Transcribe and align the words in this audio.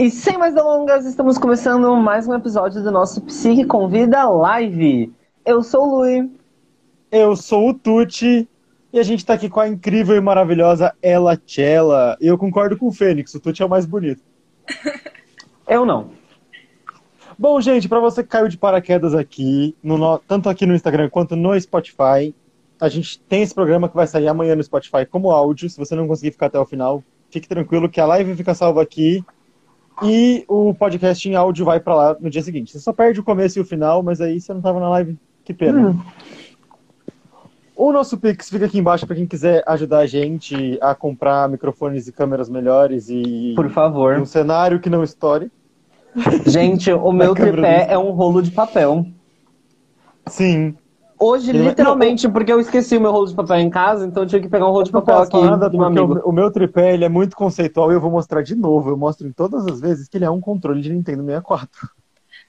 E 0.00 0.10
sem 0.10 0.38
mais 0.38 0.54
delongas, 0.54 1.04
estamos 1.04 1.36
começando 1.36 1.94
mais 1.94 2.26
um 2.26 2.34
episódio 2.34 2.82
do 2.82 2.90
nosso 2.90 3.20
Psique 3.20 3.66
Convida 3.66 4.26
Live. 4.30 5.12
Eu 5.44 5.62
sou 5.62 5.86
o 5.86 5.98
Lui. 5.98 6.30
Eu 7.12 7.36
sou 7.36 7.68
o 7.68 7.74
Tuti. 7.74 8.48
E 8.94 8.98
a 8.98 9.02
gente 9.02 9.26
tá 9.26 9.34
aqui 9.34 9.50
com 9.50 9.60
a 9.60 9.68
incrível 9.68 10.16
e 10.16 10.20
maravilhosa 10.22 10.94
Ela 11.02 11.38
Chella. 11.46 12.16
E 12.18 12.26
eu 12.26 12.38
concordo 12.38 12.78
com 12.78 12.86
o 12.86 12.92
Fênix, 12.92 13.34
o 13.34 13.40
Tuti 13.40 13.62
é 13.62 13.66
o 13.66 13.68
mais 13.68 13.84
bonito. 13.84 14.22
Eu 15.68 15.84
não. 15.84 16.12
Bom, 17.38 17.60
gente, 17.60 17.86
para 17.86 18.00
você 18.00 18.22
que 18.22 18.30
caiu 18.30 18.48
de 18.48 18.56
paraquedas 18.56 19.14
aqui, 19.14 19.76
no, 19.82 20.18
tanto 20.20 20.48
aqui 20.48 20.64
no 20.64 20.74
Instagram 20.74 21.10
quanto 21.10 21.36
no 21.36 21.60
Spotify, 21.60 22.34
a 22.80 22.88
gente 22.88 23.20
tem 23.20 23.42
esse 23.42 23.54
programa 23.54 23.86
que 23.86 23.96
vai 23.96 24.06
sair 24.06 24.28
amanhã 24.28 24.56
no 24.56 24.64
Spotify 24.64 25.04
como 25.04 25.30
áudio. 25.30 25.68
Se 25.68 25.76
você 25.76 25.94
não 25.94 26.08
conseguir 26.08 26.32
ficar 26.32 26.46
até 26.46 26.58
o 26.58 26.64
final, 26.64 27.04
fique 27.30 27.46
tranquilo 27.46 27.86
que 27.86 28.00
a 28.00 28.06
live 28.06 28.34
fica 28.34 28.54
salva 28.54 28.80
aqui 28.80 29.22
e 30.02 30.44
o 30.48 30.74
podcast 30.74 31.28
em 31.28 31.34
áudio 31.34 31.64
vai 31.64 31.80
para 31.80 31.94
lá 31.94 32.16
no 32.20 32.30
dia 32.30 32.42
seguinte. 32.42 32.72
Você 32.72 32.78
só 32.78 32.92
perde 32.92 33.20
o 33.20 33.24
começo 33.24 33.58
e 33.58 33.62
o 33.62 33.64
final, 33.64 34.02
mas 34.02 34.20
aí 34.20 34.40
você 34.40 34.52
não 34.52 34.60
tava 34.60 34.80
na 34.80 34.88
live. 34.90 35.16
Que 35.44 35.54
pena. 35.54 35.90
Hum. 35.90 36.00
O 37.76 37.92
nosso 37.92 38.18
Pix 38.18 38.50
fica 38.50 38.66
aqui 38.66 38.78
embaixo 38.78 39.06
para 39.06 39.16
quem 39.16 39.26
quiser 39.26 39.64
ajudar 39.66 40.00
a 40.00 40.06
gente 40.06 40.78
a 40.82 40.94
comprar 40.94 41.48
microfones 41.48 42.06
e 42.06 42.12
câmeras 42.12 42.48
melhores 42.48 43.08
e. 43.08 43.54
Por 43.56 43.70
favor. 43.70 44.18
Um 44.18 44.26
cenário 44.26 44.80
que 44.80 44.90
não 44.90 45.02
estoure. 45.02 45.50
Gente, 46.46 46.92
o 46.92 47.10
meu 47.10 47.32
tripé 47.36 47.86
é 47.88 47.96
um 47.96 48.10
rolo 48.10 48.42
de 48.42 48.50
papel. 48.50 49.06
Sim. 50.26 50.76
Hoje, 51.22 51.52
literalmente, 51.52 52.26
não, 52.26 52.32
porque 52.32 52.50
eu 52.50 52.58
esqueci 52.58 52.96
o 52.96 53.00
meu 53.00 53.12
rolo 53.12 53.26
de 53.26 53.34
papel 53.34 53.56
em 53.56 53.68
casa, 53.68 54.06
então 54.06 54.22
eu 54.22 54.26
tive 54.26 54.44
que 54.44 54.48
pegar 54.48 54.66
um 54.66 54.70
rolo 54.70 54.84
de 54.84 54.90
papel 54.90 55.18
aqui 55.18 55.38
nada, 55.38 55.68
do 55.68 55.76
meu 55.76 55.86
amigo. 55.86 56.18
O, 56.24 56.30
o, 56.30 56.32
meu 56.32 56.50
tripé 56.50 56.94
ele 56.94 57.04
é 57.04 57.10
muito 57.10 57.36
conceitual 57.36 57.92
e 57.92 57.94
eu 57.94 58.00
vou 58.00 58.10
mostrar 58.10 58.42
de 58.42 58.54
novo. 58.54 58.88
Eu 58.88 58.96
mostro 58.96 59.28
em 59.28 59.32
todas 59.32 59.66
as 59.66 59.78
vezes 59.82 60.08
que 60.08 60.16
ele 60.16 60.24
é 60.24 60.30
um 60.30 60.40
controle 60.40 60.80
de 60.80 60.90
Nintendo 60.90 61.22
64. 61.22 61.90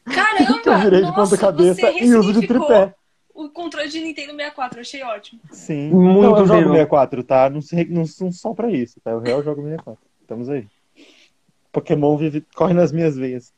Caramba! 0.06 0.62
que 0.62 0.70
eu 0.70 0.80
virei 0.80 1.04
de 1.04 1.14
ponta 1.14 1.38
cabeça 1.38 1.92
e 1.92 2.16
uso 2.16 2.32
de 2.32 2.48
tripé. 2.48 2.96
O 3.36 3.50
controle 3.50 3.90
de 3.90 4.00
Nintendo 4.00 4.32
64, 4.32 4.78
eu 4.78 4.82
achei 4.82 5.04
ótimo. 5.04 5.42
Sim. 5.52 5.90
Muito 5.90 6.30
não, 6.30 6.38
eu 6.38 6.46
jogo 6.46 6.70
64, 6.70 7.24
tá? 7.26 7.50
Não, 7.50 7.60
não, 7.90 8.04
não 8.22 8.32
só 8.32 8.54
pra 8.54 8.72
isso, 8.72 9.02
tá? 9.04 9.12
Eu 9.12 9.20
real 9.20 9.44
jogo 9.44 9.64
64. 9.64 10.02
Estamos 10.22 10.50
aí. 10.50 10.66
Pokémon 11.74 12.16
vive, 12.16 12.46
corre 12.56 12.74
nas 12.74 12.94
minhas 12.94 13.18
veias. 13.18 13.54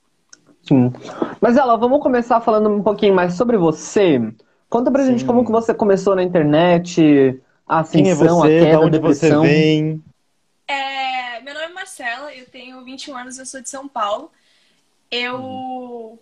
Sim. 0.63 0.91
Mas 1.39 1.55
ela, 1.55 1.75
vamos 1.75 2.01
começar 2.01 2.41
falando 2.41 2.69
um 2.69 2.81
pouquinho 2.81 3.13
mais 3.13 3.35
sobre 3.35 3.57
você. 3.57 4.19
Conta 4.73 4.89
pra 4.89 5.03
Sim. 5.03 5.11
gente 5.11 5.25
como 5.25 5.45
que 5.45 5.51
você 5.51 5.71
começou 5.71 6.15
na 6.15 6.23
internet, 6.23 7.39
a 7.67 7.81
ascensão, 7.81 8.01
Quem 8.01 8.11
é 8.11 8.15
você, 8.15 8.57
a 8.57 8.65
queda, 8.65 8.79
onde 8.79 8.89
depressão. 8.89 9.41
você 9.43 9.47
vem. 9.47 10.03
É, 10.67 11.39
meu 11.41 11.53
nome 11.53 11.65
é 11.67 11.69
Marcela, 11.69 12.33
eu 12.33 12.47
tenho 12.47 12.83
21 12.83 13.15
anos, 13.15 13.37
eu 13.37 13.45
sou 13.45 13.61
de 13.61 13.69
São 13.69 13.87
Paulo. 13.87 14.31
Eu 15.11 15.37
hum. 15.37 16.17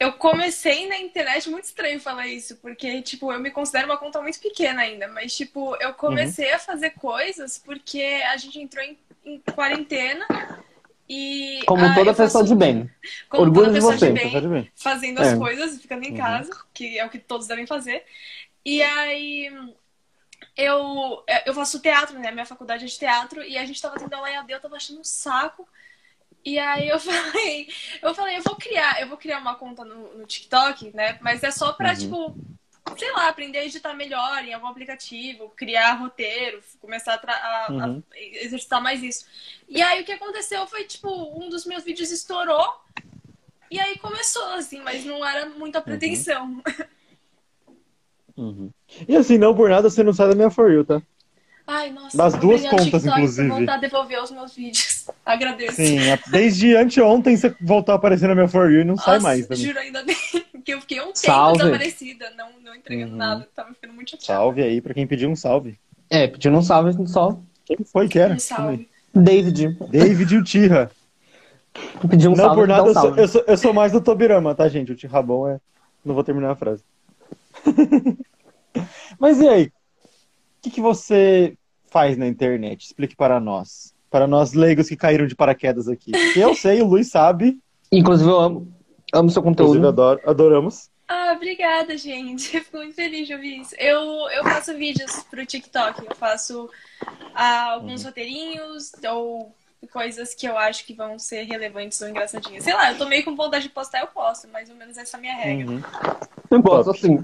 eu 0.00 0.14
comecei 0.14 0.88
na 0.88 0.96
internet, 0.96 1.50
muito 1.50 1.64
estranho 1.64 2.00
falar 2.00 2.26
isso, 2.28 2.56
porque 2.62 3.02
tipo, 3.02 3.30
eu 3.30 3.38
me 3.38 3.50
considero 3.50 3.88
uma 3.88 3.98
conta 3.98 4.22
muito 4.22 4.40
pequena 4.40 4.80
ainda, 4.80 5.06
mas 5.08 5.36
tipo, 5.36 5.76
eu 5.82 5.92
comecei 5.92 6.48
uhum. 6.48 6.56
a 6.56 6.58
fazer 6.58 6.90
coisas 6.92 7.58
porque 7.58 8.22
a 8.32 8.38
gente 8.38 8.58
entrou 8.58 8.82
em, 8.82 8.96
em 9.22 9.38
quarentena 9.54 10.24
e, 11.08 11.62
como 11.66 11.84
ah, 11.84 11.94
toda 11.94 12.12
pessoa 12.12 12.44
faço... 12.44 12.44
de 12.44 12.54
bem. 12.54 12.90
Como 13.30 13.44
Orgulho 13.44 13.66
toda 13.66 13.74
pessoa 13.74 13.94
de, 13.94 13.98
você. 13.98 14.40
de 14.40 14.48
bem, 14.48 14.72
fazendo 14.76 15.20
as 15.20 15.28
é. 15.28 15.36
coisas, 15.36 15.80
ficando 15.80 16.04
em 16.04 16.10
uhum. 16.10 16.16
casa, 16.18 16.50
que 16.74 16.98
é 16.98 17.06
o 17.06 17.08
que 17.08 17.18
todos 17.18 17.46
devem 17.46 17.66
fazer. 17.66 18.04
E 18.64 18.82
aí 18.82 19.50
eu, 20.54 21.24
eu 21.46 21.54
faço 21.54 21.80
teatro, 21.80 22.18
né? 22.18 22.30
Minha 22.30 22.44
faculdade 22.44 22.84
é 22.84 22.86
de 22.86 22.98
teatro, 22.98 23.42
e 23.42 23.56
a 23.56 23.64
gente 23.64 23.80
tava 23.80 23.98
tendo 23.98 24.12
aula 24.12 24.30
EAD, 24.30 24.52
eu 24.52 24.60
tava 24.60 24.76
achando 24.76 25.00
um 25.00 25.04
saco. 25.04 25.66
E 26.44 26.58
aí 26.58 26.88
eu 26.88 26.98
falei, 27.00 27.68
eu 28.02 28.14
falei, 28.14 28.36
eu 28.36 28.42
vou 28.42 28.56
criar, 28.56 29.00
eu 29.00 29.08
vou 29.08 29.16
criar 29.16 29.38
uma 29.38 29.54
conta 29.54 29.84
no, 29.84 30.18
no 30.18 30.26
TikTok, 30.26 30.94
né? 30.94 31.18
Mas 31.22 31.42
é 31.42 31.50
só 31.50 31.72
pra, 31.72 31.90
uhum. 31.90 31.96
tipo, 31.96 32.36
sei 32.96 33.12
lá, 33.12 33.28
aprender 33.28 33.58
a 33.58 33.64
editar 33.64 33.94
melhor 33.94 34.44
em 34.44 34.54
algum 34.54 34.66
aplicativo, 34.66 35.52
criar 35.56 35.94
roteiro, 35.94 36.60
começar 36.80 37.20
a, 37.24 37.32
a, 37.32 37.72
uhum. 37.72 38.02
a, 38.12 38.18
exercitar 38.44 38.82
mais 38.82 39.02
isso. 39.02 39.26
E 39.68 39.82
aí 39.82 40.02
o 40.02 40.04
que 40.04 40.12
aconteceu 40.12 40.66
foi, 40.66 40.84
tipo, 40.84 41.08
um 41.38 41.48
dos 41.48 41.66
meus 41.66 41.84
vídeos 41.84 42.10
estourou. 42.10 42.80
E 43.70 43.78
aí 43.78 43.98
começou, 43.98 44.54
assim, 44.54 44.80
mas 44.80 45.04
não 45.04 45.24
era 45.24 45.48
muita 45.50 45.80
pretensão. 45.80 46.62
Uhum. 48.36 48.44
uhum. 48.48 48.70
E 49.06 49.16
assim, 49.16 49.36
não 49.36 49.54
por 49.54 49.68
nada 49.68 49.90
você 49.90 50.02
não 50.02 50.12
sai 50.12 50.28
da 50.28 50.34
minha 50.34 50.50
For 50.50 50.72
You, 50.72 50.84
tá? 50.84 51.02
Ai, 51.70 51.90
nossa. 51.90 52.16
Das 52.16 52.32
duas 52.32 52.66
contas, 52.66 53.04
inclusive. 53.04 53.46
Vou 53.46 53.58
voltar 53.58 53.74
a 53.74 53.76
devolver 53.76 54.22
os 54.22 54.30
meus 54.30 54.56
vídeos. 54.56 55.06
Agradeço. 55.24 55.74
Sim, 55.74 55.98
desde 56.30 56.74
anteontem 56.74 57.36
você 57.36 57.54
voltou 57.60 57.92
a 57.92 57.96
aparecer 57.96 58.26
na 58.26 58.34
minha 58.34 58.48
For 58.48 58.72
You 58.72 58.80
e 58.80 58.84
não 58.84 58.94
nossa, 58.94 59.04
sai 59.04 59.18
mais. 59.18 59.46
Também. 59.46 59.64
Juro, 59.66 59.78
ainda 59.78 60.02
bem 60.02 60.16
que 60.64 60.72
eu 60.72 60.80
fiquei 60.80 60.98
um 61.00 61.12
tempo 61.12 61.18
salve. 61.18 61.58
desaparecida, 61.58 62.32
não, 62.38 62.48
não 62.64 62.74
entregando 62.74 63.12
uhum. 63.12 63.18
nada. 63.18 63.46
Tava 63.54 63.74
ficando 63.74 63.92
muito 63.92 64.12
chateada. 64.12 64.40
Salve 64.40 64.62
aí 64.62 64.80
pra 64.80 64.94
quem 64.94 65.06
pediu 65.06 65.28
um 65.28 65.36
salve. 65.36 65.78
É, 66.08 66.26
pediu 66.26 66.50
um 66.52 66.62
salve 66.62 67.06
só. 67.06 67.38
Quem 67.66 67.76
foi 67.84 68.08
que 68.08 68.18
era? 68.18 68.32
Um 68.32 68.38
salve. 68.38 68.88
David. 69.14 69.76
David 69.90 70.36
Utira. 70.38 70.90
Pediu 72.08 72.30
um 72.30 72.34
não, 72.34 72.44
salve. 72.44 72.56
Não, 72.56 72.62
por 72.62 72.68
nada, 72.68 72.84
um 72.84 72.88
eu 72.88 72.94
sou, 72.94 73.16
eu, 73.16 73.28
sou, 73.28 73.44
eu 73.46 73.56
sou 73.58 73.74
mais 73.74 73.92
do 73.92 74.00
Tobirama, 74.00 74.54
tá, 74.54 74.66
gente? 74.70 74.92
O 74.92 74.96
Tirrabão 74.96 75.46
é. 75.46 75.60
Não 76.02 76.14
vou 76.14 76.24
terminar 76.24 76.52
a 76.52 76.56
frase. 76.56 76.82
Mas 79.20 79.38
e 79.40 79.48
aí? 79.48 79.72
O 80.58 80.62
que, 80.62 80.70
que 80.70 80.80
você 80.80 81.56
faz 81.88 82.16
na 82.16 82.26
internet? 82.26 82.84
Explique 82.84 83.14
para 83.14 83.38
nós. 83.38 83.94
Para 84.10 84.26
nós 84.26 84.52
leigos 84.54 84.88
que 84.88 84.96
caíram 84.96 85.26
de 85.26 85.36
paraquedas 85.36 85.88
aqui. 85.88 86.10
Eu 86.36 86.54
sei, 86.54 86.82
o 86.82 86.86
Luiz 86.86 87.08
sabe. 87.08 87.58
Inclusive, 87.92 88.28
eu 88.28 88.40
amo, 88.40 88.74
amo 89.12 89.30
seu 89.30 89.42
conteúdo. 89.42 89.76
Inclusive, 89.76 89.88
adoro, 89.88 90.20
adoramos. 90.26 90.90
Ah, 91.06 91.32
obrigada, 91.34 91.96
gente. 91.96 92.48
Fico 92.60 92.76
muito 92.76 92.94
feliz 92.94 93.26
de 93.26 93.34
ouvir 93.34 93.60
isso. 93.60 93.74
Eu, 93.78 94.02
eu 94.30 94.42
faço 94.44 94.76
vídeos 94.76 95.22
pro 95.30 95.46
TikTok. 95.46 96.04
Eu 96.04 96.16
faço 96.16 96.68
ah, 97.34 97.72
alguns 97.72 98.02
uhum. 98.02 98.08
roteirinhos 98.08 98.92
ou 99.10 99.54
coisas 99.86 100.34
que 100.34 100.46
eu 100.46 100.58
acho 100.58 100.84
que 100.84 100.92
vão 100.92 101.18
ser 101.18 101.42
relevantes 101.44 102.00
ou 102.00 102.08
engraçadinhas. 102.08 102.64
Sei 102.64 102.74
lá, 102.74 102.92
eu 102.92 102.98
tô 102.98 103.06
meio 103.06 103.24
com 103.24 103.36
vontade 103.36 103.64
de 103.64 103.70
postar, 103.70 104.00
eu 104.00 104.08
posto. 104.08 104.48
Mais 104.48 104.68
ou 104.68 104.76
menos 104.76 104.96
essa 104.96 105.16
é 105.16 105.18
a 105.18 105.20
minha 105.20 105.34
regra. 105.34 105.72
Uhum. 105.72 105.82
Eu 106.50 106.62
posso 106.62 106.90
assim. 106.90 107.18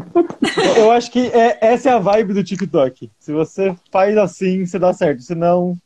Eu 0.76 0.90
acho 0.92 1.10
que 1.10 1.28
é, 1.28 1.58
essa 1.60 1.90
é 1.90 1.92
a 1.92 1.98
vibe 1.98 2.34
do 2.34 2.44
TikTok. 2.44 3.10
Se 3.18 3.32
você 3.32 3.74
faz 3.90 4.16
assim, 4.16 4.64
você 4.64 4.78
dá 4.78 4.92
certo. 4.92 5.22
Se 5.22 5.34
não, 5.34 5.76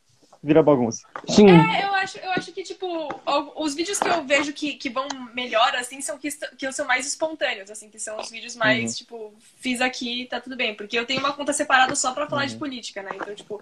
vira 0.42 0.62
bagunça. 0.62 1.06
Sim. 1.28 1.48
É, 1.48 1.84
eu 1.84 1.94
acho, 1.94 2.18
eu 2.18 2.30
acho 2.32 2.52
que, 2.52 2.62
tipo, 2.62 3.08
os 3.56 3.74
vídeos 3.74 3.98
que 3.98 4.08
eu 4.08 4.24
vejo 4.24 4.52
que, 4.52 4.74
que 4.74 4.88
vão 4.88 5.06
melhor, 5.34 5.74
assim, 5.74 6.00
são 6.00 6.18
que, 6.18 6.28
que 6.56 6.72
são 6.72 6.86
mais 6.86 7.06
espontâneos, 7.06 7.70
assim, 7.70 7.88
que 7.90 7.98
são 7.98 8.18
os 8.18 8.30
vídeos 8.30 8.56
mais, 8.56 8.92
uhum. 8.92 8.96
tipo, 8.96 9.34
fiz 9.56 9.80
aqui, 9.80 10.26
tá 10.26 10.40
tudo 10.40 10.56
bem. 10.56 10.74
Porque 10.74 10.98
eu 10.98 11.06
tenho 11.06 11.20
uma 11.20 11.32
conta 11.32 11.52
separada 11.52 11.94
só 11.94 12.12
pra 12.12 12.26
falar 12.26 12.42
uhum. 12.42 12.48
de 12.48 12.56
política, 12.56 13.02
né? 13.02 13.10
Então, 13.14 13.34
tipo, 13.34 13.60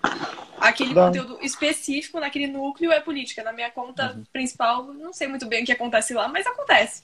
aquele 0.59 0.95
Dá. 0.95 1.07
conteúdo 1.07 1.39
específico 1.43 2.21
naquele 2.21 2.47
núcleo 2.47 2.93
é 2.93 3.01
política. 3.01 3.43
Na 3.43 3.53
minha 3.53 3.71
conta 3.71 4.13
uhum. 4.13 4.25
principal, 4.33 4.85
não 4.85 5.13
sei 5.13 5.29
muito 5.29 5.47
bem 5.47 5.63
o 5.63 5.67
que 5.67 5.73
acontece 5.73 6.15
lá, 6.15 6.29
mas 6.29 6.47
acontece. 6.47 7.03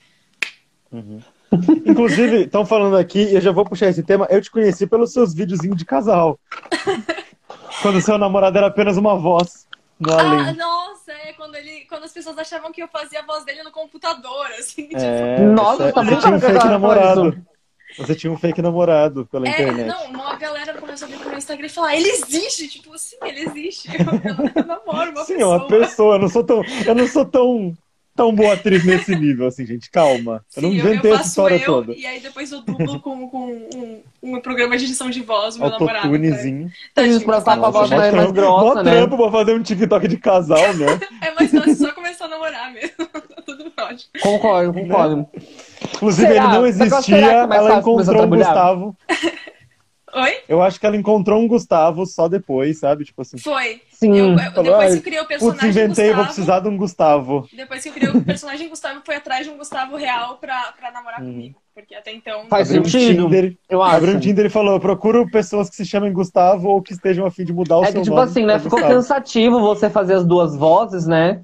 Uhum. 0.90 1.20
Inclusive, 1.86 2.44
estão 2.44 2.64
falando 2.64 2.96
aqui, 2.96 3.20
e 3.24 3.34
eu 3.34 3.40
já 3.40 3.52
vou 3.52 3.64
puxar 3.64 3.88
esse 3.88 4.02
tema, 4.02 4.26
eu 4.30 4.40
te 4.40 4.50
conheci 4.50 4.86
pelos 4.86 5.12
seus 5.12 5.34
videozinhos 5.34 5.76
de 5.76 5.84
casal. 5.84 6.38
Quando 7.80 8.00
seu 8.00 8.18
namorado 8.18 8.58
era 8.58 8.66
apenas 8.66 8.96
uma 8.96 9.16
voz 9.16 9.66
no 9.98 10.12
além. 10.12 10.48
Ah, 10.48 10.52
nossa, 10.52 11.12
é 11.12 11.32
quando, 11.32 11.54
ele, 11.54 11.86
quando 11.88 12.04
as 12.04 12.12
pessoas 12.12 12.36
achavam 12.36 12.72
que 12.72 12.82
eu 12.82 12.88
fazia 12.88 13.20
a 13.20 13.26
voz 13.26 13.44
dele 13.44 13.62
no 13.62 13.70
computador, 13.70 14.46
assim. 14.58 14.88
É, 14.92 15.36
tipo... 15.36 15.46
Nossa, 15.48 15.92
você, 15.92 16.04
você 16.04 16.16
tinha 16.16 16.34
um 16.34 16.40
fake 16.40 16.64
namorado. 16.66 17.46
Você 17.98 18.14
tinha 18.14 18.32
um 18.32 18.38
fake 18.38 18.62
namorado 18.62 19.26
pela 19.26 19.46
é, 19.46 19.50
internet. 19.50 19.86
Não, 19.86 20.06
uma 20.06 20.34
galera 20.36 20.72
começou 20.74 21.06
a 21.06 21.10
vir 21.10 21.18
pro 21.18 21.28
meu 21.28 21.38
Instagram 21.38 21.66
e 21.66 21.68
falar, 21.68 21.94
ele 21.94 22.08
existe, 22.08 22.68
tipo, 22.68 22.96
sim, 22.96 23.16
ele 23.22 23.40
existe. 23.40 23.88
Eu, 23.92 24.62
eu 24.62 24.66
namoro 24.66 25.10
uma 25.10 25.24
sim, 25.24 25.34
pessoa. 25.34 25.36
Sim, 25.36 25.44
uma 25.44 25.68
pessoa, 25.68 26.14
eu 26.14 26.18
não 26.18 26.28
sou 26.28 26.44
tão. 26.44 26.62
Eu 26.86 26.94
não 26.94 27.06
sou 27.06 27.24
tão 27.24 27.76
tão 28.14 28.34
boa 28.34 28.54
atriz 28.54 28.84
nesse 28.84 29.14
nível, 29.14 29.46
assim, 29.46 29.66
gente. 29.66 29.90
Calma. 29.90 30.44
Sim, 30.48 30.60
eu 30.60 30.62
não 30.62 30.74
inventei 30.74 31.10
eu, 31.10 31.14
eu 31.14 31.20
essa 31.20 31.28
história 31.28 31.56
eu, 31.56 31.64
toda. 31.64 31.94
E 31.94 32.06
aí 32.06 32.20
depois 32.20 32.52
eu 32.52 32.60
dublo 32.62 33.00
com, 33.00 33.28
com 33.28 33.52
um, 33.52 34.02
um, 34.22 34.40
programa 34.40 34.76
de 34.76 34.84
edição 34.84 35.10
de 35.10 35.22
voz, 35.22 35.56
o 35.56 35.60
meu 35.60 35.70
namorado. 35.70 36.06
Autotunezinho. 36.06 36.70
Tá, 36.94 37.02
isso 37.02 37.24
pra 37.24 37.38
estar 37.38 37.56
com 37.56 37.66
a 37.66 37.70
voz 37.70 37.90
mais, 37.90 38.14
mais 38.14 38.32
grossa, 38.32 38.64
mó 38.64 38.82
né? 38.82 38.90
trampo 38.90 39.16
pra 39.16 39.30
fazer 39.30 39.54
um 39.54 39.62
TikTok 39.62 40.08
de 40.08 40.16
casal, 40.16 40.74
né? 40.74 41.00
é 41.20 41.34
mais 41.34 41.50
fácil 41.50 41.76
só 41.76 41.92
começar 41.92 42.26
a 42.26 42.28
namorar 42.28 42.72
mesmo. 42.72 42.92
Tudo 43.44 43.72
ótimo. 43.78 44.10
Concordo, 44.20 44.72
concordo. 44.72 45.16
Né? 45.16 45.26
Inclusive, 45.94 46.28
será? 46.28 46.44
ele 46.44 46.52
não 46.52 46.66
existia, 46.66 47.16
ela 47.16 47.78
encontrou 47.78 48.24
um 48.24 48.30
Gustavo. 48.30 48.96
Oi? 50.14 50.40
Eu 50.46 50.60
acho 50.60 50.78
que 50.78 50.84
ela 50.84 50.96
encontrou 50.96 51.40
um 51.40 51.48
Gustavo 51.48 52.04
só 52.04 52.28
depois, 52.28 52.78
sabe? 52.78 53.04
Tipo 53.04 53.22
assim. 53.22 53.38
Foi. 53.38 53.80
Sim. 53.90 54.16
Eu, 54.16 54.38
eu, 54.38 54.62
depois 54.62 54.92
que 54.92 54.98
eu 54.98 55.02
criei 55.02 55.20
o 55.20 55.26
personagem. 55.26 55.60
Putz, 55.60 55.76
inventei, 55.76 55.88
Gustavo, 55.88 56.16
vou 56.16 56.24
precisar 56.26 56.60
de 56.60 56.68
um 56.68 56.76
Gustavo. 56.76 57.48
Depois 57.52 57.82
que 57.82 57.88
eu 57.88 57.92
criei 57.92 58.10
o 58.10 58.22
personagem 58.22 58.68
Gustavo, 58.68 59.00
foi 59.04 59.16
atrás 59.16 59.46
de 59.46 59.52
um 59.52 59.56
Gustavo 59.56 59.96
real 59.96 60.36
pra, 60.36 60.74
pra 60.78 60.90
namorar 60.90 61.22
uhum. 61.22 61.32
comigo. 61.32 61.62
Porque 61.74 61.94
até 61.94 62.12
então. 62.12 62.46
Faz 62.48 62.68
sentido. 62.68 63.26
Um 63.26 63.30
Tinder, 63.30 63.56
eu 63.70 63.82
acho. 63.82 63.96
Abriu 63.96 64.16
um 64.16 64.20
Tinder 64.20 64.46
e 64.46 64.50
falou: 64.50 64.78
procuro 64.78 65.30
pessoas 65.30 65.70
que 65.70 65.76
se 65.76 65.86
chamem 65.86 66.12
Gustavo 66.12 66.68
ou 66.68 66.82
que 66.82 66.92
estejam 66.92 67.24
a 67.24 67.30
fim 67.30 67.44
de 67.44 67.52
mudar 67.52 67.78
o 67.78 67.84
é 67.84 67.86
seu 67.86 67.94
que, 67.94 68.02
tipo 68.02 68.16
nome. 68.16 68.28
assim, 68.28 68.44
né? 68.44 68.58
Ficou 68.58 68.78
Gustavo. 68.78 68.94
cansativo 68.94 69.60
você 69.60 69.88
fazer 69.88 70.14
as 70.14 70.26
duas 70.26 70.54
vozes, 70.54 71.06
né? 71.06 71.40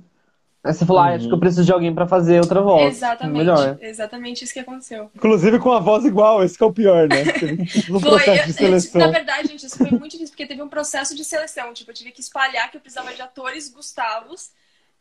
Aí 0.63 0.75
você 0.75 0.85
falou, 0.85 1.01
ah, 1.01 1.15
acho 1.15 1.21
que 1.21 1.31
eu 1.31 1.35
uhum. 1.35 1.41
preciso 1.41 1.65
de 1.65 1.73
alguém 1.73 1.95
para 1.95 2.07
fazer 2.07 2.41
outra 2.41 2.61
voz. 2.61 2.97
Exatamente. 2.97 3.39
Melhor. 3.39 3.79
Exatamente 3.81 4.45
isso 4.45 4.53
que 4.53 4.59
aconteceu. 4.59 5.09
Inclusive 5.15 5.59
com 5.61 5.73
a 5.73 5.79
voz 5.79 6.05
igual, 6.05 6.43
esse 6.43 6.59
que 6.59 6.65
é 6.65 6.67
o 6.67 6.73
pior, 6.73 7.09
né? 7.09 7.23
Um 7.89 8.01
foi, 8.01 8.11
processo 8.11 8.47
de 8.49 8.53
seleção. 8.53 9.01
Na 9.01 9.09
verdade, 9.09 9.49
gente, 9.49 9.65
isso 9.65 9.79
foi 9.79 9.91
muito 9.91 10.13
difícil, 10.13 10.31
porque 10.31 10.47
teve 10.47 10.61
um 10.61 10.69
processo 10.69 11.15
de 11.15 11.25
seleção. 11.25 11.73
Tipo, 11.73 11.93
eu 11.93 11.95
tive 11.95 12.11
que 12.11 12.21
espalhar 12.21 12.71
que 12.71 12.77
eu 12.77 12.81
precisava 12.81 13.15
de 13.15 13.23
atores 13.23 13.69
Gustavos. 13.69 14.51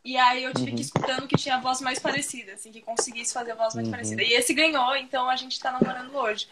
E 0.06 0.16
aí 0.16 0.44
eu 0.44 0.54
tive 0.54 0.70
uhum. 0.70 0.76
que 0.76 0.82
ir 0.82 0.86
escutando 0.86 1.28
que 1.28 1.36
tinha 1.36 1.56
a 1.56 1.60
voz 1.60 1.82
mais 1.82 2.00
parecida, 2.00 2.54
assim, 2.54 2.72
que 2.72 2.80
conseguisse 2.80 3.34
fazer 3.34 3.52
a 3.52 3.56
voz 3.56 3.74
mais 3.74 3.88
uhum. 3.88 3.92
parecida. 3.92 4.22
E 4.22 4.34
esse 4.34 4.54
ganhou, 4.54 4.96
então 4.96 5.28
a 5.28 5.36
gente 5.36 5.60
tá 5.60 5.72
namorando 5.72 6.16
hoje. 6.16 6.48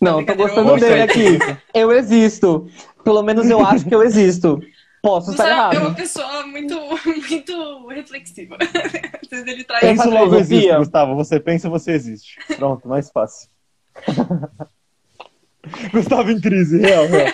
Não, 0.00 0.24
tô 0.24 0.34
gostando 0.34 0.76
dele 0.76 1.02
aqui. 1.02 1.38
Eu 1.72 1.90
existo. 1.90 2.70
Pelo 3.02 3.22
menos 3.22 3.48
eu 3.48 3.64
acho 3.64 3.86
que 3.86 3.94
eu 3.94 4.02
existo. 4.02 4.60
Posso 5.06 5.30
estar 5.30 5.48
errado. 5.48 5.74
É 5.74 5.78
uma 5.78 5.94
pessoa 5.94 6.44
muito, 6.48 6.74
muito 7.22 7.88
reflexiva. 7.88 8.58
Ele 9.30 9.62
traz 9.62 9.80
pensa 9.80 10.08
logo 10.08 10.34
existe, 10.34 10.76
Gustavo. 10.76 11.14
Você 11.14 11.38
pensa, 11.38 11.70
você 11.70 11.92
existe. 11.92 12.36
Pronto, 12.56 12.88
mais 12.88 13.08
fácil. 13.08 13.48
Gustavo 15.92 16.32
em 16.32 16.40
crise, 16.40 16.80
real, 16.80 17.06
real. 17.06 17.32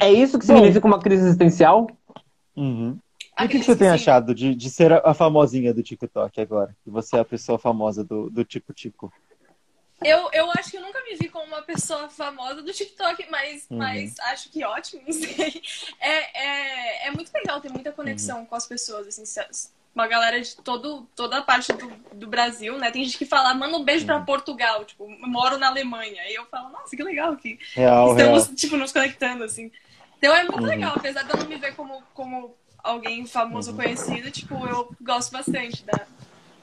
É 0.00 0.12
isso 0.12 0.38
que 0.38 0.46
significa 0.46 0.86
uma 0.86 1.00
crise 1.00 1.24
existencial? 1.24 1.88
Uhum. 2.56 2.96
E 3.36 3.44
o 3.44 3.48
que, 3.48 3.58
que, 3.58 3.64
você 3.64 3.74
tem 3.74 3.88
achado 3.88 4.32
de, 4.32 4.54
de 4.54 4.70
ser 4.70 4.92
a 4.92 5.12
famosinha 5.12 5.74
do 5.74 5.82
TikTok 5.82 6.40
agora? 6.40 6.76
Que 6.84 6.90
você 6.90 7.16
é 7.16 7.20
a 7.20 7.24
pessoa 7.24 7.58
famosa 7.58 8.04
do, 8.04 8.30
do 8.30 8.44
Tico 8.44 8.72
Tico. 8.72 9.12
Eu, 10.04 10.28
eu 10.32 10.50
acho 10.52 10.70
que 10.70 10.76
eu 10.76 10.82
nunca 10.82 11.02
me 11.02 11.16
vi 11.16 11.28
como 11.28 11.46
uma 11.46 11.62
pessoa 11.62 12.08
famosa 12.08 12.62
do 12.62 12.72
TikTok, 12.72 13.26
mas, 13.30 13.66
uhum. 13.70 13.78
mas 13.78 14.18
acho 14.20 14.50
que 14.50 14.64
ótimo, 14.64 15.02
não 15.06 15.12
sei. 15.12 15.62
É, 15.98 17.06
é, 17.06 17.08
é 17.08 17.10
muito 17.10 17.32
legal 17.32 17.60
ter 17.60 17.70
muita 17.70 17.90
conexão 17.90 18.40
uhum. 18.40 18.46
com 18.46 18.54
as 18.54 18.66
pessoas, 18.66 19.06
assim, 19.06 19.24
uma 19.94 20.06
galera 20.08 20.40
de 20.40 20.56
todo, 20.56 21.06
toda 21.14 21.38
a 21.38 21.42
parte 21.42 21.72
do, 21.72 21.88
do 22.12 22.26
Brasil, 22.26 22.76
né? 22.78 22.90
Tem 22.90 23.04
gente 23.04 23.16
que 23.16 23.24
fala, 23.24 23.54
manda 23.54 23.76
um 23.76 23.84
beijo 23.84 24.00
uhum. 24.00 24.06
pra 24.06 24.20
Portugal, 24.20 24.84
tipo, 24.84 25.08
moro 25.08 25.56
na 25.56 25.68
Alemanha. 25.68 26.22
E 26.28 26.34
eu 26.34 26.44
falo, 26.46 26.70
nossa, 26.70 26.96
que 26.96 27.02
legal 27.02 27.36
que 27.36 27.58
real, 27.74 28.10
estamos, 28.10 28.44
real. 28.44 28.56
tipo, 28.56 28.76
nos 28.76 28.92
conectando, 28.92 29.44
assim. 29.44 29.70
Então 30.18 30.34
é 30.34 30.42
muito 30.42 30.60
uhum. 30.60 30.66
legal, 30.66 30.92
apesar 30.96 31.22
de 31.22 31.30
eu 31.30 31.36
não 31.36 31.46
me 31.46 31.56
ver 31.56 31.74
como, 31.74 32.02
como 32.12 32.54
alguém 32.82 33.24
famoso 33.26 33.70
uhum. 33.70 33.76
conhecido, 33.76 34.30
tipo, 34.30 34.66
eu 34.66 34.94
gosto 35.00 35.32
bastante 35.32 35.84
da. 35.84 36.06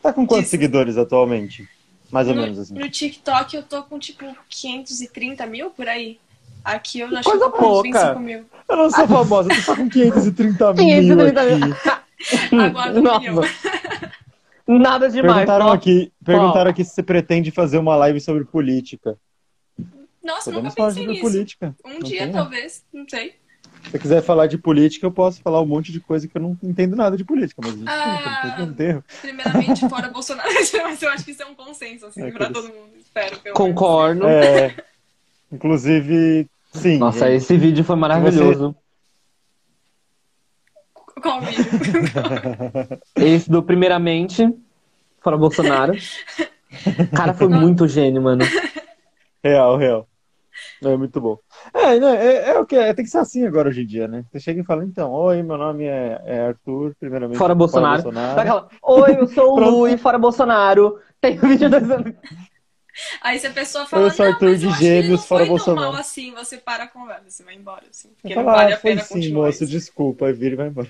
Tá 0.02 0.12
com 0.12 0.28
quantos 0.28 0.46
disso. 0.46 0.52
seguidores 0.52 0.98
atualmente? 0.98 1.68
Mais 2.12 2.28
ou 2.28 2.36
no, 2.36 2.42
menos 2.42 2.60
assim. 2.60 2.74
No 2.74 2.90
TikTok 2.90 3.56
eu 3.56 3.64
tô 3.64 3.84
com 3.84 3.98
tipo 3.98 4.26
530 4.50 5.46
mil 5.46 5.70
por 5.72 5.88
aí. 5.88 6.20
Aqui 6.64 7.00
eu 7.00 7.08
acho 7.18 7.30
Coisa 7.30 7.46
que 7.46 7.52
tô 7.52 7.58
com 7.58 7.82
25 7.82 8.20
mil. 8.20 8.46
Eu 8.70 8.78
não 8.78 8.90
sou 8.92 9.08
famosa, 9.08 9.52
eu 9.52 9.56
tô 9.56 9.62
só 9.62 9.76
com 9.76 9.90
530 9.90 10.74
mil. 10.74 10.86
530 10.86 11.44
mil. 11.46 11.76
Milhão. 13.02 13.44
Nada 14.68 15.10
demais. 15.10 15.34
Perguntaram 15.34 15.72
aqui, 15.72 16.14
perguntaram 16.24 16.72
aqui 16.72 16.84
se 16.84 16.92
você 16.92 17.04
pretende 17.04 17.52
fazer 17.52 17.78
uma 17.78 17.96
live 17.96 18.20
sobre 18.22 18.46
política. 18.46 19.18
Nossa, 20.24 20.52
Podemos 20.52 20.76
nunca 20.76 20.88
pensei 20.88 21.08
nisso. 21.08 21.22
política. 21.22 21.76
Um 21.84 21.94
não 21.94 22.00
dia, 22.00 22.24
tem? 22.24 22.32
talvez, 22.32 22.86
não 22.94 23.10
sei. 23.10 23.36
Se 23.84 23.92
você 23.92 24.00
quiser 24.00 24.22
falar 24.22 24.48
de 24.48 24.58
política, 24.58 25.06
eu 25.06 25.12
posso 25.12 25.42
falar 25.42 25.62
um 25.62 25.66
monte 25.66 25.92
de 25.92 26.00
coisa 26.00 26.28
que 26.28 26.38
eu 26.38 26.42
não 26.42 26.58
entendo 26.64 26.96
nada 26.96 27.18
de 27.18 27.26
política, 27.26 27.62
mas 27.64 27.76
ah, 27.88 28.56
não 28.60 28.74
tem 28.74 29.04
Primeiramente, 29.22 29.90
fora 29.90 30.10
Bolsonaro, 30.10 30.50
mas 30.54 31.02
eu 31.02 31.10
acho 31.10 31.26
que 31.26 31.32
isso 31.32 31.44
é 31.44 31.46
um 31.46 31.56
consenso, 31.56 32.06
assim, 32.06 32.22
é, 32.22 32.32
pra 32.32 32.50
todo 32.50 32.68
mundo. 32.68 32.92
Espero. 32.98 33.38
Concordo. 33.54 34.28
É, 34.28 34.76
inclusive, 35.52 36.48
sim. 36.72 36.98
Nossa, 36.98 37.28
gente. 37.28 37.38
esse 37.38 37.58
vídeo 37.58 37.84
foi 37.84 37.96
maravilhoso. 37.96 38.76
Você... 40.96 41.22
Qual 41.22 41.42
vídeo? 41.42 41.66
esse 43.16 43.50
do 43.50 43.62
Primeiramente, 43.62 44.50
fora 45.22 45.38
Bolsonaro. 45.38 45.94
Cara, 47.16 47.34
foi 47.34 47.48
muito 47.48 47.88
gênio, 47.88 48.22
mano. 48.22 48.44
Real, 49.44 49.78
real. 49.78 50.08
É 50.84 50.98
muito 50.98 51.22
bom. 51.22 51.38
É, 51.74 51.96
é, 51.96 52.50
é 52.52 52.60
o 52.60 52.66
que 52.66 52.76
é, 52.76 52.94
tem 52.94 53.06
que 53.06 53.12
ser 53.12 53.20
assim 53.20 53.46
agora 53.46 53.70
hoje 53.70 53.84
em 53.84 53.86
dia, 53.86 54.08
né? 54.08 54.26
Você 54.32 54.40
chega 54.40 54.62
e 54.62 54.64
fala, 54.64 54.84
então, 54.84 55.12
oi, 55.12 55.44
meu 55.44 55.58
nome 55.58 55.86
é, 55.86 56.20
é 56.26 56.48
Arthur, 56.48 56.96
primeiramente. 57.00 57.38
Fora 57.38 57.54
Bolsonaro. 57.54 58.02
Fora 58.02 58.14
Bolsonaro. 58.34 58.70
oi, 58.82 59.18
eu 59.20 59.28
sou 59.28 59.54
o 59.54 59.60
Lu 59.62 59.88
e 59.88 59.98
fora 59.98 60.18
Bolsonaro. 60.18 61.00
Tem 61.20 61.38
um 61.38 61.50
vídeo 61.50 61.70
das... 61.70 61.84
Aí 63.22 63.40
se 63.40 63.48
a 63.48 63.52
pessoa 63.52 63.86
fala, 63.86 64.08
eu 64.08 64.12
sou 64.12 64.26
Arthur 64.26 64.56
de 64.56 64.70
Gêmeos, 64.72 65.26
fora 65.26 65.46
Bolsonaro. 65.46 65.92
mal 65.92 66.00
assim, 66.00 66.34
você 66.34 66.58
para 66.58 66.86
a 66.86 66.88
conversa, 66.88 67.30
você 67.30 67.44
vai 67.44 67.56
embora, 67.56 67.84
assim. 67.90 68.10
Porque 68.20 68.36
não 68.36 68.44
vale 68.44 68.74
a 68.74 68.78
pena 68.78 69.02
sim, 69.02 69.14
continuar. 69.14 69.46
moço, 69.46 69.64
isso. 69.64 69.72
desculpa, 69.72 70.26
aí 70.26 70.34
vira 70.34 70.54
e 70.54 70.58
vai 70.58 70.68
embora. 70.68 70.90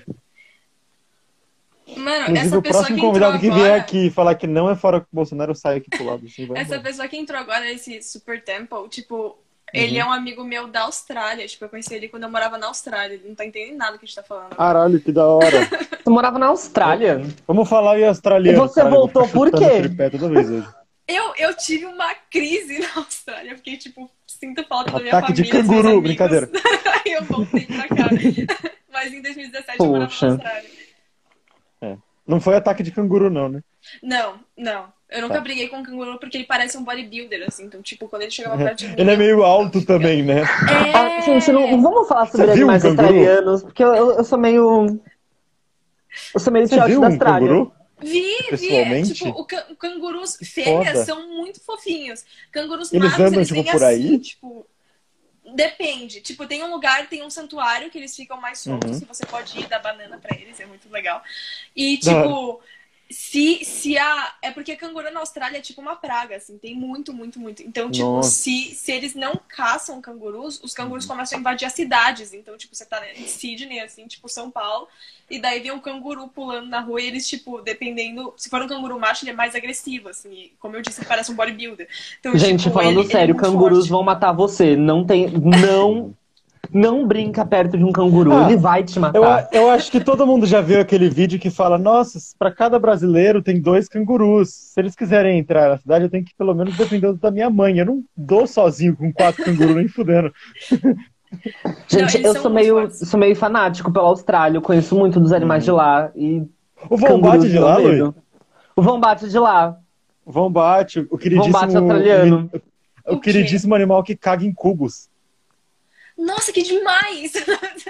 Mano, 1.96 2.30
Inclusive, 2.30 2.46
essa 2.46 2.58
o 2.58 2.62
próximo 2.62 2.98
convidado 2.98 3.38
que 3.38 3.50
vier 3.50 3.78
aqui 3.78 4.10
falar 4.10 4.34
que 4.34 4.46
não 4.46 4.70
é 4.70 4.74
fora 4.74 5.06
Bolsonaro, 5.12 5.50
eu 5.50 5.54
saio 5.54 5.78
aqui 5.78 5.90
pro 5.90 6.04
lado. 6.04 6.24
Assim, 6.24 6.44
essa 6.54 6.74
embora. 6.74 6.80
pessoa 6.80 7.08
que 7.08 7.16
entrou 7.16 7.38
agora 7.38 7.60
nesse 7.60 8.02
Super 8.02 8.42
Temple, 8.42 8.88
tipo, 8.88 9.38
ele 9.72 10.00
uhum. 10.00 10.06
é 10.06 10.08
um 10.08 10.12
amigo 10.12 10.44
meu 10.44 10.66
da 10.68 10.82
Austrália. 10.82 11.46
Tipo, 11.46 11.64
eu 11.64 11.68
conheci 11.68 11.94
ele 11.94 12.08
quando 12.08 12.24
eu 12.24 12.30
morava 12.30 12.58
na 12.58 12.66
Austrália. 12.66 13.14
Ele 13.14 13.28
não 13.28 13.34
tá 13.34 13.44
entendendo 13.44 13.78
nada 13.78 13.96
que 13.96 14.04
a 14.04 14.06
gente 14.06 14.14
tá 14.14 14.22
falando. 14.22 14.54
Caralho, 14.54 15.00
que 15.00 15.10
da 15.10 15.26
hora. 15.26 15.68
Você 16.02 16.10
morava 16.10 16.38
na 16.38 16.46
Austrália? 16.46 17.22
Vamos 17.46 17.68
falar 17.68 17.98
em 17.98 18.04
australiano. 18.04 18.58
E 18.58 18.68
você 18.68 18.80
cara, 18.80 18.90
voltou 18.90 19.26
por 19.28 19.50
quê? 19.52 19.88
Toda 20.10 20.28
vez 20.28 20.50
hoje. 20.50 20.68
Eu, 21.06 21.32
eu 21.36 21.54
tive 21.56 21.86
uma 21.86 22.12
crise 22.28 22.80
na 22.80 22.96
Austrália. 22.96 23.52
Eu 23.52 23.56
fiquei, 23.56 23.76
tipo, 23.76 24.10
sinto 24.26 24.64
falta 24.66 24.90
Ataque 24.90 25.04
da 25.04 25.10
minha 25.10 25.20
família. 25.20 25.44
de 25.44 25.50
canguru, 25.50 26.00
brincadeira. 26.02 26.50
Aí 27.06 27.12
eu 27.12 27.24
voltei 27.24 27.66
pra 27.66 27.88
cá. 27.88 28.08
Mas 28.92 29.12
em 29.12 29.22
2017 29.22 29.78
Poxa. 29.78 29.84
eu 29.84 29.86
morava 29.86 30.20
na 30.20 30.32
Austrália. 30.32 30.70
É. 31.82 31.96
Não 32.26 32.40
foi 32.40 32.56
ataque 32.56 32.82
de 32.82 32.90
canguru, 32.90 33.30
não, 33.30 33.48
né? 33.48 33.62
Não, 34.02 34.40
não. 34.56 34.92
Eu 35.12 35.22
nunca 35.22 35.34
tá. 35.34 35.40
briguei 35.40 35.68
com 35.68 35.76
um 35.76 35.82
canguru 35.82 36.18
porque 36.18 36.36
ele 36.36 36.44
parece 36.44 36.76
um 36.76 36.84
bodybuilder, 36.84 37.44
assim. 37.46 37.64
Então, 37.64 37.82
tipo, 37.82 38.08
quando 38.08 38.22
ele 38.22 38.30
chegava 38.30 38.56
perto 38.56 38.78
de 38.78 38.88
mim. 38.88 38.94
Ele 38.96 39.10
é 39.10 39.16
meio 39.16 39.42
alto 39.42 39.84
também, 39.84 40.22
né? 40.22 40.40
É... 40.40 40.92
Ah, 40.96 41.20
gente, 41.20 41.52
não, 41.52 41.70
não, 41.70 41.82
vamos 41.82 42.08
falar 42.08 42.26
sobre 42.26 42.50
animais 42.50 42.84
um 42.84 42.88
australianos, 42.88 43.62
porque 43.62 43.82
eu, 43.82 43.94
eu, 43.94 44.24
sou 44.24 44.38
meio. 44.38 45.00
Eu 46.34 46.40
sou 46.40 46.52
meio 46.52 46.68
tiote 46.68 46.98
da 46.98 47.06
Austrália. 47.06 47.48
Canguru? 47.48 47.72
Vi, 48.00 48.56
vi. 48.56 48.74
É, 48.74 49.02
tipo, 49.02 49.28
o 49.28 49.44
can 49.44 49.62
cangurus 49.78 50.36
fêmeas 50.42 51.06
são 51.06 51.28
muito 51.28 51.60
fofinhos. 51.60 52.24
Cangurus 52.50 52.92
eles 52.92 53.10
magros, 53.10 53.26
andam, 53.26 53.38
eles 53.38 53.48
tipo, 53.48 53.62
vêm 53.62 53.72
por 53.72 53.84
assim, 53.84 53.94
aí? 53.94 54.18
tipo. 54.18 54.66
Depende. 55.54 56.20
Tipo, 56.20 56.46
tem 56.46 56.62
um 56.62 56.70
lugar, 56.70 57.08
tem 57.08 57.22
um 57.22 57.30
santuário 57.30 57.90
que 57.90 57.98
eles 57.98 58.14
ficam 58.14 58.40
mais 58.40 58.60
soltos 58.60 58.98
uhum. 58.98 59.02
e 59.02 59.04
você 59.04 59.26
pode 59.26 59.58
ir 59.58 59.66
dar 59.66 59.80
banana 59.80 60.18
pra 60.18 60.36
eles, 60.36 60.58
é 60.58 60.66
muito 60.66 60.88
legal. 60.90 61.22
E, 61.76 61.98
tipo, 61.98 62.60
se, 63.12 63.64
se 63.64 63.98
a. 63.98 64.34
É 64.42 64.50
porque 64.50 64.74
canguru 64.74 65.12
na 65.12 65.20
Austrália 65.20 65.58
é 65.58 65.60
tipo 65.60 65.80
uma 65.80 65.94
praga, 65.94 66.36
assim, 66.36 66.58
tem 66.58 66.74
muito, 66.74 67.12
muito, 67.12 67.38
muito. 67.38 67.62
Então, 67.62 67.90
tipo, 67.90 68.22
se, 68.22 68.74
se 68.74 68.90
eles 68.90 69.14
não 69.14 69.38
caçam 69.48 70.00
cangurus, 70.00 70.60
os 70.62 70.72
cangurus 70.74 71.06
começam 71.06 71.36
a 71.36 71.40
invadir 71.40 71.66
as 71.66 71.72
cidades. 71.72 72.32
Então, 72.32 72.56
tipo, 72.56 72.74
você 72.74 72.84
tá 72.84 73.00
em 73.14 73.26
Sydney, 73.26 73.80
assim, 73.80 74.06
tipo, 74.06 74.28
São 74.28 74.50
Paulo, 74.50 74.88
e 75.30 75.38
daí 75.38 75.60
vem 75.60 75.72
um 75.72 75.80
canguru 75.80 76.28
pulando 76.28 76.68
na 76.68 76.80
rua 76.80 77.00
e 77.00 77.06
eles, 77.06 77.28
tipo, 77.28 77.60
dependendo. 77.60 78.32
Se 78.36 78.48
for 78.48 78.62
um 78.62 78.68
canguru 78.68 78.98
macho, 78.98 79.24
ele 79.24 79.32
é 79.32 79.34
mais 79.34 79.54
agressivo, 79.54 80.08
assim. 80.08 80.32
E, 80.32 80.52
como 80.58 80.76
eu 80.76 80.82
disse, 80.82 81.00
ele 81.00 81.08
parece 81.08 81.30
um 81.30 81.34
bodybuilder. 81.34 81.88
Então, 82.18 82.36
Gente, 82.36 82.64
tipo, 82.64 82.74
falando 82.74 83.00
ele, 83.00 83.08
sério, 83.08 83.32
ele 83.34 83.38
é 83.38 83.42
cangurus 83.42 83.78
forte. 83.80 83.90
vão 83.90 84.02
matar 84.02 84.32
você. 84.32 84.76
Não 84.76 85.04
tem. 85.04 85.28
Não. 85.30 86.14
Não 86.72 87.06
brinca 87.06 87.44
perto 87.44 87.76
de 87.76 87.84
um 87.84 87.92
canguru, 87.92 88.32
ah, 88.32 88.46
ele 88.46 88.56
vai 88.56 88.82
te 88.82 88.98
matar. 88.98 89.48
Eu, 89.52 89.62
eu, 89.62 89.70
acho 89.70 89.90
que 89.90 90.00
todo 90.00 90.26
mundo 90.26 90.46
já 90.46 90.62
viu 90.62 90.80
aquele 90.80 91.10
vídeo 91.10 91.38
que 91.38 91.50
fala: 91.50 91.76
nossa, 91.76 92.18
para 92.38 92.50
cada 92.50 92.78
brasileiro 92.78 93.42
tem 93.42 93.60
dois 93.60 93.88
cangurus. 93.88 94.48
Se 94.48 94.80
eles 94.80 94.96
quiserem 94.96 95.38
entrar 95.38 95.68
na 95.68 95.78
cidade, 95.78 96.04
eu 96.04 96.10
tenho 96.10 96.24
que 96.24 96.34
pelo 96.34 96.54
menos 96.54 96.76
depender 96.76 97.12
da 97.14 97.30
minha 97.30 97.50
mãe. 97.50 97.78
Eu 97.78 97.86
não 97.86 98.02
dou 98.16 98.46
sozinho 98.46 98.96
com 98.96 99.12
quatro 99.12 99.44
cangurus 99.44 99.76
nem 99.76 99.88
fudendo. 99.88 100.32
Gente, 101.88 102.18
não, 102.18 102.30
eu 102.30 102.40
sou 102.40 102.50
meio, 102.50 102.90
sou 102.90 103.20
meio 103.20 103.36
fanático 103.36 103.92
pela 103.92 104.08
Austrália. 104.08 104.56
Eu 104.56 104.62
conheço 104.62 104.96
muito 104.96 105.20
dos 105.20 105.32
animais 105.32 105.62
uhum. 105.64 105.74
de 105.74 105.78
lá. 105.78 106.10
E 106.16 106.42
o 106.88 106.96
Vombate 106.96 107.48
de 107.48 107.58
lá, 107.58 107.76
Luiz? 107.76 108.14
O 108.74 108.82
Vombate 108.82 109.28
de 109.28 109.38
lá. 109.38 109.76
O 110.24 110.32
Vombate, 110.32 111.06
o 111.10 111.18
queridíssimo... 111.18 111.52
Vombate 111.52 111.76
australiano. 111.76 112.50
O, 113.06 113.12
o, 113.12 113.16
o 113.16 113.20
queridíssimo 113.20 113.74
animal 113.74 114.02
que 114.02 114.16
caga 114.16 114.44
em 114.44 114.52
cubos. 114.52 115.11
Nossa, 116.22 116.52
que 116.52 116.62
demais! 116.62 117.32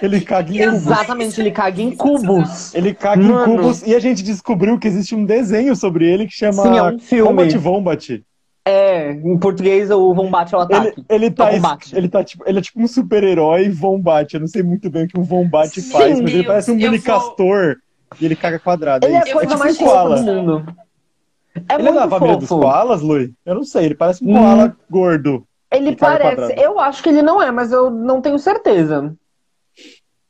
Ele 0.00 0.20
caga 0.22 0.50
em 0.50 0.64
cubos. 0.64 0.86
Exatamente, 0.86 1.40
ele 1.40 1.50
caga 1.50 1.82
em 1.82 1.90
cubos. 1.94 2.74
Ele 2.74 2.94
caga 2.94 3.22
Mano. 3.22 3.52
em 3.52 3.56
cubos. 3.56 3.82
E 3.82 3.94
a 3.94 4.00
gente 4.00 4.22
descobriu 4.22 4.78
que 4.78 4.88
existe 4.88 5.14
um 5.14 5.24
desenho 5.24 5.76
sobre 5.76 6.10
ele 6.10 6.26
que 6.26 6.32
chama 6.32 6.62
Sim, 6.62 6.78
é 6.78 6.82
um 6.82 6.98
filme. 6.98 7.28
Combat 7.28 7.58
Vombat. 7.58 8.24
É, 8.64 9.10
em 9.10 9.38
português 9.38 9.90
o 9.90 10.14
Vombat 10.14 10.54
é 10.54 10.56
o 10.56 10.60
ataque. 10.60 10.86
Ele, 10.86 11.26
ele, 11.26 11.30
tá, 11.30 11.52
ele, 11.92 12.08
tá, 12.08 12.24
tipo, 12.24 12.44
ele 12.46 12.58
é 12.58 12.62
tipo 12.62 12.80
um 12.80 12.86
super-herói 12.88 13.68
Vombat. 13.68 14.32
Eu 14.32 14.40
não 14.40 14.46
sei 14.46 14.62
muito 14.62 14.88
bem 14.88 15.04
o 15.04 15.08
que 15.08 15.20
um 15.20 15.22
Vombat 15.22 15.68
Sim, 15.68 15.90
faz, 15.90 16.20
mas 16.20 16.32
ele 16.32 16.44
parece 16.44 16.70
um 16.70 16.76
mini 16.76 16.96
vou... 16.98 17.06
castor 17.06 17.76
e 18.18 18.24
ele 18.24 18.36
caga 18.36 18.58
quadrado. 18.58 19.06
Ele 19.06 19.14
é, 19.14 19.18
é 19.18 19.30
a 19.30 19.32
coisa 19.32 19.54
é 19.54 19.56
mais 19.56 19.76
fofa 19.76 20.16
do 20.16 20.22
mundo. 20.22 20.76
É 21.68 21.74
ele 21.74 21.88
é 21.88 21.92
da 21.92 22.08
família 22.08 22.36
dos 22.36 22.48
koalas, 22.48 23.02
Lui? 23.02 23.34
Eu 23.44 23.56
não 23.56 23.64
sei, 23.64 23.84
ele 23.84 23.94
parece 23.94 24.24
um 24.24 24.30
hum. 24.30 24.38
koala 24.38 24.76
gordo. 24.88 25.46
Ele 25.72 25.96
parece. 25.96 26.54
Eu 26.60 26.78
acho 26.78 27.02
que 27.02 27.08
ele 27.08 27.22
não 27.22 27.42
é, 27.42 27.50
mas 27.50 27.72
eu 27.72 27.90
não 27.90 28.20
tenho 28.20 28.38
certeza. 28.38 29.14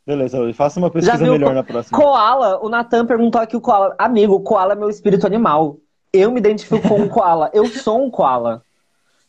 Beleza, 0.07 0.39
faça 0.55 0.81
uma 0.81 0.91
pesquisa 0.91 1.25
melhor 1.25 1.55
na 1.55 1.63
próxima. 1.63 1.99
Koala, 1.99 2.59
o 2.61 2.69
Natan 2.69 3.07
perguntou 3.07 3.41
aqui 3.41 3.57
o 3.57 3.61
koala. 3.61 3.95
Amigo, 3.99 4.35
o 4.35 4.41
koala 4.41 4.73
é 4.73 4.77
meu 4.77 4.91
espírito 4.91 5.27
animal. 5.27 5.77
Eu 6.13 6.31
me 6.31 6.39
identifico 6.39 6.89
com 6.89 7.01
um 7.01 7.09
koala. 7.09 7.51
Eu 7.53 7.67
sou 7.67 8.05
um 8.05 8.11
koala. 8.11 8.63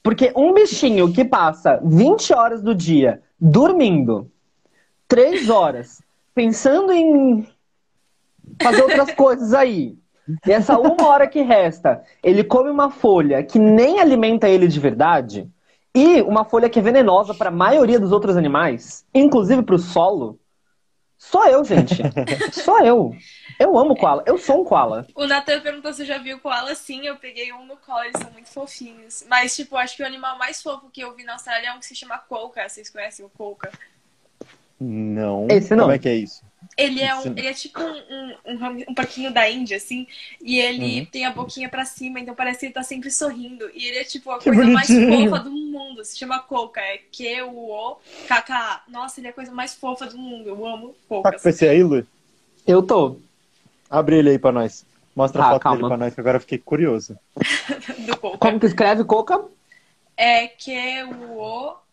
Porque 0.01 0.33
um 0.35 0.53
bichinho 0.53 1.13
que 1.13 1.23
passa 1.23 1.79
20 1.83 2.33
horas 2.33 2.61
do 2.61 2.75
dia 2.75 3.21
dormindo, 3.39 4.29
3 5.07 5.49
horas, 5.49 6.01
pensando 6.33 6.91
em 6.91 7.47
fazer 8.61 8.81
outras 8.81 9.13
coisas 9.13 9.53
aí. 9.53 9.95
E 10.45 10.51
essa 10.51 10.77
uma 10.79 11.07
hora 11.07 11.27
que 11.27 11.41
resta, 11.41 12.01
ele 12.23 12.43
come 12.43 12.69
uma 12.69 12.89
folha 12.89 13.43
que 13.43 13.59
nem 13.59 13.99
alimenta 13.99 14.49
ele 14.49 14.67
de 14.67 14.79
verdade, 14.79 15.47
e 15.95 16.21
uma 16.21 16.43
folha 16.43 16.69
que 16.69 16.79
é 16.79 16.81
venenosa 16.81 17.33
para 17.33 17.49
a 17.49 17.51
maioria 17.51 17.99
dos 17.99 18.11
outros 18.11 18.35
animais, 18.35 19.05
inclusive 19.13 19.61
para 19.61 19.75
o 19.75 19.79
solo. 19.79 20.39
Sou 21.17 21.47
eu, 21.47 21.63
gente. 21.63 21.95
Sou 22.51 22.83
eu. 22.83 23.15
Eu 23.57 23.77
amo 23.77 23.95
koala. 23.95 24.23
Eu 24.25 24.37
sou 24.37 24.61
um 24.61 24.65
koala. 24.65 25.07
O 25.15 25.25
Nathan 25.25 25.61
perguntou 25.61 25.93
se 25.93 26.03
já 26.03 26.17
viu 26.17 26.37
koala. 26.39 26.75
Sim, 26.75 27.05
eu 27.05 27.15
peguei 27.15 27.53
um 27.53 27.65
no 27.65 27.77
colo. 27.77 28.03
Eles 28.03 28.21
são 28.21 28.31
muito 28.31 28.49
fofinhos. 28.49 29.23
Mas, 29.29 29.55
tipo, 29.55 29.77
acho 29.77 29.95
que 29.95 30.03
o 30.03 30.05
animal 30.05 30.37
mais 30.37 30.61
fofo 30.61 30.89
que 30.91 31.01
eu 31.01 31.15
vi 31.15 31.23
na 31.23 31.33
Austrália 31.33 31.69
é 31.69 31.73
um 31.73 31.79
que 31.79 31.85
se 31.85 31.95
chama 31.95 32.17
Colca. 32.17 32.67
Vocês 32.67 32.89
conhecem 32.89 33.25
o 33.25 33.29
Colca? 33.29 33.71
Não. 34.79 35.47
Esse 35.49 35.75
não. 35.75 35.85
Como 35.85 35.95
é 35.95 35.99
que 35.99 36.09
é 36.09 36.15
isso? 36.15 36.43
Ele 36.77 37.01
é, 37.01 37.15
um, 37.15 37.23
ele 37.37 37.47
é 37.47 37.53
tipo 37.53 37.79
um, 37.81 38.35
um, 38.45 38.85
um, 38.89 38.93
porquinho 38.93 39.31
da 39.31 39.49
Índia, 39.49 39.77
assim. 39.77 40.07
E 40.41 40.59
ele 40.59 41.01
uhum. 41.01 41.05
tem 41.05 41.25
a 41.25 41.31
boquinha 41.31 41.69
pra 41.69 41.85
cima, 41.85 42.19
então 42.19 42.33
parece 42.33 42.59
que 42.59 42.65
ele 42.67 42.73
tá 42.73 42.83
sempre 42.83 43.11
sorrindo. 43.11 43.69
E 43.73 43.87
ele 43.87 43.97
é 43.97 44.03
tipo 44.03 44.31
a 44.31 44.39
que 44.39 44.45
coisa 44.45 44.63
bonitinho. 44.63 45.09
mais 45.09 45.29
fofa 45.29 45.43
do 45.43 45.51
mundo. 45.51 46.03
Se 46.03 46.17
chama 46.17 46.39
Coca. 46.39 46.81
É 46.81 46.99
Q-U-O-K-K-A. 47.11 48.83
Nossa, 48.87 49.19
ele 49.19 49.27
é 49.27 49.29
a 49.29 49.33
coisa 49.33 49.51
mais 49.51 49.75
fofa 49.75 50.07
do 50.07 50.17
mundo. 50.17 50.47
Eu 50.47 50.65
amo 50.65 50.95
Coca. 51.07 51.31
Tá 51.31 51.39
com 51.39 51.49
esse 51.49 51.67
aí, 51.67 51.83
Lu? 51.83 52.05
Eu 52.65 52.81
tô. 52.81 53.17
Abre 53.89 54.17
ele 54.17 54.31
aí 54.31 54.39
pra 54.39 54.51
nós. 54.51 54.85
Mostra 55.15 55.43
a 55.43 55.49
foto 55.51 55.61
calma. 55.61 55.77
dele 55.77 55.87
pra 55.89 55.97
nós, 55.97 56.15
que 56.15 56.19
agora 56.19 56.37
eu 56.37 56.41
fiquei 56.41 56.57
curioso. 56.57 57.17
do 57.99 58.17
Coca. 58.17 58.37
Como 58.39 58.59
que 58.59 58.65
escreve 58.65 59.03
Coca? 59.03 59.45
É 60.17 60.47
Q-U-O-K-K-A. 60.47 61.83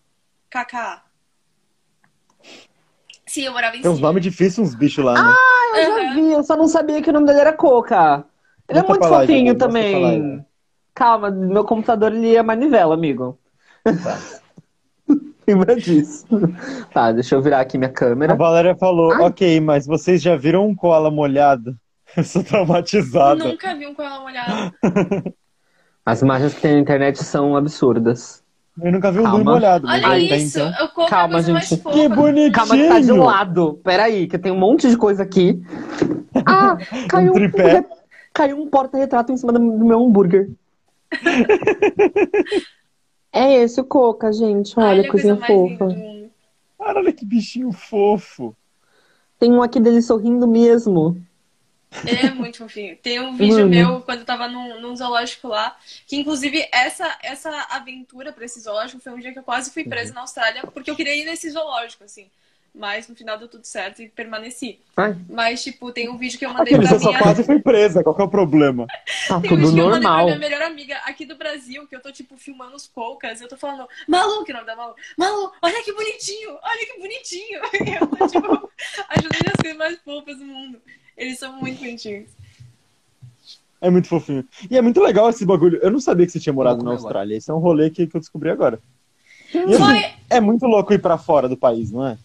Sim, 3.30 3.44
eu 3.44 3.52
morava 3.52 3.76
em 3.76 3.80
Tem 3.80 3.88
uns 3.88 4.00
nomes 4.00 4.24
difíceis, 4.24 4.58
uns 4.58 4.74
bichos 4.74 5.04
lá, 5.04 5.14
né? 5.14 5.32
Ah, 5.32 5.78
eu 5.78 5.84
já 5.86 6.14
vi, 6.14 6.32
eu 6.32 6.42
só 6.42 6.56
não 6.56 6.66
sabia 6.66 7.00
que 7.00 7.10
o 7.10 7.12
nome 7.12 7.26
dele 7.26 7.38
era 7.38 7.52
Coca. 7.52 8.24
Ele 8.68 8.80
é 8.80 8.82
muito 8.82 9.06
fofinho 9.06 9.56
também. 9.56 10.44
Calma, 10.92 11.30
meu 11.30 11.62
computador 11.62 12.12
ele 12.12 12.34
é 12.34 12.42
manivela, 12.42 12.92
amigo. 12.92 13.38
Tá. 13.84 14.18
Lembra 15.46 15.76
disso. 15.76 16.26
Tá, 16.92 17.12
deixa 17.12 17.36
eu 17.36 17.40
virar 17.40 17.60
aqui 17.60 17.78
minha 17.78 17.92
câmera. 17.92 18.32
A 18.32 18.36
Valéria 18.36 18.74
falou, 18.74 19.12
Ai. 19.12 19.20
ok, 19.20 19.60
mas 19.60 19.86
vocês 19.86 20.20
já 20.20 20.34
viram 20.34 20.66
um 20.66 20.74
koala 20.74 21.08
molhado? 21.08 21.76
Eu 22.16 22.24
sou 22.24 22.42
traumatizada. 22.42 23.44
Nunca 23.44 23.76
vi 23.76 23.86
um 23.86 23.94
koala 23.94 24.18
molhado. 24.22 24.74
As 26.04 26.20
imagens 26.20 26.52
que 26.54 26.62
tem 26.62 26.72
na 26.74 26.80
internet 26.80 27.22
são 27.22 27.54
absurdas. 27.54 28.39
Eu 28.82 28.92
nunca 28.92 29.12
vi 29.12 29.20
um 29.20 29.24
Calma. 29.24 29.52
molhado. 29.52 29.86
Olha 29.86 30.18
isso, 30.18 30.58
então. 30.58 30.72
eu 30.80 30.88
Calma, 31.06 31.42
gente. 31.42 31.76
Que 31.76 32.08
bonitinho. 32.08 32.52
Calma 32.52 32.76
que 32.76 32.88
tá 32.88 33.00
de 33.00 33.12
um 33.12 33.22
lado. 33.22 33.80
Peraí, 33.84 34.26
que 34.26 34.38
tem 34.38 34.52
um 34.52 34.58
monte 34.58 34.88
de 34.88 34.96
coisa 34.96 35.22
aqui. 35.22 35.60
Ah, 36.46 36.78
caiu 37.08 37.32
um, 37.32 37.34
tripé. 37.34 37.80
Um, 37.80 37.84
caiu 38.32 38.56
um 38.56 38.68
porta-retrato 38.68 39.32
em 39.32 39.36
cima 39.36 39.52
do 39.52 39.60
meu 39.60 40.00
hambúrguer. 40.00 40.48
é 43.32 43.54
esse 43.56 43.80
o 43.80 43.84
Coca, 43.84 44.32
gente. 44.32 44.78
Olha, 44.78 45.00
Olha 45.00 45.08
coisinha 45.08 45.36
fofa. 45.36 45.88
Olha 46.78 47.12
que 47.12 47.26
bichinho 47.26 47.72
fofo. 47.72 48.54
Tem 49.38 49.52
um 49.52 49.60
aqui 49.60 49.80
dele 49.80 50.00
sorrindo 50.00 50.46
mesmo. 50.46 51.20
É 52.06 52.30
muito 52.30 52.58
fofinho. 52.58 52.96
Tem 52.96 53.20
um 53.20 53.36
vídeo 53.36 53.68
meu 53.68 54.00
quando 54.02 54.20
eu 54.20 54.24
tava 54.24 54.46
num, 54.46 54.80
num, 54.80 54.94
zoológico 54.94 55.48
lá, 55.48 55.76
que 56.06 56.16
inclusive 56.16 56.68
essa, 56.72 57.18
essa 57.22 57.50
aventura 57.70 58.32
pra 58.32 58.44
esse 58.44 58.60
zoológico 58.60 59.02
foi 59.02 59.12
um 59.12 59.18
dia 59.18 59.32
que 59.32 59.38
eu 59.38 59.42
quase 59.42 59.72
fui 59.72 59.84
presa 59.84 60.14
na 60.14 60.20
Austrália, 60.20 60.62
porque 60.72 60.90
eu 60.90 60.96
queria 60.96 61.14
ir 61.14 61.24
nesse 61.24 61.50
zoológico, 61.50 62.04
assim. 62.04 62.28
Mas 62.72 63.08
no 63.08 63.16
final 63.16 63.36
deu 63.36 63.48
tudo 63.48 63.64
certo 63.64 64.00
e 64.00 64.08
permaneci. 64.08 64.78
Ai. 64.96 65.16
Mas, 65.28 65.60
tipo, 65.60 65.90
tem 65.90 66.08
um 66.08 66.16
vídeo 66.16 66.38
que 66.38 66.46
eu 66.46 66.50
mandei 66.50 66.74
Aquele, 66.74 66.88
pra 66.88 66.98
minha... 67.00 67.18
quase 67.18 67.42
foi 67.42 67.58
presa, 67.58 68.04
qual 68.04 68.14
que 68.14 68.22
é 68.22 68.24
o 68.24 68.28
problema? 68.28 68.86
Tá 69.26 69.40
tem 69.42 69.52
um 69.52 69.56
tudo 69.56 69.72
normal. 69.72 69.98
Que 69.98 69.98
eu 69.98 69.98
mandei 69.98 70.00
pra 70.00 70.24
minha 70.26 70.38
melhor 70.38 70.62
amiga 70.62 70.96
aqui 71.04 71.26
do 71.26 71.34
Brasil, 71.34 71.84
que 71.88 71.96
eu 71.96 72.00
tô, 72.00 72.12
tipo, 72.12 72.36
filmando 72.36 72.76
os 72.76 72.86
poucas, 72.86 73.40
eu 73.40 73.48
tô 73.48 73.56
falando, 73.56 73.88
Malu, 74.06 74.44
que 74.44 74.52
nome 74.52 74.66
da 74.66 74.76
Malu? 74.76 74.94
Malu, 75.18 75.52
olha 75.60 75.82
que 75.82 75.92
bonitinho, 75.92 76.50
olha 76.62 76.86
que 76.86 77.00
bonitinho. 77.00 77.60
eu 78.00 78.06
tô, 78.06 78.28
tipo, 78.28 78.70
ajudando 79.08 79.48
as 79.48 79.60
coisas 79.60 79.76
mais 79.76 79.98
fofas 80.04 80.38
do 80.38 80.44
mundo. 80.44 80.80
Eles 81.20 81.38
são 81.38 81.52
muito 81.60 81.78
bonitinhos. 81.78 82.30
É 83.78 83.90
muito 83.90 84.08
fofinho. 84.08 84.42
E 84.70 84.76
é 84.76 84.80
muito 84.80 85.00
legal 85.02 85.28
esse 85.28 85.44
bagulho. 85.44 85.78
Eu 85.82 85.90
não 85.90 86.00
sabia 86.00 86.24
que 86.24 86.32
você 86.32 86.40
tinha 86.40 86.52
morado 86.52 86.82
na 86.82 86.92
Austrália. 86.92 87.36
Esse 87.36 87.50
é 87.50 87.54
um 87.54 87.58
rolê 87.58 87.90
que, 87.90 88.06
que 88.06 88.16
eu 88.16 88.20
descobri 88.20 88.48
agora. 88.48 88.80
E, 89.52 89.58
assim, 89.58 90.16
é 90.30 90.40
muito 90.40 90.64
louco 90.66 90.94
ir 90.94 91.00
para 91.00 91.18
fora 91.18 91.46
do 91.46 91.58
país, 91.58 91.90
não 91.90 92.06
é? 92.06 92.18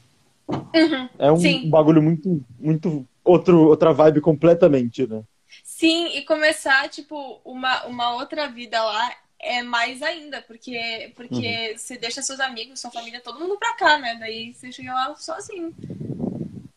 Uhum, 0.48 1.10
é 1.18 1.32
um 1.32 1.38
sim. 1.38 1.70
bagulho 1.70 2.02
muito, 2.02 2.42
muito 2.58 3.06
outro, 3.24 3.68
outra 3.68 3.92
vibe 3.92 4.22
completamente, 4.22 5.06
né? 5.08 5.24
Sim, 5.64 6.16
e 6.16 6.22
começar, 6.22 6.88
tipo, 6.88 7.42
uma, 7.44 7.86
uma 7.88 8.14
outra 8.14 8.48
vida 8.48 8.82
lá 8.82 9.12
é 9.40 9.64
mais 9.64 10.02
ainda, 10.02 10.42
porque, 10.44 11.12
porque 11.16 11.72
uhum. 11.72 11.78
você 11.78 11.98
deixa 11.98 12.22
seus 12.22 12.40
amigos, 12.40 12.80
sua 12.80 12.92
família, 12.92 13.22
todo 13.22 13.40
mundo 13.40 13.58
pra 13.58 13.74
cá, 13.74 13.98
né? 13.98 14.16
Daí 14.20 14.54
você 14.54 14.72
chega 14.72 14.94
lá 14.94 15.16
sozinho. 15.16 15.74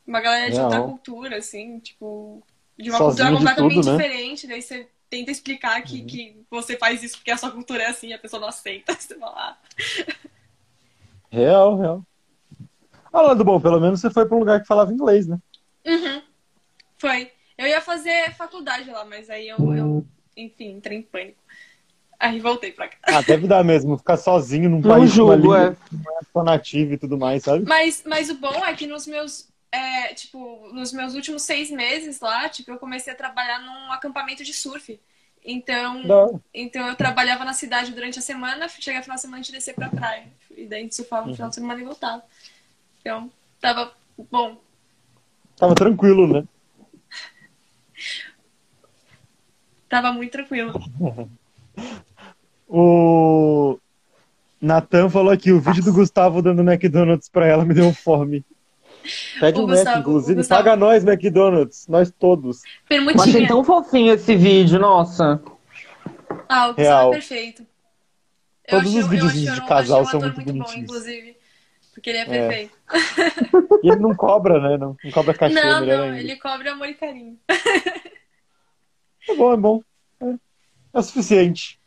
Uma 0.08 0.22
galera 0.22 0.50
de 0.50 0.58
outra 0.58 0.80
cultura, 0.80 1.36
assim, 1.36 1.78
tipo, 1.80 2.42
de 2.78 2.88
uma 2.88 2.96
Sozinho 2.96 3.28
cultura 3.28 3.54
completamente 3.54 3.74
tudo, 3.74 3.92
né? 3.92 4.04
diferente, 4.04 4.46
daí 4.46 4.62
você 4.62 4.88
tenta 5.10 5.30
explicar 5.30 5.82
que, 5.82 6.00
uhum. 6.00 6.06
que 6.06 6.40
você 6.50 6.78
faz 6.78 7.02
isso 7.02 7.18
porque 7.18 7.30
a 7.30 7.36
sua 7.36 7.50
cultura 7.50 7.82
é 7.82 7.88
assim, 7.88 8.14
a 8.14 8.18
pessoa 8.18 8.40
não 8.40 8.48
aceita, 8.48 8.94
você 8.98 9.14
vai 9.16 9.28
lá. 9.28 9.58
Real, 11.30 11.76
real. 11.76 12.02
Falando 13.12 13.44
bom, 13.44 13.60
pelo 13.60 13.78
menos 13.78 14.00
você 14.00 14.08
foi 14.08 14.24
para 14.24 14.34
um 14.34 14.40
lugar 14.40 14.62
que 14.62 14.66
falava 14.66 14.90
inglês, 14.90 15.26
né? 15.26 15.38
Uhum. 15.86 16.22
Foi. 16.96 17.30
Eu 17.58 17.66
ia 17.66 17.82
fazer 17.82 18.34
faculdade 18.34 18.90
lá, 18.90 19.04
mas 19.04 19.28
aí 19.28 19.46
eu, 19.46 19.58
eu 19.74 20.06
enfim, 20.34 20.70
entrei 20.70 20.96
em 20.96 21.02
pânico. 21.02 21.42
Aí 22.18 22.40
voltei 22.40 22.72
pra 22.72 22.88
cá. 22.88 22.96
Ah, 23.02 23.20
deve 23.20 23.46
dar 23.46 23.62
mesmo, 23.62 23.98
ficar 23.98 24.16
sozinho 24.16 24.70
num 24.70 24.80
país 24.80 25.12
jogo, 25.12 25.32
com 25.32 25.48
uma 25.48 25.58
língua 25.58 25.76
é. 26.34 26.42
nativa 26.42 26.94
e 26.94 26.98
tudo 26.98 27.18
mais, 27.18 27.42
sabe? 27.42 27.66
Mas, 27.66 28.02
mas 28.06 28.30
o 28.30 28.34
bom 28.36 28.64
é 28.64 28.72
que 28.74 28.86
nos 28.86 29.06
meus 29.06 29.48
é, 29.70 30.14
tipo, 30.14 30.70
nos 30.72 30.92
meus 30.92 31.14
últimos 31.14 31.42
seis 31.42 31.70
meses 31.70 32.20
lá, 32.20 32.48
tipo, 32.48 32.70
eu 32.70 32.78
comecei 32.78 33.12
a 33.12 33.16
trabalhar 33.16 33.60
num 33.60 33.92
acampamento 33.92 34.42
de 34.42 34.52
surf. 34.52 34.98
Então, 35.44 36.42
então 36.52 36.86
eu 36.86 36.96
trabalhava 36.96 37.44
na 37.44 37.52
cidade 37.52 37.92
durante 37.92 38.18
a 38.18 38.22
semana, 38.22 38.68
chegava 38.68 38.98
no 38.98 39.04
final 39.04 39.16
de 39.16 39.22
semana 39.22 39.44
e 39.46 39.52
descer 39.52 39.74
pra 39.74 39.88
praia. 39.88 40.26
E 40.56 40.66
daí 40.66 40.80
a 40.80 40.82
gente 40.82 40.94
surfava 40.94 41.22
no 41.22 41.28
uhum. 41.28 41.34
final 41.34 41.48
de 41.48 41.54
semana 41.54 41.80
e 41.80 41.84
voltava. 41.84 42.22
Então, 43.00 43.30
tava 43.60 43.92
bom. 44.30 44.60
Tava 45.56 45.74
tranquilo, 45.74 46.26
né? 46.26 46.44
tava 49.88 50.12
muito 50.12 50.32
tranquilo. 50.32 50.72
o 52.68 53.78
Natan 54.60 55.08
falou 55.08 55.32
aqui, 55.32 55.52
o 55.52 55.60
vídeo 55.60 55.84
do 55.84 55.92
Gustavo 55.92 56.42
dando 56.42 56.62
McDonald's 56.62 57.28
pra 57.28 57.46
ela 57.46 57.64
me 57.64 57.74
deu 57.74 57.92
fome. 57.94 58.44
Pede 59.40 59.58
o 59.58 59.62
um 59.62 59.66
Gustavo, 59.66 59.90
Mac, 59.90 60.00
inclusive. 60.00 60.34
Gustavo... 60.36 60.64
Paga 60.64 60.76
nós, 60.76 61.04
McDonald's. 61.04 61.86
Nós 61.88 62.10
todos. 62.10 62.62
Eu 62.90 63.20
achei 63.20 63.46
tão 63.46 63.64
fofinho 63.64 64.14
esse 64.14 64.36
vídeo, 64.36 64.78
nossa. 64.78 65.40
Ah, 66.48 66.68
o 66.68 66.74
Gustavo 66.74 67.08
é 67.08 67.12
perfeito. 67.12 67.66
Eu 68.66 68.78
Todos 68.78 68.88
achei, 68.88 69.00
os 69.00 69.08
vídeos 69.08 69.32
de 69.32 69.66
casal 69.66 70.04
são 70.04 70.20
muito, 70.20 70.36
muito 70.36 70.46
bonitinhos. 70.46 70.74
Bom, 70.74 70.82
inclusive. 70.82 71.36
Porque 71.94 72.10
ele 72.10 72.18
é, 72.18 72.22
é. 72.22 72.26
perfeito. 72.26 72.78
E 73.82 73.90
ele 73.90 74.00
não 74.00 74.14
cobra, 74.14 74.60
né? 74.60 74.76
Não, 74.76 74.96
não 75.02 75.10
cobra 75.10 75.34
cachê. 75.34 75.54
Não, 75.54 75.84
não, 75.84 76.02
ainda. 76.04 76.18
ele 76.20 76.36
cobra 76.36 76.72
amor 76.72 76.88
e 76.88 76.94
carinho. 76.94 77.38
É 79.28 79.34
bom, 79.34 79.52
é 79.52 79.56
bom. 79.56 79.82
É, 80.20 80.26
é 80.94 80.98
o 80.98 81.02
suficiente. 81.02 81.77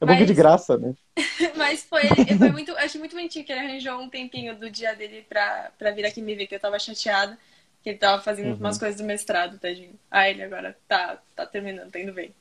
É 0.00 0.06
bom 0.06 0.16
que 0.16 0.22
é 0.22 0.26
de 0.26 0.34
graça, 0.34 0.76
né? 0.78 0.94
Mas 1.56 1.82
foi, 1.84 2.02
foi 2.06 2.50
muito. 2.50 2.72
Achei 2.76 3.00
muito 3.00 3.16
bonitinho 3.16 3.44
que 3.44 3.52
ele 3.52 3.60
arranjou 3.60 4.00
um 4.00 4.08
tempinho 4.08 4.56
do 4.56 4.70
dia 4.70 4.94
dele 4.94 5.24
pra, 5.28 5.70
pra 5.76 5.90
vir 5.90 6.04
aqui 6.04 6.22
me 6.22 6.34
ver, 6.34 6.46
que 6.46 6.54
eu 6.54 6.60
tava 6.60 6.78
chateada. 6.78 7.36
Que 7.82 7.90
ele 7.90 7.98
tava 7.98 8.22
fazendo 8.22 8.50
uhum. 8.50 8.56
umas 8.56 8.78
coisas 8.78 9.00
do 9.00 9.06
mestrado, 9.06 9.58
tadinho. 9.58 9.94
Ah, 10.10 10.28
ele 10.28 10.42
agora 10.42 10.76
tá, 10.86 11.18
tá 11.34 11.46
terminando, 11.46 11.90
tá 11.90 12.00
indo 12.00 12.12
bem. 12.12 12.32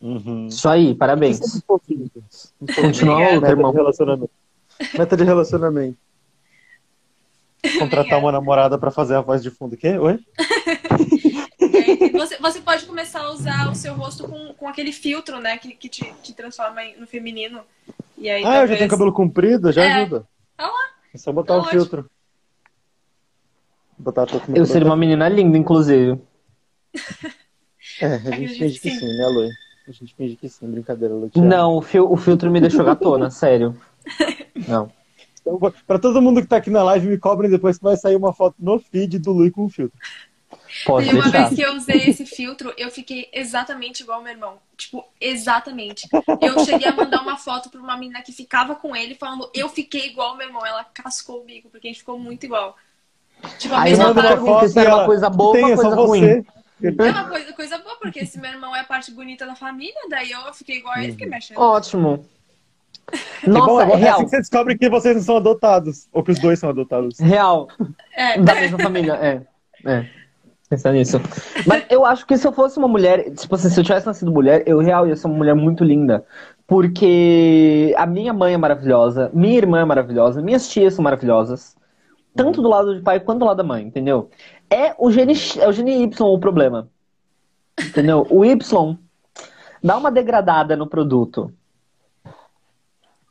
Uhum. 0.00 0.46
Isso 0.46 0.68
aí, 0.68 0.94
parabéns. 0.94 1.40
Continua 2.74 3.38
o 3.38 3.46
irmão. 3.46 3.72
Relacionamento. 3.72 4.30
Meta 4.96 5.16
de 5.16 5.24
relacionamento. 5.24 5.98
Contratar 7.78 8.18
uma 8.18 8.32
namorada 8.32 8.78
pra 8.78 8.90
fazer 8.90 9.16
a 9.16 9.20
voz 9.20 9.42
de 9.42 9.50
fundo. 9.50 9.74
O 9.74 9.76
quê? 9.76 9.98
Oi? 9.98 10.18
Você, 12.12 12.36
você 12.38 12.60
pode 12.60 12.84
começar 12.86 13.20
a 13.20 13.30
usar 13.30 13.70
o 13.70 13.74
seu 13.74 13.94
rosto 13.94 14.28
com, 14.28 14.54
com 14.54 14.68
aquele 14.68 14.92
filtro, 14.92 15.40
né? 15.40 15.56
Que, 15.58 15.74
que 15.74 15.88
te, 15.88 16.14
te 16.22 16.32
transforma 16.32 16.80
no 16.98 17.06
feminino. 17.06 17.60
E 18.16 18.28
aí, 18.28 18.42
ah, 18.42 18.46
talvez... 18.46 18.62
eu 18.62 18.68
já 18.68 18.78
tenho 18.78 18.90
cabelo 18.90 19.12
comprido? 19.12 19.72
Já 19.72 19.84
é. 19.84 19.92
ajuda. 19.92 20.26
Ah 20.56 20.66
lá. 20.66 20.90
É 21.14 21.18
só 21.18 21.32
botar 21.32 21.54
tá 21.54 21.58
o 21.58 21.62
ótimo. 21.62 21.80
filtro. 21.80 22.10
Botar 23.98 24.26
eu 24.54 24.64
seria 24.64 24.86
uma 24.86 24.96
menina 24.96 25.28
linda, 25.28 25.58
inclusive. 25.58 26.18
É, 28.00 28.14
a 28.14 28.30
gente 28.30 28.54
finge 28.54 28.80
que 28.80 28.90
sim, 28.90 29.18
né, 29.18 29.26
Lu? 29.26 29.48
A 29.86 29.92
gente 29.92 30.14
finge 30.14 30.36
que 30.36 30.48
sim, 30.48 30.70
brincadeira, 30.70 31.14
Lu. 31.14 31.30
Não, 31.36 31.76
o, 31.76 31.82
fil 31.82 32.10
o 32.10 32.16
filtro 32.16 32.50
me 32.50 32.60
deixou 32.60 32.84
gatona, 32.84 33.28
sério. 33.30 33.76
Não. 34.66 34.90
Então, 35.40 35.58
pra 35.86 35.98
todo 35.98 36.22
mundo 36.22 36.40
que 36.40 36.46
tá 36.46 36.56
aqui 36.56 36.70
na 36.70 36.82
live, 36.82 37.08
me 37.08 37.18
cobrem 37.18 37.50
depois 37.50 37.76
que 37.76 37.84
vai 37.84 37.96
sair 37.96 38.16
uma 38.16 38.32
foto 38.32 38.56
no 38.58 38.78
feed 38.78 39.18
do 39.18 39.32
Lui 39.32 39.50
com 39.50 39.64
o 39.64 39.68
filtro. 39.68 39.98
Pode 40.84 41.08
e 41.08 41.12
uma 41.12 41.22
deixar. 41.24 41.48
vez 41.48 41.54
que 41.54 41.62
eu 41.62 41.74
usei 41.74 42.10
esse 42.10 42.24
filtro, 42.24 42.72
eu 42.76 42.90
fiquei 42.90 43.28
exatamente 43.32 44.02
igual 44.02 44.18
ao 44.18 44.24
meu 44.24 44.32
irmão. 44.32 44.58
Tipo, 44.76 45.04
exatamente. 45.20 46.08
Eu 46.40 46.64
cheguei 46.64 46.88
a 46.88 46.92
mandar 46.92 47.22
uma 47.22 47.36
foto 47.36 47.68
pra 47.70 47.80
uma 47.80 47.96
menina 47.96 48.22
que 48.22 48.32
ficava 48.32 48.74
com 48.74 48.94
ele, 48.94 49.14
falando, 49.14 49.50
eu 49.54 49.68
fiquei 49.68 50.06
igual 50.06 50.30
ao 50.30 50.36
meu 50.36 50.46
irmão. 50.46 50.64
Ela 50.64 50.84
cascou 50.84 51.40
o 51.40 51.44
bico, 51.44 51.68
porque 51.68 51.88
a 51.88 51.90
gente 51.90 52.00
ficou 52.00 52.18
muito 52.18 52.44
igual. 52.44 52.76
Tipo, 53.58 53.74
a 53.74 53.82
Aí 53.82 53.90
mesma 53.90 54.14
pergunta 54.14 54.68
se 54.68 54.78
era 54.78 54.94
uma 54.94 55.06
coisa 55.06 55.30
boa 55.30 55.58
ou 55.58 55.66
uma 55.66 55.76
coisa 55.76 55.94
ruim. 55.94 56.20
Você. 56.20 56.44
É 56.82 57.10
uma 57.10 57.28
coisa, 57.28 57.52
coisa 57.52 57.78
boa, 57.78 57.96
porque 57.96 58.20
esse 58.20 58.38
meu 58.40 58.50
irmão 58.50 58.74
é 58.74 58.80
a 58.80 58.84
parte 58.84 59.10
bonita 59.12 59.44
da 59.44 59.54
família, 59.54 60.00
daí 60.08 60.30
eu 60.30 60.52
fiquei 60.54 60.78
igual 60.78 60.94
a 60.94 61.02
ele, 61.02 61.12
fiquei 61.12 61.28
mexendo. 61.28 61.58
Ótimo. 61.58 62.24
Nossa, 63.46 63.66
bom, 63.66 63.80
é, 63.80 63.92
é 63.92 63.96
real. 63.96 64.14
assim 64.14 64.24
que 64.24 64.30
você 64.30 64.36
descobre 64.38 64.78
que 64.78 64.88
vocês 64.88 65.16
não 65.16 65.22
são 65.22 65.36
adotados. 65.36 66.08
Ou 66.12 66.22
que 66.22 66.30
os 66.30 66.38
dois 66.38 66.58
são 66.58 66.70
adotados. 66.70 67.18
Real. 67.18 67.68
É. 68.14 68.38
Da 68.38 68.54
mesma 68.54 68.78
família, 68.78 69.14
é. 69.14 69.42
É. 69.84 70.19
Pensar 70.70 70.92
nisso. 70.92 71.20
Mas 71.66 71.84
eu 71.90 72.06
acho 72.06 72.24
que 72.24 72.38
se 72.38 72.46
eu 72.46 72.52
fosse 72.52 72.78
uma 72.78 72.86
mulher, 72.86 73.28
tipo 73.34 73.52
assim, 73.56 73.68
se 73.68 73.80
eu 73.80 73.82
tivesse 73.82 74.06
nascido 74.06 74.30
mulher, 74.30 74.62
eu 74.66 74.78
real 74.78 75.04
ia 75.04 75.16
ser 75.16 75.26
uma 75.26 75.36
mulher 75.36 75.52
muito 75.52 75.82
linda. 75.82 76.24
Porque 76.64 77.92
a 77.98 78.06
minha 78.06 78.32
mãe 78.32 78.54
é 78.54 78.56
maravilhosa, 78.56 79.32
minha 79.34 79.58
irmã 79.58 79.80
é 79.80 79.84
maravilhosa, 79.84 80.40
minhas 80.40 80.68
tias 80.68 80.94
são 80.94 81.02
maravilhosas. 81.02 81.76
Tanto 82.36 82.62
do 82.62 82.68
lado 82.68 82.94
de 82.94 83.02
pai 83.02 83.18
quanto 83.18 83.40
do 83.40 83.46
lado 83.46 83.56
da 83.56 83.64
mãe, 83.64 83.84
entendeu? 83.84 84.30
É 84.70 84.94
o 84.96 85.10
gene, 85.10 85.34
é 85.58 85.68
o 85.68 85.72
gene 85.72 86.04
Y 86.04 86.20
o 86.24 86.38
problema. 86.38 86.88
Entendeu? 87.76 88.24
O 88.30 88.44
Y 88.44 88.96
dá 89.82 89.96
uma 89.96 90.12
degradada 90.12 90.76
no 90.76 90.86
produto. 90.86 91.52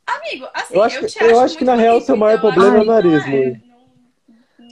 Amigo, 0.06 0.46
assim, 0.52 0.74
eu 0.74 0.82
acho, 0.82 0.98
eu 0.98 1.08
que, 1.08 1.24
eu 1.24 1.40
acho 1.40 1.56
que 1.56 1.64
na 1.64 1.74
real 1.74 1.96
o 1.96 2.00
seu 2.02 2.18
maior 2.18 2.38
problema 2.38 2.76
é 2.76 2.80
o 2.80 2.84
nariz, 2.84 3.24
Lu. 3.26 3.69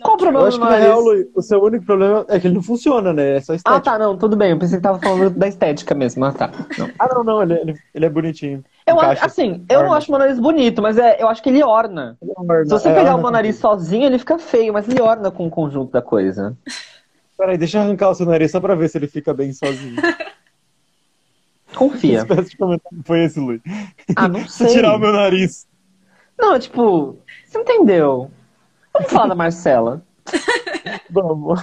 Qual 0.08 0.14
o 0.14 0.18
problema 0.18 0.44
eu 0.44 0.48
acho 0.48 0.58
que, 0.58 0.64
na 0.64 0.76
real, 0.76 1.00
Lu, 1.02 1.30
o 1.34 1.42
seu 1.42 1.62
único 1.62 1.84
problema 1.84 2.24
é 2.30 2.40
que 2.40 2.46
ele 2.46 2.54
não 2.54 2.62
funciona, 2.62 3.12
né? 3.12 3.36
É 3.36 3.40
só 3.42 3.52
estética. 3.52 3.76
Ah, 3.76 3.78
tá, 3.78 3.98
não, 3.98 4.16
tudo 4.16 4.38
bem. 4.38 4.52
Eu 4.52 4.58
pensei 4.58 4.78
que 4.78 4.82
tava 4.82 4.98
falando 4.98 5.28
da 5.28 5.46
estética 5.46 5.94
mesmo. 5.94 6.24
Ah, 6.24 6.32
tá. 6.32 6.50
Não. 6.78 6.90
Ah, 6.98 7.08
não, 7.14 7.22
não, 7.22 7.42
ele, 7.42 7.78
ele, 7.94 8.06
é 8.06 8.08
bonitinho. 8.08 8.64
Eu 8.86 8.98
acho, 8.98 9.26
assim, 9.26 9.66
eu 9.68 9.80
orna. 9.80 9.90
não 9.90 9.94
acho 9.94 10.10
meu 10.10 10.18
nariz 10.18 10.38
bonito, 10.38 10.80
mas 10.80 10.96
é, 10.96 11.22
eu 11.22 11.28
acho 11.28 11.42
que 11.42 11.50
ele 11.50 11.62
orna. 11.62 12.16
Ele 12.22 12.32
orna. 12.34 12.64
Se 12.64 12.70
você 12.70 12.88
é, 12.88 12.94
pegar 12.94 13.16
o 13.16 13.20
meu 13.20 13.30
nariz 13.30 13.56
sozinho, 13.56 14.06
ele 14.06 14.18
fica 14.18 14.38
feio, 14.38 14.72
mas 14.72 14.88
ele 14.88 15.02
orna 15.02 15.30
com 15.30 15.46
o 15.46 15.50
conjunto 15.50 15.92
da 15.92 16.00
coisa. 16.00 16.56
Peraí, 17.36 17.58
deixa 17.58 17.76
eu 17.76 17.82
arrancar 17.82 18.08
o 18.08 18.14
seu 18.14 18.24
nariz 18.24 18.50
só 18.50 18.60
pra 18.60 18.74
ver 18.74 18.88
se 18.88 18.96
ele 18.96 19.08
fica 19.08 19.34
bem 19.34 19.52
sozinho. 19.52 20.00
Confia. 21.76 22.24
Que 22.24 22.56
comentário 22.56 23.02
foi 23.04 23.24
esse, 23.24 23.38
Luiz? 23.38 23.60
Ah, 24.16 24.26
não 24.26 24.40
sei. 24.48 24.68
tirar 24.68 24.96
o 24.96 24.98
meu 24.98 25.12
nariz. 25.12 25.66
Não, 26.38 26.58
tipo, 26.58 27.18
você 27.44 27.58
entendeu. 27.58 28.30
Vamos 28.98 29.12
falar 29.12 29.26
da 29.28 29.34
Marcela. 29.34 30.04
Vamos. 31.08 31.60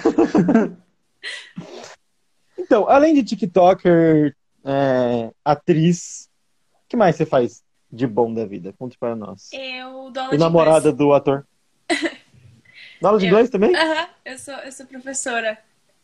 então, 2.58 2.88
além 2.90 3.14
de 3.14 3.24
TikToker, 3.24 4.36
é, 4.64 5.32
atriz, 5.44 6.30
o 6.74 6.88
que 6.88 6.96
mais 6.96 7.16
você 7.16 7.26
faz 7.26 7.62
de 7.92 8.08
bom 8.08 8.34
da 8.34 8.46
vida? 8.46 8.74
Conte 8.78 8.98
para 8.98 9.16
nós. 9.16 9.50
Eu 9.52 10.10
dou 10.12 10.24
aula 10.24 10.36
e 10.36 10.38
namorada 10.38 10.94
do 10.94 11.14
ator. 11.14 11.46
Dá 13.02 13.10
aula 13.10 13.20
de 13.20 13.26
eu, 13.26 13.30
inglês 13.30 13.50
também? 13.50 13.76
Aham, 13.76 13.92
uh 13.92 13.96
-huh, 13.96 14.10
eu, 14.24 14.38
sou, 14.40 14.54
eu 14.54 14.72
sou 14.72 14.86
professora. 14.86 15.58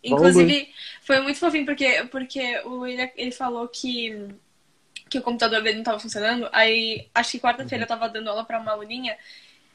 Inclusive, 0.03 0.69
foi 1.01 1.21
muito 1.21 1.39
fofinho, 1.39 1.65
porque, 1.65 2.03
porque 2.11 2.59
o 2.65 2.79
Will, 2.79 3.09
ele 3.15 3.31
falou 3.31 3.67
que, 3.67 4.27
que 5.09 5.19
o 5.19 5.21
computador 5.21 5.61
dele 5.61 5.75
não 5.75 5.81
estava 5.81 5.99
funcionando. 5.99 6.49
Aí, 6.51 7.07
acho 7.13 7.31
que 7.31 7.39
quarta-feira 7.39 7.83
eu 7.83 7.85
estava 7.85 8.09
dando 8.09 8.29
aula 8.29 8.43
para 8.43 8.59
uma 8.59 8.71
aluninha 8.71 9.15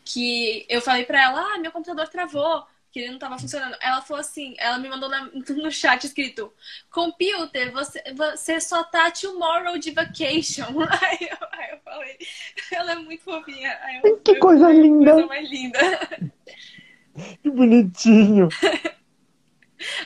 que 0.06 0.64
eu 0.68 0.80
falei 0.80 1.04
para 1.04 1.20
ela, 1.20 1.54
ah, 1.54 1.58
meu 1.58 1.72
computador 1.72 2.08
travou 2.08 2.64
que 2.92 3.00
ele 3.00 3.10
não 3.10 3.18
tava 3.18 3.38
funcionando. 3.38 3.76
Ela 3.80 4.00
falou 4.00 4.20
assim, 4.20 4.54
ela 4.58 4.78
me 4.78 4.88
mandou 4.88 5.08
na, 5.08 5.28
no 5.50 5.70
chat 5.70 6.04
escrito, 6.04 6.50
computer, 6.90 7.70
você, 7.72 8.02
você 8.14 8.60
só 8.60 8.84
tá 8.84 9.10
tomorrow 9.10 9.76
de 9.76 9.90
vacation. 9.90 10.64
Aí 11.02 11.28
eu, 11.28 11.48
aí 11.52 11.70
eu 11.72 11.78
falei, 11.84 12.16
ela 12.72 12.92
é 12.92 12.94
muito 12.94 13.22
fofinha. 13.22 13.78
Eu, 14.02 14.18
que 14.18 14.30
eu, 14.30 14.38
coisa 14.38 14.70
eu, 14.70 14.80
linda. 14.80 15.12
Coisa 15.12 15.26
mais 15.26 15.50
linda. 15.50 15.78
Que 17.42 17.50
bonitinho. 17.50 18.48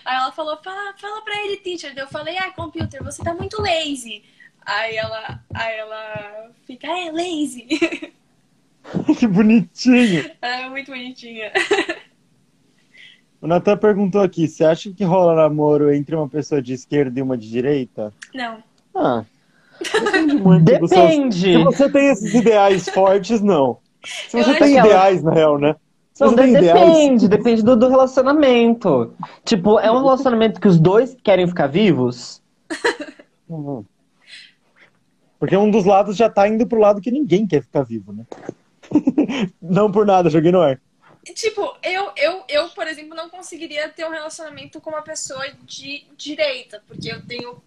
Aí 0.04 0.16
ela 0.16 0.32
falou, 0.32 0.56
fala, 0.62 0.94
fala 0.98 1.22
pra 1.22 1.44
ele, 1.44 1.58
teacher. 1.58 1.92
Eu 1.96 2.08
falei, 2.08 2.38
ah, 2.38 2.50
computer, 2.50 3.02
você 3.04 3.22
tá 3.22 3.34
muito 3.34 3.60
lazy. 3.60 4.24
Aí 4.62 4.96
ela, 4.96 5.44
aí 5.54 5.76
ela 5.76 6.50
fica, 6.66 6.86
é, 6.88 7.10
lazy. 7.12 7.68
Que 9.18 9.26
bonitinho. 9.26 10.30
É 10.40 10.68
muito 10.68 10.90
bonitinha. 10.90 11.52
O 13.40 13.46
Natan 13.46 13.76
perguntou 13.76 14.20
aqui: 14.20 14.46
você 14.46 14.64
acha 14.64 14.92
que 14.92 15.04
rola 15.04 15.34
namoro 15.34 15.92
entre 15.92 16.14
uma 16.14 16.28
pessoa 16.28 16.60
de 16.60 16.74
esquerda 16.74 17.18
e 17.18 17.22
uma 17.22 17.36
de 17.36 17.48
direita? 17.48 18.12
Não. 18.34 18.62
Ah. 18.94 19.24
Depende 19.80 20.34
muito. 20.42 20.64
Depende. 20.64 21.40
Se 21.40 21.64
você 21.64 21.88
tem 21.90 22.08
esses 22.08 22.34
ideais 22.34 22.88
fortes, 22.88 23.40
não. 23.40 23.78
Se 24.28 24.36
você 24.42 24.54
tem 24.54 24.78
ideais, 24.78 25.20
ela... 25.20 25.30
na 25.30 25.34
real, 25.34 25.58
né? 25.58 25.76
Se 26.12 26.24
não, 26.24 26.34
depende, 26.34 26.58
ideais... 26.58 27.28
depende 27.28 27.62
do, 27.62 27.76
do, 27.76 27.88
relacionamento. 27.88 29.14
Tipo, 29.44 29.78
é 29.78 29.90
um 29.90 30.00
relacionamento 30.00 30.60
que 30.60 30.68
os 30.68 30.78
dois 30.78 31.16
querem 31.22 31.46
ficar 31.46 31.66
vivos? 31.66 32.42
Uhum. 33.48 33.84
Porque 35.38 35.56
um 35.56 35.70
dos 35.70 35.86
lados 35.86 36.16
já 36.16 36.28
tá 36.28 36.46
indo 36.46 36.66
pro 36.66 36.78
lado 36.78 37.00
que 37.00 37.10
ninguém 37.10 37.46
quer 37.46 37.62
ficar 37.62 37.82
vivo, 37.82 38.12
né? 38.12 38.24
não 39.60 39.90
por 39.90 40.06
nada, 40.06 40.30
joguei 40.30 40.52
no 40.52 40.60
ar. 40.60 40.80
Tipo, 41.34 41.76
eu, 41.82 42.10
eu, 42.16 42.44
eu, 42.48 42.68
por 42.70 42.86
exemplo, 42.86 43.14
não 43.14 43.28
conseguiria 43.28 43.88
ter 43.88 44.06
um 44.06 44.10
relacionamento 44.10 44.80
com 44.80 44.90
uma 44.90 45.02
pessoa 45.02 45.44
de 45.64 46.06
direita, 46.16 46.82
porque 46.86 47.12
eu 47.12 47.24
tenho 47.26 47.62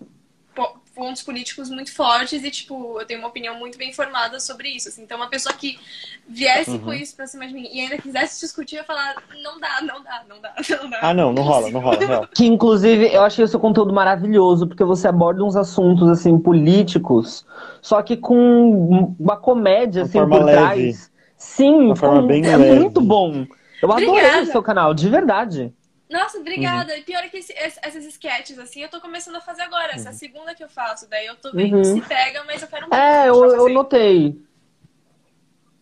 pontos 0.95 1.23
políticos 1.23 1.69
muito 1.69 1.91
fortes 1.91 2.43
e, 2.43 2.51
tipo, 2.51 2.99
eu 2.99 3.05
tenho 3.05 3.19
uma 3.19 3.29
opinião 3.29 3.57
muito 3.57 3.77
bem 3.77 3.91
formada 3.91 4.39
sobre 4.39 4.69
isso. 4.69 4.89
Assim. 4.89 5.03
Então, 5.03 5.17
uma 5.17 5.29
pessoa 5.29 5.53
que 5.53 5.79
viesse 6.27 6.71
uhum. 6.71 6.79
com 6.79 6.93
isso 6.93 7.15
pra 7.15 7.25
cima 7.25 7.47
de 7.47 7.53
mim 7.53 7.67
e 7.71 7.81
ainda 7.81 7.97
quisesse 7.97 8.39
discutir, 8.39 8.75
ia 8.75 8.83
falar, 8.83 9.15
não 9.41 9.59
dá, 9.59 9.81
não 9.81 10.03
dá, 10.03 10.23
não 10.29 10.39
dá, 10.39 10.53
não 10.81 10.89
dá. 10.89 10.99
Ah, 11.01 11.13
não, 11.13 11.33
não 11.33 11.43
rola, 11.43 11.69
não 11.71 11.79
rola, 11.79 11.99
não 12.05 12.27
Que, 12.27 12.45
inclusive, 12.45 13.11
eu 13.11 13.23
achei 13.23 13.43
o 13.43 13.47
seu 13.47 13.59
conteúdo 13.59 13.93
maravilhoso, 13.93 14.67
porque 14.67 14.83
você 14.83 15.07
aborda 15.07 15.43
uns 15.43 15.55
assuntos, 15.55 16.09
assim, 16.09 16.37
políticos, 16.37 17.45
só 17.81 18.01
que 18.01 18.15
com 18.15 19.15
uma 19.19 19.37
comédia, 19.37 20.03
assim, 20.03 20.19
por 20.19 20.43
leve. 20.43 20.59
trás 20.59 21.12
Sim, 21.55 21.71
uma 21.71 21.95
forma 21.95 22.25
bem 22.25 22.43
é 22.47 22.57
leve. 22.57 22.79
muito 22.79 22.99
bom. 22.99 23.45
Eu 23.79 23.91
adorei 23.91 24.41
o 24.41 24.45
seu 24.47 24.63
canal, 24.63 24.91
de 24.91 25.07
verdade. 25.07 25.71
Nossa, 26.09 26.39
obrigada. 26.39 26.95
Uhum. 26.95 27.03
Pior 27.03 27.23
é 27.23 27.29
que 27.29 27.37
esse, 27.37 27.53
essas 27.55 28.05
sketches, 28.05 28.57
assim, 28.57 28.81
eu 28.81 28.89
tô 28.89 28.99
começando 28.99 29.35
a 29.35 29.41
fazer 29.41 29.61
agora. 29.61 29.93
Essa 29.93 30.09
é 30.09 30.11
a 30.11 30.15
segunda 30.15 30.55
que 30.55 30.63
eu 30.63 30.69
faço. 30.69 31.07
Daí 31.07 31.27
eu 31.27 31.35
tô 31.35 31.51
vendo 31.51 31.77
uhum. 31.77 31.83
se 31.83 32.01
pega, 32.01 32.43
mas 32.45 32.61
eu 32.63 32.67
quero 32.67 32.81
muito. 32.83 32.95
É, 32.95 33.29
eu, 33.29 33.45
eu 33.45 33.69
notei. 33.69 34.41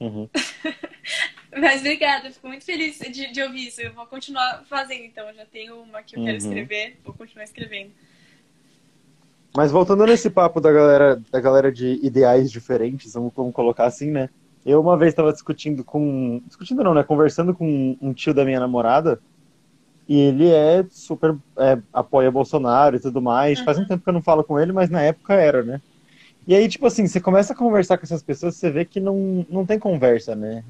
Uhum. 0.02 0.28
mas 1.58 1.80
obrigada, 1.80 2.32
fico 2.32 2.48
muito 2.50 2.66
feliz 2.66 3.00
de, 3.00 3.32
de, 3.32 3.42
ouvir 3.42 3.68
isso. 3.68 3.80
Eu 3.80 3.94
vou 3.94 4.06
continuar 4.06 4.66
fazendo, 4.68 5.06
então. 5.06 5.26
Eu 5.30 5.36
já 5.36 5.46
tenho 5.46 5.82
uma 5.82 6.04
que 6.04 6.18
eu 6.18 6.24
quero 6.24 6.32
uhum. 6.32 6.50
escrever, 6.50 7.00
vou 7.02 7.14
continuar 7.14 7.46
escrevendo. 7.46 7.92
Mas 9.56 9.72
voltando 9.72 10.06
nesse 10.06 10.30
papo 10.30 10.60
da 10.60 10.72
galera, 10.72 11.22
da 11.32 11.40
galera 11.40 11.72
de 11.72 11.98
ideais 12.06 12.52
diferentes, 12.52 13.14
vamos, 13.14 13.32
vamos 13.34 13.54
colocar 13.54 13.86
assim, 13.86 14.12
né? 14.12 14.30
Eu 14.66 14.80
uma 14.82 14.98
vez 14.98 15.12
estava 15.12 15.32
discutindo 15.32 15.84
com. 15.84 16.42
Discutindo 16.46 16.84
não, 16.84 16.94
né? 16.94 17.04
Conversando 17.04 17.54
com 17.54 17.98
um 18.02 18.14
tio 18.14 18.34
da 18.34 18.46
minha 18.46 18.60
namorada. 18.60 19.20
E 20.08 20.20
ele 20.20 20.50
é 20.50 20.86
super. 20.90 21.36
É, 21.58 21.80
apoia 21.92 22.32
Bolsonaro 22.32 22.96
e 22.96 23.00
tudo 23.00 23.22
mais. 23.22 23.60
Uhum. 23.60 23.66
Faz 23.66 23.80
um 23.80 23.86
tempo 23.86 24.04
que 24.04 24.10
eu 24.10 24.14
não 24.14 24.22
falo 24.22 24.44
com 24.44 24.60
ele, 24.60 24.72
mas 24.72 24.90
na 24.90 25.02
época 25.02 25.34
era, 25.34 25.64
né? 25.64 25.82
E 26.48 26.56
aí, 26.56 26.68
tipo 26.68 26.86
assim, 26.88 27.08
você 27.08 27.20
começa 27.20 27.54
a 27.54 27.56
conversar 27.56 27.98
com 27.98 28.04
essas 28.04 28.24
pessoas, 28.24 28.56
você 28.56 28.72
vê 28.72 28.84
que 28.84 29.00
não, 29.00 29.46
não 29.50 29.66
tem 29.66 29.78
conversa, 29.78 30.36
né? 30.36 30.64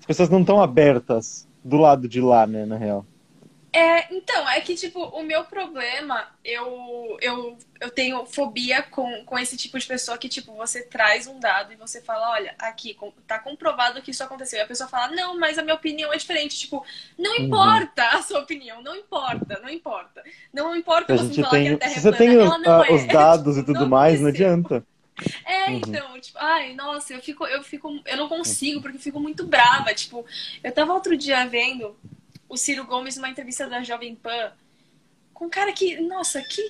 As 0.00 0.06
pessoas 0.06 0.28
não 0.28 0.40
estão 0.40 0.60
abertas 0.60 1.46
do 1.64 1.76
lado 1.76 2.08
de 2.08 2.20
lá, 2.20 2.46
né, 2.46 2.66
na 2.66 2.76
real. 2.76 3.04
É, 3.76 4.06
então, 4.10 4.48
é 4.48 4.58
que, 4.62 4.74
tipo, 4.74 5.04
o 5.04 5.22
meu 5.22 5.44
problema, 5.44 6.28
eu, 6.42 7.18
eu, 7.20 7.58
eu 7.78 7.90
tenho 7.90 8.24
fobia 8.24 8.82
com, 8.82 9.22
com 9.26 9.38
esse 9.38 9.54
tipo 9.54 9.78
de 9.78 9.86
pessoa 9.86 10.16
que, 10.16 10.30
tipo, 10.30 10.54
você 10.54 10.80
traz 10.80 11.26
um 11.26 11.38
dado 11.38 11.74
e 11.74 11.76
você 11.76 12.00
fala, 12.00 12.30
olha, 12.30 12.54
aqui, 12.58 12.96
tá 13.26 13.38
comprovado 13.38 14.00
que 14.00 14.12
isso 14.12 14.24
aconteceu. 14.24 14.60
E 14.60 14.62
a 14.62 14.66
pessoa 14.66 14.88
fala, 14.88 15.14
não, 15.14 15.38
mas 15.38 15.58
a 15.58 15.62
minha 15.62 15.74
opinião 15.74 16.10
é 16.10 16.16
diferente. 16.16 16.58
Tipo, 16.58 16.82
não 17.18 17.32
uhum. 17.32 17.44
importa 17.44 18.02
a 18.16 18.22
sua 18.22 18.40
opinião, 18.40 18.82
não 18.82 18.96
importa, 18.96 19.60
não 19.62 19.68
importa. 19.68 20.24
Não 20.54 20.74
importa 20.74 21.12
a 21.12 21.16
você 21.18 21.34
falar 21.34 21.50
tem, 21.50 21.66
que 21.66 21.74
a 21.74 21.78
Terra 21.78 21.90
Se 21.92 22.00
você 22.00 22.12
plana, 22.12 22.86
tem 22.86 22.86
os, 22.86 22.88
é. 22.88 22.92
os 22.94 23.06
dados 23.12 23.56
tipo, 23.56 23.70
e 23.70 23.74
tudo 23.74 23.80
não 23.80 23.88
mais, 23.90 24.22
não 24.22 24.28
adianta. 24.28 24.86
É, 25.44 25.68
uhum. 25.68 25.76
então, 25.76 26.18
tipo, 26.18 26.38
ai, 26.38 26.72
nossa, 26.72 27.12
eu 27.12 27.20
fico, 27.20 27.46
eu 27.46 27.62
fico, 27.62 28.00
eu 28.06 28.16
não 28.16 28.26
consigo, 28.26 28.80
porque 28.80 28.96
eu 28.96 29.02
fico 29.02 29.20
muito 29.20 29.44
brava. 29.46 29.92
Tipo, 29.92 30.24
eu 30.64 30.72
tava 30.72 30.94
outro 30.94 31.14
dia 31.14 31.46
vendo 31.46 31.94
o 32.48 32.56
Ciro 32.56 32.84
Gomes 32.84 33.16
numa 33.16 33.28
entrevista 33.28 33.68
da 33.68 33.82
Jovem 33.82 34.14
Pan 34.14 34.52
com 35.32 35.46
um 35.46 35.50
cara 35.50 35.72
que, 35.72 36.00
nossa, 36.00 36.42
que 36.42 36.62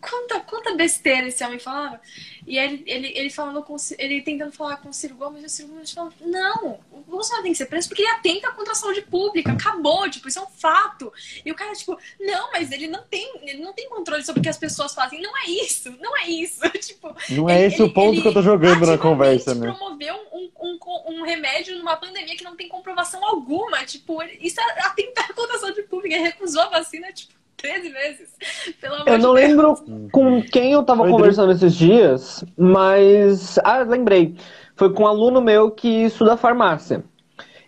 quanta, 0.00 0.40
quanta 0.40 0.74
besteira 0.74 1.28
esse 1.28 1.44
homem 1.44 1.58
falava. 1.58 2.00
E 2.46 2.58
ele, 2.58 2.82
ele, 2.86 3.12
ele 3.14 3.30
falando 3.30 3.62
com 3.62 3.76
ele 3.98 4.22
tentando 4.22 4.52
falar 4.52 4.78
com 4.78 4.88
o 4.88 4.92
Ciro 4.92 5.14
Gomes, 5.14 5.42
e 5.42 5.46
o 5.46 5.48
Ciro 5.48 5.68
Gomes 5.68 5.92
falando, 5.92 6.14
não, 6.20 6.80
o 6.90 7.00
Bolsonaro 7.02 7.42
tem 7.42 7.52
que 7.52 7.58
ser 7.58 7.66
preso 7.66 7.88
porque 7.88 8.02
ele 8.02 8.10
atenta 8.10 8.50
contra 8.52 8.72
a 8.72 8.76
saúde 8.76 9.02
pública, 9.02 9.52
acabou, 9.52 10.08
tipo, 10.10 10.28
isso 10.28 10.38
é 10.38 10.42
um 10.42 10.48
fato. 10.48 11.12
E 11.44 11.52
o 11.52 11.54
cara, 11.54 11.72
tipo, 11.74 11.98
não, 12.18 12.50
mas 12.52 12.72
ele 12.72 12.88
não 12.88 13.02
tem, 13.04 13.30
ele 13.42 13.62
não 13.62 13.72
tem 13.72 13.88
controle 13.88 14.24
sobre 14.24 14.40
o 14.40 14.42
que 14.42 14.48
as 14.48 14.58
pessoas 14.58 14.94
fazem. 14.94 15.20
Não 15.20 15.36
é 15.36 15.50
isso, 15.50 15.94
não 16.00 16.16
é 16.16 16.28
isso. 16.28 16.60
tipo, 16.80 17.14
não 17.30 17.48
é 17.48 17.66
esse 17.66 17.82
o 17.82 17.92
ponto 17.92 18.20
que 18.20 18.26
eu 18.28 18.32
tô 18.32 18.42
jogando 18.42 18.86
na 18.86 18.98
conversa, 18.98 19.54
né? 19.54 19.72
promoveu 19.72 20.16
um, 20.32 20.50
um, 20.60 20.78
um, 21.06 21.22
remédio 21.22 21.78
numa 21.78 21.96
pandemia 21.96 22.36
que 22.36 22.44
não 22.44 22.56
tem 22.56 22.68
comprovação 22.68 23.24
alguma. 23.24 23.84
Tipo, 23.84 24.22
isso 24.40 24.60
é 24.60 24.86
atentar 24.86 25.32
contra 25.34 25.56
a 25.56 25.60
saúde 25.60 25.82
pública. 25.82 26.14
Ele 26.14 26.24
recusou 26.24 26.62
a 26.62 26.68
vacina, 26.68 27.12
tipo, 27.12 27.39
13 27.60 27.88
vezes. 27.90 28.34
Pelo 28.80 28.94
amor 28.94 29.08
eu 29.08 29.18
não 29.18 29.34
de 29.34 29.40
lembro 29.40 29.74
com 30.12 30.42
quem 30.42 30.72
eu 30.72 30.82
tava 30.82 31.08
conversando 31.08 31.52
esses 31.52 31.74
dias, 31.74 32.44
mas. 32.56 33.58
Ah, 33.58 33.78
lembrei. 33.78 34.36
Foi 34.74 34.92
com 34.92 35.02
um 35.02 35.06
aluno 35.06 35.40
meu 35.40 35.70
que 35.70 36.04
estuda 36.04 36.36
farmácia. 36.36 37.04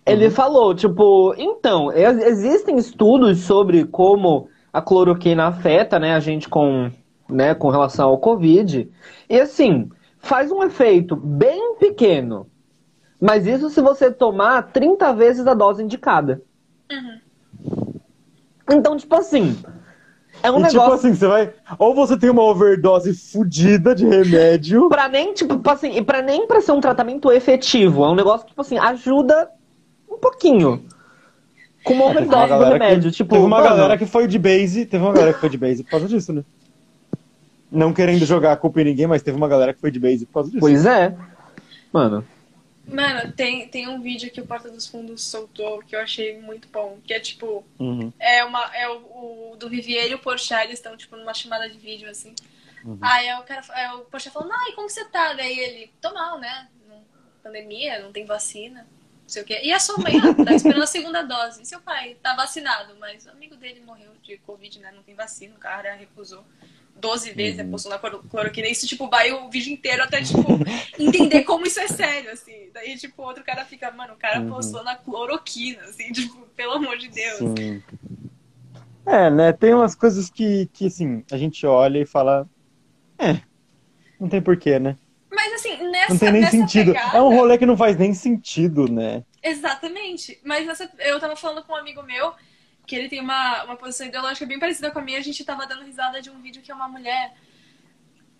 Ele 0.04 0.26
uhum. 0.26 0.30
falou, 0.30 0.74
tipo, 0.74 1.34
então, 1.38 1.92
existem 1.92 2.76
estudos 2.76 3.40
sobre 3.40 3.84
como 3.84 4.48
a 4.72 4.80
cloroquina 4.80 5.46
afeta, 5.46 5.98
né, 5.98 6.14
a 6.14 6.20
gente 6.20 6.48
com, 6.48 6.90
né, 7.28 7.54
com 7.54 7.68
relação 7.68 8.08
ao 8.08 8.18
Covid. 8.18 8.90
E 9.28 9.40
assim, 9.40 9.90
faz 10.18 10.50
um 10.50 10.62
efeito 10.62 11.14
bem 11.14 11.76
pequeno. 11.76 12.46
Mas 13.20 13.46
isso 13.46 13.70
se 13.70 13.80
você 13.80 14.10
tomar 14.10 14.72
30 14.72 15.12
vezes 15.12 15.46
a 15.46 15.54
dose 15.54 15.84
indicada. 15.84 16.42
Uhum. 16.90 17.20
Então, 18.72 18.96
tipo 18.96 19.14
assim, 19.14 19.56
é 20.42 20.50
um 20.50 20.60
e, 20.60 20.62
tipo 20.64 20.72
negócio. 20.72 20.80
Tipo 20.80 20.92
assim, 20.92 21.14
você 21.14 21.26
vai. 21.26 21.50
Ou 21.78 21.94
você 21.94 22.16
tem 22.16 22.30
uma 22.30 22.42
overdose 22.42 23.14
fodida 23.14 23.94
de 23.94 24.06
remédio. 24.06 24.88
pra 24.90 25.08
nem, 25.08 25.32
tipo, 25.32 25.60
assim, 25.70 25.96
e 25.96 26.02
pra 26.02 26.20
nem 26.20 26.46
pra 26.46 26.60
ser 26.60 26.72
um 26.72 26.80
tratamento 26.80 27.30
efetivo. 27.30 28.04
É 28.04 28.08
um 28.08 28.14
negócio 28.14 28.44
que, 28.44 28.50
tipo 28.50 28.60
assim, 28.60 28.78
ajuda 28.78 29.48
um 30.10 30.18
pouquinho. 30.18 30.84
Com 31.84 31.94
uma 31.94 32.06
overdose 32.06 32.52
de 32.52 32.64
remédio. 32.64 33.10
Que, 33.10 33.16
tipo, 33.16 33.34
teve 33.34 33.46
uma 33.46 33.58
mano... 33.58 33.68
galera 33.68 33.96
que 33.98 34.06
foi 34.06 34.26
de 34.26 34.38
base. 34.38 34.86
Teve 34.86 35.02
uma 35.02 35.12
galera 35.12 35.32
que 35.32 35.40
foi 35.40 35.48
de 35.48 35.58
base 35.58 35.82
por 35.84 35.90
causa 35.90 36.08
disso, 36.08 36.32
né? 36.32 36.44
Não 37.70 37.92
querendo 37.92 38.24
jogar 38.26 38.52
a 38.52 38.56
culpa 38.56 38.80
em 38.82 38.84
ninguém, 38.84 39.06
mas 39.06 39.22
teve 39.22 39.36
uma 39.36 39.48
galera 39.48 39.72
que 39.72 39.80
foi 39.80 39.90
de 39.90 39.98
base 39.98 40.26
por 40.26 40.34
causa 40.34 40.50
disso. 40.50 40.60
Pois 40.60 40.84
é. 40.84 41.14
Mano. 41.92 42.24
Mano, 42.86 43.32
tem, 43.32 43.68
tem 43.68 43.88
um 43.88 44.00
vídeo 44.00 44.30
que 44.30 44.40
o 44.40 44.46
Porta 44.46 44.70
dos 44.70 44.86
Fundos 44.86 45.22
soltou 45.22 45.82
que 45.82 45.94
eu 45.94 46.00
achei 46.00 46.38
muito 46.40 46.68
bom. 46.68 46.98
Que 47.04 47.14
é 47.14 47.20
tipo. 47.20 47.64
Uhum. 47.78 48.12
É, 48.18 48.44
uma, 48.44 48.74
é 48.74 48.88
o, 48.88 49.52
o 49.52 49.56
do 49.56 49.68
Vivier 49.68 50.10
e 50.10 50.14
o 50.14 50.18
Porchat, 50.18 50.64
eles 50.64 50.78
estão, 50.78 50.96
tipo, 50.96 51.16
numa 51.16 51.34
chamada 51.34 51.68
de 51.68 51.78
vídeo, 51.78 52.10
assim. 52.10 52.34
Uhum. 52.84 52.98
Aí 53.00 53.32
o 53.34 53.42
cara 53.44 53.62
é, 53.74 53.92
o 53.92 54.00
Porchat 54.00 54.32
falando, 54.32 54.52
ai, 54.52 54.72
como 54.72 54.88
você 54.88 55.04
tá? 55.04 55.32
Daí 55.32 55.58
ele, 55.58 55.92
tô 56.00 56.12
mal, 56.12 56.38
né? 56.38 56.68
Pandemia, 57.42 58.00
não 58.00 58.12
tem 58.12 58.24
vacina. 58.24 58.86
Não 59.22 59.28
sei 59.28 59.42
o 59.42 59.44
quê. 59.46 59.60
E 59.62 59.72
a 59.72 59.78
sua 59.78 59.98
mãe, 59.98 60.14
ah, 60.18 60.44
tá 60.44 60.52
esperando 60.54 60.82
a 60.82 60.86
segunda 60.86 61.22
dose. 61.22 61.62
E 61.62 61.66
seu 61.66 61.80
pai 61.80 62.16
tá 62.22 62.34
vacinado, 62.34 62.94
mas 62.98 63.26
o 63.26 63.30
amigo 63.30 63.56
dele 63.56 63.80
morreu 63.80 64.10
de 64.22 64.36
Covid, 64.38 64.78
né? 64.80 64.92
Não 64.92 65.02
tem 65.02 65.14
vacina, 65.14 65.54
o 65.54 65.58
cara 65.58 65.94
recusou. 65.94 66.44
12 67.02 67.32
vezes 67.32 67.60
uhum. 67.60 67.66
apostou 67.66 67.90
na 67.90 67.98
cloroquina. 67.98 68.68
Isso, 68.68 68.86
tipo, 68.86 69.10
vai 69.10 69.32
o 69.32 69.50
vídeo 69.50 69.72
inteiro 69.72 70.04
até, 70.04 70.22
tipo, 70.22 70.40
entender 70.96 71.42
como 71.42 71.66
isso 71.66 71.80
é 71.80 71.88
sério, 71.88 72.30
assim. 72.30 72.70
Daí, 72.72 72.96
tipo, 72.96 73.20
outro 73.22 73.42
cara 73.42 73.64
fica, 73.64 73.90
mano, 73.90 74.14
o 74.14 74.16
cara 74.16 74.40
uhum. 74.40 74.52
apostou 74.52 74.84
na 74.84 74.94
cloroquina, 74.94 75.82
assim, 75.82 76.10
tipo, 76.14 76.46
pelo 76.56 76.74
amor 76.74 76.96
de 76.96 77.08
Deus. 77.08 77.38
Sim. 77.58 77.82
É, 79.04 79.28
né? 79.28 79.52
Tem 79.52 79.74
umas 79.74 79.96
coisas 79.96 80.30
que, 80.30 80.70
que, 80.72 80.86
assim, 80.86 81.24
a 81.32 81.36
gente 81.36 81.66
olha 81.66 81.98
e 81.98 82.06
fala, 82.06 82.48
é, 83.18 83.40
não 84.20 84.28
tem 84.28 84.40
porquê, 84.40 84.78
né? 84.78 84.96
Mas, 85.28 85.54
assim, 85.54 85.90
nessa 85.90 86.12
Não 86.12 86.18
tem 86.18 86.32
nem 86.32 86.46
sentido. 86.46 86.92
Pegada... 86.92 87.18
É 87.18 87.22
um 87.22 87.34
rolê 87.34 87.58
que 87.58 87.66
não 87.66 87.76
faz 87.76 87.96
nem 87.96 88.14
sentido, 88.14 88.86
né? 88.86 89.24
Exatamente. 89.42 90.38
Mas 90.44 90.66
nessa... 90.66 90.88
eu 91.00 91.18
tava 91.18 91.34
falando 91.34 91.64
com 91.64 91.72
um 91.72 91.76
amigo 91.76 92.02
meu 92.02 92.32
que 92.86 92.96
ele 92.96 93.08
tem 93.08 93.20
uma, 93.20 93.64
uma 93.64 93.76
posição 93.76 94.06
ideológica 94.06 94.46
bem 94.46 94.58
parecida 94.58 94.90
com 94.90 94.98
a 94.98 95.02
minha. 95.02 95.18
A 95.18 95.22
gente 95.22 95.44
tava 95.44 95.66
dando 95.66 95.84
risada 95.84 96.20
de 96.20 96.30
um 96.30 96.40
vídeo 96.40 96.62
que 96.62 96.70
é 96.70 96.74
uma 96.74 96.88
mulher 96.88 97.34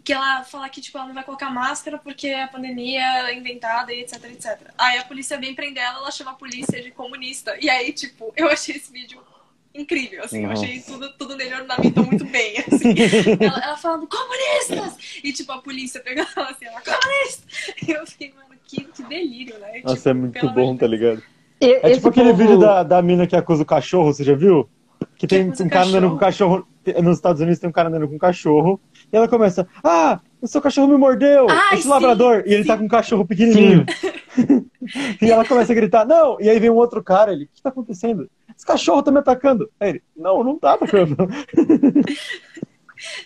que 0.04 0.12
ela 0.12 0.42
fala 0.42 0.68
que 0.68 0.80
tipo, 0.80 0.98
ela 0.98 1.06
não 1.06 1.14
vai 1.14 1.24
colocar 1.24 1.48
máscara 1.50 1.96
porque 1.96 2.28
a 2.28 2.48
pandemia 2.48 3.28
é 3.28 3.34
inventada 3.34 3.92
e 3.92 4.00
etc, 4.00 4.24
etc. 4.24 4.70
Aí 4.76 4.98
a 4.98 5.04
polícia 5.04 5.38
vem 5.38 5.54
prender 5.54 5.82
ela, 5.82 5.98
ela 5.98 6.10
chama 6.10 6.32
a 6.32 6.34
polícia 6.34 6.82
de 6.82 6.90
comunista. 6.90 7.56
E 7.60 7.70
aí, 7.70 7.92
tipo, 7.92 8.32
eu 8.36 8.48
achei 8.48 8.76
esse 8.76 8.92
vídeo 8.92 9.22
incrível, 9.74 10.22
assim, 10.22 10.46
Nossa. 10.46 10.64
eu 10.64 10.68
achei 10.68 10.82
tudo, 10.82 11.12
tudo 11.14 11.36
nele 11.36 11.54
ornamentou 11.54 12.04
muito 12.04 12.24
bem, 12.26 12.58
assim. 12.58 12.94
ela, 13.40 13.58
ela 13.58 13.76
falando, 13.76 14.06
comunistas! 14.06 15.20
E 15.22 15.32
tipo, 15.32 15.50
a 15.52 15.62
polícia 15.62 16.00
pegando 16.00 16.28
ela 16.36 16.50
assim, 16.50 16.66
ela, 16.66 16.82
comunista! 16.82 17.46
E 17.86 17.90
eu 17.90 18.06
fiquei, 18.06 18.32
mano, 18.32 18.54
que, 18.64 18.84
que 18.84 19.02
delírio, 19.04 19.58
né? 19.58 19.80
Nossa, 19.82 19.96
tipo, 19.96 20.08
é 20.10 20.14
muito 20.14 20.50
bom, 20.50 20.76
tá 20.76 20.86
ligado? 20.86 21.22
E, 21.62 21.78
é 21.80 21.90
tipo 21.92 22.08
aquele 22.08 22.30
povo... 22.30 22.42
vídeo 22.42 22.58
da, 22.58 22.82
da 22.82 23.00
mina 23.00 23.24
que 23.24 23.36
acusa 23.36 23.62
o 23.62 23.66
cachorro, 23.66 24.12
você 24.12 24.24
já 24.24 24.34
viu? 24.34 24.68
Que 25.16 25.28
tem 25.28 25.48
um 25.48 25.68
cara 25.68 25.86
andando 25.86 26.10
com 26.10 26.18
cachorro. 26.18 26.66
Nos 27.00 27.16
Estados 27.16 27.40
Unidos 27.40 27.60
tem 27.60 27.70
um 27.70 27.72
cara 27.72 27.88
andando 27.88 28.08
com 28.08 28.16
um 28.16 28.18
cachorro. 28.18 28.80
E 29.12 29.16
ela 29.16 29.28
começa: 29.28 29.66
Ah, 29.82 30.20
o 30.40 30.48
seu 30.48 30.60
cachorro 30.60 30.88
me 30.88 30.96
mordeu! 30.96 31.46
Ai, 31.48 31.74
esse 31.74 31.84
sim, 31.84 31.88
labrador! 31.88 32.42
E 32.44 32.52
ele 32.52 32.64
tá 32.64 32.76
com 32.76 32.84
um 32.84 32.88
cachorro 32.88 33.24
pequenininho. 33.24 33.86
e 35.22 35.30
ela 35.30 35.44
começa 35.44 35.72
a 35.72 35.76
gritar: 35.76 36.04
Não! 36.04 36.40
E 36.40 36.50
aí 36.50 36.58
vem 36.58 36.70
um 36.70 36.76
outro 36.76 37.02
cara. 37.02 37.32
Ele: 37.32 37.44
O 37.44 37.48
que 37.52 37.62
tá 37.62 37.68
acontecendo? 37.68 38.28
Esse 38.56 38.66
cachorro 38.66 39.02
tá 39.02 39.12
me 39.12 39.20
atacando. 39.20 39.70
Aí 39.78 39.90
ele: 39.90 40.02
Não, 40.16 40.42
não 40.42 40.58
tá 40.58 40.74
atacando. 40.74 41.16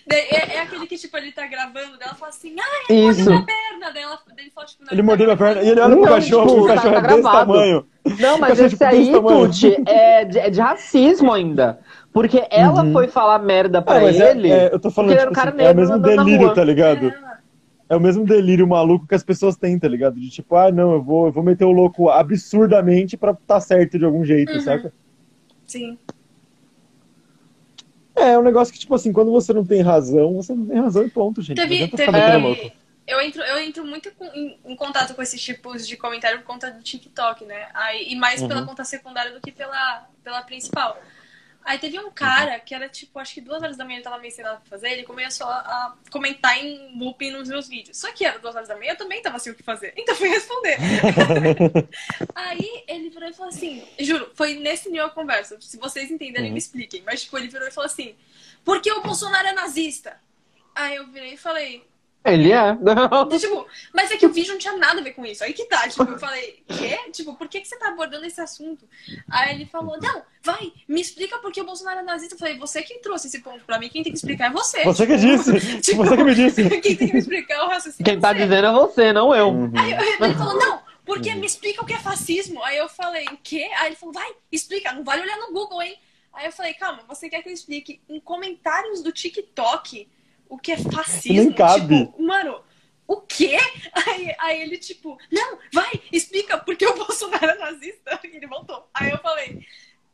É, 0.09 0.57
é, 0.57 0.61
aquele 0.61 0.87
que, 0.87 0.97
tipo, 0.97 1.17
ele 1.17 1.33
tá 1.33 1.47
gravando, 1.47 1.99
dela 1.99 2.15
fala 2.15 2.31
assim, 2.31 2.55
ah, 2.59 2.85
ele 2.89 3.09
Isso. 3.09 3.19
mordeu 3.19 3.33
minha 3.33 3.47
perna. 3.47 3.93
Daí 3.93 4.03
ela, 4.03 4.19
ele 4.39 4.51
fala, 4.51 4.67
tipo, 4.67 4.85
ele 4.91 5.03
mordeu 5.03 5.27
minha 5.27 5.37
perna 5.37 5.63
e 5.63 5.69
ele 5.69 5.81
olha 5.81 5.95
não, 5.95 6.03
pro 6.03 6.15
cachorro, 6.15 6.49
tipo, 6.49 6.63
o 6.63 6.67
cachorro 6.67 6.95
tá, 6.95 6.99
é 6.99 7.09
desse 7.09 7.23
tamanho. 7.23 7.87
Não, 8.21 8.39
mas 8.39 8.59
esse 8.59 8.71
tipo, 8.71 8.85
aí, 8.85 9.13
Tuti, 9.13 9.77
é 9.87 10.25
de, 10.25 10.39
é 10.39 10.51
de 10.51 10.61
racismo 10.61 11.33
ainda. 11.33 11.81
Porque 12.13 12.47
ela 12.51 12.83
uhum. 12.83 12.93
foi 12.93 13.09
falar 13.09 13.39
merda 13.41 13.83
pra 13.83 13.97
ah, 13.97 14.05
ele. 14.05 14.51
É, 14.51 14.67
é, 14.67 14.75
eu 14.75 14.81
tô 14.81 14.91
falando, 14.91 15.19
tipo, 15.19 15.39
assim, 15.39 15.61
é 15.61 15.71
o 15.71 15.77
mesmo 15.77 15.99
delírio, 15.99 16.55
tá 16.55 16.65
ligado? 16.65 17.09
É. 17.09 17.39
é. 17.91 17.97
o 17.97 18.01
mesmo 18.01 18.25
delírio 18.25 18.67
maluco 18.67 19.07
que 19.07 19.15
as 19.15 19.23
pessoas 19.23 19.57
têm, 19.57 19.79
tá 19.79 19.87
ligado? 19.87 20.19
De 20.19 20.31
tipo, 20.31 20.57
ah, 20.57 20.73
não, 20.73 20.93
eu 20.93 21.03
vou, 21.03 21.27
eu 21.27 21.33
vou 21.33 21.43
meter 21.43 21.65
o 21.65 21.73
louco 21.73 22.09
absurdamente 22.09 23.17
pra 23.17 23.35
tá 23.35 23.61
certo 23.61 23.99
de 23.99 24.05
algum 24.05 24.25
jeito, 24.25 24.53
uhum. 24.55 24.61
saca? 24.61 24.93
Sim. 25.67 25.99
É, 28.17 28.31
é 28.31 28.39
um 28.39 28.43
negócio 28.43 28.73
que, 28.73 28.81
tipo 28.81 28.95
assim, 28.95 29.13
quando 29.13 29.31
você 29.31 29.53
não 29.53 29.65
tem 29.65 29.83
razão, 29.83 30.35
você 30.35 30.55
não 30.55 30.67
tem 30.67 30.81
razão 30.81 31.05
e 31.05 31.11
ponto, 31.11 31.43
gente. 31.43 31.57
Teve, 31.57 31.87
teve, 31.89 32.73
eu 33.07 33.21
entro, 33.21 33.41
eu 33.43 33.59
entro 33.59 33.87
muito 33.87 34.11
em, 34.35 34.59
em, 34.65 34.75
contato 34.75 35.15
com 35.15 35.23
esses 35.23 35.41
tipos 35.41 35.87
de 35.87 35.97
comentário 35.97 36.41
por 36.41 36.47
conta 36.47 36.71
do 36.73 36.83
TikTok, 36.83 37.45
né? 37.45 37.69
Aí, 37.73 38.13
e 38.13 38.17
mais 38.17 38.43
uhum. 38.43 38.49
pela 38.49 38.67
conta 38.67 38.85
secundária 38.85 39.31
do 39.31 39.41
que 39.41 39.53
pela, 39.53 40.09
pela 40.25 40.43
principal. 40.43 40.99
Aí 41.67 41.81
teve 41.81 41.99
um 41.99 42.13
cara 42.13 42.61
que 42.61 42.73
era 42.73 42.89
tipo, 42.89 43.19
acho 43.19 43.35
que 43.35 43.41
duas 43.41 43.61
horas 43.61 43.77
da 43.77 43.85
manhã 43.85 43.97
ele 43.97 44.05
tava 44.05 44.19
meio 44.19 44.33
sem 44.33 44.45
nada 44.45 44.59
pra 44.59 44.71
fazer, 44.71 44.93
ele 44.93 45.03
começou 45.03 45.49
a 45.49 45.97
comentar 46.13 46.57
em 46.57 46.97
looping 46.97 47.33
nos 47.33 47.49
meus 47.49 47.67
vídeos. 47.67 47.97
Só 47.97 48.13
que 48.13 48.25
era 48.25 48.39
duas 48.39 48.55
horas 48.55 48.69
da 48.69 48.77
manhã, 48.77 48.93
eu 48.93 48.97
também 48.97 49.21
tava 49.21 49.37
sem 49.41 49.53
o 49.53 49.57
que 49.57 49.65
fazer. 49.65 49.93
Então 50.07 50.15
fui 50.15 50.29
responder. 50.29 50.77
Aí 52.33 52.85
ele 52.87 53.11
virou 53.11 53.29
e 53.29 53.33
falou 53.33 53.53
assim, 53.53 53.85
juro, 53.99 54.31
foi 54.37 54.55
nesse 54.55 54.89
nível 54.89 55.07
a 55.07 55.11
conversa. 55.11 55.61
Se 55.61 55.77
vocês 55.77 56.09
entenderem, 56.09 56.47
uhum. 56.47 56.53
me 56.53 56.59
expliquem. 56.59 57.03
Mas 57.05 57.25
tipo, 57.25 57.37
ele 57.37 57.49
virou 57.49 57.67
e 57.67 57.73
falou 57.73 57.87
assim, 57.87 58.15
por 58.65 58.81
que 58.81 58.93
o 58.93 59.03
Bolsonaro 59.03 59.49
é 59.49 59.53
nazista? 59.53 60.21
Aí 60.73 60.95
eu 60.95 61.09
virei 61.09 61.35
e 61.35 61.37
falei, 61.37 61.85
ele 62.33 62.53
é. 62.53 62.75
Não. 62.75 63.29
Tipo, 63.29 63.67
mas 63.93 64.11
é 64.11 64.17
que 64.17 64.27
o 64.27 64.33
vídeo 64.33 64.53
não 64.53 64.59
tinha 64.59 64.77
nada 64.77 65.01
a 65.01 65.03
ver 65.03 65.13
com 65.13 65.25
isso. 65.25 65.45
Aí 65.45 65.53
que 65.53 65.65
tá, 65.65 65.89
tipo, 65.89 66.03
eu 66.05 66.19
falei, 66.19 66.63
quê? 66.69 66.99
Tipo, 67.13 67.35
por 67.35 67.49
que, 67.49 67.61
que 67.61 67.69
você 67.69 67.77
tá 67.77 67.89
abordando 67.89 68.25
esse 68.25 68.41
assunto? 68.41 68.89
Aí 69.31 69.55
ele 69.55 69.67
falou, 69.67 69.99
não, 70.01 70.23
vai, 70.43 70.73
me 70.89 71.01
explica 71.01 71.39
por 71.39 71.53
que 71.53 71.61
o 71.61 71.65
Bolsonaro 71.65 72.01
é 72.01 72.03
nazista. 72.03 72.35
Eu 72.35 72.39
falei, 72.39 72.59
você 72.59 72.83
que 72.83 72.99
trouxe 72.99 73.29
esse 73.29 73.41
ponto 73.41 73.65
pra 73.65 73.79
mim, 73.79 73.89
quem 73.89 74.03
tem 74.03 74.13
que 74.13 74.19
explicar 74.19 74.51
é 74.51 74.53
você. 74.53 74.85
Você 74.85 75.07
que 75.07 75.17
disse. 75.17 75.81
tipo, 75.81 76.05
você 76.05 76.17
que 76.17 76.25
me 76.25 76.35
disse. 76.35 76.69
Quem 76.81 76.97
tem 76.97 77.09
que 77.09 77.13
me 77.13 77.19
explicar 77.19 77.55
é 77.55 77.63
o 77.63 77.69
raciocínio. 77.69 78.05
Quem 78.05 78.21
tá 78.21 78.33
dizendo 78.33 78.67
é 78.67 78.73
você, 78.73 79.13
não 79.13 79.35
eu. 79.35 79.49
Uhum. 79.49 79.73
Aí 79.77 79.93
ele 79.93 80.35
falou, 80.35 80.57
não, 80.57 80.81
porque 81.05 81.35
me 81.35 81.47
explica 81.47 81.83
o 81.83 81.87
que 81.87 81.95
é 81.95 81.99
fascismo. 81.99 82.63
Aí 82.65 82.77
eu 82.77 82.89
falei, 82.89 83.25
o 83.27 83.39
quê? 83.43 83.71
Aí 83.79 83.89
ele 83.89 83.97
falou, 83.97 84.13
vai, 84.13 84.31
explica, 84.51 84.93
não 84.93 85.05
vale 85.05 85.23
olhar 85.23 85.39
no 85.39 85.53
Google, 85.53 85.83
hein? 85.83 85.99
Aí 86.33 86.47
eu 86.47 86.53
falei, 86.53 86.75
calma, 86.75 87.01
você 87.09 87.31
quer 87.31 87.43
que 87.43 87.49
eu 87.49 87.53
explique 87.53 88.01
em 88.09 88.21
comentários 88.21 89.03
do 89.03 89.11
TikTok 89.11 90.07
o 90.49 90.59
que 90.59 90.73
é 90.73 90.77
fascismo? 90.79 91.43
Nem 91.43 91.53
cabe. 91.53 92.07
Tipo, 92.07 92.23
mano, 92.23 92.61
o 93.07 93.21
quê? 93.21 93.59
Aí, 94.07 94.35
aí 94.39 94.63
ele, 94.63 94.79
tipo, 94.79 95.17
não, 95.31 95.59
vai, 95.73 96.01
explica 96.13 96.59
porque 96.59 96.87
o 96.87 96.95
Bolsonaro 96.95 97.47
é 97.47 97.59
nazista. 97.59 98.21
E 98.25 98.37
ele 98.37 98.47
voltou. 98.47 98.89
Aí 98.93 99.11
eu 99.11 99.19
falei, 99.19 99.65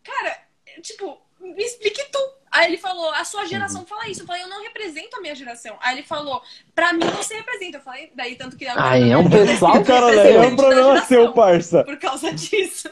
cara, 0.03 0.39
tipo, 0.83 1.21
me 1.41 1.63
explique 1.63 2.05
tu. 2.11 2.19
Aí 2.51 2.67
ele 2.67 2.77
falou, 2.77 3.11
a 3.13 3.25
sua 3.25 3.47
geração 3.47 3.81
uhum. 3.81 3.87
fala 3.87 4.09
isso. 4.09 4.23
Eu 4.23 4.27
falei, 4.27 4.43
eu 4.43 4.49
não 4.49 4.63
represento 4.63 5.17
a 5.17 5.21
minha 5.21 5.35
geração. 5.35 5.79
Aí 5.81 5.97
ele 5.97 6.07
falou, 6.07 6.43
pra 6.75 6.93
mim 6.93 7.07
você 7.17 7.37
representa. 7.37 7.79
Eu 7.79 7.83
falei, 7.83 8.13
daí 8.15 8.37
tanto 8.37 8.57
que... 8.57 8.67
Aí 8.69 9.11
é 9.11 9.17
um 9.17 9.29
pessoal, 9.29 9.83
cara, 9.83 10.15
é 10.15 10.41
um 10.43 10.55
problema 10.55 11.01
seu, 11.07 11.33
parça. 11.33 11.83
Por 11.83 11.99
causa 11.99 12.31
disso. 12.33 12.91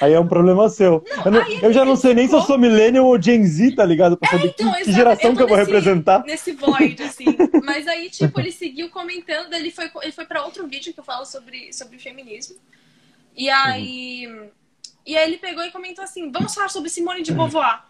Aí 0.00 0.12
é 0.12 0.20
um 0.20 0.26
problema 0.26 0.68
seu. 0.68 1.04
Não, 1.16 1.24
eu, 1.24 1.30
não, 1.30 1.48
eu, 1.62 1.72
já 1.72 1.84
não 1.84 1.96
sei 1.96 2.14
nem 2.14 2.26
ficou... 2.26 2.40
se 2.40 2.44
eu 2.44 2.46
sou 2.46 2.58
millennial 2.58 3.06
ou 3.06 3.20
Gen 3.20 3.44
Z, 3.46 3.76
tá 3.76 3.84
ligado? 3.84 4.16
Pra 4.16 4.28
é, 4.28 4.32
saber 4.32 4.48
então, 4.48 4.72
que, 4.72 4.84
que, 4.84 4.92
geração 4.92 5.30
eu 5.30 5.36
que 5.36 5.42
eu 5.42 5.48
vou 5.48 5.56
nesse, 5.56 5.70
representar. 5.70 6.24
Nesse 6.24 6.52
void, 6.52 7.02
assim. 7.02 7.24
Mas 7.64 7.86
aí, 7.86 8.10
tipo, 8.10 8.38
ele 8.38 8.52
seguiu 8.52 8.90
comentando, 8.90 9.52
ele 9.54 9.70
foi, 9.70 9.90
ele 10.02 10.12
foi 10.12 10.26
pra 10.26 10.44
outro 10.44 10.66
vídeo 10.66 10.92
que 10.92 11.00
eu 11.00 11.04
falo 11.04 11.24
sobre, 11.24 11.72
sobre 11.72 11.98
feminismo. 11.98 12.56
E 13.36 13.48
aí. 13.48 14.26
Uhum. 14.26 14.48
E 15.06 15.16
aí 15.16 15.28
ele 15.28 15.38
pegou 15.38 15.64
e 15.64 15.70
comentou 15.70 16.02
assim: 16.02 16.30
vamos 16.30 16.54
falar 16.54 16.68
sobre 16.68 16.90
Simone 16.90 17.22
de 17.22 17.32
Beauvoir. 17.32 17.84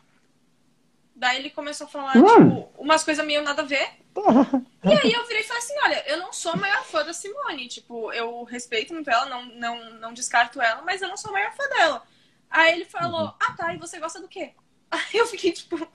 Daí 1.16 1.38
ele 1.38 1.48
começou 1.48 1.86
a 1.86 1.90
falar, 1.90 2.14
uhum. 2.14 2.26
tipo, 2.26 2.68
umas 2.76 3.02
coisas 3.02 3.24
meio 3.24 3.42
nada 3.42 3.62
a 3.62 3.64
ver. 3.64 3.88
e 4.84 4.92
aí 4.92 5.12
eu 5.12 5.26
virei 5.26 5.40
e 5.40 5.44
falei 5.44 5.62
assim, 5.62 5.74
olha, 5.82 6.04
eu 6.06 6.18
não 6.18 6.30
sou 6.30 6.52
a 6.52 6.56
maior 6.56 6.84
fã 6.84 7.02
da 7.02 7.14
Simone. 7.14 7.68
Tipo, 7.68 8.12
eu 8.12 8.44
respeito 8.44 8.92
muito 8.92 9.08
ela, 9.08 9.24
não, 9.26 9.46
não, 9.46 9.90
não 9.94 10.12
descarto 10.12 10.60
ela, 10.60 10.82
mas 10.82 11.00
eu 11.00 11.08
não 11.08 11.16
sou 11.16 11.30
a 11.30 11.32
maior 11.32 11.52
fã 11.52 11.66
dela. 11.70 12.02
Aí 12.50 12.74
ele 12.74 12.84
falou, 12.84 13.22
uhum. 13.22 13.32
ah 13.40 13.54
tá, 13.56 13.74
e 13.74 13.78
você 13.78 13.98
gosta 13.98 14.20
do 14.20 14.28
quê? 14.28 14.50
Aí 14.90 15.00
eu 15.14 15.26
fiquei, 15.26 15.52
tipo. 15.52 15.88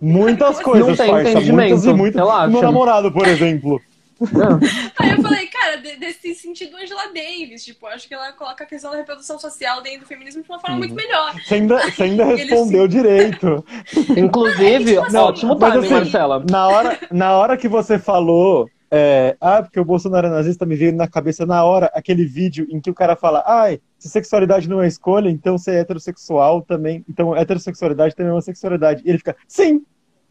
Muitas 0.00 0.58
coisas, 0.62 0.88
não 0.88 0.96
tem 0.96 1.10
parça, 1.10 1.30
entendimento. 1.30 1.68
muitas 1.70 1.84
e 1.84 1.92
muitas. 1.94 2.20
Relaxa. 2.20 2.48
Meu 2.48 2.62
namorado, 2.62 3.12
por 3.12 3.26
exemplo. 3.26 3.80
Aí 4.98 5.10
eu 5.10 5.22
falei, 5.22 5.46
cara, 5.46 5.76
desse 5.76 6.34
sentido 6.34 6.76
Angela 6.76 7.06
Davis, 7.08 7.64
tipo, 7.64 7.86
acho 7.86 8.06
que 8.08 8.14
ela 8.14 8.32
coloca 8.32 8.64
a 8.64 8.66
questão 8.66 8.90
da 8.90 8.96
reprodução 8.96 9.38
social 9.38 9.82
dentro 9.82 10.00
do 10.00 10.06
feminismo 10.06 10.42
de 10.42 10.48
uma 10.48 10.58
forma 10.58 10.76
uhum. 10.76 10.78
muito 10.80 10.94
melhor. 10.94 11.34
Você 11.40 11.54
ainda, 11.54 11.78
você 11.90 12.02
ainda 12.04 12.24
respondeu 12.34 12.88
direito. 12.88 13.64
Inclusive, 14.16 14.92
é, 14.92 14.94
tipo 14.94 15.06
assim, 15.06 15.16
ótimo 15.16 15.56
timing, 15.56 15.78
assim, 15.78 15.94
Marcela. 15.94 16.44
Na 16.48 16.68
hora, 16.68 16.98
na 17.10 17.32
hora 17.32 17.56
que 17.56 17.68
você 17.68 17.98
falou 17.98 18.68
é, 18.94 19.38
ah, 19.40 19.62
porque 19.62 19.80
o 19.80 19.84
Bolsonaro 19.86 20.26
é 20.26 20.30
nazista 20.30 20.66
me 20.66 20.76
veio 20.76 20.94
na 20.94 21.08
cabeça 21.08 21.46
na 21.46 21.64
hora 21.64 21.90
aquele 21.94 22.26
vídeo 22.26 22.66
em 22.68 22.78
que 22.78 22.90
o 22.90 22.94
cara 22.94 23.16
fala, 23.16 23.42
ai, 23.46 23.80
se 23.98 24.06
sexualidade 24.10 24.68
não 24.68 24.82
é 24.82 24.86
escolha, 24.86 25.30
então 25.30 25.56
ser 25.56 25.76
heterossexual 25.76 26.60
também, 26.60 27.02
então 27.08 27.34
heterossexualidade 27.34 28.14
também 28.14 28.28
é 28.28 28.34
uma 28.34 28.42
sexualidade. 28.42 29.02
E 29.02 29.08
ele 29.08 29.16
fica, 29.16 29.34
sim, 29.48 29.82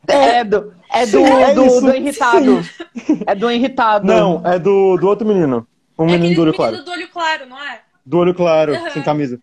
é 0.07 0.43
do, 0.43 0.73
é 0.91 1.05
do, 1.05 1.25
é 1.25 1.53
do, 1.53 1.81
do, 1.81 1.95
irritado. 1.95 2.63
Sim. 2.63 3.21
É 3.25 3.35
do 3.35 3.51
irritado. 3.51 4.05
Não, 4.05 4.41
é 4.45 4.57
do, 4.57 4.97
do 4.97 5.07
outro 5.07 5.27
menino. 5.27 5.67
Um 5.97 6.07
é 6.07 6.11
menino 6.13 6.35
do 6.35 6.41
olho 6.41 6.53
claro. 6.53 6.83
do 6.83 6.91
olho 6.91 7.09
claro, 7.09 7.45
não 7.45 7.61
é? 7.61 7.81
Do 8.05 8.17
olho 8.17 8.33
claro, 8.33 8.73
uhum. 8.73 8.89
sem 8.89 9.03
camisa. 9.03 9.39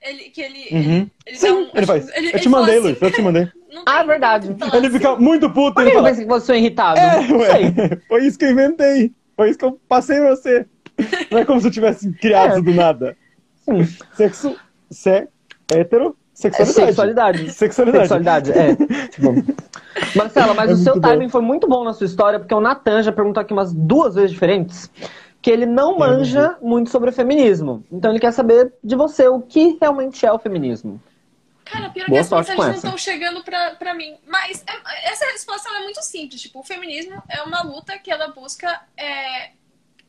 Ele, 0.00 0.24
que 0.30 0.40
ele, 0.40 0.68
uhum. 0.70 1.10
ele, 1.26 1.36
Sim, 1.36 1.50
um, 1.50 1.70
ele 1.74 1.86
faz. 1.86 2.08
Ele, 2.14 2.30
eu 2.32 2.40
te 2.40 2.48
mandei, 2.48 2.74
assim, 2.76 2.84
Luiz, 2.84 3.02
eu 3.02 3.10
te 3.10 3.22
mandei. 3.22 3.48
ah, 3.84 4.02
verdade. 4.04 4.56
Ele 4.72 4.90
fica 4.90 5.16
muito 5.16 5.50
puto. 5.50 5.74
Por 5.74 5.84
que 5.84 5.96
eu 5.96 6.02
pensei 6.02 6.24
que 6.24 6.30
você 6.30 6.52
é 6.52 6.58
irritado? 6.58 7.00
É, 7.00 7.32
ué, 7.32 7.98
foi 8.06 8.24
isso 8.24 8.38
que 8.38 8.44
eu 8.44 8.50
inventei. 8.50 9.12
Foi 9.34 9.50
isso 9.50 9.58
que 9.58 9.64
eu 9.64 9.80
passei 9.88 10.18
pra 10.18 10.30
você. 10.30 10.66
Não 11.30 11.38
é 11.38 11.44
como 11.44 11.60
se 11.60 11.66
eu 11.66 11.70
tivesse 11.70 12.12
criado 12.12 12.58
é. 12.58 12.62
do 12.62 12.74
nada. 12.74 13.16
Sim. 13.64 13.84
Sexo, 14.14 14.56
sé, 14.90 15.28
hétero, 15.72 16.16
Sexualidade. 16.38 17.50
Sexualidade. 17.52 17.52
Sexualidade. 17.52 18.08
Sexualidade, 18.08 18.52
é. 18.52 18.76
Marcela, 20.14 20.54
mas 20.54 20.70
é 20.70 20.74
o 20.74 20.76
seu 20.76 21.00
timing 21.00 21.24
bom. 21.24 21.30
foi 21.30 21.42
muito 21.42 21.66
bom 21.66 21.82
na 21.82 21.92
sua 21.92 22.06
história, 22.06 22.38
porque 22.38 22.54
o 22.54 22.60
Natan 22.60 23.02
já 23.02 23.10
perguntou 23.10 23.40
aqui 23.40 23.52
umas 23.52 23.74
duas 23.74 24.14
vezes 24.14 24.30
diferentes 24.30 24.88
que 25.42 25.50
ele 25.50 25.66
não 25.66 25.98
manja 25.98 26.56
uhum. 26.60 26.68
muito 26.68 26.90
sobre 26.90 27.10
feminismo. 27.10 27.84
Então 27.90 28.12
ele 28.12 28.20
quer 28.20 28.30
saber 28.32 28.72
de 28.84 28.94
você 28.94 29.26
o 29.26 29.40
que 29.40 29.78
realmente 29.80 30.24
é 30.24 30.32
o 30.32 30.38
feminismo. 30.38 31.02
Cara, 31.64 31.90
pior 31.90 32.06
Boa 32.08 32.20
que 32.20 32.20
as 32.20 32.30
mensagens 32.30 32.56
não 32.56 32.72
estão 32.72 32.98
chegando 32.98 33.42
pra, 33.42 33.72
pra 33.72 33.92
mim. 33.92 34.16
Mas 34.24 34.64
é, 34.64 35.10
essa 35.10 35.24
resposta 35.32 35.68
é 35.68 35.82
muito 35.82 36.00
simples. 36.02 36.40
Tipo, 36.40 36.60
o 36.60 36.64
feminismo 36.64 37.20
é 37.28 37.42
uma 37.42 37.62
luta 37.62 37.98
que 37.98 38.12
ela 38.12 38.28
busca 38.28 38.80
é, 38.96 39.50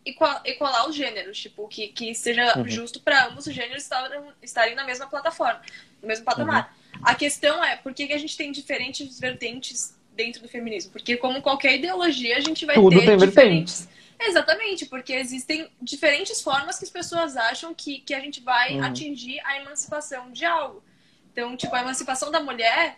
igual, 0.05 0.41
igualar 0.45 0.87
os 0.87 0.95
gêneros, 0.95 1.39
tipo, 1.39 1.67
que, 1.67 1.87
que 1.87 2.13
seja 2.13 2.57
uhum. 2.57 2.67
justo 2.67 2.99
para 2.99 3.27
ambos 3.27 3.47
os 3.47 3.53
gêneros 3.53 3.83
estarem, 3.83 4.21
estarem 4.41 4.75
na 4.75 4.85
mesma 4.85 5.07
plataforma, 5.07 5.61
no 6.01 6.07
mesmo 6.07 6.25
patamar. 6.25 6.75
Uhum. 6.93 7.01
A 7.03 7.15
questão 7.15 7.63
é 7.63 7.75
por 7.75 7.93
que, 7.93 8.11
a 8.11 8.17
gente 8.17 8.35
tem 8.35 8.51
diferentes 8.51 9.19
vertentes 9.19 9.97
dentro 10.15 10.41
do 10.41 10.49
feminismo? 10.49 10.91
Porque, 10.91 11.17
como 11.17 11.41
qualquer 11.41 11.75
ideologia, 11.75 12.37
a 12.37 12.41
gente 12.41 12.65
vai 12.65 12.75
Tudo 12.75 12.99
ter 12.99 13.17
diferentes. 13.17 13.87
Exatamente, 14.19 14.85
porque 14.85 15.13
existem 15.13 15.69
diferentes 15.81 16.41
formas 16.41 16.77
que 16.77 16.83
as 16.83 16.91
pessoas 16.91 17.37
acham 17.37 17.73
que, 17.73 17.99
que 17.99 18.13
a 18.13 18.19
gente 18.19 18.41
vai 18.41 18.75
uhum. 18.75 18.83
atingir 18.83 19.39
a 19.45 19.61
emancipação 19.61 20.29
de 20.31 20.43
algo. 20.45 20.83
Então, 21.31 21.55
tipo, 21.55 21.73
a 21.73 21.81
emancipação 21.81 22.29
da 22.29 22.41
mulher 22.41 22.97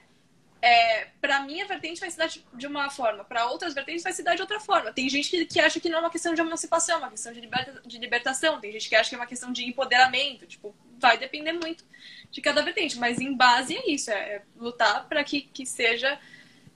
é, 0.61 1.07
para 1.19 1.41
minha 1.41 1.65
vertente 1.65 1.99
vai 1.99 2.11
se 2.11 2.17
dar 2.17 2.29
de 2.29 2.67
uma 2.67 2.89
forma, 2.89 3.23
para 3.23 3.47
outras 3.47 3.73
vertentes 3.73 4.03
vai 4.03 4.13
se 4.13 4.21
dar 4.21 4.35
de 4.35 4.41
outra 4.41 4.59
forma. 4.59 4.93
Tem 4.93 5.09
gente 5.09 5.29
que, 5.29 5.45
que 5.45 5.59
acha 5.59 5.79
que 5.79 5.89
não 5.89 5.97
é 5.97 6.01
uma 6.01 6.09
questão 6.09 6.33
de 6.33 6.41
emancipação, 6.41 6.97
é 6.97 6.99
uma 6.99 7.09
questão 7.09 7.33
de, 7.33 7.41
liberta, 7.41 7.81
de 7.85 7.97
libertação. 7.97 8.59
Tem 8.59 8.71
gente 8.71 8.87
que 8.87 8.95
acha 8.95 9.09
que 9.09 9.15
é 9.15 9.17
uma 9.17 9.25
questão 9.25 9.51
de 9.51 9.67
empoderamento. 9.67 10.45
Tipo, 10.45 10.75
vai 10.99 11.17
depender 11.17 11.53
muito 11.53 11.83
de 12.29 12.41
cada 12.41 12.61
vertente, 12.61 12.97
mas 12.99 13.19
em 13.19 13.35
base 13.35 13.75
é 13.75 13.91
isso, 13.91 14.11
é, 14.11 14.35
é 14.35 14.41
lutar 14.55 15.07
para 15.09 15.23
que, 15.23 15.41
que 15.41 15.65
seja, 15.65 16.19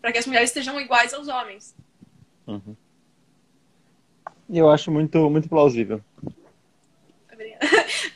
para 0.02 0.12
que 0.12 0.18
as 0.18 0.26
mulheres 0.26 0.50
estejam 0.50 0.82
iguais 0.82 1.14
aos 1.14 1.28
homens. 1.28 1.76
Uhum. 2.48 2.76
Eu 4.50 4.70
acho 4.70 4.92
muito, 4.92 5.30
muito 5.30 5.48
plausível. 5.48 6.02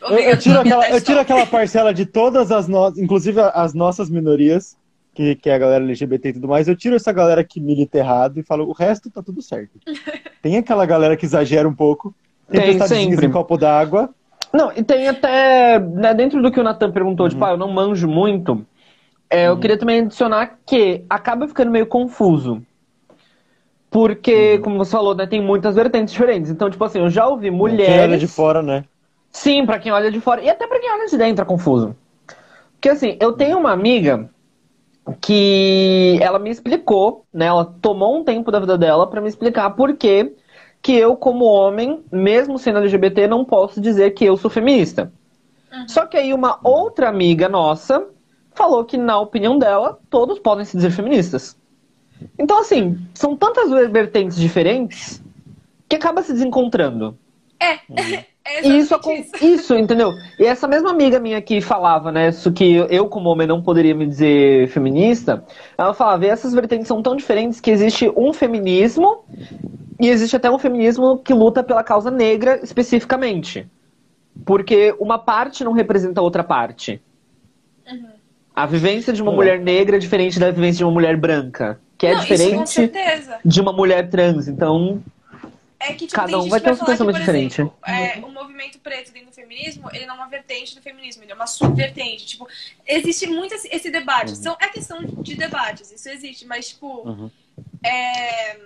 eu, 0.01 0.17
eu, 0.17 0.39
tiro 0.39 0.59
aquela, 0.59 0.89
eu 0.89 1.01
tiro 1.01 1.19
aquela 1.19 1.45
parcela 1.45 1.93
de 1.93 2.05
todas 2.05 2.51
as 2.51 2.67
nossas, 2.67 2.97
inclusive 2.97 3.39
as 3.39 3.73
nossas 3.73 4.09
minorias, 4.09 4.77
que, 5.19 5.35
que 5.35 5.49
é 5.49 5.55
a 5.55 5.57
galera 5.57 5.83
LGBT 5.83 6.29
e 6.29 6.33
tudo 6.33 6.47
mais, 6.47 6.69
eu 6.69 6.77
tiro 6.77 6.95
essa 6.95 7.11
galera 7.11 7.43
que 7.43 7.59
milita 7.59 7.97
errado 7.97 8.39
e 8.39 8.43
falo, 8.43 8.65
o 8.69 8.71
resto 8.71 9.11
tá 9.11 9.21
tudo 9.21 9.41
certo. 9.41 9.77
Tem 10.41 10.55
aquela 10.55 10.85
galera 10.85 11.17
que 11.17 11.25
exagera 11.25 11.67
um 11.67 11.75
pouco, 11.75 12.15
tem, 12.49 12.77
tem 12.77 12.87
sempre. 12.87 13.25
em 13.25 13.29
copo 13.29 13.57
d'água. 13.57 14.09
Não, 14.53 14.71
e 14.71 14.81
tem 14.81 15.09
até, 15.09 15.77
né, 15.77 16.13
dentro 16.13 16.41
do 16.41 16.49
que 16.49 16.59
o 16.59 16.63
Nathan 16.63 16.91
perguntou, 16.91 17.25
uhum. 17.25 17.29
tipo, 17.29 17.43
ah, 17.43 17.51
eu 17.51 17.57
não 17.57 17.69
manjo 17.69 18.07
muito, 18.07 18.65
é, 19.29 19.47
uhum. 19.47 19.55
eu 19.55 19.59
queria 19.59 19.77
também 19.77 19.99
adicionar 19.99 20.57
que 20.65 21.03
acaba 21.09 21.47
ficando 21.47 21.69
meio 21.69 21.85
confuso. 21.85 22.61
Porque, 23.91 24.55
uhum. 24.55 24.61
como 24.61 24.77
você 24.77 24.91
falou, 24.91 25.13
né, 25.13 25.27
tem 25.27 25.41
muitas 25.41 25.75
vertentes 25.75 26.13
diferentes. 26.13 26.49
Então, 26.49 26.69
tipo 26.69 26.83
assim, 26.83 26.99
eu 26.99 27.09
já 27.09 27.27
ouvi 27.27 27.51
mulheres... 27.51 27.93
Quem 27.93 28.03
olha 28.03 28.17
de 28.17 28.27
fora, 28.27 28.61
né? 28.61 28.85
Sim, 29.29 29.65
pra 29.65 29.77
quem 29.79 29.91
olha 29.91 30.09
de 30.09 30.21
fora. 30.21 30.41
E 30.41 30.49
até 30.49 30.65
pra 30.65 30.79
quem 30.79 30.89
olha 30.89 31.07
de 31.07 31.17
dentro 31.17 31.43
é 31.43 31.45
confuso. 31.45 31.95
Porque, 32.73 32.89
assim, 32.89 33.17
eu 33.19 33.33
tenho 33.33 33.59
uma 33.59 33.71
amiga 33.71 34.29
que 35.19 36.17
ela 36.21 36.39
me 36.39 36.49
explicou, 36.49 37.25
né? 37.33 37.45
Ela 37.45 37.65
tomou 37.65 38.17
um 38.17 38.23
tempo 38.23 38.51
da 38.51 38.59
vida 38.59 38.77
dela 38.77 39.07
para 39.07 39.21
me 39.21 39.27
explicar 39.27 39.69
por 39.71 39.95
que 39.95 40.35
que 40.81 40.93
eu, 40.93 41.15
como 41.15 41.45
homem, 41.45 42.03
mesmo 42.11 42.57
sendo 42.57 42.79
LGBT, 42.79 43.27
não 43.27 43.43
posso 43.43 43.81
dizer 43.81 44.11
que 44.11 44.25
eu 44.25 44.37
sou 44.37 44.49
feminista. 44.49 45.11
Uhum. 45.71 45.87
Só 45.87 46.05
que 46.05 46.17
aí 46.17 46.33
uma 46.33 46.59
outra 46.63 47.09
amiga 47.09 47.49
nossa 47.49 48.07
falou 48.53 48.85
que, 48.85 48.97
na 48.97 49.19
opinião 49.19 49.57
dela, 49.57 49.99
todos 50.09 50.39
podem 50.39 50.65
se 50.65 50.77
dizer 50.77 50.91
feministas. 50.91 51.57
Então, 52.37 52.59
assim, 52.59 52.97
são 53.13 53.35
tantas 53.35 53.69
vertentes 53.89 54.37
diferentes 54.37 55.21
que 55.87 55.95
acaba 55.95 56.21
se 56.21 56.33
desencontrando. 56.33 57.17
É. 57.59 57.73
Uhum. 57.89 58.23
É 58.49 58.67
isso, 58.67 58.95
isso. 58.95 59.35
isso, 59.45 59.75
entendeu? 59.75 60.13
E 60.39 60.45
essa 60.45 60.67
mesma 60.67 60.89
amiga 60.89 61.19
minha 61.19 61.41
que 61.41 61.61
falava, 61.61 62.11
né, 62.11 62.29
isso 62.29 62.51
que 62.51 62.75
eu 62.89 63.07
como 63.07 63.29
homem 63.29 63.47
não 63.47 63.61
poderia 63.61 63.93
me 63.93 64.07
dizer 64.07 64.67
feminista, 64.69 65.43
ela 65.77 65.93
falava, 65.93 66.25
e 66.25 66.29
essas 66.29 66.53
vertentes 66.53 66.87
são 66.87 67.01
tão 67.01 67.15
diferentes 67.15 67.59
que 67.59 67.69
existe 67.69 68.11
um 68.17 68.33
feminismo 68.33 69.23
e 69.99 70.07
existe 70.09 70.35
até 70.35 70.49
um 70.49 70.57
feminismo 70.57 71.19
que 71.19 71.33
luta 71.33 71.63
pela 71.63 71.83
causa 71.83 72.09
negra 72.09 72.59
especificamente. 72.63 73.67
Porque 74.45 74.95
uma 74.99 75.19
parte 75.19 75.63
não 75.63 75.73
representa 75.73 76.21
a 76.21 76.23
outra 76.23 76.43
parte. 76.43 77.01
Uhum. 77.89 78.09
A 78.55 78.65
vivência 78.65 79.13
de 79.13 79.21
uma 79.21 79.31
uhum. 79.31 79.37
mulher 79.37 79.59
negra 79.59 79.97
é 79.97 79.99
diferente 79.99 80.39
da 80.39 80.49
vivência 80.49 80.77
de 80.77 80.83
uma 80.83 80.93
mulher 80.93 81.17
branca. 81.17 81.79
Que 81.97 82.07
é 82.07 82.13
não, 82.13 82.21
diferente 82.21 82.91
de 83.43 83.61
uma 83.61 83.73
mulher 83.73 84.09
trans. 84.09 84.47
Então, 84.47 85.01
é 85.79 85.93
que, 85.93 86.07
tipo, 86.07 86.15
Cada 86.19 86.39
um 86.39 86.49
vai 86.49 86.59
ter 86.59 86.73
um 86.73 86.77
pensamento 86.77 87.19
diferente. 87.19 87.53
Exemplo, 87.53 87.77
é, 87.85 88.19
o 88.19 88.29
movimento 88.29 88.79
preto 88.79 89.13
dentro 89.13 89.29
do 89.29 89.33
feminismo, 89.33 89.89
ele 89.93 90.05
não 90.05 90.15
é 90.15 90.17
uma 90.17 90.27
vertente 90.27 90.75
do 90.75 90.81
feminismo, 90.81 91.23
ele 91.23 91.31
é 91.31 91.35
uma 91.35 91.47
subvertente. 91.47 92.25
Tipo, 92.25 92.47
existe 92.85 93.27
muito 93.27 93.55
esse, 93.55 93.69
esse 93.73 93.89
debate. 93.89 94.31
Uhum. 94.31 94.35
São, 94.35 94.57
é 94.59 94.67
questão 94.67 95.01
de 95.01 95.35
debates, 95.35 95.89
isso 95.91 96.09
existe, 96.09 96.45
mas, 96.45 96.69
tipo. 96.69 97.07
Uhum. 97.07 97.31
É... 97.83 98.57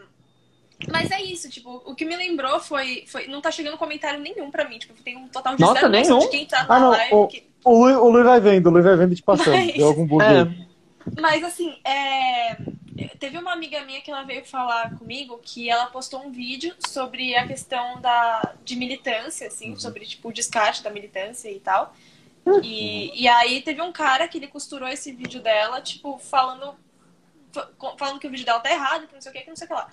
Mas 0.92 1.12
é 1.12 1.22
isso, 1.22 1.50
tipo, 1.50 1.82
o 1.86 1.96
que 1.96 2.04
me 2.04 2.16
lembrou 2.16 2.60
foi. 2.60 3.06
foi 3.08 3.28
não 3.28 3.42
tá 3.42 3.52
chegando 3.52 3.78
comentário 3.78 4.20
nenhum 4.20 4.50
pra 4.50 4.68
mim. 4.68 4.80
Tipo, 4.80 5.02
tem 5.02 5.16
um 5.16 5.28
total 5.28 5.56
de 5.56 5.62
Nossa, 5.62 5.82
zero 5.82 5.90
nenhum? 5.90 6.20
de 6.20 6.28
quem 6.30 6.46
tá 6.46 6.66
na 6.66 6.76
ah, 6.76 6.80
não, 6.80 6.90
live. 6.90 7.14
O, 7.14 7.28
que... 7.28 7.48
o, 7.64 7.78
Lui, 7.78 7.94
o 7.94 8.10
Lui 8.10 8.24
vai 8.24 8.42
vendo, 8.42 8.68
o 8.68 8.70
Lui 8.72 8.82
vai 8.82 8.98
vendo 8.98 9.16
de 9.16 9.22
passando. 9.22 9.56
Mas... 9.56 9.76
Deu 9.76 9.88
algum 9.88 10.06
bug 10.06 10.24
é. 10.24 11.22
Mas 11.22 11.44
assim, 11.44 11.78
é 11.86 12.58
teve 13.24 13.38
uma 13.38 13.54
amiga 13.54 13.86
minha 13.86 14.02
que 14.02 14.12
ela 14.12 14.24
veio 14.24 14.44
falar 14.44 14.98
comigo 14.98 15.40
que 15.42 15.70
ela 15.70 15.86
postou 15.86 16.26
um 16.26 16.30
vídeo 16.30 16.76
sobre 16.86 17.34
a 17.38 17.48
questão 17.48 18.02
da, 18.02 18.54
de 18.66 18.76
militância, 18.76 19.48
assim, 19.48 19.70
uhum. 19.70 19.80
sobre 19.80 20.06
tipo, 20.06 20.28
o 20.28 20.34
descarte 20.34 20.84
da 20.84 20.90
militância 20.90 21.50
e 21.50 21.58
tal. 21.58 21.96
Uhum. 22.46 22.60
E, 22.62 23.22
e 23.22 23.26
aí 23.30 23.62
teve 23.62 23.82
um 23.82 23.94
cara 23.94 24.28
que 24.28 24.38
ele 24.38 24.48
costurou 24.48 24.90
esse 24.90 25.14
vídeo 25.14 25.42
dela, 25.42 25.80
tipo, 25.80 26.18
falando, 26.18 26.76
falando 27.98 28.20
que 28.20 28.28
o 28.28 28.30
vídeo 28.30 28.46
dela 28.46 28.60
tá 28.60 28.70
errado, 28.70 29.08
que 29.08 29.14
não 29.14 29.22
sei 29.22 29.32
o 29.32 29.34
que, 29.34 29.42
que 29.42 29.50
não 29.50 29.56
sei 29.56 29.68
o 29.68 29.70
que 29.70 29.74
lá. 29.74 29.90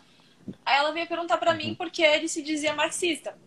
Aí 0.66 0.79
ela 0.79 0.90
veio 0.90 1.07
perguntar 1.07 1.38
pra 1.38 1.53
uhum. 1.53 1.57
mim 1.57 1.75
porque 1.77 2.03
ele 2.03 2.27
se 2.27 2.43
dizia 2.43 2.75
marxista. 2.75 3.38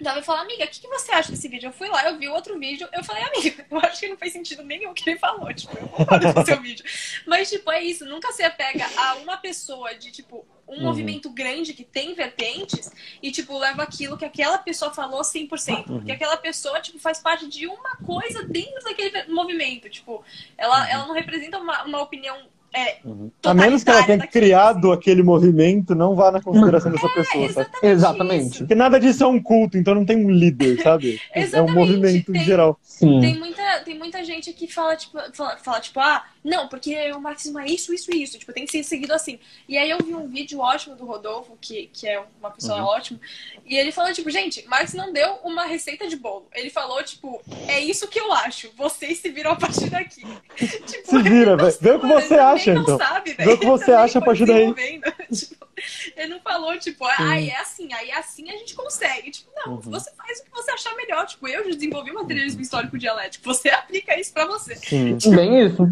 Então 0.00 0.16
eu 0.16 0.22
falei, 0.22 0.42
amiga, 0.42 0.64
o 0.64 0.68
que, 0.68 0.80
que, 0.80 0.88
você 0.88 1.12
acha 1.12 1.30
desse 1.30 1.46
vídeo? 1.46 1.68
Eu 1.68 1.72
fui 1.72 1.88
lá, 1.88 2.08
eu 2.08 2.18
vi 2.18 2.26
outro 2.28 2.58
vídeo, 2.58 2.88
eu 2.92 3.04
falei, 3.04 3.22
amiga, 3.22 3.66
eu 3.70 3.78
acho 3.78 4.00
que 4.00 4.08
não 4.08 4.16
fez 4.16 4.32
sentido 4.32 4.62
nenhum 4.62 4.90
o 4.90 4.94
que 4.94 5.08
ele 5.08 5.18
falou, 5.18 5.52
tipo, 5.52 5.76
eu 5.76 5.88
concordo 5.88 6.32
com 6.32 6.40
o 6.40 6.46
seu 6.46 6.60
vídeo. 6.62 6.84
Mas, 7.26 7.50
tipo, 7.50 7.70
é 7.70 7.82
isso, 7.82 8.06
nunca 8.06 8.32
se 8.32 8.42
apega 8.42 8.86
a 8.96 9.16
uma 9.16 9.36
pessoa 9.36 9.94
de, 9.94 10.10
tipo, 10.10 10.46
um 10.66 10.76
uhum. 10.76 10.82
movimento 10.82 11.28
grande 11.30 11.74
que 11.74 11.84
tem 11.84 12.14
vertentes 12.14 12.90
e, 13.22 13.30
tipo, 13.30 13.58
leva 13.58 13.82
aquilo 13.82 14.16
que 14.16 14.24
aquela 14.24 14.56
pessoa 14.56 14.92
falou 14.94 15.20
100%. 15.20 15.50
Uhum. 15.88 15.98
Porque 15.98 16.12
aquela 16.12 16.36
pessoa, 16.36 16.80
tipo, 16.80 16.98
faz 16.98 17.18
parte 17.18 17.46
de 17.48 17.66
uma 17.66 17.96
coisa 17.96 18.44
dentro 18.44 18.82
daquele 18.84 19.24
movimento. 19.24 19.90
Tipo, 19.90 20.24
ela, 20.56 20.80
uhum. 20.80 20.90
ela 20.90 21.06
não 21.08 21.14
representa 21.14 21.58
uma, 21.58 21.84
uma 21.84 22.00
opinião 22.00 22.48
é, 22.72 22.98
uhum. 23.04 23.30
A 23.44 23.52
menos 23.52 23.82
que 23.82 23.90
ela 23.90 24.04
tenha 24.04 24.26
criado 24.26 24.92
aquele 24.92 25.22
movimento, 25.22 25.94
não 25.94 26.14
vá 26.14 26.30
na 26.30 26.40
consideração 26.40 26.92
dessa 26.92 27.06
é, 27.06 27.14
pessoa, 27.14 27.44
exatamente. 27.44 27.78
exatamente. 27.82 28.58
Porque 28.58 28.74
nada 28.76 29.00
disso 29.00 29.24
é 29.24 29.26
um 29.26 29.42
culto, 29.42 29.76
então 29.76 29.94
não 29.94 30.04
tem 30.04 30.16
um 30.16 30.30
líder, 30.30 30.80
sabe? 30.80 31.20
é 31.34 31.60
um 31.60 31.72
movimento 31.72 32.32
tem, 32.32 32.40
em 32.40 32.44
geral. 32.44 32.78
Sim. 32.82 33.20
Tem 33.20 33.38
muita, 33.38 33.62
tem 33.84 33.98
muita 33.98 34.24
gente 34.24 34.52
que 34.52 34.68
fala, 34.68 34.94
tipo, 34.94 35.18
fala, 35.32 35.56
fala, 35.56 35.80
tipo, 35.80 35.98
ah, 35.98 36.24
não, 36.42 36.68
porque 36.68 36.96
o 37.12 37.20
marxismo 37.20 37.58
é 37.58 37.66
isso, 37.66 37.92
isso 37.92 38.10
e 38.12 38.22
isso. 38.22 38.38
Tipo, 38.38 38.52
tem 38.52 38.64
que 38.64 38.72
ser 38.72 38.82
seguido 38.82 39.12
assim. 39.12 39.38
E 39.68 39.76
aí 39.76 39.90
eu 39.90 39.98
vi 39.98 40.14
um 40.14 40.26
vídeo 40.26 40.60
ótimo 40.60 40.96
do 40.96 41.04
Rodolfo, 41.04 41.56
que, 41.60 41.90
que 41.92 42.08
é 42.08 42.22
uma 42.38 42.50
pessoa 42.50 42.78
uhum. 42.78 42.86
ótima, 42.86 43.20
e 43.66 43.76
ele 43.76 43.92
falou, 43.92 44.12
tipo, 44.12 44.30
gente, 44.30 44.66
Marx 44.66 44.94
não 44.94 45.12
deu 45.12 45.34
uma 45.44 45.64
receita 45.64 46.08
de 46.08 46.16
bolo. 46.16 46.48
Ele 46.54 46.70
falou, 46.70 47.02
tipo, 47.02 47.42
é 47.68 47.78
isso 47.80 48.08
que 48.08 48.18
eu 48.18 48.32
acho. 48.32 48.70
Vocês 48.76 49.18
se 49.18 49.28
viram 49.30 49.52
a 49.52 49.56
partir 49.56 49.90
daqui. 49.90 50.22
tipo, 50.56 51.10
se 51.10 51.22
vira, 51.22 51.56
velho. 51.56 51.78
Vê 51.80 51.90
o 51.92 52.00
que 52.00 52.06
você 52.06 52.34
acha, 52.34 52.72
então. 52.72 52.98
Sabe, 52.98 53.34
Vê 53.34 53.52
o 53.52 53.58
que 53.58 53.66
você 53.66 53.92
acha 53.92 54.18
a 54.18 54.22
partir 54.22 54.46
daí. 54.46 54.72
tipo, 55.30 55.68
ele 56.16 56.34
não 56.34 56.40
falou, 56.40 56.76
tipo, 56.78 57.04
ah, 57.04 57.40
é 57.40 57.54
assim, 57.56 57.92
aí 57.92 58.10
é 58.10 58.18
assim 58.18 58.50
a 58.50 58.56
gente 58.56 58.74
consegue. 58.74 59.30
Tipo, 59.30 59.50
não, 59.56 59.74
uhum. 59.74 59.80
você 59.80 60.10
faz 60.12 60.40
o 60.40 60.44
que 60.44 60.50
você 60.50 60.70
achar 60.70 60.94
melhor. 60.96 61.26
Tipo, 61.26 61.48
eu 61.48 61.64
já 61.64 61.70
desenvolvi 61.70 62.12
materialismo 62.12 62.62
histórico 62.62 62.98
dialético. 62.98 63.44
Você 63.44 63.68
aplica 63.70 64.18
isso 64.18 64.32
pra 64.32 64.46
você. 64.46 64.74
Sim. 64.76 65.18
Bem 65.34 65.66
isso. 65.66 65.86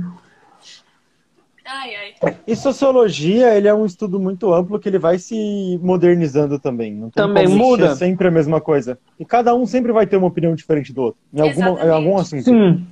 Ai, 1.70 1.90
ai. 2.22 2.36
E 2.46 2.56
sociologia, 2.56 3.54
ele 3.54 3.68
é 3.68 3.74
um 3.74 3.84
estudo 3.84 4.18
muito 4.18 4.52
amplo 4.54 4.78
que 4.78 4.88
ele 4.88 4.98
vai 4.98 5.18
se 5.18 5.78
modernizando 5.82 6.58
também. 6.58 6.94
Não 6.94 7.10
também 7.10 7.46
muda. 7.46 7.88
É 7.88 7.94
sempre 7.94 8.28
a 8.28 8.30
mesma 8.30 8.58
coisa. 8.58 8.98
E 9.20 9.24
cada 9.24 9.54
um 9.54 9.66
sempre 9.66 9.92
vai 9.92 10.06
ter 10.06 10.16
uma 10.16 10.28
opinião 10.28 10.54
diferente 10.54 10.94
do 10.94 11.02
outro. 11.02 11.20
Em, 11.32 11.42
alguma, 11.42 11.68
em 11.84 11.90
algum 11.90 12.16
assunto. 12.16 12.44
Sim. 12.44 12.86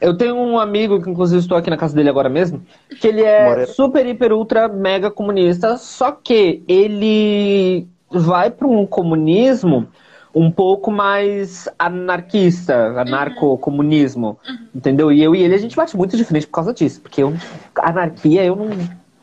Eu 0.00 0.16
tenho 0.16 0.34
um 0.34 0.58
amigo, 0.58 1.02
que 1.02 1.10
inclusive 1.10 1.40
estou 1.40 1.58
aqui 1.58 1.68
na 1.68 1.76
casa 1.76 1.94
dele 1.94 2.08
agora 2.08 2.28
mesmo, 2.28 2.62
que 3.00 3.06
ele 3.06 3.22
é 3.22 3.48
Moreira. 3.48 3.70
super, 3.70 4.06
hiper, 4.06 4.32
ultra, 4.32 4.68
mega 4.68 5.10
comunista, 5.10 5.76
só 5.76 6.12
que 6.12 6.62
ele 6.66 7.86
vai 8.10 8.50
para 8.50 8.66
um 8.66 8.86
comunismo 8.86 9.88
um 10.36 10.50
pouco 10.50 10.90
mais 10.90 11.66
anarquista, 11.78 12.90
uhum. 12.90 12.98
anarco-comunismo, 12.98 14.38
uhum. 14.46 14.58
entendeu? 14.74 15.10
E 15.10 15.22
eu 15.22 15.34
e 15.34 15.42
ele, 15.42 15.54
a 15.54 15.58
gente 15.58 15.74
bate 15.74 15.96
muito 15.96 16.14
de 16.14 16.24
frente 16.24 16.46
por 16.46 16.52
causa 16.52 16.74
disso, 16.74 17.00
porque 17.00 17.22
eu, 17.22 17.32
anarquia 17.76 18.44
eu 18.44 18.54
não... 18.54 18.68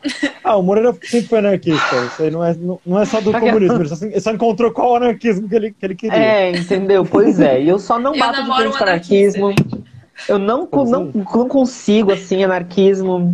Ah, 0.43 0.57
o 0.57 0.63
Moreira 0.63 0.91
sempre 1.01 1.29
foi 1.29 1.39
anarquista, 1.39 1.95
isso 2.07 2.23
aí 2.23 2.29
não 2.29 2.43
é, 2.43 2.53
não, 2.85 2.99
é 2.99 3.05
só 3.05 3.21
do 3.21 3.31
comunismo, 3.39 3.77
ele 3.77 3.87
só, 3.87 4.05
ele 4.05 4.19
só, 4.19 4.31
encontrou 4.31 4.71
qual 4.71 4.97
anarquismo 4.97 5.47
que 5.47 5.55
ele, 5.55 5.71
que 5.71 5.85
ele 5.85 5.95
queria. 5.95 6.17
É, 6.17 6.51
entendeu? 6.51 7.05
Pois 7.05 7.39
é, 7.39 7.61
e 7.61 7.69
eu 7.69 7.79
só 7.79 7.97
não 7.97 8.17
bato 8.17 8.43
de 8.43 8.53
frente 8.53 8.77
com 8.77 8.83
anarquismo. 8.83 9.53
Eu 10.27 10.37
não, 10.37 10.67
não, 10.69 11.05
não 11.13 11.47
consigo, 11.47 12.11
assim, 12.11 12.43
anarquismo... 12.43 13.33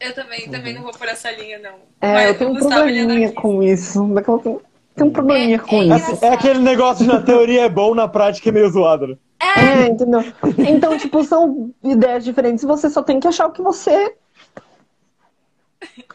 Eu 0.00 0.14
também, 0.14 0.48
também 0.48 0.74
não 0.74 0.82
vou 0.82 0.92
por 0.92 1.06
essa 1.06 1.30
linha, 1.30 1.58
não. 1.58 1.74
É, 2.00 2.14
Mas 2.14 2.28
eu 2.28 2.38
tenho 2.38 2.50
um 2.52 2.56
probleminha 2.56 3.32
com 3.32 3.62
isso. 3.62 4.02
Daquela 4.14 4.40
tem 5.00 5.06
um 5.06 5.10
probleminha 5.10 5.56
é, 5.56 5.58
com 5.58 5.82
é 5.82 5.96
isso. 5.96 6.22
É 6.22 6.28
aquele 6.28 6.58
negócio 6.58 7.04
de 7.04 7.10
na 7.10 7.22
teoria 7.22 7.62
é 7.62 7.68
bom, 7.70 7.94
na 7.94 8.06
prática 8.06 8.50
é 8.50 8.52
meio 8.52 8.68
zoado, 8.68 9.06
né? 9.06 9.16
É, 9.40 9.86
entendeu? 9.86 10.20
Então, 10.58 10.98
tipo, 10.98 11.24
são 11.24 11.72
ideias 11.82 12.22
diferentes 12.22 12.62
e 12.62 12.66
você 12.66 12.90
só 12.90 13.02
tem 13.02 13.18
que 13.18 13.26
achar 13.26 13.46
o 13.46 13.52
que 13.52 13.62
você. 13.62 14.14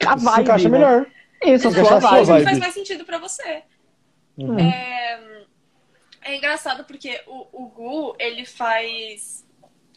A 0.05 0.15
vibe. 0.15 0.35
Se 0.35 0.41
encaixa 0.41 0.69
né? 0.69 0.77
melhor. 0.77 1.07
Isso, 1.43 1.67
a 1.67 1.71
sua 1.71 1.99
vibe. 1.99 2.25
vibe. 2.25 2.43
faz 2.43 2.59
mais 2.59 2.73
sentido 2.75 3.03
pra 3.05 3.17
você. 3.17 3.63
Uhum. 4.37 4.59
É... 4.59 5.19
é 6.21 6.37
engraçado 6.37 6.83
porque 6.83 7.19
o, 7.25 7.47
o 7.63 7.67
Gu, 7.69 8.15
ele 8.19 8.45
faz. 8.45 9.43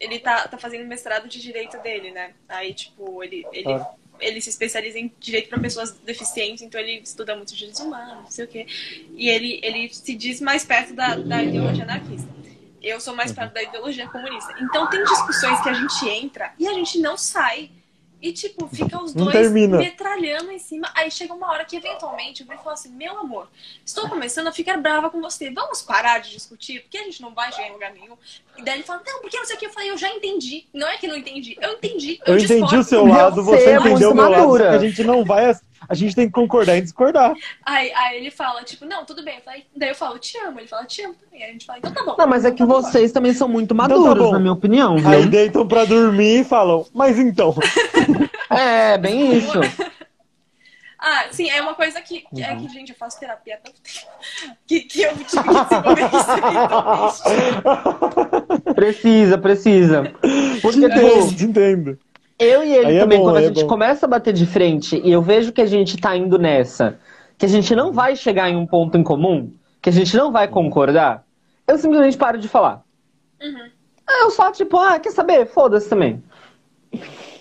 Ele 0.01 0.19
tá, 0.19 0.49
tá 0.49 0.57
fazendo 0.57 0.87
mestrado 0.87 1.29
de 1.29 1.43
direito 1.43 1.77
dele, 1.83 2.11
né? 2.11 2.33
Aí, 2.49 2.73
tipo, 2.73 3.23
ele, 3.23 3.45
ele 3.53 3.71
ah 3.71 3.87
ele 4.21 4.41
se 4.41 4.51
especializa 4.51 4.99
em 4.99 5.13
direito 5.19 5.49
para 5.49 5.59
pessoas 5.61 5.93
deficientes, 5.93 6.63
então 6.63 6.81
ele 6.81 7.01
estuda 7.01 7.37
muito 7.37 7.55
direitos 7.55 7.81
humanos, 7.81 8.25
não 8.25 8.31
sei 8.31 8.45
o 8.45 8.49
quê. 8.49 8.67
E 9.17 9.29
ele, 9.29 9.61
ele 9.63 9.89
se 9.93 10.15
diz 10.15 10.41
mais 10.41 10.65
perto 10.65 10.95
da, 10.95 11.17
da 11.17 11.43
ideologia 11.43 11.85
anarquista. 11.85 12.29
Eu 12.83 13.01
sou 13.01 13.15
mais 13.15 13.33
perto 13.33 13.55
da 13.55 13.63
ideologia 13.63 14.09
comunista. 14.09 14.55
Então 14.61 14.89
tem 14.89 15.03
discussões 15.03 15.61
que 15.61 15.69
a 15.69 15.75
gente 15.75 16.09
entra 16.09 16.53
e 16.59 16.67
a 16.67 16.73
gente 16.75 16.99
não 16.99 17.17
sai 17.17 17.71
e, 18.21 18.33
tipo, 18.33 18.67
fica 18.69 19.01
os 19.01 19.15
dois 19.15 19.53
metralhando 19.53 20.51
em 20.51 20.59
cima. 20.59 20.91
Aí 20.95 21.11
chega 21.11 21.33
uma 21.33 21.51
hora 21.51 21.65
que, 21.65 21.77
eventualmente, 21.77 22.41
eu 22.41 22.47
vou 22.47 22.57
falar 22.59 22.75
assim: 22.75 22.91
Meu 22.91 23.17
amor, 23.17 23.49
estou 23.85 24.09
começando 24.09 24.49
a 24.49 24.53
ficar 24.53 24.77
brava 24.77 25.09
com 25.09 25.21
você. 25.21 25.51
Vamos 25.51 25.83
parar 25.83 26.19
de 26.19 26.31
discutir, 26.31 26.83
porque 26.83 26.99
a 26.99 27.05
gente 27.05 27.23
não 27.23 27.33
vai 27.33 27.53
chegar 27.53 27.69
em 27.69 27.73
lugar 27.73 27.93
nenhum. 27.93 28.17
E 28.57 28.63
daí 28.63 28.75
ele 28.75 28.83
fala: 28.83 29.03
Não, 29.07 29.21
porque 29.21 29.37
não 29.37 29.45
sei 29.45 29.55
o 29.55 29.59
que. 29.59 29.67
Eu 29.67 29.73
falei: 29.73 29.91
Eu 29.91 29.97
já 29.97 30.11
entendi. 30.11 30.67
Não 30.73 30.89
é 30.89 30.97
que 30.97 31.07
não 31.07 31.17
entendi. 31.17 31.57
Eu 31.61 31.75
entendi. 31.75 32.19
Eu, 32.27 32.35
eu 32.37 32.45
entendi 32.45 32.77
o 32.77 32.83
seu 32.83 33.07
lado, 33.07 33.43
você, 33.43 33.79
você 33.79 33.89
entendeu 33.89 34.11
o 34.11 34.15
meu 34.15 34.29
lado. 34.29 34.65
A 34.65 34.79
gente 34.79 35.05
não 35.05 35.25
vai 35.25 35.47
a 35.89 35.95
gente 35.95 36.15
tem 36.15 36.27
que 36.27 36.33
concordar 36.33 36.77
e 36.77 36.83
discordar. 36.83 37.35
Aí, 37.65 37.91
aí 37.93 38.19
ele 38.19 38.31
fala, 38.31 38.63
tipo, 38.63 38.85
não, 38.85 39.05
tudo 39.05 39.25
bem. 39.25 39.37
Eu 39.37 39.43
falei, 39.43 39.65
daí 39.75 39.89
eu 39.89 39.95
falo, 39.95 40.19
te 40.19 40.37
amo. 40.39 40.61
Ele 40.61 40.69
fala, 40.69 40.85
te 40.85 41.03
amo 41.03 41.15
também. 41.15 41.43
Aí 41.43 41.49
a 41.49 41.53
gente 41.53 41.65
fala, 41.65 41.79
então 41.79 41.93
tá 41.93 42.05
bom. 42.05 42.17
Não, 42.19 42.27
mas 42.27 42.45
é 42.45 42.51
que 42.51 42.63
então, 42.63 42.83
tá 42.83 42.91
vocês 42.91 43.11
também 43.11 43.33
são 43.33 43.49
muito 43.49 43.75
maduros, 43.75 44.05
então 44.05 44.27
tá 44.27 44.33
na 44.33 44.39
minha 44.39 44.53
opinião. 44.53 44.99
Viu? 44.99 45.09
Aí 45.09 45.27
deitam 45.27 45.67
pra 45.67 45.85
dormir 45.87 46.41
e 46.41 46.45
falam, 46.45 46.87
mas 46.93 47.19
então. 47.19 47.55
é, 48.51 48.99
bem 48.99 49.39
isso. 49.39 49.59
Ah, 51.01 51.27
sim, 51.31 51.49
é 51.49 51.63
uma 51.63 51.75
coisa 51.75 52.01
que. 52.01 52.25
Uhum. 52.33 52.43
É 52.43 52.57
que, 52.57 52.63
uhum. 52.63 52.69
gente, 52.69 52.91
eu 52.91 52.97
faço 52.97 53.21
terapia 53.21 53.55
há 53.55 53.59
tanto 53.59 53.81
tempo. 53.81 54.59
Que, 54.67 54.81
que 54.81 55.03
eu 55.03 55.13
tive 55.13 55.25
que 55.25 55.65
desenvolver 55.65 56.11
isso 56.13 56.35
Precisa, 58.75 59.39
precisa. 59.39 60.13
Porque, 60.61 60.89
tipo, 60.89 61.45
entendo. 61.45 61.99
Eu 62.39 62.63
e 62.63 62.73
ele 62.73 62.87
aí 62.87 62.97
é 62.97 63.01
também, 63.01 63.19
é 63.19 63.21
bom, 63.21 63.27
quando 63.27 63.37
a 63.39 63.43
gente 63.43 63.63
é 63.63 63.67
começa 63.67 64.07
a 64.07 64.09
bater 64.09 64.33
de 64.33 64.47
frente 64.47 65.01
e 65.03 65.11
eu 65.11 65.21
vejo 65.21 65.53
que 65.53 65.61
a 65.61 65.67
gente 65.67 65.97
tá 65.97 66.17
indo 66.17 66.39
nessa, 66.39 66.99
que 67.37 67.45
a 67.45 67.49
gente 67.49 67.75
não 67.75 67.93
vai 67.93 68.15
chegar 68.15 68.49
em 68.49 68.57
um 68.57 68.67
ponto 68.67 68.97
em 68.97 69.03
comum, 69.03 69.53
que 69.83 69.89
a 69.89 69.93
gente 69.93 70.17
não 70.17 70.31
vai 70.31 70.47
concordar, 70.47 71.25
eu 71.67 71.77
simplesmente 71.79 72.17
paro 72.17 72.39
de 72.39 72.49
falar. 72.49 72.83
Uhum. 73.43 73.71
Eu 74.23 74.31
só, 74.31 74.51
tipo, 74.51 74.77
ah, 74.79 74.99
quer 74.99 75.11
saber? 75.11 75.47
Foda-se 75.47 75.89
também. 75.89 76.23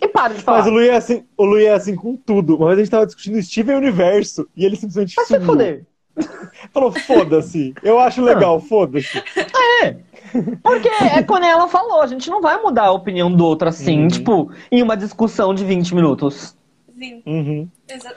E 0.01 0.07
paro 0.07 0.33
de 0.33 0.41
falar. 0.41 0.59
Mas 0.59 0.67
o 0.67 0.71
Luiz 0.71 0.89
é 0.89 0.95
assim, 0.95 1.25
o 1.37 1.45
Luiz 1.45 1.65
é 1.65 1.73
assim 1.73 1.95
com 1.95 2.15
tudo. 2.15 2.57
Uma 2.57 2.67
vez 2.67 2.79
a 2.79 2.81
gente 2.83 2.91
tava 2.91 3.05
discutindo 3.05 3.41
Steven 3.41 3.77
Universo 3.77 4.47
e 4.55 4.65
ele 4.65 4.75
simplesmente 4.75 5.15
Vai 5.15 5.25
se 5.25 5.39
foder. 5.39 5.85
Falou, 6.73 6.91
foda-se. 6.91 7.73
Eu 7.83 7.99
acho 7.99 8.21
legal, 8.21 8.59
foda-se. 8.59 9.23
É. 9.83 9.95
Porque 10.63 10.87
é 10.87 11.23
quando 11.23 11.45
ela 11.45 11.67
falou, 11.67 12.01
a 12.01 12.07
gente 12.07 12.29
não 12.29 12.41
vai 12.41 12.61
mudar 12.61 12.85
a 12.85 12.91
opinião 12.91 13.31
do 13.33 13.45
outro 13.45 13.67
assim, 13.67 14.03
uhum. 14.03 14.07
tipo, 14.07 14.51
em 14.71 14.81
uma 14.81 14.97
discussão 14.97 15.53
de 15.53 15.63
20 15.63 15.95
minutos. 15.95 16.55
Sim. 16.97 17.21
Uhum. 17.25 17.69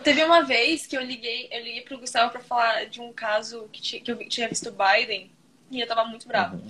Teve 0.03 0.25
uma 0.25 0.43
vez 0.43 0.87
que 0.87 0.97
eu 0.97 1.03
liguei, 1.03 1.49
eu 1.53 1.63
liguei 1.63 1.83
pro 1.83 1.99
Gustavo 1.99 2.31
pra 2.33 2.41
falar 2.41 2.87
de 2.87 3.01
um 3.01 3.13
caso 3.13 3.69
que, 3.71 4.01
que 4.01 4.11
eu 4.11 4.17
tinha 4.29 4.49
visto 4.49 4.73
Biden 4.73 5.31
e 5.71 5.81
eu 5.81 5.87
tava 5.87 6.05
muito 6.05 6.27
brava. 6.27 6.57
Uhum. 6.57 6.67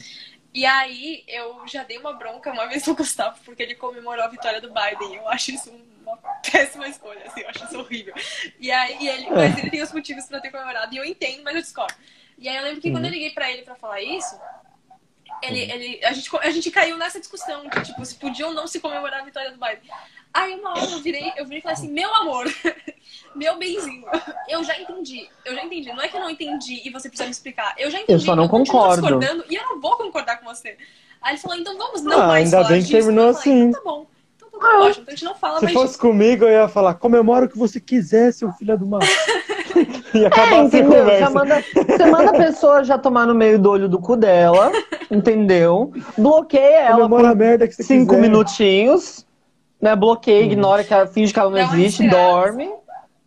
E 0.52 0.66
aí 0.66 1.22
eu 1.28 1.62
já 1.66 1.84
dei 1.84 1.98
uma 1.98 2.12
bronca 2.12 2.50
uma 2.50 2.66
vez 2.66 2.82
pro 2.82 2.96
Gustavo 2.96 3.38
porque 3.44 3.62
ele 3.62 3.76
comemorou 3.76 4.24
a 4.24 4.28
vitória 4.28 4.60
do 4.60 4.68
Biden. 4.68 5.16
Eu 5.16 5.28
acho 5.28 5.52
isso 5.52 5.72
uma 6.02 6.16
péssima 6.50 6.88
escolha, 6.88 7.22
assim, 7.26 7.40
eu 7.40 7.48
acho 7.48 7.64
isso 7.64 7.78
horrível. 7.78 8.14
E 8.58 8.70
aí 8.70 9.06
ele, 9.06 9.30
mas 9.30 9.56
ele 9.58 9.70
tem 9.70 9.82
os 9.82 9.92
motivos 9.92 10.26
pra 10.26 10.40
ter 10.40 10.50
comemorado 10.50 10.92
e 10.92 10.98
eu 10.98 11.04
entendo, 11.04 11.42
mas 11.44 11.54
eu 11.54 11.62
discordo. 11.62 11.94
E 12.38 12.48
aí 12.48 12.56
eu 12.56 12.62
lembro 12.64 12.80
que 12.80 12.88
uhum. 12.88 12.94
quando 12.94 13.04
eu 13.04 13.10
liguei 13.10 13.30
pra 13.30 13.50
ele 13.50 13.62
pra 13.62 13.74
falar 13.76 14.00
isso, 14.00 14.38
ele, 15.42 15.60
ele, 15.60 16.04
a, 16.04 16.12
gente, 16.12 16.30
a 16.36 16.50
gente 16.50 16.70
caiu 16.70 16.96
nessa 16.96 17.18
discussão 17.18 17.68
de, 17.68 17.82
tipo, 17.82 18.04
se 18.04 18.14
podia 18.16 18.46
ou 18.46 18.54
não 18.54 18.66
se 18.66 18.80
comemorar 18.80 19.20
a 19.20 19.24
vitória 19.24 19.50
do 19.50 19.58
Biden. 19.58 19.90
Aí 20.32 20.54
uma 20.54 20.70
hora 20.70 20.90
eu 20.90 21.00
virei, 21.00 21.32
eu 21.36 21.44
virei 21.44 21.58
e 21.58 21.62
falei 21.62 21.76
assim, 21.76 21.90
meu 21.90 22.14
amor, 22.14 22.46
meu 23.34 23.58
benzinho, 23.58 24.06
eu 24.48 24.62
já 24.62 24.78
entendi, 24.78 25.28
eu 25.44 25.54
já 25.54 25.64
entendi. 25.64 25.92
Não 25.92 26.02
é 26.02 26.08
que 26.08 26.16
eu 26.16 26.20
não 26.20 26.30
entendi 26.30 26.82
e 26.84 26.90
você 26.90 27.08
precisa 27.08 27.26
me 27.26 27.32
explicar. 27.32 27.74
Eu 27.76 27.90
já 27.90 27.98
entendi. 27.98 28.12
Eu 28.12 28.20
só 28.20 28.36
não 28.36 28.44
eu 28.44 28.48
concordo. 28.48 29.02
discordando 29.02 29.44
e 29.50 29.56
eu 29.56 29.62
não 29.64 29.80
vou 29.80 29.96
concordar 29.96 30.38
com 30.38 30.46
você. 30.46 30.76
Aí 31.20 31.34
ele 31.34 31.40
falou, 31.40 31.58
então 31.58 31.76
vamos 31.76 32.02
não 32.02 32.22
ah, 32.22 32.26
mais 32.28 32.54
ainda 32.54 32.68
bem 32.68 32.82
que 32.82 32.90
terminou 32.90 33.34
falei, 33.34 33.40
assim. 33.40 33.60
Então 33.68 33.82
tá 33.82 33.90
bom. 33.90 34.06
Ah, 34.62 34.86
a 34.86 34.92
gente 34.92 35.24
não 35.24 35.34
fala 35.34 35.58
Se 35.58 35.64
mais 35.64 35.74
fosse 35.74 35.98
comigo, 35.98 36.44
eu 36.44 36.50
ia 36.50 36.68
falar, 36.68 36.94
comemora 36.94 37.46
o 37.46 37.48
que 37.48 37.58
você 37.58 37.80
quiser, 37.80 38.32
seu 38.32 38.52
filho 38.52 38.76
do 38.76 38.86
mal. 38.86 39.00
e 40.14 40.26
acabar 40.26 40.52
é, 40.52 40.64
entendeu? 40.64 41.06
Já 41.18 41.30
manda, 41.30 41.64
você 41.74 42.04
manda 42.06 42.30
a 42.30 42.34
pessoa 42.34 42.84
já 42.84 42.98
tomar 42.98 43.26
no 43.26 43.34
meio 43.34 43.58
do 43.58 43.70
olho 43.70 43.88
do 43.88 43.98
cu 43.98 44.16
dela, 44.16 44.70
entendeu? 45.10 45.92
Bloqueia 46.16 46.80
ela 46.80 47.08
por 47.08 47.24
a 47.24 47.34
merda 47.34 47.66
que 47.66 47.74
você 47.74 47.82
cinco 47.82 48.14
quiser. 48.14 48.20
minutinhos, 48.20 49.26
né? 49.80 49.96
Bloqueia, 49.96 50.44
uhum. 50.44 50.52
ignora, 50.52 50.84
que 50.84 50.92
ela, 50.92 51.06
finge 51.06 51.32
que 51.32 51.38
ela 51.38 51.50
não 51.50 51.56
Dá 51.56 51.74
existe, 51.74 52.06
dorme. 52.06 52.70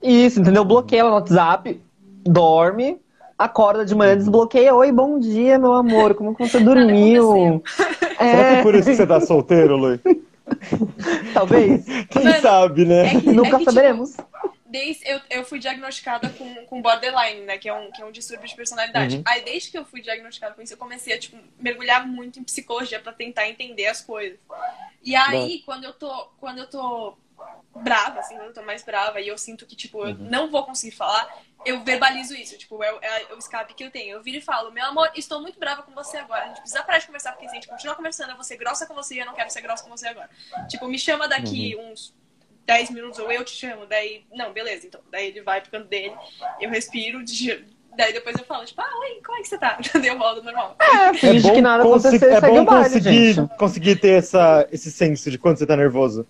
Isso, 0.02 0.40
entendeu? 0.40 0.64
Bloqueia 0.64 1.00
ela 1.00 1.10
no 1.10 1.16
WhatsApp, 1.16 1.82
dorme. 2.24 3.00
acorda 3.40 3.84
de 3.84 3.96
manhã, 3.96 4.16
desbloqueia. 4.16 4.76
Oi, 4.76 4.92
bom 4.92 5.18
dia, 5.18 5.58
meu 5.58 5.74
amor. 5.74 6.14
Como 6.14 6.36
que 6.36 6.48
você 6.48 6.60
dormiu? 6.60 7.64
É... 8.20 8.32
Será 8.32 8.50
que 8.50 8.56
é 8.56 8.62
por 8.62 8.76
isso 8.76 8.90
que 8.90 8.96
você 8.96 9.08
tá 9.08 9.20
solteiro, 9.20 9.76
Lui? 9.76 10.00
Talvez. 11.34 11.86
Quem 12.10 12.24
Mano, 12.24 12.42
sabe, 12.42 12.86
né? 12.86 13.08
É 13.08 13.22
que, 13.22 13.32
Nunca 13.32 13.56
é 13.56 13.60
que, 13.60 13.66
saberemos. 13.66 14.12
Tipo, 14.12 14.54
desde 14.66 15.08
eu, 15.08 15.22
eu 15.30 15.46
fui 15.46 15.60
diagnosticada 15.60 16.30
com, 16.30 16.66
com 16.66 16.82
borderline, 16.82 17.42
né? 17.42 17.58
Que 17.58 17.70
é, 17.70 17.74
um, 17.74 17.92
que 17.92 18.02
é 18.02 18.06
um 18.06 18.12
distúrbio 18.12 18.48
de 18.48 18.56
personalidade. 18.56 19.18
Uhum. 19.18 19.24
Aí, 19.26 19.44
desde 19.44 19.70
que 19.70 19.78
eu 19.78 19.86
fui 19.86 20.02
diagnosticada 20.02 20.56
com 20.56 20.62
isso, 20.62 20.74
eu 20.74 20.78
comecei 20.78 21.14
a, 21.14 21.20
tipo, 21.20 21.38
mergulhar 21.60 22.08
muito 22.08 22.40
em 22.40 22.44
psicologia 22.44 23.00
para 23.00 23.14
tentar 23.14 23.48
entender 23.48 23.86
as 23.86 24.02
coisas. 24.02 24.40
E 25.04 25.16
aí, 25.16 25.62
quando 25.66 25.84
eu 25.84 25.94
tô. 25.94 26.12
Quando 26.40 26.60
eu 26.60 26.68
tô 26.68 27.16
brava, 27.76 28.20
assim, 28.20 28.36
quando 28.36 28.48
eu 28.48 28.54
tô 28.54 28.62
mais 28.62 28.84
brava 28.84 29.20
e 29.20 29.28
eu 29.28 29.38
sinto 29.38 29.66
que, 29.66 29.76
tipo, 29.76 30.00
uhum. 30.00 30.10
eu 30.10 30.16
não 30.16 30.52
vou 30.52 30.64
conseguir 30.64 30.96
falar, 30.96 31.28
eu 31.66 31.84
verbalizo 31.84 32.36
isso, 32.36 32.58
tipo, 32.58 32.84
é, 32.84 32.90
é, 33.02 33.22
é, 33.24 33.34
o 33.34 33.38
escape 33.38 33.74
que 33.74 33.84
eu 33.84 33.92
tenho. 33.92 34.16
Eu 34.16 34.24
viro 34.24 34.38
e 34.38 34.42
falo, 34.42 34.72
meu 34.72 34.86
amor, 34.86 35.10
estou 35.16 35.42
muito 35.42 35.60
brava 35.60 35.84
com 35.84 35.94
você 35.94 36.18
agora. 36.18 36.46
A 36.46 36.48
gente 36.48 36.62
precisa 36.62 36.84
parar 36.84 37.00
de 37.00 37.08
conversar, 37.08 37.32
porque 37.32 37.46
se 37.46 37.52
a 37.52 37.56
gente 37.56 37.68
continuar 37.68 37.96
conversando, 37.96 38.32
eu 38.32 38.36
vou 38.36 38.44
ser 38.44 38.58
grossa 38.58 38.86
com 38.86 38.94
você 38.94 39.16
e 39.16 39.20
eu 39.20 39.26
não 39.26 39.34
quero 39.34 39.50
ser 39.50 39.62
grossa 39.62 39.84
com 39.84 39.90
você 39.90 40.08
agora. 40.08 40.30
Tipo, 40.70 40.88
me 40.88 41.00
chama 41.00 41.28
daqui 41.28 41.76
uhum. 41.76 41.92
uns 41.92 42.14
10 42.66 42.92
minutos 42.92 43.20
ou 43.20 43.32
eu 43.32 43.44
te 43.44 43.52
chamo, 43.52 43.86
daí, 43.86 44.26
não, 44.32 44.54
beleza, 44.54 44.88
então. 44.88 45.02
Daí 45.12 45.28
ele 45.28 45.42
vai 45.42 45.62
pro 45.62 45.72
canto 45.72 45.88
dele, 45.88 46.16
eu 46.60 46.70
respiro, 46.70 47.24
Daí 47.96 48.12
depois 48.12 48.36
eu 48.38 48.46
falo, 48.46 48.66
tipo, 48.66 48.82
ah, 48.82 49.00
oi, 49.02 49.22
como 49.24 49.38
é 49.38 49.42
que 49.42 49.48
você 49.48 49.58
tá? 49.58 49.78
Daí 49.94 50.08
eu 50.08 50.18
volto 50.18 50.44
normal. 50.44 50.76
É, 50.80 51.14
finge 51.18 51.48
é 51.48 51.54
que 51.54 51.62
nada 51.62 51.84
aconteceu, 51.84 52.32
é 52.32 52.42
bom 52.42 52.66
baile, 52.66 52.84
conseguir, 52.86 53.34
gente. 53.34 53.58
conseguir 53.58 53.96
ter 53.98 54.18
essa, 54.18 54.68
esse 54.72 54.92
senso 54.92 55.30
de 55.30 55.38
quando 55.38 55.58
você 55.58 55.66
tá 55.66 55.78
nervoso. 55.78 56.26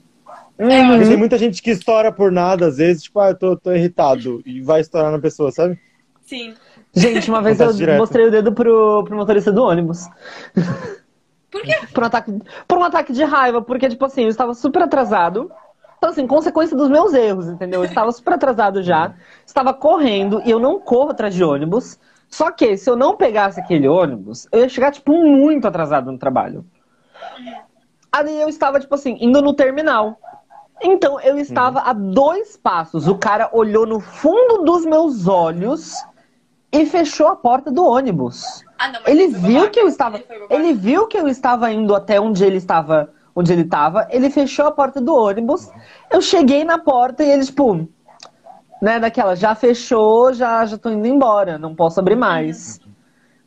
É, 0.57 0.87
Porque 0.87 1.05
tem 1.05 1.17
muita 1.17 1.37
gente 1.37 1.61
que 1.61 1.71
estoura 1.71 2.11
por 2.11 2.31
nada, 2.31 2.67
às 2.67 2.77
vezes, 2.77 3.03
tipo, 3.03 3.19
ah, 3.19 3.29
eu 3.29 3.35
tô, 3.35 3.57
tô 3.57 3.71
irritado, 3.73 4.41
e 4.45 4.61
vai 4.61 4.81
estourar 4.81 5.11
na 5.11 5.19
pessoa, 5.19 5.51
sabe? 5.51 5.79
Sim. 6.21 6.53
Gente, 6.93 7.29
uma 7.29 7.41
vez 7.41 7.59
eu 7.59 7.73
direto. 7.73 7.97
mostrei 7.97 8.27
o 8.27 8.31
dedo 8.31 8.53
pro, 8.53 9.03
pro 9.03 9.15
motorista 9.15 9.51
do 9.51 9.63
ônibus. 9.63 10.07
Por 11.49 11.61
quê? 11.63 11.75
por, 11.93 12.03
um 12.03 12.05
ataque, 12.05 12.39
por 12.67 12.77
um 12.77 12.83
ataque 12.83 13.13
de 13.13 13.23
raiva, 13.23 13.61
porque, 13.61 13.89
tipo 13.89 14.05
assim, 14.05 14.23
eu 14.23 14.29
estava 14.29 14.53
super 14.53 14.83
atrasado. 14.83 15.51
Então, 15.97 16.11
assim, 16.11 16.27
consequência 16.27 16.77
dos 16.77 16.89
meus 16.89 17.13
erros, 17.13 17.47
entendeu? 17.47 17.81
Eu 17.81 17.85
estava 17.85 18.11
super 18.11 18.33
atrasado 18.33 18.83
já, 18.83 19.15
estava 19.45 19.73
correndo, 19.73 20.41
e 20.45 20.51
eu 20.51 20.59
não 20.59 20.79
corro 20.79 21.11
atrás 21.11 21.33
de 21.33 21.43
ônibus. 21.43 21.97
Só 22.29 22.51
que, 22.51 22.77
se 22.77 22.89
eu 22.89 22.95
não 22.95 23.15
pegasse 23.15 23.59
aquele 23.59 23.87
ônibus, 23.87 24.47
eu 24.51 24.59
ia 24.59 24.69
chegar, 24.69 24.91
tipo, 24.91 25.13
muito 25.13 25.67
atrasado 25.67 26.11
no 26.11 26.17
trabalho. 26.17 26.65
Aí 28.11 28.41
eu 28.41 28.49
estava, 28.49 28.79
tipo 28.79 28.93
assim, 28.93 29.17
indo 29.19 29.41
no 29.41 29.53
terminal. 29.53 30.19
Então, 30.81 31.19
eu 31.21 31.37
estava 31.37 31.79
uhum. 31.79 31.87
a 31.87 31.93
dois 31.93 32.57
passos. 32.57 33.07
O 33.07 33.15
cara 33.15 33.49
olhou 33.53 33.85
no 33.85 33.99
fundo 33.99 34.63
dos 34.63 34.85
meus 34.85 35.27
olhos 35.27 35.95
e 36.71 36.85
fechou 36.85 37.27
a 37.27 37.35
porta 37.35 37.71
do 37.71 37.85
ônibus. 37.85 38.63
Ah, 38.77 38.91
não, 38.91 38.99
ele 39.05 39.27
viu 39.27 39.69
que 39.69 39.79
eu 39.79 39.87
estava. 39.87 40.17
Ele, 40.17 40.45
ele, 40.49 40.73
viu 40.73 41.07
que 41.07 41.17
eu 41.17 41.27
estava 41.27 41.71
indo 41.71 41.95
até 41.95 42.19
onde 42.19 42.43
ele 42.43 42.57
estava. 42.57 43.11
Onde 43.35 43.51
ele 43.51 43.63
estava, 43.63 44.07
ele 44.11 44.29
fechou 44.29 44.67
a 44.67 44.71
porta 44.71 45.01
do 45.01 45.15
ônibus. 45.15 45.71
Eu 46.11 46.21
cheguei 46.21 46.63
na 46.63 46.77
porta 46.77 47.23
e 47.23 47.31
ele, 47.31 47.43
tipo, 47.43 47.87
né, 48.79 48.99
daquela, 48.99 49.35
já 49.35 49.55
fechou, 49.55 50.33
já, 50.33 50.63
já 50.65 50.77
tô 50.77 50.89
indo 50.89 51.07
embora, 51.07 51.57
não 51.57 51.73
posso 51.73 51.99
abrir 51.99 52.15
mais. 52.15 52.79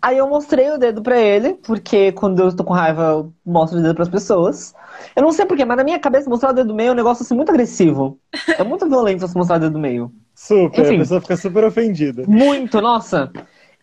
Aí 0.07 0.19
eu 0.19 0.29
mostrei 0.29 0.71
o 0.71 0.79
dedo 0.79 1.03
pra 1.03 1.21
ele, 1.21 1.55
porque 1.55 2.13
quando 2.13 2.39
eu 2.39 2.47
estou 2.47 2.65
com 2.65 2.73
raiva, 2.73 3.03
eu 3.03 3.33
mostro 3.45 3.81
o 3.81 3.83
dedo 3.83 3.97
pras 3.97 4.09
pessoas. 4.09 4.73
Eu 5.17 5.23
não 5.25 5.33
sei 5.33 5.45
porquê, 5.45 5.65
mas 5.65 5.77
na 5.77 5.83
minha 5.83 5.99
cabeça 5.99 6.31
mostrar 6.31 6.51
o 6.51 6.53
dedo 6.53 6.69
do 6.69 6.75
meio 6.77 6.91
é 6.91 6.93
um 6.93 6.95
negócio 6.95 7.25
assim 7.25 7.35
muito 7.35 7.49
agressivo. 7.49 8.17
É 8.57 8.63
muito 8.63 8.89
violento 8.89 9.27
você 9.27 9.37
mostrar 9.37 9.57
o 9.57 9.59
dedo 9.59 9.73
do 9.73 9.81
meio. 9.81 10.13
Super, 10.33 10.85
Enfim, 10.85 10.95
a 10.95 10.99
pessoa 11.01 11.21
fica 11.21 11.37
super 11.37 11.65
ofendida. 11.65 12.23
Muito, 12.29 12.81
nossa. 12.81 13.33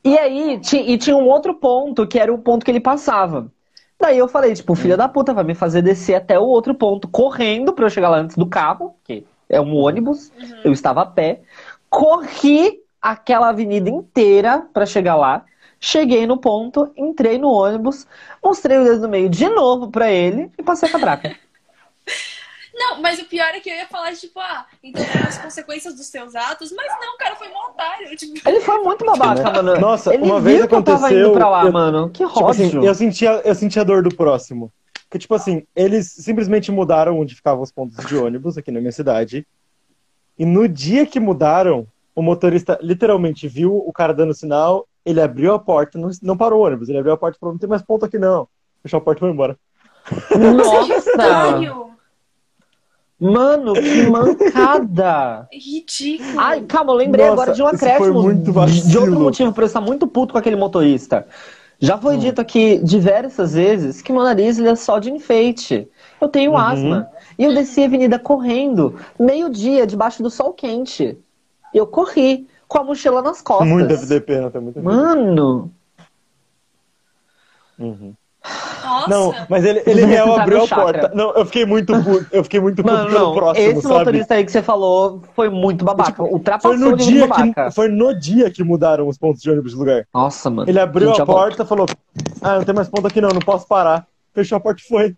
E 0.02 0.18
aí, 0.18 0.62
e 0.72 0.98
tinha 0.98 1.18
um 1.18 1.28
outro 1.28 1.56
ponto, 1.56 2.08
que 2.08 2.18
era 2.18 2.34
o 2.34 2.38
ponto 2.38 2.64
que 2.64 2.72
ele 2.72 2.80
passava. 2.80 3.52
Daí 4.00 4.18
eu 4.18 4.30
falei, 4.30 4.54
tipo, 4.54 4.76
filha 4.76 4.96
da 4.96 5.10
puta, 5.10 5.34
vai 5.34 5.44
me 5.44 5.54
fazer 5.54 5.82
descer 5.82 6.16
até 6.16 6.40
o 6.40 6.44
outro 6.44 6.74
ponto, 6.74 7.06
correndo 7.10 7.74
pra 7.74 7.86
eu 7.86 7.90
chegar 7.90 8.08
lá 8.08 8.20
antes 8.20 8.38
do 8.38 8.46
carro, 8.46 8.96
que 9.04 9.26
é 9.50 9.60
um 9.60 9.76
ônibus, 9.76 10.32
uhum. 10.40 10.62
eu 10.64 10.72
estava 10.72 11.02
a 11.02 11.06
pé. 11.06 11.42
Corri 11.90 12.80
aquela 13.02 13.50
avenida 13.50 13.90
inteira 13.90 14.66
para 14.74 14.86
chegar 14.86 15.18
lá. 15.18 15.44
Cheguei 15.86 16.26
no 16.26 16.38
ponto, 16.38 16.90
entrei 16.96 17.38
no 17.38 17.50
ônibus, 17.50 18.08
mostrei 18.42 18.78
o 18.78 18.86
dedo 18.86 19.02
no 19.02 19.10
meio 19.10 19.28
de 19.28 19.50
novo 19.50 19.92
pra 19.92 20.10
ele 20.10 20.50
e 20.58 20.64
passei 20.64 20.88
a 20.88 20.92
catraca. 20.94 21.36
Não, 22.74 23.02
mas 23.02 23.20
o 23.20 23.26
pior 23.26 23.50
é 23.54 23.60
que 23.60 23.70
eu 23.70 23.76
ia 23.76 23.86
falar, 23.86 24.14
tipo, 24.14 24.40
ah, 24.40 24.66
então 24.82 25.04
as 25.28 25.38
consequências 25.38 25.94
dos 25.94 26.08
seus 26.08 26.36
atos, 26.36 26.72
mas 26.72 26.88
não, 27.00 27.16
cara, 27.20 27.36
foi 27.36 27.48
um 27.48 27.70
otário. 27.70 28.16
Tipo... 28.18 28.50
Ele 28.50 28.62
foi 28.62 28.82
muito 28.82 29.06
babaca, 29.06 29.44
mano. 29.44 29.80
Nossa, 29.80 30.12
ele 30.12 30.24
uma 30.24 30.42
vez 30.42 30.64
aconteceu. 30.64 31.34
pra 31.34 31.50
lá, 31.50 31.66
eu, 31.66 31.72
mano. 31.72 32.10
Que 32.10 32.26
tipo 32.26 32.48
assim, 32.48 32.84
eu 32.84 32.96
sentia, 32.96 33.42
eu 33.46 33.54
sentia 33.54 33.84
a 33.84 33.86
dor 33.86 34.02
do 34.02 34.16
próximo. 34.16 34.74
Que, 35.08 35.20
tipo 35.20 35.36
assim, 35.36 35.68
eles 35.76 36.12
simplesmente 36.14 36.72
mudaram 36.72 37.20
onde 37.20 37.36
ficavam 37.36 37.62
os 37.62 37.72
pontos 37.72 38.04
de 38.08 38.16
ônibus 38.16 38.58
aqui 38.58 38.72
na 38.72 38.80
minha 38.80 38.92
cidade. 38.92 39.46
E 40.36 40.44
no 40.44 40.68
dia 40.68 41.06
que 41.06 41.20
mudaram, 41.20 41.86
o 42.16 42.24
motorista 42.24 42.80
literalmente 42.82 43.48
viu 43.48 43.76
o 43.76 43.94
cara 43.94 44.16
dando 44.16 44.34
sinal 44.34 44.88
ele 45.06 45.22
abriu 45.22 45.54
a 45.54 45.60
porta, 45.60 45.98
não, 45.98 46.10
não 46.22 46.38
parou 46.38 46.62
o 46.62 46.66
ônibus, 46.66 46.90
ele 46.90 46.98
abriu 46.98 47.14
a 47.14 47.18
porta 47.18 47.38
e 47.38 47.40
falou, 47.40 47.54
não 47.54 47.60
tem 47.60 47.70
mais 47.70 47.82
ponto 47.82 48.06
aqui 48.06 48.18
não. 48.18 48.48
Fechou 48.82 48.98
a 48.98 49.02
porta 49.02 49.20
e 49.20 49.22
foi 49.22 49.30
embora. 49.30 49.58
Nossa! 50.56 51.84
Mano, 53.20 53.74
que 53.74 54.10
mancada! 54.10 55.48
Ridículo. 55.52 56.40
Ai, 56.40 56.62
calma, 56.64 56.92
eu 56.92 56.98
lembrei 56.98 57.26
Nossa, 57.26 57.34
agora 57.34 57.54
de 57.54 57.64
um 57.64 57.68
acréscimo. 57.68 58.34
De 58.34 58.98
outro 58.98 59.20
motivo 59.20 59.54
pra 59.54 59.64
eu 59.64 59.68
estar 59.68 59.80
muito 59.80 60.06
puto 60.08 60.34
com 60.34 60.40
aquele 60.40 60.58
motorista. 60.58 61.26
Já 61.80 61.98
foi 61.98 62.16
hum. 62.16 62.20
dito 62.20 62.42
aqui 62.42 62.80
diversas 62.84 63.54
vezes 63.54 64.02
que 64.02 64.12
meu 64.12 64.24
nariz 64.24 64.60
é 64.60 64.76
só 64.76 65.00
de 65.00 65.10
enfeite. 65.10 65.88
Eu 66.20 66.28
tenho 66.28 66.52
uhum. 66.52 66.58
asma. 66.58 67.10
E 67.38 67.44
eu 67.46 67.54
desci 67.54 67.82
a 67.82 67.86
avenida 67.86 68.20
correndo, 68.20 69.00
meio-dia, 69.20 69.88
debaixo 69.88 70.22
do 70.22 70.30
sol 70.30 70.54
quente. 70.54 71.18
Eu 71.74 71.88
corri 71.88 72.48
com 72.74 72.80
a 72.80 72.84
mochila 72.84 73.22
nas 73.22 73.40
costas. 73.40 73.68
Muito 73.68 73.94
FDP, 73.94 74.40
não 74.40 74.50
tem 74.50 74.62
muito 74.62 74.82
Mano! 74.82 75.72
Uhum. 77.78 78.14
Nossa. 78.84 79.10
Não, 79.10 79.34
mas 79.48 79.64
ele, 79.64 79.82
ele 79.86 80.04
real 80.06 80.36
abriu 80.36 80.64
a 80.64 80.68
porta. 80.68 81.12
Não, 81.14 81.34
eu 81.36 81.46
fiquei 81.46 81.66
muito 81.66 81.94
puto, 82.04 82.28
eu 82.32 82.44
fiquei 82.44 82.60
muito 82.60 82.84
puto 82.84 82.96
pelo 82.96 83.10
não, 83.12 83.34
próximo, 83.34 83.68
Esse 83.68 83.82
sabe? 83.82 83.94
motorista 83.94 84.34
aí 84.34 84.44
que 84.44 84.52
você 84.52 84.62
falou 84.62 85.22
foi 85.36 85.50
muito 85.50 85.86
babaca. 85.86 86.12
Tipo, 86.12 86.24
Ultrapassou 86.26 86.78
foi 86.78 86.90
no 86.90 86.98
dia 86.98 87.28
que 87.30 87.72
Foi 87.72 87.88
no 87.88 88.20
dia 88.20 88.52
que 88.52 88.64
mudaram 88.64 89.08
os 89.08 89.18
pontos 89.18 89.42
de 89.42 89.50
ônibus 89.50 89.72
de 89.72 89.78
lugar. 89.78 90.06
Nossa, 90.14 90.50
mano. 90.50 90.70
Ele 90.70 90.80
abriu 90.80 91.12
a, 91.12 91.22
a 91.22 91.26
porta, 91.26 91.64
falou: 91.64 91.86
Ah, 92.42 92.58
não 92.58 92.64
tem 92.64 92.76
mais 92.76 92.90
ponto 92.90 93.08
aqui 93.08 93.22
não, 93.22 93.30
não 93.30 93.40
posso 93.40 93.68
parar. 93.68 94.06
Fechou 94.34 94.58
a 94.58 94.60
porta 94.60 94.82
e 94.82 94.88
foi. 94.88 95.16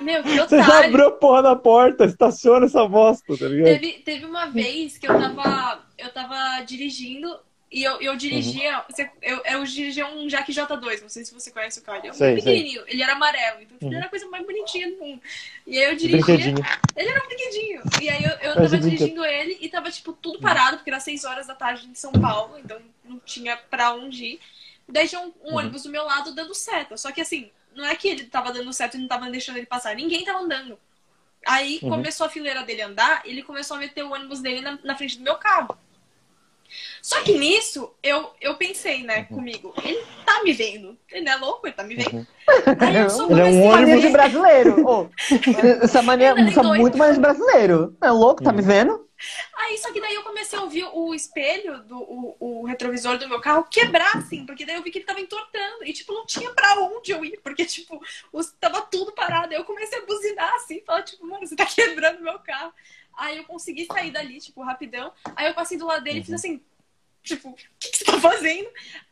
Meu, 0.00 0.22
que 0.22 0.40
otário. 0.40 0.48
Você 0.48 0.62
já 0.62 0.84
abriu 0.86 1.06
a 1.06 1.10
porra 1.12 1.42
da 1.42 1.56
porta, 1.56 2.04
estaciona 2.04 2.66
essa 2.66 2.86
bosta, 2.86 3.36
tá 3.36 3.46
ligado? 3.46 3.64
Teve, 3.64 3.92
teve 4.04 4.24
uma 4.24 4.46
vez 4.46 4.98
que 4.98 5.06
eu 5.06 5.18
tava, 5.18 5.84
eu 5.96 6.12
tava 6.12 6.62
dirigindo 6.64 7.38
e 7.74 7.82
eu, 7.82 8.00
eu 8.00 8.16
dirigia. 8.16 8.78
Uhum. 8.78 9.08
Eu, 9.20 9.42
eu 9.44 9.64
dirigia 9.64 10.06
um 10.06 10.28
Jack 10.28 10.52
J2, 10.52 11.02
não 11.02 11.08
sei 11.08 11.24
se 11.24 11.34
você 11.34 11.50
conhece 11.50 11.80
o 11.80 11.82
carro. 11.82 11.98
Ele 11.98 12.08
é 12.08 12.10
um 12.12 12.14
sei, 12.14 12.34
pequenininho, 12.36 12.82
sei. 12.84 12.94
ele 12.94 13.02
era 13.02 13.12
amarelo, 13.14 13.62
então 13.62 13.76
tipo, 13.76 13.84
uhum. 13.84 13.90
ele 13.90 13.96
era 13.96 14.06
a 14.06 14.10
coisa 14.10 14.26
mais 14.28 14.46
bonitinha 14.46 14.90
do 14.90 14.96
mundo. 14.96 15.20
E 15.66 15.78
aí 15.78 15.90
eu 15.90 15.96
dirigia. 15.96 16.54
Ele 16.96 17.08
era 17.08 17.24
um 17.24 17.26
brinquedinho. 17.26 17.82
E 18.00 18.08
aí 18.08 18.24
eu, 18.24 18.30
eu 18.30 18.54
tava 18.54 18.78
dirigindo 18.78 19.24
ele 19.24 19.58
e 19.60 19.68
tava, 19.68 19.90
tipo, 19.90 20.12
tudo 20.12 20.38
parado, 20.40 20.76
porque 20.76 20.90
era 20.90 21.00
6 21.00 21.24
horas 21.24 21.48
da 21.48 21.54
tarde 21.56 21.88
em 21.88 21.94
São 21.94 22.12
Paulo, 22.12 22.56
então 22.58 22.78
não 23.04 23.18
tinha 23.18 23.56
pra 23.56 23.92
onde 23.92 24.24
ir. 24.24 24.40
Daí 24.88 25.08
tinha 25.08 25.20
um, 25.20 25.32
um 25.42 25.50
uhum. 25.50 25.56
ônibus 25.56 25.82
do 25.82 25.90
meu 25.90 26.04
lado 26.04 26.32
dando 26.32 26.54
seta. 26.54 26.96
Só 26.96 27.10
que 27.10 27.20
assim, 27.20 27.50
não 27.74 27.84
é 27.84 27.94
que 27.94 28.08
ele 28.08 28.24
tava 28.24 28.52
dando 28.52 28.72
certo 28.72 28.96
e 28.96 29.00
não 29.00 29.08
tava 29.08 29.30
deixando 29.30 29.56
ele 29.56 29.66
passar. 29.66 29.94
Ninguém 29.94 30.24
tava 30.24 30.40
andando. 30.40 30.78
Aí 31.46 31.78
uhum. 31.82 31.90
começou 31.90 32.26
a 32.26 32.30
fileira 32.30 32.62
dele 32.62 32.82
andar, 32.82 33.22
ele 33.24 33.42
começou 33.42 33.76
a 33.76 33.80
meter 33.80 34.02
o 34.02 34.12
ônibus 34.12 34.40
dele 34.40 34.60
na, 34.60 34.78
na 34.82 34.96
frente 34.96 35.18
do 35.18 35.24
meu 35.24 35.36
carro. 35.36 35.76
Só 37.00 37.20
que 37.22 37.38
nisso, 37.38 37.92
eu, 38.02 38.30
eu 38.40 38.56
pensei, 38.56 39.02
né, 39.02 39.26
uhum. 39.30 39.36
comigo, 39.36 39.74
ele 39.84 40.02
tá 40.24 40.42
me 40.42 40.52
vendo. 40.52 40.96
Ele 41.12 41.24
não 41.24 41.32
é 41.32 41.36
louco, 41.36 41.66
ele 41.66 41.74
tá 41.74 41.84
me 41.84 41.94
vendo. 41.94 42.16
Uhum. 42.16 42.26
Aí 42.80 42.96
eu 42.96 43.10
só 43.10 43.30
ele 43.30 43.40
é 43.40 43.44
um 43.44 43.62
ônibus 43.62 44.00
de 44.00 44.08
brasileiro. 44.08 44.84
Oh, 44.86 45.06
essa 45.82 46.02
maneira, 46.02 46.40
é 46.40 46.62
muito 46.78 46.96
mais 46.96 47.18
brasileiro. 47.18 47.96
É 48.02 48.10
louco, 48.10 48.42
tá 48.42 48.52
me 48.52 48.62
vendo? 48.62 49.06
Aí, 49.56 49.78
só 49.78 49.92
que 49.92 50.00
daí 50.00 50.14
eu 50.14 50.22
comecei 50.22 50.58
a 50.58 50.62
ouvir 50.62 50.84
o 50.92 51.14
espelho, 51.14 51.82
do, 51.84 51.98
o, 51.98 52.36
o, 52.40 52.64
retrovisor 52.64 53.18
do 53.18 53.28
meu 53.28 53.40
carro 53.40 53.64
quebrar, 53.64 54.16
assim, 54.16 54.44
porque 54.44 54.64
daí 54.64 54.76
eu 54.76 54.82
vi 54.82 54.90
que 54.90 54.98
ele 54.98 55.04
tava 55.04 55.20
entortando. 55.20 55.84
E, 55.84 55.92
tipo, 55.92 56.12
não 56.12 56.26
tinha 56.26 56.50
pra 56.50 56.80
onde 56.80 57.12
eu 57.12 57.24
ir, 57.24 57.40
porque, 57.42 57.64
tipo, 57.64 58.00
os, 58.32 58.52
tava 58.52 58.82
tudo 58.82 59.12
parado. 59.12 59.52
Aí 59.52 59.58
eu 59.58 59.64
comecei 59.64 59.98
a 59.98 60.06
buzinar, 60.06 60.54
assim, 60.54 60.82
falar, 60.84 61.02
tipo, 61.02 61.26
mano, 61.26 61.46
você 61.46 61.56
tá 61.56 61.66
quebrando 61.66 62.22
meu 62.22 62.38
carro. 62.40 62.72
Aí 63.16 63.36
eu 63.36 63.44
consegui 63.44 63.86
sair 63.86 64.10
dali, 64.10 64.40
tipo, 64.40 64.62
rapidão. 64.62 65.12
Aí 65.36 65.46
eu 65.46 65.54
passei 65.54 65.78
do 65.78 65.86
lado 65.86 66.02
dele 66.02 66.20
e 66.20 66.22
fiz 66.22 66.30
uhum. 66.30 66.34
assim, 66.34 66.60
tipo, 67.22 67.50
o 67.50 67.54
que, 67.78 67.90
que, 67.90 67.98
você 67.98 68.04
tá 68.04 68.20
fazendo? 68.20 68.68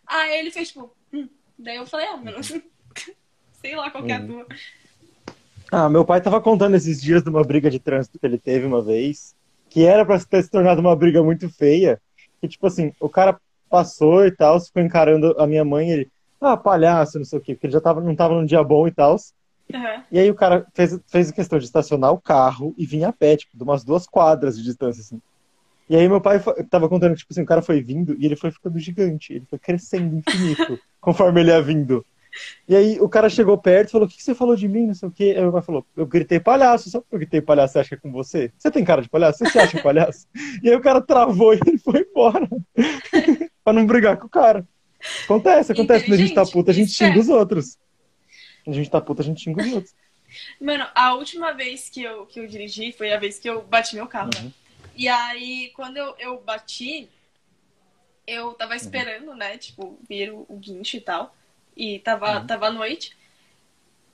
Aí 0.07 0.39
ele 0.39 0.51
fez, 0.51 0.69
tipo, 0.69 0.95
hum. 1.13 1.29
Daí 1.59 1.77
eu 1.77 1.87
falei, 1.87 2.07
ah, 2.07 2.17
mano, 2.17 2.39
sei 3.61 3.77
lá 3.77 3.91
qual 3.91 4.05
que 4.05 4.13
é 4.13 4.17
a 4.17 4.21
uhum. 4.21 4.27
tua. 4.27 4.47
Ah, 5.71 5.89
meu 5.89 6.05
pai 6.05 6.21
tava 6.21 6.41
contando 6.41 6.75
esses 6.75 7.01
dias 7.01 7.23
de 7.23 7.31
uma 7.31 7.43
briga 7.43 7.71
de 7.71 7.79
trânsito 7.79 8.19
que 8.19 8.27
ele 8.27 8.39
teve 8.39 8.67
uma 8.67 8.83
vez 8.83 9.35
que 9.73 9.87
era 9.87 10.05
para 10.05 10.23
ter 10.23 10.43
se 10.43 10.51
tornado 10.51 10.83
uma 10.83 10.95
briga 10.95 11.23
muito 11.23 11.49
feia. 11.49 11.99
Que, 12.41 12.47
tipo 12.47 12.67
assim, 12.67 12.93
o 13.01 13.09
cara 13.09 13.41
passou 13.71 14.27
e 14.27 14.31
tal, 14.31 14.61
ficou 14.61 14.83
encarando 14.83 15.35
a 15.39 15.47
minha 15.47 15.65
mãe, 15.65 15.91
ele, 15.91 16.11
ah, 16.39 16.59
palhaço, 16.59 17.19
não 17.19 17.25
sei 17.25 17.39
o 17.39 17.43
quê, 17.43 17.55
porque 17.55 17.69
ele 17.69 17.73
já 17.73 17.81
tava, 17.81 18.03
não 18.03 18.15
tava 18.15 18.35
num 18.35 18.45
dia 18.45 18.63
bom 18.63 18.87
e 18.87 18.91
tal. 18.91 19.17
Uhum. 19.73 20.03
E 20.13 20.19
aí 20.19 20.31
o 20.31 20.35
cara 20.35 20.67
fez, 20.75 21.01
fez 21.07 21.31
questão 21.31 21.59
de 21.59 21.65
estacionar 21.65 22.13
o 22.13 22.21
carro 22.21 22.75
e 22.77 22.85
vinha 22.85 23.09
a 23.09 23.13
pé, 23.13 23.35
tipo, 23.35 23.57
de 23.57 23.63
umas 23.63 23.83
duas 23.83 24.07
quadras 24.07 24.59
de 24.59 24.63
distância, 24.63 25.01
assim. 25.01 25.19
E 25.89 25.97
aí 25.97 26.07
meu 26.07 26.21
pai 26.21 26.39
tava 26.69 26.87
contando 26.87 27.13
que, 27.13 27.21
tipo 27.21 27.33
assim, 27.33 27.43
o 27.43 27.47
cara 27.47 27.63
foi 27.63 27.81
vindo 27.81 28.15
e 28.19 28.27
ele 28.27 28.37
foi 28.37 28.51
ficando 28.51 28.79
gigante, 28.79 29.33
ele 29.33 29.47
foi 29.49 29.59
crescendo 29.59 30.17
infinito, 30.17 30.79
conforme 31.01 31.41
ele 31.41 31.51
ia 31.51 31.63
vindo. 31.63 32.05
E 32.69 32.75
aí 32.75 33.01
o 33.01 33.09
cara 33.09 33.29
chegou 33.29 33.57
perto 33.59 33.89
e 33.89 33.93
falou: 33.93 34.07
O 34.07 34.11
que, 34.11 34.17
que 34.17 34.23
você 34.23 34.35
falou 34.35 34.57
de 34.57 34.69
mim? 34.69 34.87
Não 34.87 34.95
sei 34.95 35.09
o 35.09 35.13
quê. 35.13 35.35
Aí 35.37 35.43
meu 35.43 35.53
pai 35.53 35.63
falou: 35.63 35.87
Eu 35.97 36.07
gritei 36.07 36.41
palhaço. 36.41 36.91
Só 36.91 37.01
porque 37.01 37.15
eu 37.15 37.19
gritei 37.19 37.41
palhaço, 37.41 37.73
você 37.73 37.79
acha 37.81 37.89
que 37.91 37.95
é 37.95 37.99
com 37.99 38.13
você? 38.13 38.53
Você 38.57 38.71
tem 38.71 38.85
cara 38.85 39.03
de 39.03 39.09
palhaço? 39.09 39.39
Você 39.39 39.51
se 39.51 39.59
acha 39.59 39.83
palhaço? 39.83 40.27
e 40.63 40.69
aí 40.69 40.77
o 40.77 40.81
cara 40.81 41.01
travou 41.01 41.53
e 41.55 41.61
ele 41.67 41.79
foi 41.79 42.01
embora. 42.01 42.49
pra 43.65 43.73
não 43.73 43.87
brigar 43.87 44.17
com 44.17 44.27
o 44.27 44.31
cara. 44.31 44.67
Acontece, 45.25 45.73
acontece. 45.73 46.05
Quando 46.05 46.15
a 46.15 46.17
gente 46.17 46.35
tá 46.35 46.47
puta, 46.47 46.71
a 46.71 46.75
gente 46.75 46.93
xinga 46.93 47.19
os 47.19 47.29
outros. 47.29 47.79
Quando 48.65 48.75
a 48.75 48.79
gente 48.79 48.91
tá 48.91 49.01
puta, 49.01 49.23
a 49.23 49.25
gente 49.25 49.43
xinga 49.43 49.63
os 49.63 49.73
outros. 49.73 49.95
Mano, 50.61 50.87
a 50.95 51.15
última 51.15 51.53
vez 51.53 51.91
que 51.91 52.03
eu, 52.03 52.27
que 52.27 52.41
eu 52.41 52.47
dirigi 52.47 52.93
foi 52.93 53.13
a 53.13 53.19
vez 53.19 53.39
que 53.39 53.49
eu 53.49 53.63
bati 53.63 53.95
meu 53.95 54.07
carro, 54.07 54.31
né? 54.35 54.41
uhum. 54.41 54.47
né? 54.47 54.53
E 54.97 55.09
aí, 55.09 55.73
quando 55.75 55.97
eu, 55.97 56.15
eu 56.19 56.41
bati, 56.41 57.09
eu 58.27 58.53
tava 58.55 58.77
esperando, 58.77 59.29
uhum. 59.29 59.37
né? 59.37 59.59
Tipo, 59.59 59.99
vir 60.09 60.33
o, 60.33 60.47
o 60.49 60.57
guincho 60.57 60.97
e 60.97 61.01
tal. 61.01 61.35
E 61.77 61.99
tava, 62.01 62.41
uhum. 62.41 62.47
tava 62.47 62.67
à 62.67 62.71
noite. 62.71 63.17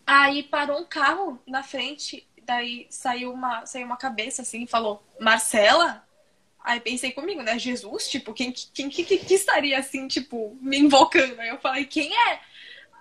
Aí 0.06 0.42
parou 0.42 0.80
um 0.80 0.84
carro 0.84 1.38
na 1.46 1.62
frente, 1.62 2.26
daí 2.42 2.86
saiu 2.88 3.32
uma, 3.32 3.66
saiu 3.66 3.86
uma 3.86 3.96
cabeça 3.96 4.42
assim 4.42 4.62
e 4.62 4.66
falou, 4.66 5.02
Marcela? 5.20 6.04
Aí 6.64 6.80
pensei 6.80 7.12
comigo, 7.12 7.42
né? 7.42 7.58
Jesus, 7.58 8.08
tipo, 8.08 8.32
quem, 8.32 8.52
quem 8.52 8.88
que, 8.88 9.04
que, 9.04 9.18
que 9.18 9.34
estaria 9.34 9.78
assim, 9.78 10.08
tipo, 10.08 10.56
me 10.60 10.78
invocando? 10.78 11.40
Aí 11.40 11.48
eu 11.48 11.58
falei, 11.58 11.84
quem 11.84 12.12
é? 12.12 12.40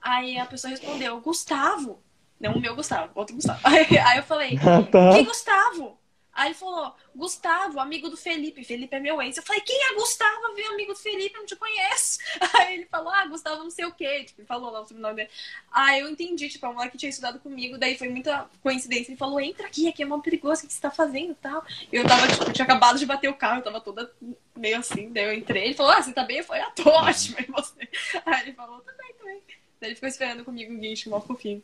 Aí 0.02 0.38
a 0.38 0.46
pessoa 0.46 0.72
respondeu, 0.72 1.20
Gustavo. 1.22 2.02
Não 2.40 2.54
o 2.54 2.60
meu 2.60 2.76
Gustavo, 2.76 3.12
outro 3.16 3.36
Gustavo. 3.36 3.60
Aí, 3.64 3.86
aí 3.98 4.18
eu 4.18 4.24
falei, 4.24 4.58
ah, 4.58 4.84
tá. 4.84 5.18
que 5.18 5.24
Gustavo? 5.24 5.98
Aí 6.38 6.54
falou, 6.54 6.96
Gustavo, 7.16 7.80
amigo 7.80 8.10
do 8.10 8.16
Felipe. 8.16 8.64
Felipe 8.64 8.96
é 8.96 9.00
meu 9.00 9.20
ex. 9.24 9.38
Eu 9.38 9.42
falei, 9.42 9.60
quem 9.60 9.76
é 9.76 9.96
Gustavo? 9.96 10.54
Vem 10.54 10.68
amigo 10.68 10.94
do 10.94 11.00
Felipe, 11.00 11.34
eu 11.34 11.40
não 11.40 11.48
te 11.48 11.56
conheço. 11.56 12.20
Aí 12.54 12.76
ele 12.76 12.86
falou, 12.86 13.12
ah, 13.12 13.26
Gustavo 13.26 13.64
não 13.64 13.72
sei 13.72 13.86
o 13.86 13.92
quê. 13.92 14.24
Tipo, 14.24 14.46
falou 14.46 14.70
lá 14.70 14.82
o 14.82 14.86
sobrenome 14.86 15.16
dele. 15.16 15.30
Aí 15.72 16.02
eu 16.02 16.08
entendi, 16.08 16.48
tipo, 16.48 16.64
a 16.68 16.72
mulher 16.72 16.92
que 16.92 16.98
tinha 16.98 17.10
estudado 17.10 17.40
comigo. 17.40 17.80
Daí 17.80 17.98
foi 17.98 18.08
muita 18.10 18.48
coincidência. 18.62 19.10
Ele 19.10 19.18
falou, 19.18 19.40
entra 19.40 19.66
aqui, 19.66 19.88
aqui 19.88 20.04
é 20.04 20.06
mó 20.06 20.20
perigoso, 20.20 20.64
o 20.64 20.68
que 20.68 20.74
você 20.74 20.80
tá 20.80 20.92
fazendo 20.92 21.32
e 21.32 21.36
tal. 21.36 21.66
Eu 21.92 22.06
tava, 22.08 22.28
tipo, 22.28 22.54
tinha 22.54 22.66
acabado 22.66 23.00
de 23.00 23.08
bater 23.08 23.30
o 23.30 23.34
carro, 23.34 23.62
eu 23.62 23.64
tava 23.64 23.82
toda 23.82 24.12
meio 24.56 24.78
assim. 24.78 25.12
Daí 25.12 25.24
eu 25.24 25.34
entrei. 25.34 25.66
Ele 25.66 25.74
falou, 25.74 25.94
ah, 25.94 26.04
você 26.04 26.14
tá 26.14 26.24
bem? 26.24 26.38
Eu 26.38 26.44
falei, 26.44 26.62
ah, 26.62 26.70
tô 26.70 26.84
ótimo. 26.88 27.38
E 27.40 27.52
você? 27.52 27.90
Aí 28.24 28.44
ele 28.44 28.54
falou, 28.54 28.78
bem, 28.86 29.14
tá 29.18 29.26
bem. 29.26 29.42
Daí 29.82 29.90
ele 29.90 29.96
ficou 29.96 30.08
esperando 30.08 30.46
comigo 30.46 30.72
um 30.72 30.80
guincho, 30.80 31.10
mó 31.10 31.20
fofinho. 31.20 31.64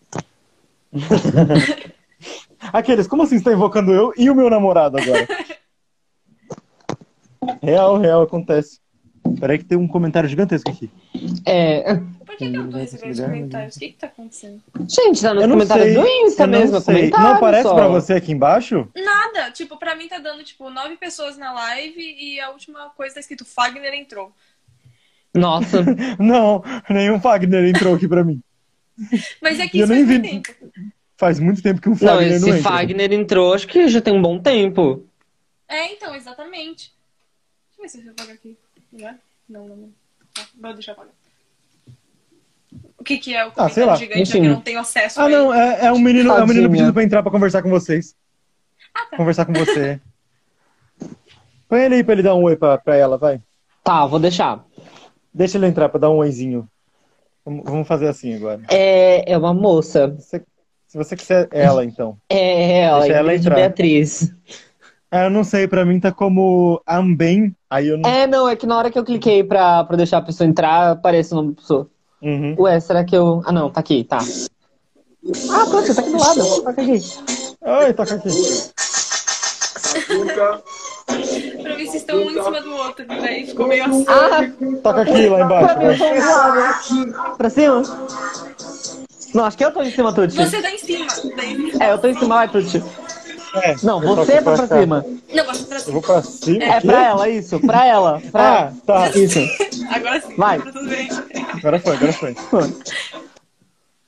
Aqueles, 2.71 3.07
como 3.07 3.23
assim 3.23 3.37
você 3.37 3.45
tá 3.45 3.53
invocando 3.53 3.91
eu 3.91 4.13
e 4.17 4.29
o 4.29 4.35
meu 4.35 4.49
namorado 4.49 4.97
agora? 4.97 5.27
real, 7.61 7.97
real, 7.97 8.21
acontece. 8.21 8.79
Peraí 9.39 9.57
que 9.57 9.65
tem 9.65 9.77
um 9.77 9.87
comentário 9.87 10.29
gigantesco 10.29 10.69
aqui. 10.69 10.89
É. 11.45 11.95
Por 12.25 12.37
que, 12.37 12.49
que 12.49 12.55
eu 12.55 12.69
tô 12.69 12.77
recebendo 12.77 13.23
comentários? 13.23 13.75
O 13.75 13.79
que 13.79 13.89
que 13.89 13.97
tá 13.97 14.07
acontecendo? 14.07 14.61
Gente, 14.87 15.21
tá 15.21 15.33
nos 15.33 15.45
comentários 15.45 15.93
do 15.93 16.07
Insta 16.07 16.47
mesmo. 16.47 16.79
Sei. 16.81 17.09
Não 17.09 17.33
aparece 17.33 17.63
só. 17.63 17.75
pra 17.75 17.87
você 17.87 18.13
aqui 18.13 18.31
embaixo? 18.31 18.87
Nada. 18.95 19.51
Tipo, 19.51 19.77
pra 19.77 19.95
mim 19.95 20.07
tá 20.07 20.19
dando, 20.19 20.43
tipo, 20.43 20.69
nove 20.69 20.97
pessoas 20.97 21.37
na 21.37 21.53
live 21.53 21.99
e 21.99 22.39
a 22.39 22.49
última 22.49 22.89
coisa 22.91 23.15
tá 23.15 23.19
escrito 23.19 23.45
Fagner 23.45 23.93
entrou. 23.93 24.31
Nossa. 25.33 25.83
não, 26.19 26.63
nenhum 26.89 27.19
Fagner 27.19 27.65
entrou 27.65 27.95
aqui 27.95 28.07
pra 28.07 28.23
mim. 28.23 28.41
Mas 29.41 29.59
é 29.59 29.67
que 29.67 29.79
isso 29.79 29.91
eu 29.91 29.95
nem 29.95 30.05
vi... 30.05 30.21
tempo. 30.21 30.53
Faz 31.23 31.39
muito 31.39 31.63
tempo 31.63 31.79
que 31.79 31.87
um 31.87 31.95
Fagner 31.95 32.31
não, 32.31 32.35
esse 32.35 32.49
não 32.49 32.57
entra. 32.57 32.69
Fagner 32.69 33.13
entrou, 33.13 33.53
acho 33.53 33.65
que 33.65 33.87
já 33.87 34.01
tem 34.01 34.13
um 34.13 34.21
bom 34.21 34.37
tempo. 34.37 35.05
É, 35.69 35.93
então, 35.93 36.13
exatamente. 36.13 36.91
Deixa 37.79 37.97
eu 37.97 38.03
ver 38.03 38.03
se 38.03 38.07
eu 38.07 38.11
apagar 38.11 38.35
aqui. 38.35 38.57
Não, 39.47 39.65
não, 39.65 39.75
não. 39.77 39.89
Tá, 40.33 40.45
vou 40.61 40.73
deixar 40.73 40.91
apagar. 40.91 41.13
O 42.97 43.03
que, 43.05 43.17
que 43.19 43.33
é 43.33 43.47
o 43.47 43.53
ah, 43.55 43.69
sei 43.69 43.85
lá. 43.85 43.95
gigante 43.95 44.21
Enfim. 44.21 44.41
que 44.41 44.47
eu 44.47 44.51
não 44.51 44.59
tenho 44.59 44.81
acesso 44.81 45.21
Ah, 45.21 45.29
não, 45.29 45.53
é, 45.53 45.85
é, 45.85 45.91
um 45.93 45.99
menino, 45.99 46.29
é 46.29 46.43
um 46.43 46.47
menino 46.47 46.69
pedindo 46.69 46.93
pra 46.93 47.03
entrar 47.03 47.23
pra 47.23 47.31
conversar 47.31 47.61
com 47.61 47.69
vocês. 47.69 48.17
Ah, 48.93 49.05
tá. 49.05 49.15
Conversar 49.15 49.45
com 49.45 49.53
você. 49.53 50.01
Põe 51.69 51.83
ele 51.83 51.95
aí 51.95 52.03
pra 52.03 52.15
ele 52.15 52.23
dar 52.23 52.35
um 52.35 52.43
oi 52.43 52.57
pra, 52.57 52.77
pra 52.77 52.97
ela, 52.97 53.17
vai. 53.17 53.39
Tá, 53.81 54.05
vou 54.05 54.19
deixar. 54.19 54.61
Deixa 55.33 55.57
ele 55.57 55.67
entrar 55.67 55.87
pra 55.87 56.01
dar 56.01 56.09
um 56.09 56.17
oizinho. 56.17 56.67
Vamos 57.45 57.87
fazer 57.87 58.09
assim 58.09 58.35
agora. 58.35 58.61
É, 58.69 59.31
é 59.31 59.37
uma 59.37 59.53
moça. 59.53 60.09
Você 60.19 60.43
se 60.93 60.97
você 60.99 61.15
quiser 61.15 61.47
ela, 61.49 61.83
então. 61.83 62.15
É, 62.29 62.81
ela, 62.81 62.99
Deixa 62.99 63.17
ela 63.17 63.35
entrar. 63.35 63.55
Beatriz. 63.55 64.31
É, 65.11 65.25
eu 65.25 65.29
não 65.31 65.43
sei, 65.43 65.67
pra 65.67 65.83
mim 65.83 65.99
tá 65.99 66.11
como 66.11 66.79
Ambem, 66.87 67.55
aí 67.67 67.87
eu 67.87 67.97
não... 67.97 68.07
É, 68.07 68.27
não, 68.27 68.47
é 68.47 68.55
que 68.55 68.67
na 68.67 68.77
hora 68.77 68.91
que 68.91 68.99
eu 68.99 69.03
cliquei 69.03 69.43
pra, 69.43 69.83
pra 69.85 69.97
deixar 69.97 70.19
a 70.19 70.21
pessoa 70.21 70.47
entrar, 70.47 70.91
aparece 70.91 71.33
o 71.33 71.37
nome 71.37 71.49
da 71.49 71.61
pessoa. 71.61 71.89
Uhum. 72.21 72.55
Ué, 72.59 72.79
será 72.79 73.03
que 73.03 73.17
eu... 73.17 73.41
Ah, 73.43 73.51
não, 73.51 73.71
tá 73.71 73.79
aqui, 73.79 74.03
tá. 74.03 74.19
Ah, 74.19 75.65
pronto, 75.67 75.87
você 75.87 75.95
tá 75.95 76.01
aqui 76.01 76.11
do 76.11 76.19
lado, 76.19 76.61
toca 76.61 76.81
aqui. 76.81 77.01
Oi, 77.61 77.93
toca 77.93 78.13
aqui. 78.13 78.29
pra 81.63 81.75
ver 81.75 81.87
se 81.87 81.97
estão 81.97 82.17
um 82.17 82.29
em 82.29 82.43
cima 82.43 82.61
do 82.61 82.75
outro, 82.75 83.07
daí 83.07 83.47
ficou 83.47 83.67
meio 83.67 83.83
assim. 83.85 84.05
Ah, 84.07 84.41
toca 84.83 85.01
aqui, 85.01 85.27
lá 85.27 85.41
embaixo. 85.41 85.75
Pra, 85.75 86.95
mim, 86.95 87.13
pra 87.35 87.49
cima? 87.49 87.81
Não, 89.33 89.45
acho 89.45 89.57
que 89.57 89.65
eu 89.65 89.71
tô 89.71 89.81
em 89.81 89.91
cima, 89.91 90.13
Tuti. 90.13 90.35
Você 90.35 90.61
tá 90.61 90.71
em 90.71 90.77
cima. 90.77 91.07
É, 91.79 91.91
eu 91.91 91.97
tô 91.97 92.07
em 92.07 92.13
cima, 92.13 92.35
vai, 92.35 92.47
Tuti. 92.47 92.83
É, 93.55 93.75
não, 93.83 94.01
você 94.01 94.41
vai 94.41 94.41
pra, 94.41 94.67
pra 94.67 94.79
cima. 94.81 95.05
Não, 95.33 95.45
você 95.45 95.63
pra 95.65 95.79
cima. 95.79 95.89
Eu 95.89 95.93
vou 95.93 96.01
pra 96.01 96.21
cima? 96.23 96.63
É, 96.63 96.81
pra 96.81 97.05
ela, 97.05 97.29
isso. 97.29 97.59
Pra 97.59 97.85
ela. 97.85 98.21
Pra 98.31 98.41
ah, 98.41 98.59
ela. 98.59 98.73
tá. 98.85 99.09
Isso. 99.09 99.39
Agora 99.91 100.21
sim. 100.21 100.35
Vai. 100.35 100.59
Agora 101.57 101.79
foi, 101.79 101.95
agora 101.95 102.13
foi. 102.13 102.35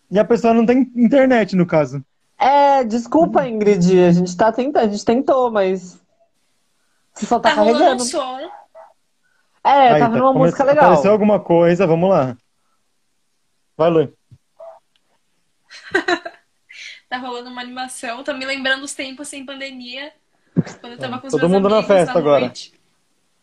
E 0.09 0.19
a 0.19 0.25
pessoa 0.25 0.53
não 0.53 0.65
tem 0.65 0.91
internet, 0.95 1.55
no 1.55 1.65
caso. 1.65 2.03
É, 2.39 2.83
desculpa, 2.83 3.47
Ingrid. 3.47 3.99
A 4.03 4.11
gente 4.11 4.35
tá 4.35 4.51
tentando, 4.51 4.83
a 4.83 4.87
gente 4.87 5.05
tentou, 5.05 5.51
mas. 5.51 5.99
Você 7.13 7.25
só 7.25 7.39
tá, 7.39 7.49
tá 7.49 7.55
carregando. 7.55 8.03
som. 8.03 8.39
É, 9.63 9.93
Aí, 9.93 9.99
tá 9.99 10.07
vendo 10.07 10.21
tá, 10.21 10.29
uma 10.29 10.33
música 10.33 10.63
legal. 10.63 10.85
Apareceu 10.85 11.11
alguma 11.11 11.39
coisa, 11.39 11.87
vamos 11.87 12.09
lá. 12.09 12.35
Vai, 13.77 13.89
Lu. 13.89 14.13
tá 17.09 17.17
rolando 17.17 17.49
uma 17.49 17.61
animação. 17.61 18.23
Tá 18.23 18.33
me 18.33 18.45
lembrando 18.45 18.83
os 18.83 18.93
tempos 18.93 19.27
sem 19.27 19.45
pandemia. 19.45 20.11
Quando 20.79 20.93
eu 20.93 20.99
tava 20.99 21.19
com 21.19 21.27
os 21.27 21.31
Todo 21.31 21.49
mundo 21.49 21.69
na 21.69 21.83
festa 21.83 22.13
na 22.13 22.19
agora. 22.19 22.51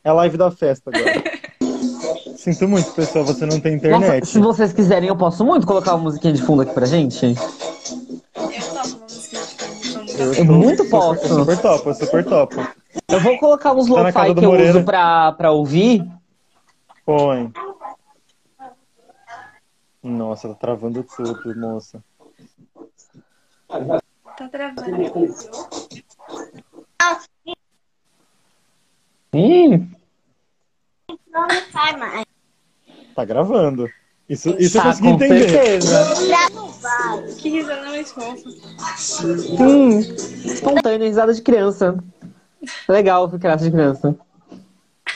É 0.05 0.11
a 0.11 0.13
live 0.13 0.37
da 0.37 0.51
festa 0.51 0.91
agora. 0.95 1.23
Sinto 2.37 2.67
muito, 2.67 2.91
pessoal, 2.93 3.25
você 3.25 3.47
não 3.47 3.61
tem 3.61 3.75
internet. 3.75 4.21
Nossa, 4.21 4.27
se 4.27 4.41
vocês 4.41 4.73
quiserem, 4.73 5.09
eu 5.09 5.17
posso 5.17 5.45
muito 5.45 5.65
colocar 5.65 5.95
uma 5.95 6.05
musiquinha 6.05 6.33
de 6.33 6.43
fundo 6.43 6.63
aqui 6.63 6.75
pra 6.75 6.87
gente. 6.87 7.25
Eu 7.25 7.35
topo 7.35 8.97
uma 8.97 8.99
musiquinha 9.03 9.43
de 9.43 9.93
fundo. 9.93 10.11
Eu, 10.11 10.35
eu 10.35 10.45
muito 10.45 10.85
posso. 10.91 11.25
Eu 11.25 11.39
super 11.39 11.61
topo, 11.61 11.91
eu 11.91 11.95
super 11.95 12.25
topo. 12.25 12.57
Eu 13.09 13.21
vou 13.21 13.39
colocar 13.39 13.73
uns 13.73 13.87
tá 13.87 13.95
lo-fi 14.27 14.35
que 14.35 14.45
eu 14.45 14.71
uso 14.71 14.85
pra, 14.85 15.33
pra 15.33 15.53
ouvir. 15.53 16.05
Põe. 17.07 17.53
Nossa, 20.03 20.49
tá 20.49 20.55
travando 20.55 21.05
tudo, 21.05 21.55
moça. 21.57 22.03
Tá 23.73 24.49
travando. 24.49 25.35
Hum. 29.35 29.91
Tá 33.15 33.25
gravando. 33.25 33.89
Isso, 34.29 34.51
isso 34.59 34.79
tá, 34.79 34.81
eu 34.81 34.85
consegui 34.85 35.09
entender. 35.09 35.49
Certeza. 35.49 36.05
Que 37.39 37.49
risada 37.49 37.87
mais 37.89 38.13
fofa. 38.13 38.49
Hum, 39.59 40.01
espontânea, 40.45 41.09
risada 41.09 41.33
de 41.33 41.41
criança. 41.41 41.97
Legal, 42.87 43.31
criança 43.31 43.65
de 43.65 43.71
criança. 43.71 44.15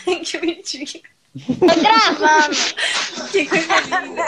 que 0.25 0.39
bonitinho. 0.39 1.03
Tô 1.47 1.67
gravando. 1.67 2.57
que 3.31 3.47
coisa 3.47 4.01
linda. 4.01 4.23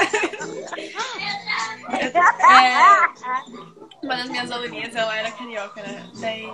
É, 2.51 3.78
uma 4.03 4.17
das 4.17 4.29
minhas 4.29 4.51
aluninhas, 4.51 4.95
ela 4.95 5.17
era 5.17 5.31
carioca, 5.33 5.83
né? 5.83 6.09
Daí, 6.21 6.49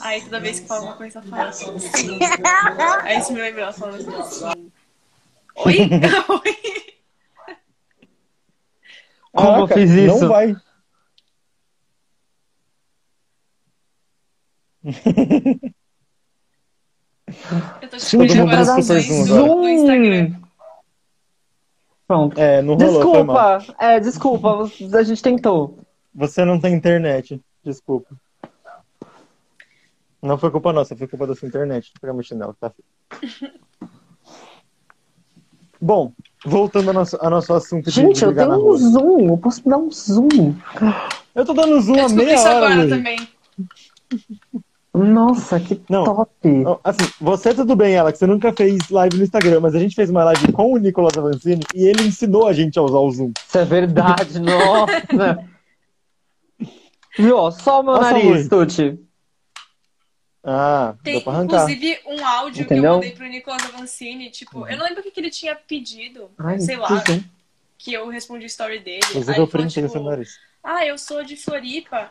aí 0.00 0.20
toda 0.22 0.40
vez 0.40 0.60
que 0.60 0.66
fala 0.66 0.82
uma 0.82 0.96
coisa, 0.96 1.18
ela 1.18 1.28
fala 1.28 1.48
assim. 1.48 1.66
Aí 3.02 3.18
isso 3.18 3.32
me 3.32 3.40
lembrou, 3.40 3.64
ela 3.64 3.72
falando 3.72 4.14
assim. 4.16 4.70
Oi? 5.56 5.76
Oi? 6.28 6.78
Como 9.32 9.58
eu 9.60 9.68
fiz 9.68 9.90
isso? 9.90 10.20
Não 10.20 10.28
vai. 10.28 10.56
Eu 17.82 17.88
tô 17.88 17.96
te 17.96 18.40
agora 18.40 18.64
no 18.64 19.68
Instagram. 19.68 20.34
Pronto. 22.06 22.38
É, 22.40 22.62
não 22.62 22.74
rolou, 22.74 22.92
Desculpa, 23.02 23.58
é, 23.78 24.00
desculpa, 24.00 24.70
a 24.94 25.02
gente 25.02 25.22
tentou. 25.22 25.78
Você 26.18 26.44
não 26.44 26.58
tem 26.58 26.74
internet, 26.74 27.40
desculpa. 27.64 28.12
Não 30.20 30.36
foi 30.36 30.50
culpa 30.50 30.72
nossa, 30.72 30.96
foi 30.96 31.06
culpa 31.06 31.28
da 31.28 31.36
sua 31.36 31.46
internet. 31.46 31.92
Pegar 32.00 32.12
meu 32.12 32.24
chinelo, 32.24 32.56
tá? 32.60 32.72
Bom, 35.80 36.12
voltando 36.44 36.88
ao 36.88 36.94
nosso, 36.94 37.16
ao 37.20 37.30
nosso 37.30 37.54
assunto 37.54 37.88
Gente, 37.88 38.18
de 38.18 38.24
eu 38.24 38.34
tenho 38.34 38.52
um 38.52 38.76
zoom, 38.76 39.28
eu 39.28 39.38
posso 39.38 39.62
dar 39.68 39.78
um 39.78 39.88
zoom. 39.92 40.56
Eu 41.36 41.44
tô 41.44 41.54
dando 41.54 41.80
zoom 41.80 42.04
há 42.04 42.08
meia 42.08 42.40
hora. 42.40 42.66
agora 42.66 42.88
também. 42.88 43.28
Nossa, 44.92 45.60
que 45.60 45.80
Não, 45.88 46.02
top! 46.02 46.30
Assim, 46.82 47.08
você 47.20 47.54
tudo 47.54 47.76
bem, 47.76 47.96
Alex, 47.96 48.18
você 48.18 48.26
nunca 48.26 48.52
fez 48.52 48.90
live 48.90 49.18
no 49.18 49.22
Instagram, 49.22 49.60
mas 49.60 49.76
a 49.76 49.78
gente 49.78 49.94
fez 49.94 50.10
uma 50.10 50.24
live 50.24 50.50
com 50.50 50.72
o 50.72 50.78
Nicolas 50.78 51.16
Avancini 51.16 51.62
e 51.72 51.86
ele 51.86 52.08
ensinou 52.08 52.48
a 52.48 52.52
gente 52.52 52.76
a 52.76 52.82
usar 52.82 52.98
o 52.98 53.08
Zoom. 53.08 53.30
Isso 53.46 53.58
é 53.58 53.64
verdade, 53.64 54.40
nossa! 54.42 55.56
Viu, 57.18 57.50
só 57.50 57.80
o 57.80 57.82
meu 57.82 57.94
nossa, 57.94 58.12
nariz, 58.12 58.48
Tuti. 58.48 58.98
Ah, 60.42 60.94
Tem, 61.02 61.18
inclusive, 61.18 62.00
um 62.06 62.24
áudio 62.24 62.62
Entendeu? 62.62 62.82
que 62.82 62.86
eu 62.86 62.94
mandei 62.94 63.10
pro 63.10 63.26
Nicolas 63.26 63.62
Avancini, 63.64 64.30
tipo, 64.30 64.66
eu 64.66 64.78
não 64.78 64.84
lembro 64.84 65.00
o 65.00 65.02
que, 65.02 65.10
que 65.10 65.20
ele 65.20 65.30
tinha 65.30 65.54
pedido, 65.54 66.30
Ai, 66.38 66.60
sei 66.60 66.76
lá, 66.76 67.02
que 67.76 67.92
eu 67.92 68.08
respondi 68.08 68.44
a 68.44 68.46
story 68.46 68.78
dele. 68.78 69.02
Você 69.12 69.34
deu 69.34 69.46
print 69.46 69.74
tipo, 69.74 70.00
nariz. 70.00 70.38
Ah, 70.62 70.86
eu 70.86 70.96
sou 70.96 71.24
de 71.24 71.36
Floripa 71.36 72.10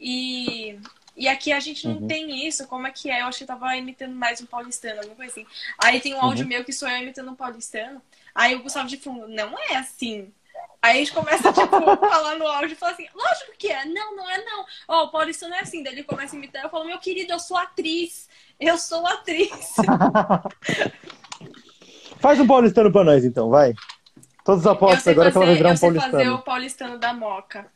e, 0.00 0.78
e 1.16 1.28
aqui 1.28 1.52
a 1.52 1.60
gente 1.60 1.86
não 1.86 1.96
uhum. 1.96 2.06
tem 2.06 2.46
isso, 2.46 2.66
como 2.68 2.86
é 2.86 2.90
que 2.90 3.10
é? 3.10 3.22
Eu 3.22 3.26
acho 3.26 3.38
que 3.38 3.44
eu 3.44 3.48
tava 3.48 3.76
imitando 3.76 4.14
mais 4.14 4.40
um 4.40 4.46
paulistano, 4.46 4.98
alguma 4.98 5.16
coisa 5.16 5.32
assim. 5.32 5.46
Aí 5.78 6.00
tem 6.00 6.14
um 6.14 6.22
áudio 6.22 6.44
uhum. 6.44 6.48
meu 6.48 6.64
que 6.64 6.72
sou 6.72 6.88
eu 6.88 7.02
imitando 7.02 7.30
um 7.30 7.36
paulistano, 7.36 8.00
aí 8.34 8.54
o 8.54 8.62
Gustavo 8.62 8.88
de 8.88 8.96
fundo, 8.96 9.28
não 9.28 9.58
é 9.58 9.76
assim. 9.76 10.32
Aí 10.84 10.96
a 10.96 10.98
gente 10.98 11.14
começa, 11.14 11.50
tipo, 11.50 11.76
a 11.76 11.96
falar 12.08 12.36
no 12.36 12.46
áudio 12.46 12.72
e 12.72 12.76
fala 12.76 12.92
assim, 12.92 13.06
lógico 13.14 13.52
que 13.58 13.68
é, 13.68 13.86
não, 13.86 14.14
não 14.14 14.30
é 14.30 14.44
não. 14.44 14.66
Ó, 14.86 15.00
oh, 15.00 15.04
o 15.04 15.10
Paulista 15.10 15.48
não 15.48 15.56
é 15.56 15.60
assim. 15.60 15.82
Daí 15.82 15.94
ele 15.94 16.04
começa 16.04 16.36
a 16.36 16.38
imitar, 16.38 16.62
eu 16.62 16.68
falo, 16.68 16.84
meu 16.84 16.98
querido, 16.98 17.32
eu 17.32 17.38
sou 17.38 17.56
atriz. 17.56 18.28
Eu 18.60 18.76
sou 18.76 19.06
atriz. 19.06 19.76
Faz 22.20 22.38
um 22.38 22.46
paulistano 22.46 22.92
pra 22.92 23.02
nós, 23.02 23.24
então, 23.24 23.48
vai. 23.48 23.72
Todos 24.44 24.66
apostos 24.66 25.08
agora 25.08 25.32
fazer, 25.32 25.32
que 25.32 25.38
ela 25.38 25.46
vai 25.46 25.56
virar 25.56 25.72
um 25.72 25.78
paulistano. 25.78 26.12
Eu 26.12 26.18
fazer 26.18 26.30
o 26.30 26.42
paulistano 26.42 26.98
da 26.98 27.14
Moca. 27.14 27.66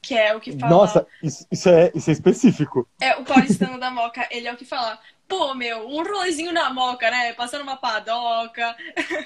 Que 0.00 0.16
é 0.16 0.34
o 0.34 0.40
que 0.40 0.58
fala... 0.58 0.70
Nossa, 0.70 1.06
isso, 1.22 1.46
isso, 1.50 1.68
é, 1.68 1.92
isso 1.94 2.08
é 2.08 2.14
específico. 2.14 2.88
É, 2.98 3.14
o 3.16 3.24
paulistano 3.24 3.78
da 3.78 3.90
Moca, 3.90 4.26
ele 4.30 4.48
é 4.48 4.52
o 4.52 4.56
que 4.56 4.64
fala, 4.64 4.98
pô, 5.28 5.54
meu, 5.54 5.86
um 5.86 6.02
rolezinho 6.02 6.52
na 6.52 6.72
Moca, 6.72 7.10
né? 7.10 7.34
Passando 7.34 7.62
uma 7.62 7.76
padoca, 7.76 8.74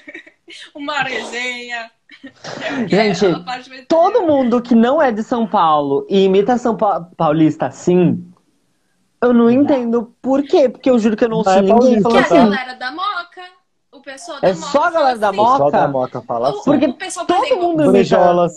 uma 0.75 1.03
resenha... 1.03 1.89
É 2.65 2.87
Gente, 2.87 3.25
todo 3.87 4.23
mundo 4.23 4.61
que 4.61 4.73
não 4.73 5.01
é 5.01 5.11
de 5.11 5.21
São 5.21 5.45
Paulo 5.45 6.05
e 6.09 6.23
imita 6.23 6.57
São 6.57 6.75
pa 6.75 7.01
Paulista 7.01 7.67
assim, 7.67 8.25
eu 9.21 9.33
não 9.33 9.49
entendo 9.49 10.15
por 10.21 10.43
quê. 10.43 10.69
Porque 10.69 10.89
eu 10.89 10.99
juro 10.99 11.15
que 11.17 11.23
eu 11.23 11.29
não, 11.29 11.37
não 11.37 11.43
sei 11.43 11.57
é 11.57 11.61
ninguém 11.61 12.01
falando 12.01 12.23
assim. 12.23 12.37
a 12.37 12.43
galera 12.43 12.73
da 12.75 12.91
Moca. 12.91 13.41
O 13.91 14.01
pessoal 14.01 14.41
da 14.41 14.49
é 14.49 14.53
Moca. 14.53 14.67
só 14.67 14.83
a 14.83 14.91
galera 14.91 15.17
da 15.17 15.29
assim. 15.29 15.37
Moca? 15.37 15.57
Só 15.57 15.69
da 15.71 15.87
Moca 15.87 16.21
fala 16.21 16.49
assim. 16.49 16.63
Porque 16.63 16.85
o 16.85 16.93
pessoal, 16.93 17.25
todo 17.25 17.45
exemplo, 17.45 17.63
mundo 17.63 17.95
imita. 17.95 18.47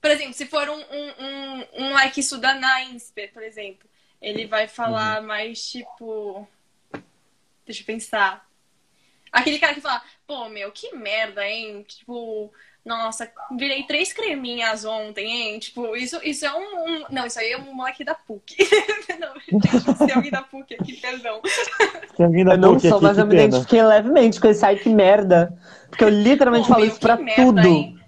Por 0.00 0.10
exemplo, 0.10 0.32
se 0.32 0.46
for 0.46 0.68
um, 0.68 0.78
um, 0.78 1.24
um, 1.24 1.64
um 1.84 1.92
like 1.92 2.20
isso 2.20 2.38
da 2.38 2.54
Nainsper, 2.54 3.32
por 3.34 3.42
exemplo, 3.42 3.88
ele 4.20 4.46
vai 4.46 4.66
falar 4.68 5.20
uhum. 5.20 5.26
mais 5.26 5.60
tipo. 5.68 6.46
Deixa 7.66 7.82
eu 7.82 7.86
pensar. 7.86 8.46
Aquele 9.32 9.58
cara 9.58 9.74
que 9.74 9.80
fala, 9.80 10.02
pô, 10.26 10.48
meu, 10.48 10.70
que 10.72 10.94
merda, 10.94 11.46
hein? 11.46 11.84
Tipo, 11.86 12.50
nossa, 12.84 13.30
virei 13.56 13.82
três 13.84 14.12
creminhas 14.12 14.84
ontem, 14.84 15.26
hein? 15.26 15.58
Tipo, 15.58 15.94
isso, 15.94 16.18
isso 16.24 16.46
é 16.46 16.52
um, 16.52 16.62
um... 16.62 17.04
Não, 17.10 17.26
isso 17.26 17.38
aí 17.38 17.52
é 17.52 17.58
um 17.58 17.74
moleque 17.74 18.02
da 18.02 18.14
PUC. 18.14 18.56
não, 19.20 19.94
se 19.96 20.10
é 20.10 20.14
alguém 20.14 20.30
da 20.30 20.42
PUC 20.42 20.74
aqui, 20.74 20.94
perdão. 20.94 21.40
Se 22.16 22.22
é 22.22 22.24
alguém 22.24 22.44
da 22.44 22.54
eu 22.54 22.58
não 22.58 22.78
sou, 22.78 23.00
mas 23.00 23.18
eu 23.18 23.26
me 23.26 23.34
identifiquei 23.34 23.82
levemente 23.82 24.40
com 24.40 24.48
esse 24.48 24.64
ai 24.64 24.76
que 24.76 24.88
merda. 24.88 25.56
Porque 25.90 26.04
eu 26.04 26.08
literalmente 26.08 26.66
Pô, 26.66 26.74
falo 26.74 26.84
meu, 26.84 26.90
isso 26.90 27.00
pra 27.00 27.16
tudo. 27.16 27.54
Merda, 27.54 28.00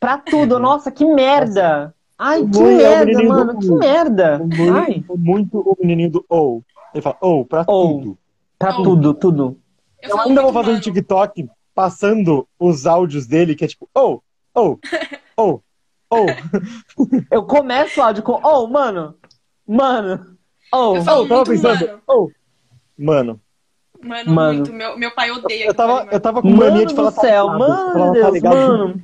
pra 0.00 0.18
tudo. 0.18 0.58
Nossa, 0.58 0.90
que 0.90 1.04
merda. 1.04 1.94
Ai, 2.18 2.44
que 2.44 2.60
merda, 2.60 3.22
mano. 3.22 3.58
Que 3.60 3.70
merda. 3.70 4.38
Muito, 4.38 4.72
Ai. 4.74 5.04
muito 5.16 5.60
o 5.60 5.76
menininho 5.80 6.10
do 6.10 6.26
ou. 6.28 6.64
Ele 6.92 7.02
fala 7.02 7.16
ou, 7.20 7.44
pra 7.44 7.64
ou. 7.68 8.00
tudo. 8.00 8.18
Pra 8.58 8.72
tudo, 8.72 9.14
tudo. 9.14 9.60
Eu, 10.08 10.16
eu 10.16 10.20
ainda 10.20 10.42
vou 10.42 10.52
fazer 10.52 10.66
mano. 10.68 10.78
um 10.78 10.80
TikTok 10.80 11.48
passando 11.74 12.48
os 12.58 12.86
áudios 12.86 13.26
dele, 13.26 13.54
que 13.54 13.64
é 13.64 13.68
tipo, 13.68 13.88
oh, 13.94 14.20
oh, 14.54 14.78
oh, 15.36 15.60
oh. 16.10 16.26
Eu 17.30 17.44
começo 17.44 18.00
o 18.00 18.02
áudio 18.02 18.22
com, 18.22 18.40
oh, 18.42 18.66
mano, 18.66 19.14
mano, 19.66 20.36
oh. 20.72 20.96
Eu 20.96 21.02
falo 21.02 21.24
oh, 21.24 21.28
tava 21.28 21.44
pensando, 21.44 21.86
mano. 21.86 22.02
oh, 22.08 22.30
mano. 22.98 23.40
Mano, 24.00 24.32
mano. 24.32 24.54
muito. 24.54 24.72
Meu, 24.72 24.98
meu 24.98 25.10
pai 25.12 25.30
odeia. 25.30 25.66
Eu 25.66 25.74
tava, 25.74 26.08
eu 26.10 26.20
tava 26.20 26.40
com 26.40 26.50
mania 26.50 26.86
de 26.86 26.94
falar. 26.94 27.10
Céu, 27.10 27.46
tá 27.46 27.58
mano, 27.58 28.12
Deus, 28.12 28.40
tá 28.40 28.50
mano. 28.50 29.02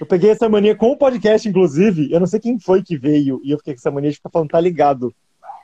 Eu 0.00 0.06
peguei 0.06 0.30
essa 0.30 0.48
mania 0.48 0.74
com 0.74 0.90
o 0.90 0.96
podcast, 0.96 1.48
inclusive. 1.48 2.12
Eu 2.12 2.20
não 2.20 2.26
sei 2.26 2.40
quem 2.40 2.58
foi 2.58 2.82
que 2.82 2.96
veio. 2.96 3.40
E 3.44 3.50
eu 3.50 3.58
fiquei 3.58 3.74
com 3.74 3.78
essa 3.78 3.90
mania 3.90 4.10
de 4.10 4.16
ficar 4.16 4.30
falando, 4.30 4.50
tá 4.50 4.60
ligado. 4.60 5.14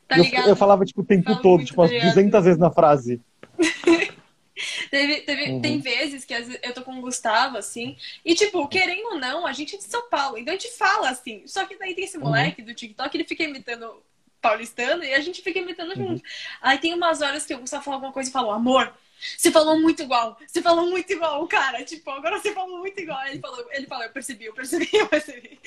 Tá 0.09 0.17
ligado. 0.17 0.45
Eu, 0.45 0.51
eu 0.51 0.57
falava, 0.57 0.85
tipo, 0.85 1.01
o 1.01 1.05
tempo 1.05 1.35
todo, 1.41 1.65
tipo, 1.65 1.81
umas 1.81 1.91
200 1.91 2.45
vezes 2.45 2.59
na 2.59 2.71
frase. 2.71 3.21
teve, 4.91 5.21
teve, 5.23 5.51
uhum. 5.51 5.61
Tem 5.61 5.79
vezes 5.79 6.25
que 6.25 6.35
eu 6.63 6.75
tô 6.75 6.83
com 6.83 6.99
o 6.99 7.01
Gustavo, 7.01 7.57
assim, 7.59 7.97
e 8.25 8.35
tipo, 8.35 8.67
querendo 8.69 9.07
ou 9.09 9.19
não, 9.19 9.47
a 9.47 9.53
gente 9.53 9.75
é 9.75 9.79
de 9.79 9.85
São 9.85 10.09
Paulo, 10.09 10.39
então 10.39 10.55
a 10.55 10.57
gente 10.57 10.77
fala 10.77 11.11
assim. 11.11 11.47
Só 11.47 11.65
que 11.67 11.77
daí 11.77 11.95
tem 11.95 12.05
esse 12.05 12.17
uhum. 12.17 12.25
moleque 12.25 12.61
uhum. 12.61 12.69
do 12.69 12.75
TikTok, 12.75 13.17
ele 13.17 13.25
fica 13.25 13.45
imitando 13.45 14.03
paulistano 14.41 15.03
e 15.03 15.13
a 15.13 15.21
gente 15.21 15.43
fica 15.43 15.59
imitando 15.59 15.99
uhum. 15.99 16.09
junto. 16.09 16.23
Aí 16.61 16.79
tem 16.79 16.95
umas 16.95 17.21
horas 17.21 17.45
que 17.45 17.55
o 17.55 17.59
Gustavo 17.59 17.85
fala 17.85 17.97
alguma 17.97 18.13
coisa 18.13 18.31
e 18.31 18.33
fala, 18.33 18.55
amor, 18.55 18.95
você 19.37 19.51
falou 19.51 19.81
muito 19.81 20.03
igual, 20.03 20.39
você 20.47 20.61
falou 20.61 20.89
muito 20.89 21.11
igual, 21.13 21.47
cara. 21.47 21.83
Tipo, 21.85 22.11
agora 22.11 22.39
você 22.39 22.53
falou 22.53 22.79
muito 22.79 23.01
igual. 23.01 23.27
Ele 23.27 23.41
falou, 23.41 23.67
ele 23.73 23.87
falou, 23.87 24.05
eu 24.05 24.11
percebi, 24.11 24.45
eu 24.45 24.55
percebi, 24.55 24.89
eu 24.93 25.09
percebi. 25.09 25.59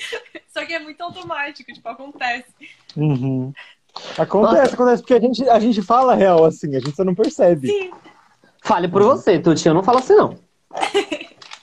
Só 0.48 0.64
que 0.64 0.72
é 0.72 0.78
muito 0.78 1.00
automático, 1.02 1.72
tipo, 1.72 1.88
acontece. 1.88 2.52
Uhum. 2.96 3.52
Acontece, 4.18 4.60
Nossa. 4.62 4.74
acontece, 4.74 5.02
porque 5.02 5.14
a 5.14 5.20
gente, 5.20 5.48
a 5.48 5.58
gente 5.58 5.82
fala 5.82 6.14
real 6.14 6.44
assim, 6.44 6.74
a 6.76 6.80
gente 6.80 6.94
só 6.94 7.04
não 7.04 7.14
percebe. 7.14 7.68
Sim. 7.68 7.90
Fale 8.62 8.88
por 8.88 9.02
você, 9.02 9.38
Tuti. 9.38 9.66
Eu 9.66 9.74
não 9.74 9.82
falo 9.82 9.98
assim, 9.98 10.14
não. 10.14 10.36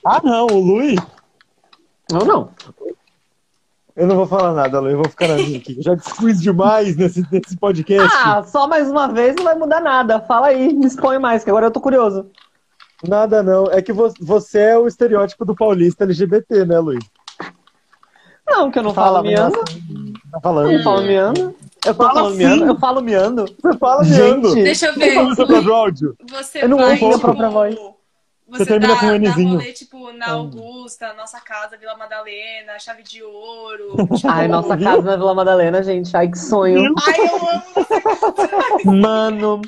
ah, 0.04 0.20
não. 0.22 0.46
O 0.46 0.60
Lui? 0.60 0.96
Eu 2.12 2.24
não. 2.24 2.50
Eu 3.94 4.06
não 4.06 4.16
vou 4.16 4.26
falar 4.26 4.52
nada, 4.52 4.80
Lu. 4.80 4.90
Eu 4.90 4.98
vou 4.98 5.08
ficar 5.08 5.28
na 5.28 5.34
minha 5.34 5.58
aqui. 5.58 5.76
Eu 5.76 5.82
já 5.82 5.94
dispus 5.94 6.40
demais 6.40 6.96
nesse, 6.96 7.24
nesse 7.30 7.56
podcast. 7.56 8.16
Ah, 8.16 8.42
só 8.44 8.68
mais 8.68 8.88
uma 8.90 9.08
vez 9.08 9.34
não 9.36 9.44
vai 9.44 9.54
mudar 9.56 9.80
nada. 9.80 10.20
Fala 10.20 10.48
aí, 10.48 10.72
me 10.72 10.86
expõe 10.86 11.18
mais, 11.18 11.44
que 11.44 11.50
agora 11.50 11.66
eu 11.66 11.70
tô 11.70 11.80
curioso. 11.80 12.30
Nada, 13.06 13.42
não. 13.42 13.66
É 13.66 13.80
que 13.80 13.92
você 13.92 14.60
é 14.60 14.78
o 14.78 14.86
estereótipo 14.86 15.44
do 15.44 15.54
paulista 15.54 16.04
LGBT, 16.04 16.64
né, 16.64 16.78
Luiz? 16.78 17.04
Não, 18.46 18.70
que 18.70 18.78
eu 18.78 18.82
não 18.82 18.94
falo 18.94 19.16
Fala, 19.16 19.22
miando. 19.22 19.64
Tá 20.32 20.40
falando. 20.40 20.70
Eu 20.70 20.78
não 20.78 20.84
falo 20.84 21.02
miando. 21.02 21.54
Eu 21.86 21.94
falo 21.94 22.14
falando 22.14 22.36
miando, 22.36 22.64
eu 22.64 22.78
falo 22.78 23.00
miando. 23.00 23.44
Você 23.62 23.78
fala 23.78 24.04
miando. 24.04 24.48
Gente, 24.50 24.64
deixa 24.64 24.86
eu 24.86 24.94
ver. 24.94 25.10
Você 25.10 25.14
fala 25.14 25.34
seu 25.34 25.46
próprio 25.46 25.74
áudio? 25.74 26.16
Você 26.30 26.64
eu 26.64 26.68
não 26.68 26.78
ouço 26.78 27.16
a 27.16 27.18
própria 27.18 27.48
voz. 27.48 27.74
Você, 27.74 28.64
você 28.64 28.66
termina 28.66 28.94
dá, 28.94 29.00
com 29.00 29.06
um 29.06 29.18
Nzinho. 29.18 29.58
rolê, 29.58 29.72
tipo, 29.72 30.12
na 30.12 30.30
Augusta, 30.30 31.12
nossa 31.12 31.38
casa, 31.38 31.76
Vila 31.76 31.94
Madalena, 31.98 32.78
Chave 32.78 33.02
de 33.02 33.22
Ouro. 33.22 33.94
Tipo... 34.14 34.16
Ai, 34.26 34.48
nossa 34.48 34.74
casa 34.76 35.02
na 35.02 35.16
Vila 35.16 35.34
Madalena, 35.34 35.82
gente. 35.82 36.16
Ai, 36.16 36.28
que 36.28 36.38
sonho. 36.38 36.94
Ai, 37.06 37.14
eu 37.18 37.36
amo 38.86 39.00
Mano, 39.02 39.60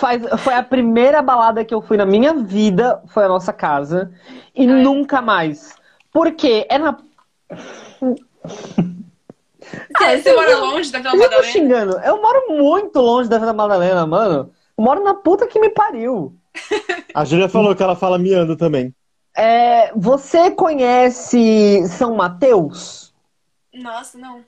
faz, 0.00 0.20
foi 0.40 0.54
a 0.54 0.64
primeira 0.64 1.22
balada 1.22 1.64
que 1.64 1.72
eu 1.72 1.80
fui 1.80 1.96
na 1.96 2.04
minha 2.04 2.34
vida, 2.34 3.00
foi 3.06 3.24
a 3.24 3.28
nossa 3.28 3.52
casa. 3.52 4.10
E 4.52 4.66
Ai. 4.68 4.82
nunca 4.82 5.22
mais. 5.22 5.76
Por 6.12 6.32
quê? 6.32 6.66
É 6.68 6.76
na... 6.76 6.98
Ah, 9.94 10.16
você 10.16 10.34
mora 10.34 10.56
longe 10.58 10.90
da 10.92 10.98
Vila 10.98 11.12
Madalena? 11.16 11.36
Eu 11.36 11.44
xingando. 11.44 11.98
Eu 12.00 12.20
moro 12.20 12.48
muito 12.48 13.00
longe 13.00 13.28
da 13.28 13.38
Vila 13.38 13.52
Madalena, 13.52 14.06
mano. 14.06 14.50
Eu 14.76 14.84
moro 14.84 15.02
na 15.02 15.14
puta 15.14 15.46
que 15.46 15.60
me 15.60 15.70
pariu. 15.70 16.36
A 17.14 17.24
Julia 17.24 17.48
falou 17.48 17.74
que 17.74 17.82
ela 17.82 17.96
fala 17.96 18.18
miando 18.18 18.56
também. 18.56 18.94
É, 19.36 19.92
você 19.94 20.50
conhece 20.50 21.86
São 21.88 22.14
Mateus? 22.14 23.12
Nossa, 23.72 24.18
não. 24.18 24.44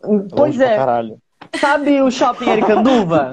Pois 0.00 0.56
longe 0.56 0.62
é. 0.62 0.76
Caralho. 0.76 1.20
Sabe 1.60 2.02
o 2.02 2.10
shopping 2.10 2.50
Ericanduva? 2.50 3.32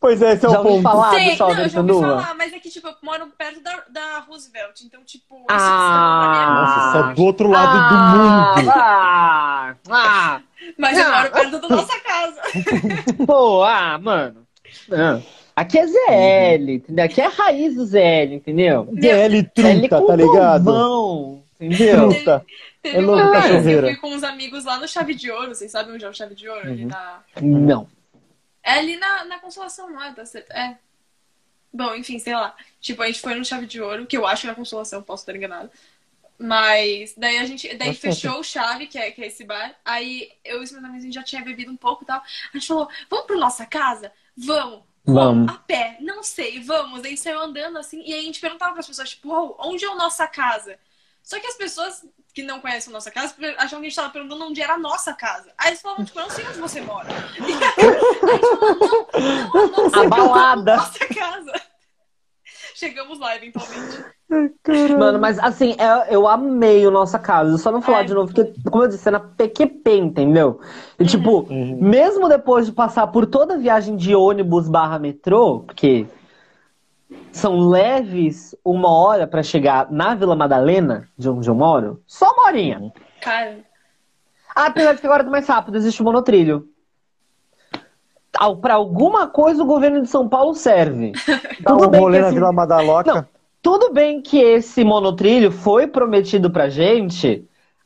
Pois 0.00 0.22
é, 0.22 0.32
esse 0.34 0.46
é 0.46 0.50
já 0.50 0.60
o 0.60 0.62
ponto. 0.62 0.82
falar 0.82 1.14
Sei, 1.14 1.30
do 1.30 1.36
shopping 1.36 1.54
não, 1.54 1.60
Ericanduva? 1.62 2.00
já 2.00 2.12
ouvi 2.12 2.22
falar, 2.22 2.34
mas 2.36 2.52
é 2.52 2.58
que, 2.58 2.70
tipo, 2.70 2.86
eu 2.86 2.94
moro 3.02 3.26
perto 3.36 3.60
da, 3.62 3.84
da 3.90 4.18
Roosevelt, 4.20 4.80
então, 4.82 5.02
tipo... 5.04 5.44
Ah, 5.50 6.60
Nossa, 6.60 6.88
isso 6.88 7.10
é 7.10 7.14
do 7.14 7.24
outro 7.24 7.48
lado 7.48 7.78
ah, 7.78 8.54
do 8.54 8.62
mundo. 8.62 8.70
Ah, 8.74 9.74
ah, 9.90 10.40
mas 10.78 10.98
eu 10.98 11.10
moro 11.10 11.30
perto 11.30 11.58
da 11.60 11.68
nossa 11.68 12.00
casa. 12.00 12.40
Pô, 13.26 13.62
ah, 13.62 13.98
mano. 13.98 14.46
Ah. 14.92 15.20
Aqui 15.56 15.78
é 15.78 15.86
ZL, 15.86 16.70
entendeu? 16.70 17.04
Aqui 17.04 17.20
é 17.20 17.26
a 17.26 17.30
raiz 17.30 17.74
do 17.74 17.86
ZL, 17.86 18.32
entendeu? 18.32 18.86
ZL 19.00 19.42
truta, 19.54 20.02
tá 20.06 20.16
ligado? 20.16 21.40
Entendeu? 21.58 22.10
Truta. 22.10 22.44
Teve, 22.86 22.98
é 22.98 23.00
uma 23.00 23.30
vez 23.32 23.64
que 23.64 23.70
eu 23.72 23.80
fui 23.82 23.96
com 23.96 24.14
uns 24.14 24.22
amigos 24.22 24.64
lá 24.64 24.78
no 24.78 24.86
Chave 24.86 25.12
de 25.12 25.28
Ouro. 25.28 25.52
Vocês 25.52 25.72
sabem 25.72 25.92
onde 25.92 26.04
é 26.04 26.08
o 26.08 26.14
Chave 26.14 26.36
de 26.36 26.48
Ouro? 26.48 26.66
Uhum. 26.66 26.72
Ali 26.72 26.84
na... 26.84 27.22
Não. 27.42 27.88
É 28.62 28.72
ali 28.78 28.96
na, 28.96 29.24
na 29.24 29.38
Consolação, 29.40 29.90
não 29.90 30.02
é? 30.04 30.12
Tá 30.12 30.24
certo? 30.24 30.52
É. 30.52 30.78
Bom, 31.72 31.96
enfim, 31.96 32.20
sei 32.20 32.34
lá. 32.34 32.54
Tipo, 32.80 33.02
a 33.02 33.06
gente 33.06 33.20
foi 33.20 33.34
no 33.34 33.44
Chave 33.44 33.66
de 33.66 33.82
Ouro, 33.82 34.06
que 34.06 34.16
eu 34.16 34.24
acho 34.24 34.42
que 34.42 34.46
é 34.46 34.50
na 34.50 34.56
Consolação, 34.56 35.02
posso 35.02 35.22
estar 35.22 35.34
enganado. 35.34 35.68
Mas 36.38 37.14
daí 37.16 37.38
a 37.38 37.44
gente 37.44 37.74
daí 37.74 37.94
fechou 37.94 38.38
o 38.38 38.44
chave, 38.44 38.86
que 38.86 38.98
é, 38.98 39.10
que 39.10 39.22
é 39.22 39.26
esse 39.26 39.42
bar. 39.42 39.74
Aí 39.84 40.30
eu 40.44 40.60
e 40.60 40.64
os 40.64 40.70
meus 40.70 40.84
amigos 40.84 41.12
já 41.12 41.22
tinha 41.22 41.42
bebido 41.42 41.72
um 41.72 41.76
pouco 41.76 42.04
e 42.04 42.06
tal. 42.06 42.18
A 42.20 42.56
gente 42.56 42.68
falou, 42.68 42.88
vamos 43.10 43.26
pra 43.26 43.36
nossa 43.36 43.66
casa? 43.66 44.12
Vamos. 44.36 44.82
Vamos. 45.04 45.52
A 45.52 45.56
pé, 45.58 45.96
não 46.00 46.22
sei, 46.22 46.60
vamos. 46.60 47.02
Aí 47.04 47.16
saiu 47.16 47.40
andando 47.40 47.78
assim, 47.78 48.02
e 48.04 48.12
aí 48.12 48.20
a 48.20 48.24
gente 48.24 48.40
perguntava 48.40 48.72
para 48.72 48.80
as 48.80 48.86
pessoas, 48.86 49.10
tipo, 49.10 49.32
oh, 49.32 49.56
onde 49.58 49.84
é 49.84 49.88
a 49.88 49.94
nossa 49.94 50.26
casa? 50.26 50.78
Só 51.22 51.40
que 51.40 51.46
as 51.46 51.56
pessoas 51.56 52.04
que 52.36 52.42
não 52.42 52.60
conhecem 52.60 52.92
a 52.92 52.92
nossa 52.92 53.10
casa 53.10 53.34
achavam 53.56 53.56
que 53.56 53.64
a 53.64 53.78
gente 53.78 53.86
estava 53.86 54.10
perguntando 54.10 54.44
onde 54.44 54.60
era 54.60 54.74
a 54.74 54.78
nossa 54.78 55.14
casa. 55.14 55.50
Aí 55.56 55.68
eles 55.68 55.80
falavam, 55.80 56.04
tipo, 56.04 56.18
eu 56.18 56.24
não 56.24 56.30
sei 56.30 56.46
onde 56.46 56.58
você 56.58 56.82
mora. 56.82 57.08
E 57.08 57.40
aí, 57.42 57.52
a 57.54 58.34
gente 58.34 58.46
falou, 58.60 59.54
não, 59.54 59.68
não, 59.68 59.84
a 59.84 59.84
nossa, 59.84 60.00
a 60.00 60.08
balada. 60.08 60.76
nossa 60.76 61.06
casa. 61.06 61.52
Chegamos 62.76 63.18
lá, 63.18 63.34
eventualmente. 63.36 64.04
Mano, 64.98 65.18
mas 65.18 65.38
assim, 65.38 65.74
eu, 65.78 65.86
é, 65.86 66.08
eu 66.10 66.28
amei 66.28 66.86
o 66.86 66.90
Nossa 66.90 67.18
Casa. 67.18 67.56
Só 67.56 67.72
não 67.72 67.80
falar 67.80 68.00
é. 68.00 68.04
de 68.04 68.12
novo, 68.12 68.30
porque, 68.30 68.52
como 68.70 68.84
eu 68.84 68.88
disse, 68.88 69.08
é 69.08 69.12
na 69.12 69.20
PQP, 69.20 69.96
entendeu? 69.96 70.60
E 70.98 71.04
uhum. 71.04 71.08
tipo, 71.08 71.38
uhum. 71.48 71.78
mesmo 71.80 72.28
depois 72.28 72.66
de 72.66 72.72
passar 72.72 73.06
por 73.06 73.24
toda 73.24 73.54
a 73.54 73.58
viagem 73.58 73.96
de 73.96 74.14
ônibus 74.14 74.68
barra 74.68 74.98
metrô, 74.98 75.60
porque 75.60 76.06
são 77.32 77.68
leves 77.68 78.54
uma 78.64 78.90
hora 78.90 79.26
para 79.26 79.42
chegar 79.42 79.90
na 79.90 80.14
Vila 80.14 80.34
Madalena, 80.34 81.08
de 81.16 81.28
onde 81.28 81.48
eu 81.48 81.54
moro, 81.54 82.02
só 82.06 82.30
uma 82.32 82.48
horinha. 82.48 82.92
Cara. 83.20 83.58
Ah, 84.54 84.66
apesar 84.66 84.94
de 84.94 85.00
que 85.00 85.06
agora 85.06 85.22
é 85.22 85.26
mais 85.26 85.46
rápido, 85.46 85.76
existe 85.76 86.00
o 86.00 86.04
monotrilho 86.04 86.68
para 88.60 88.74
alguma 88.74 89.26
coisa 89.26 89.62
o 89.62 89.66
governo 89.66 90.02
de 90.02 90.08
São 90.08 90.28
Paulo 90.28 90.54
serve. 90.54 91.12
Dá 91.60 91.72
tudo 91.72 91.86
um 91.86 91.90
bem 91.90 92.00
rolê 92.00 92.18
esse... 92.18 92.26
na 92.26 92.34
Vila 92.34 92.52
Madaloca. 92.52 93.14
Não, 93.14 93.26
tudo 93.62 93.92
bem 93.92 94.20
que 94.20 94.38
esse 94.38 94.84
monotrilho 94.84 95.50
foi 95.50 95.86
prometido 95.86 96.50
pra 96.50 96.68
gente 96.68 97.44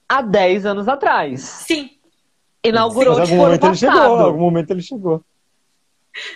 há 0.09 0.23
10 0.23 0.67
anos 0.67 0.89
atrás. 0.89 1.41
Sim. 1.41 1.91
Inaugurou 2.65 3.15
Sim, 3.15 3.23
tipo, 3.23 3.35
algum 3.35 3.45
momento 3.45 3.67
ele 3.67 3.75
chegou, 3.75 4.01
algum 4.01 4.41
momento 4.41 4.71
ele 4.71 4.83
chegou. 4.83 5.23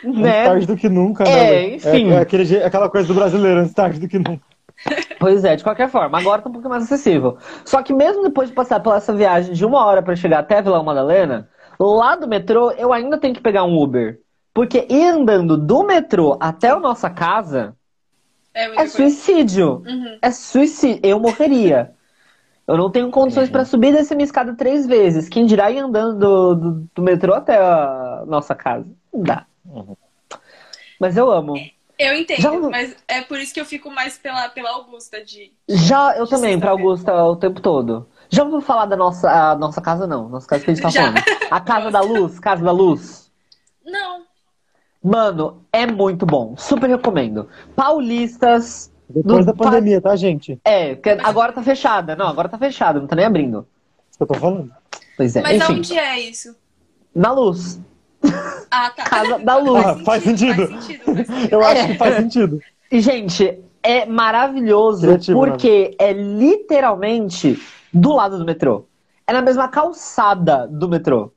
Né? 0.02 0.44
tarde 0.44 0.66
do 0.66 0.76
que 0.76 0.88
nunca, 0.88 1.24
é, 1.24 1.26
né? 1.26 1.74
Enfim. 1.74 2.10
É, 2.10 2.14
é 2.14 2.18
aquele, 2.18 2.62
aquela 2.62 2.88
coisa 2.88 3.08
do 3.08 3.14
brasileiro, 3.14 3.60
antes 3.60 3.74
tarde 3.74 3.98
do 3.98 4.08
que 4.08 4.18
nunca. 4.18 4.42
Pois 5.18 5.44
é, 5.44 5.56
de 5.56 5.64
qualquer 5.64 5.88
forma, 5.88 6.18
agora 6.18 6.42
tá 6.42 6.48
um 6.48 6.52
pouco 6.52 6.68
mais 6.68 6.82
acessível. 6.84 7.38
Só 7.64 7.82
que 7.82 7.92
mesmo 7.92 8.22
depois 8.22 8.48
de 8.48 8.54
passar 8.54 8.80
pela 8.80 8.96
essa 8.96 9.14
viagem 9.14 9.54
de 9.54 9.64
uma 9.64 9.84
hora 9.84 10.02
para 10.02 10.16
chegar 10.16 10.40
até 10.40 10.60
Vila 10.60 10.82
Madalena, 10.82 11.48
Lá 11.78 12.16
do 12.16 12.28
metrô, 12.28 12.70
eu 12.72 12.92
ainda 12.92 13.18
tenho 13.18 13.34
que 13.34 13.40
pegar 13.40 13.64
um 13.64 13.80
Uber. 13.80 14.20
Porque 14.52 14.86
ir 14.88 15.08
andando 15.08 15.56
do 15.56 15.82
metrô 15.82 16.36
até 16.40 16.70
a 16.70 16.78
nossa 16.78 17.10
casa 17.10 17.74
é, 18.52 18.82
é 18.82 18.86
suicídio. 18.86 19.82
Uhum. 19.84 20.18
É 20.22 20.30
suicídio. 20.30 21.00
Eu 21.02 21.18
morreria. 21.18 21.92
Eu 22.66 22.76
não 22.76 22.90
tenho 22.90 23.10
condições 23.10 23.48
uhum. 23.48 23.52
para 23.52 23.64
subir 23.64 23.92
dessa 23.92 24.14
minha 24.14 24.24
escada 24.24 24.54
três 24.54 24.86
vezes. 24.86 25.28
Quem 25.28 25.44
dirá 25.44 25.70
ir 25.70 25.80
andando 25.80 26.18
do, 26.18 26.54
do, 26.54 26.88
do 26.94 27.02
metrô 27.02 27.34
até 27.34 27.56
a 27.56 28.22
nossa 28.26 28.54
casa? 28.54 28.86
Não 29.12 29.22
dá. 29.22 29.44
Uhum. 29.74 29.96
Mas 31.00 31.16
eu 31.16 31.30
amo. 31.30 31.54
Eu 31.98 32.12
entendo, 32.14 32.40
Já... 32.40 32.52
mas 32.52 32.96
é 33.06 33.20
por 33.22 33.38
isso 33.38 33.54
que 33.54 33.60
eu 33.60 33.64
fico 33.64 33.90
mais 33.90 34.18
pela, 34.18 34.48
pela 34.48 34.70
Augusta 34.70 35.24
de. 35.24 35.52
Já, 35.68 36.16
eu 36.16 36.24
de 36.24 36.30
também, 36.30 36.58
pra 36.58 36.70
Augusta 36.70 37.12
o 37.24 37.36
tempo 37.36 37.60
todo. 37.60 38.08
Já 38.28 38.42
ouviu 38.42 38.60
falar 38.60 38.86
da 38.86 38.96
nossa, 38.96 39.30
a 39.30 39.54
nossa 39.54 39.80
casa, 39.80 40.06
não? 40.06 40.28
Nossa 40.28 40.46
casa 40.46 40.64
que 40.64 40.70
a 40.70 40.74
gente 40.74 40.82
tá 40.82 40.90
Já. 40.90 41.02
falando. 41.02 41.22
A 41.50 41.60
Casa 41.60 41.90
da 41.90 42.00
Luz, 42.00 42.40
Casa 42.40 42.64
da 42.64 42.72
Luz. 42.72 43.30
Não. 43.84 44.22
Mano, 45.02 45.62
é 45.72 45.86
muito 45.86 46.26
bom. 46.26 46.56
Super 46.56 46.88
recomendo. 46.88 47.48
Paulistas. 47.76 48.90
Depois 49.08 49.44
da 49.44 49.52
pandemia, 49.52 50.00
tá, 50.00 50.16
gente? 50.16 50.58
É, 50.64 50.98
agora 51.22 51.52
tá 51.52 51.62
fechada. 51.62 52.16
Não, 52.16 52.26
agora 52.26 52.48
tá 52.48 52.58
fechada, 52.58 52.98
não 52.98 53.06
tá 53.06 53.14
nem 53.14 53.26
abrindo. 53.26 53.66
Isso 54.10 54.18
que 54.18 54.22
eu 54.22 54.26
tô 54.26 54.34
falando. 54.34 54.72
Pois 55.16 55.36
é. 55.36 55.42
Mas 55.42 55.62
Enfim. 55.62 55.74
onde 55.74 55.98
é 55.98 56.20
isso? 56.20 56.56
Na 57.14 57.30
luz. 57.30 57.78
Ah, 58.70 58.90
tá. 58.90 59.04
Casa 59.04 59.38
da 59.38 59.56
Luz. 59.56 59.84
Ah, 59.84 59.96
faz, 60.04 60.24
sentido, 60.24 60.66
faz, 60.66 60.84
sentido. 60.84 61.04
faz 61.04 61.26
sentido. 61.26 61.52
Eu 61.52 61.64
acho 61.64 61.86
que 61.86 61.94
faz 61.94 62.16
sentido. 62.16 62.60
E, 62.90 63.00
gente, 63.00 63.58
é 63.82 64.06
maravilhoso 64.06 65.02
Criativo, 65.02 65.38
porque 65.38 65.96
né? 66.00 66.08
é 66.08 66.12
literalmente 66.12 67.60
do 67.92 68.14
lado 68.14 68.38
do 68.38 68.44
metrô. 68.44 68.86
É 69.26 69.32
na 69.32 69.42
mesma 69.42 69.68
calçada 69.68 70.66
do 70.66 70.88
metrô. 70.88 71.32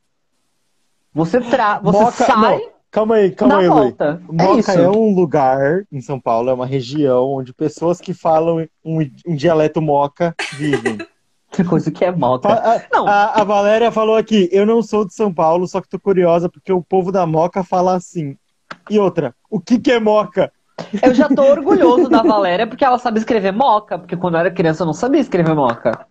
Você, 1.13 1.41
tra... 1.41 1.79
você 1.79 1.99
Moca... 1.99 2.11
sai. 2.11 2.57
Não. 2.59 2.77
Calma 2.89 3.15
aí, 3.15 3.31
calma 3.31 3.57
aí, 3.59 3.67
volta. 3.67 4.21
É 4.27 4.31
Moca 4.31 4.71
é, 4.71 4.83
é, 4.83 4.89
um 4.89 5.13
lugar 5.13 5.83
em 5.91 6.01
São 6.01 6.19
Paulo, 6.19 6.49
é 6.49 6.53
uma 6.53 6.65
região 6.65 7.33
onde 7.33 7.53
pessoas 7.53 7.99
que 7.99 8.13
falam 8.13 8.65
um, 8.83 8.99
um 9.27 9.35
dialeto 9.35 9.81
moca 9.81 10.33
vivem. 10.53 10.97
Que 11.51 11.63
coisa 11.63 11.89
que 11.89 12.03
é 12.03 12.11
moca. 12.11 12.49
A, 12.49 12.81
não. 12.91 13.07
A, 13.07 13.41
a, 13.41 13.43
Valéria 13.43 13.91
falou 13.91 14.15
aqui: 14.15 14.49
eu 14.51 14.65
não 14.65 14.81
sou 14.81 15.05
de 15.05 15.13
São 15.13 15.33
Paulo, 15.33 15.67
só 15.67 15.81
que 15.81 15.89
tô 15.89 15.99
curiosa 15.99 16.49
porque 16.49 16.71
o 16.71 16.83
povo 16.83 17.11
da 17.11 17.25
moca 17.25 17.63
fala 17.63 17.95
assim. 17.95 18.37
E 18.89 18.99
outra, 18.99 19.33
o 19.49 19.59
que, 19.59 19.79
que 19.79 19.91
é 19.91 19.99
moca? 19.99 20.51
Eu 21.01 21.13
já 21.13 21.27
tô 21.27 21.41
orgulhoso 21.49 22.09
da 22.09 22.21
Valéria 22.21 22.67
porque 22.67 22.83
ela 22.83 22.99
sabe 22.99 23.19
escrever 23.19 23.51
moca, 23.51 23.97
porque 23.97 24.17
quando 24.17 24.35
eu 24.35 24.41
era 24.41 24.51
criança 24.51 24.83
eu 24.83 24.87
não 24.87 24.93
sabia 24.93 25.21
escrever 25.21 25.55
moca. 25.55 26.05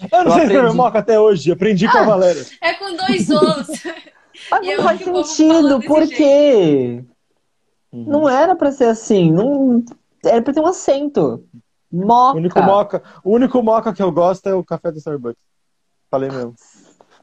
Eu 0.00 0.08
não 0.10 0.18
eu 0.18 0.24
sei 0.24 0.30
aprendi... 0.30 0.54
escrever 0.54 0.74
moca 0.74 0.98
até 0.98 1.18
hoje, 1.18 1.52
aprendi 1.52 1.88
com 1.88 1.98
a 1.98 2.00
ah, 2.00 2.04
Valéria. 2.04 2.46
É 2.60 2.74
com 2.74 2.94
dois 2.94 3.30
Os. 3.30 3.84
Mas 4.50 4.66
não 4.66 4.84
faz 4.84 5.00
sentido, 5.00 5.80
por 5.82 6.06
quê? 6.08 7.04
Uhum. 7.92 8.04
Não 8.06 8.28
era 8.28 8.56
pra 8.56 8.72
ser 8.72 8.86
assim, 8.86 9.30
não... 9.30 9.84
era 10.24 10.42
pra 10.42 10.52
ter 10.52 10.60
um 10.60 10.66
acento. 10.66 11.44
Moca. 11.92 12.34
O 12.34 12.38
único 12.38 12.62
moca, 12.62 13.02
o 13.22 13.30
único 13.34 13.62
moca 13.62 13.92
que 13.92 14.02
eu 14.02 14.10
gosto 14.10 14.48
é 14.48 14.54
o 14.54 14.64
café 14.64 14.90
do 14.90 14.98
Starbucks. 14.98 15.42
Falei 16.10 16.30
mesmo. 16.30 16.54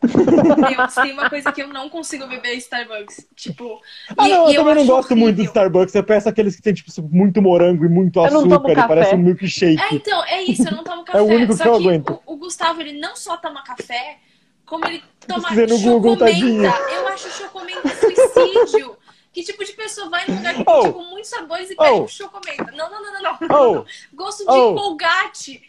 Deus, 0.02 0.96
tem 0.96 1.12
uma 1.12 1.30
coisa 1.30 1.52
que 1.52 1.62
eu 1.62 1.68
não 1.68 1.90
consigo 1.90 2.26
beber 2.28 2.56
Starbucks. 2.56 3.28
Tipo. 3.36 3.82
Ah, 4.18 4.28
e, 4.28 4.32
não, 4.32 4.50
eu 4.50 4.56
também 4.56 4.74
eu 4.74 4.76
não 4.76 4.86
gosto 4.86 5.12
horrível. 5.12 5.18
muito 5.18 5.36
do 5.38 5.44
Starbucks. 5.44 5.94
Eu 5.94 6.04
peço 6.04 6.30
aqueles 6.30 6.56
que 6.56 6.62
tem, 6.62 6.74
tipo, 6.74 6.90
muito 7.12 7.42
morango 7.42 7.86
e 7.86 7.90
muito 7.90 8.20
açúcar 8.22 8.72
e 8.72 8.88
parece 8.88 9.16
um 9.16 9.18
milkshake. 9.18 9.82
É, 9.82 9.96
então, 9.96 10.24
é 10.26 10.42
isso, 10.44 10.68
eu 10.68 10.72
não 10.72 10.84
tomo 10.84 11.04
café. 11.04 11.18
é 11.20 11.22
o 11.22 11.26
único 11.26 11.54
Só 11.54 11.64
que 11.64 11.70
eu 11.70 11.76
aguento. 11.76 12.22
O, 12.26 12.34
o, 12.34 12.38
Gustavo, 12.38 12.80
ele 12.82 13.00
não 13.00 13.16
só 13.16 13.36
toma 13.36 13.64
café, 13.64 14.18
como 14.66 14.86
ele 14.86 15.04
toma 15.28 15.50
no 15.52 15.80
Google, 15.80 16.16
tadinho. 16.16 16.64
Eu 16.64 17.08
acho 17.08 17.30
chocomenta 17.30 17.90
suicídio. 17.90 18.96
Que 19.40 19.46
tipo 19.46 19.64
de 19.64 19.72
pessoa 19.72 20.10
vai 20.10 20.28
num 20.28 20.36
lugar 20.36 20.54
que 20.54 20.64
oh. 20.68 20.82
tem, 20.82 20.92
tipo, 20.92 21.04
muitos 21.06 21.30
sabores 21.30 21.72
e 21.72 21.76
pede 21.76 21.92
oh. 21.92 22.08
chocomenta? 22.10 22.70
Não, 22.74 22.92
não, 22.92 23.02
não, 23.02 23.14
não, 23.14 23.48
não. 23.48 23.80
Oh. 23.80 23.86
Gosto 24.14 24.40
de 24.40 24.52
oh. 24.52 24.76
colgate. 24.76 25.62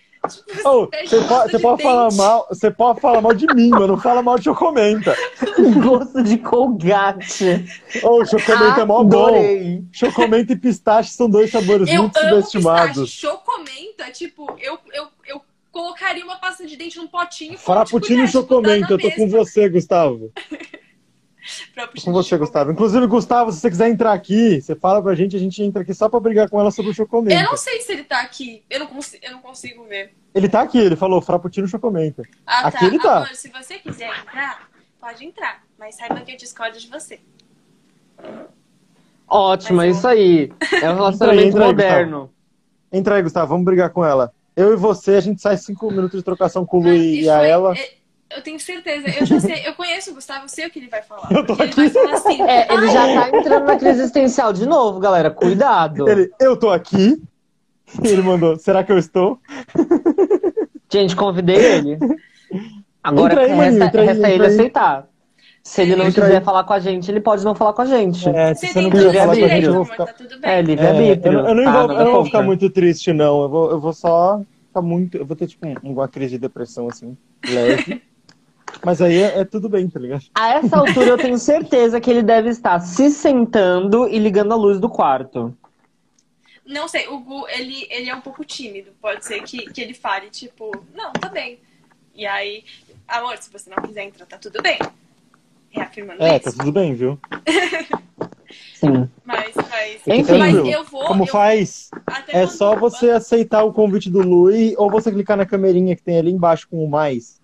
Oh, 0.65 0.89
você 0.89 1.21
pode, 1.29 1.59
pode 1.61 1.83
falar 1.85 2.13
mal, 2.13 2.47
você 2.49 2.69
pode 2.69 3.01
falar 3.01 3.23
mal 3.23 3.33
de 3.33 3.47
mim, 3.55 3.71
mas 3.71 3.87
não 3.87 3.97
fala 3.97 4.23
mal 4.23 4.37
de 4.39 4.45
chocomenta. 4.45 5.17
Gosto 5.85 6.21
de 6.25 6.39
colgate. 6.39 7.65
Oh, 8.03 8.25
chocomenta 8.27 8.81
é 8.81 8.85
mó 8.85 9.05
bom. 9.05 9.85
Chocomenta 9.93 10.53
e 10.53 10.57
pistache 10.57 11.11
são 11.13 11.31
dois 11.31 11.53
sabores 11.53 11.89
eu 11.89 12.03
muito 12.03 12.19
subestimados. 12.19 13.09
Chocomenta, 13.09 14.11
tipo, 14.11 14.53
eu, 14.59 14.81
eu, 14.93 15.07
eu 15.29 15.41
colocaria 15.71 16.25
uma 16.25 16.41
pasta 16.41 16.67
de 16.67 16.77
dente 16.77 16.99
num 16.99 17.07
potinho. 17.07 17.57
Frappuccino 17.57 18.25
e 18.25 18.29
chocomenta, 18.29 18.95
eu 18.95 18.99
tô 18.99 19.13
com 19.13 19.29
você, 19.29 19.69
Gustavo. 19.69 20.33
com 22.05 22.13
você, 22.13 22.37
Gustavo. 22.37 22.73
Inclusive, 22.73 23.07
Gustavo, 23.07 23.53
se 23.53 23.61
você 23.61 23.71
quiser 23.71 23.89
entrar 23.89 24.13
aqui, 24.13 24.61
você 24.61 24.75
fala 24.75 25.03
pra 25.03 25.15
gente, 25.15 25.37
a 25.37 25.39
gente 25.39 25.63
entra 25.63 25.83
aqui 25.83 25.95
só 25.95 26.09
pra 26.09 26.21
brigar 26.21 26.49
com 26.49 26.61
ela 26.61 26.71
sobre 26.71 26.91
o 26.91 26.95
chocomenta. 26.95 27.41
Eu 27.41 27.51
não 27.51 27.57
sei 27.57 27.81
se 27.81 27.93
ele 27.93 28.05
tá 28.05 28.21
aqui. 28.21 28.63
Eu 28.69 28.81
não, 28.81 28.87
consigo, 28.87 29.25
eu 29.25 29.33
não 29.33 29.41
consigo 29.41 29.85
ver. 29.85 30.15
Ele 30.35 30.49
tá 30.49 30.63
aqui, 30.63 30.79
ele 30.79 30.97
falou 30.97 31.21
frappuccino 31.21 31.67
chocomenta. 31.67 32.23
Ah, 32.47 32.69
aqui 32.69 32.79
tá. 32.79 32.87
ele 32.87 32.99
tá. 32.99 33.17
Amor, 33.17 33.35
se 33.35 33.49
você 33.49 33.79
quiser 33.79 34.11
entrar, 34.21 34.69
pode 35.01 35.25
entrar. 35.25 35.63
Mas 35.79 35.97
saiba 35.97 36.21
que 36.21 36.33
eu 36.33 36.37
discordo 36.37 36.79
de 36.79 36.89
você. 36.89 37.21
Ótimo, 39.27 39.83
é 39.83 39.91
isso 39.91 40.07
aí. 40.07 40.53
É 40.83 40.91
um 40.91 40.95
relacionamento 40.97 41.13
entra 41.21 41.31
aí, 41.31 41.49
entra 41.49 41.67
moderno. 41.67 42.31
Aí, 42.93 42.99
entra 42.99 43.15
aí, 43.17 43.23
Gustavo, 43.23 43.49
vamos 43.49 43.65
brigar 43.65 43.91
com 43.91 44.05
ela. 44.05 44.33
Eu 44.57 44.73
e 44.73 44.77
você, 44.77 45.13
a 45.13 45.21
gente 45.21 45.41
sai 45.41 45.57
cinco 45.57 45.91
minutos 45.91 46.19
de 46.19 46.25
trocação 46.25 46.67
com 46.67 46.79
o 46.79 46.83
Lu 46.83 46.93
e, 46.93 47.23
e 47.23 47.31
a 47.31 47.43
ela. 47.43 47.75
É 47.75 48.00
eu 48.35 48.43
tenho 48.43 48.61
certeza. 48.61 49.09
Eu 49.09 49.27
já 49.27 49.41
sei, 49.41 49.67
eu 49.67 49.75
conheço 49.75 50.11
o 50.11 50.15
Gustavo, 50.15 50.45
eu 50.45 50.49
sei 50.49 50.67
o 50.67 50.71
que 50.71 50.79
ele 50.79 50.89
vai 50.89 51.03
falar. 51.03 51.29
Eu 51.31 51.45
tô 51.45 51.55
aqui. 51.55 51.81
Ele 51.81 51.89
vai 51.89 52.05
falar 52.05 52.17
assim. 52.17 52.43
É, 52.43 52.73
ele 52.73 52.89
já 52.89 53.07
tá 53.07 53.37
entrando 53.37 53.67
na 53.67 53.77
crise 53.77 54.01
existencial 54.01 54.53
de 54.53 54.67
novo, 54.67 55.01
galera. 55.01 55.31
Cuidado. 55.31 56.09
Ele, 56.09 56.31
eu 56.41 56.57
tô 56.57 56.71
aqui. 56.71 57.21
Ele 58.05 58.23
mandou, 58.23 58.57
será 58.57 58.85
que 58.85 58.93
eu 58.93 58.99
estou? 58.99 59.39
Gente, 60.93 61.17
convidei 61.17 61.57
ele. 61.57 61.99
Agora 63.03 63.41
aí, 63.41 63.53
resta, 63.53 64.01
resta 64.01 64.31
ele 64.31 64.47
aceitar. 64.47 65.09
Se 65.63 65.83
ele 65.83 65.95
não 65.95 66.07
Porque 66.07 66.21
quiser 66.21 66.39
aí... 66.39 66.45
falar 66.45 66.65
com 66.65 66.73
a 66.73 66.79
gente, 66.79 67.11
ele 67.11 67.21
pode 67.21 67.45
não 67.45 67.55
falar 67.55 67.73
com 67.73 67.83
a 67.83 67.87
gente. 67.87 68.29
É, 68.29 68.55
se 68.55 68.69
você, 68.69 68.81
não 68.81 68.91
quiser 68.91 69.13
falar 69.13 69.37
com 69.37 69.45
a 69.45 69.49
gente, 69.49 69.67
eu 69.67 69.75
vou 69.75 69.85
ficar... 69.85 70.07
Tá 70.07 70.15
é, 70.43 70.63
livre-arbítrio. 70.63 71.39
É, 71.39 71.43
eu, 71.43 71.47
eu, 71.47 71.55
não, 71.55 71.73
vou, 71.73 71.93
eu 71.93 72.05
não 72.05 72.13
vou 72.13 72.25
ficar 72.25 72.43
muito 72.43 72.71
triste, 72.71 73.13
não. 73.13 73.43
Eu 73.43 73.49
vou, 73.49 73.71
eu 73.71 73.81
vou 73.81 73.93
só 73.93 74.41
ficar 74.69 74.83
muito... 74.83 75.17
Eu 75.19 75.27
vou 75.27 75.37
ter, 75.37 75.47
tipo, 75.47 75.67
uma 75.83 76.09
crise 76.09 76.33
de 76.33 76.39
depressão, 76.39 76.89
assim, 76.89 77.17
leve. 77.47 78.03
Mas 78.85 79.01
aí 79.03 79.23
é, 79.23 79.41
é, 79.41 79.45
tudo 79.45 79.69
bem, 79.69 79.89
tá 79.89 80.01
ligado? 80.01 80.25
A 80.35 80.55
essa 80.55 80.79
altura 80.79 81.11
eu 81.11 81.19
tenho 81.19 81.39
certeza 81.39 82.01
que 82.01 82.11
ele 82.11 82.23
deve 82.23 82.49
estar 82.49 82.81
se 82.81 83.11
sentando 83.11 84.09
e 84.09 84.19
ligando 84.19 84.53
a 84.53 84.57
luz 84.57 84.81
do 84.81 84.89
quarto. 84.89 85.57
Não 86.65 86.87
sei, 86.87 87.09
o 87.09 87.19
Gu, 87.19 87.49
ele, 87.49 87.87
ele 87.91 88.09
é 88.09 88.15
um 88.15 88.21
pouco 88.21 88.45
tímido. 88.45 88.93
Pode 89.01 89.25
ser 89.25 89.43
que, 89.43 89.67
que 89.73 89.81
ele 89.81 89.93
fale, 89.93 90.31
tipo, 90.31 90.71
não, 90.95 91.13
tá 91.13 91.29
bem. 91.29 91.59
E 92.15 92.25
aí, 92.27 92.65
amor, 93.09 93.37
se 93.39 93.51
você 93.51 93.69
não 93.69 93.83
quiser 93.83 94.05
entrar, 94.05 94.27
tá 94.27 94.39
tudo 94.39 94.63
bem. 94.63 94.79
Reafirmando 95.71 96.23
é, 96.23 96.37
isso. 96.37 96.45
tá 96.45 96.53
tudo 96.53 96.73
bem, 96.73 96.95
viu? 96.95 97.19
Sim. 98.75 99.09
Mas, 99.25 99.55
mas, 99.55 100.03
Enfim, 100.07 100.39
mas 100.39 100.57
eu 100.57 100.85
vou. 100.85 101.05
Como 101.07 101.23
eu 101.23 101.27
faz? 101.27 101.91
É 102.29 102.47
só 102.47 102.75
você 102.75 103.11
aceitar 103.11 103.63
o 103.63 103.73
convite 103.73 104.11
do 104.11 104.21
Lui 104.21 104.75
ou 104.77 104.91
você 104.91 105.13
clicar 105.13 105.37
na 105.37 105.47
camerinha 105.47 105.95
que 105.95 106.03
tem 106.03 106.19
ali 106.19 106.33
embaixo 106.33 106.67
com 106.69 106.83
o 106.83 106.89
mais. 106.89 107.40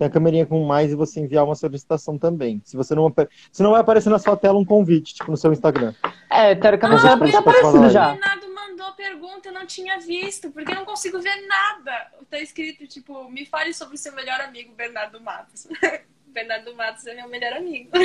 Tem 0.00 0.06
a 0.06 0.10
camerinha 0.10 0.46
com 0.46 0.64
mais 0.64 0.92
e 0.92 0.94
você 0.94 1.20
enviar 1.20 1.44
uma 1.44 1.54
solicitação 1.54 2.16
também. 2.16 2.62
Se 2.64 2.74
você 2.74 2.94
não 2.94 3.12
se 3.52 3.62
não 3.62 3.72
vai 3.72 3.82
aparecer 3.82 4.08
na 4.08 4.18
sua 4.18 4.34
tela 4.34 4.58
um 4.58 4.64
convite, 4.64 5.12
tipo 5.12 5.30
no 5.30 5.36
seu 5.36 5.52
Instagram. 5.52 5.92
É, 6.30 6.54
teoricamente 6.54 7.02
já 7.02 7.18
tá 7.18 7.38
aparecendo 7.38 7.90
já. 7.90 8.08
O 8.08 8.12
Bernardo 8.12 8.54
mandou 8.54 8.92
pergunta, 8.92 9.50
eu 9.50 9.52
não 9.52 9.66
tinha 9.66 10.00
visto, 10.00 10.50
porque 10.52 10.72
eu 10.72 10.76
não 10.76 10.86
consigo 10.86 11.20
ver 11.20 11.46
nada. 11.46 11.92
Tá 12.30 12.40
escrito, 12.40 12.86
tipo, 12.86 13.28
me 13.28 13.44
fale 13.44 13.74
sobre 13.74 13.96
o 13.96 13.98
seu 13.98 14.14
melhor 14.14 14.40
amigo, 14.40 14.72
Bernardo 14.74 15.20
Matos. 15.20 15.68
Bernardo 16.28 16.74
Matos 16.74 17.06
é 17.06 17.14
meu 17.16 17.28
melhor 17.28 17.52
amigo. 17.52 17.90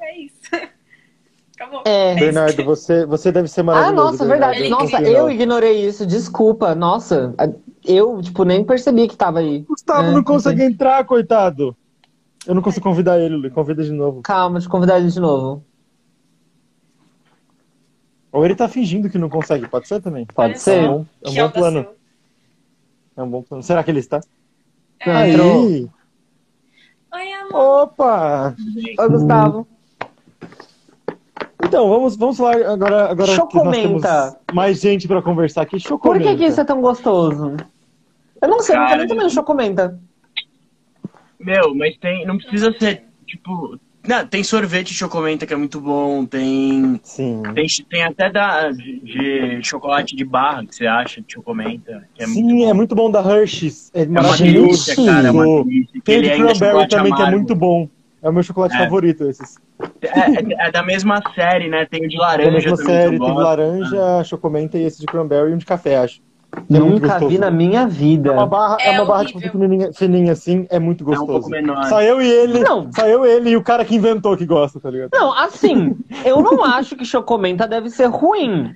É 0.00 0.18
isso. 0.20 0.38
Acabou. 1.56 1.82
É. 1.84 2.14
Bernardo, 2.14 2.64
você, 2.64 3.04
você 3.04 3.32
deve 3.32 3.48
ser 3.48 3.64
maravilhoso. 3.64 4.00
Ah, 4.00 4.04
nossa, 4.04 4.24
Bernardo. 4.24 4.56
verdade. 4.56 4.70
Nossa, 4.70 5.02
eu 5.02 5.28
ignorei 5.28 5.84
isso. 5.84 6.06
Desculpa. 6.06 6.76
Nossa, 6.76 7.34
eu, 7.84 8.20
tipo, 8.20 8.44
nem 8.44 8.64
percebi 8.64 9.08
que 9.08 9.16
tava 9.16 9.38
aí. 9.38 9.60
Gustavo 9.60 10.08
é, 10.08 10.12
não 10.12 10.22
consegue 10.22 10.62
entrar, 10.62 11.04
coitado. 11.04 11.76
Eu 12.46 12.54
não 12.54 12.62
consigo 12.62 12.84
convidar 12.84 13.18
ele, 13.18 13.36
Lu. 13.36 13.50
Convida 13.50 13.82
de 13.82 13.92
novo. 13.92 14.22
Calma, 14.22 14.54
deixa 14.54 14.66
eu 14.66 14.70
convidar 14.70 14.98
ele 14.98 15.08
de 15.08 15.20
novo. 15.20 15.64
Ou 18.32 18.44
ele 18.44 18.54
tá 18.54 18.68
fingindo 18.68 19.10
que 19.10 19.18
não 19.18 19.28
consegue, 19.28 19.66
pode 19.66 19.88
ser 19.88 20.00
também? 20.00 20.24
Pode 20.26 20.58
ser. 20.58 20.84
É 20.84 20.90
um, 20.90 21.06
é 21.22 21.30
um 21.30 21.34
bom 21.34 21.50
plano. 21.50 21.86
É 23.16 23.22
um 23.22 23.30
bom 23.30 23.42
plano. 23.42 23.62
Será 23.62 23.82
que 23.82 23.90
ele 23.90 23.98
está? 23.98 24.20
É. 25.00 25.10
Aí. 25.10 25.88
Oi, 27.12 27.32
amor. 27.32 27.82
Opa! 27.82 28.54
Oi, 28.98 29.08
Gustavo. 29.08 29.66
Então, 31.64 31.88
vamos, 31.88 32.16
vamos 32.16 32.38
lá 32.38 32.52
agora, 32.72 33.10
agora 33.10 33.32
Chocomenta. 33.32 34.38
mais 34.52 34.80
gente 34.80 35.06
para 35.06 35.20
conversar 35.20 35.62
aqui. 35.62 35.78
Chocomenta. 35.78 36.24
Por 36.24 36.30
que, 36.30 36.38
que 36.38 36.46
isso 36.46 36.60
é 36.60 36.64
tão 36.64 36.80
gostoso? 36.80 37.56
Eu 38.40 38.48
não 38.48 38.60
sei, 38.60 38.74
Cara, 38.74 38.84
eu 38.84 38.90
nunca 38.90 39.06
nem 39.06 39.08
tomei 39.08 39.30
chocomenta. 39.30 40.00
Meu, 41.38 41.74
mas 41.74 41.96
tem. 41.96 42.26
Não 42.26 42.36
precisa 42.36 42.74
ser, 42.78 43.04
tipo. 43.26 43.78
Não, 44.06 44.26
tem 44.26 44.42
sorvete 44.42 44.88
de 44.88 44.94
chocomenta 44.94 45.46
que 45.46 45.52
é 45.52 45.56
muito 45.56 45.80
bom, 45.80 46.24
tem. 46.24 46.98
Sim. 47.02 47.42
Tem, 47.54 47.66
tem 47.88 48.02
até 48.02 48.30
da, 48.30 48.70
de, 48.70 49.00
de 49.00 49.62
chocolate 49.62 50.16
de 50.16 50.24
barra 50.24 50.64
que 50.64 50.74
você 50.74 50.86
acha 50.86 51.20
de 51.20 51.32
chocomenta. 51.32 52.08
Que 52.14 52.24
é 52.24 52.26
Sim, 52.26 52.42
muito 52.42 52.70
é 52.70 52.72
muito 52.72 52.94
bom 52.94 53.10
da 53.10 53.20
Hershey's. 53.20 53.90
É, 53.94 54.02
é 54.02 54.06
uma 54.06 54.36
delícia, 54.36 54.96
cara. 54.96 55.28
É 55.28 55.30
uma 55.30 55.64
delícia. 55.64 56.00
Tem 56.02 56.22
de 56.22 56.28
é 56.28 56.36
cranberry 56.36 56.88
também, 56.88 57.12
amargo. 57.12 57.16
que 57.16 57.22
é 57.22 57.30
muito 57.30 57.54
bom. 57.54 57.88
É 58.22 58.28
o 58.28 58.32
meu 58.32 58.42
chocolate 58.42 58.74
é. 58.74 58.78
favorito, 58.78 59.24
esses. 59.24 59.56
É, 60.02 60.66
é, 60.66 60.70
da 60.70 60.82
mesma 60.82 61.22
série, 61.34 61.68
né? 61.68 61.86
Tem 61.86 62.04
o 62.04 62.08
de 62.08 62.16
laranja. 62.16 62.48
É 62.48 62.52
da 62.52 62.58
mesma 62.58 62.76
série, 62.76 63.18
tem 63.18 63.26
de 63.26 63.32
laranja, 63.32 64.24
chocomenta 64.24 64.78
e 64.78 64.82
esse 64.82 65.00
de 65.00 65.06
cranberry 65.06 65.50
e 65.50 65.54
um 65.54 65.58
de 65.58 65.64
café, 65.64 65.96
acho. 65.96 66.20
É 66.52 66.78
Nunca 66.78 67.18
vi 67.18 67.38
na 67.38 67.50
minha 67.50 67.86
vida. 67.86 68.30
É 68.30 68.32
uma 68.32 68.46
barra, 68.46 68.76
é, 68.80 68.94
é 68.94 69.00
uma 69.00 69.04
barra 69.04 69.24
tipo, 69.24 69.40
pequenininha, 69.40 69.92
fininha 69.92 70.32
assim, 70.32 70.66
é 70.68 70.78
muito 70.78 71.04
gostoso. 71.04 71.30
É 71.30 71.34
um 71.34 71.38
pouco 71.38 71.50
menor. 71.50 71.84
Só 71.84 72.02
eu 72.02 72.20
e 72.20 72.28
ele, 72.28 72.60
não. 72.60 72.90
só 72.92 73.06
eu 73.06 73.24
ele 73.24 73.50
e 73.50 73.56
o 73.56 73.62
cara 73.62 73.84
que 73.84 73.94
inventou 73.94 74.36
que 74.36 74.46
gosta, 74.46 74.80
tá 74.80 74.90
ligado? 74.90 75.10
Não, 75.12 75.32
assim, 75.32 75.96
eu 76.24 76.40
não 76.42 76.64
acho 76.64 76.96
que 76.96 77.04
chocomenta 77.04 77.66
deve 77.68 77.88
ser 77.90 78.06
ruim. 78.06 78.74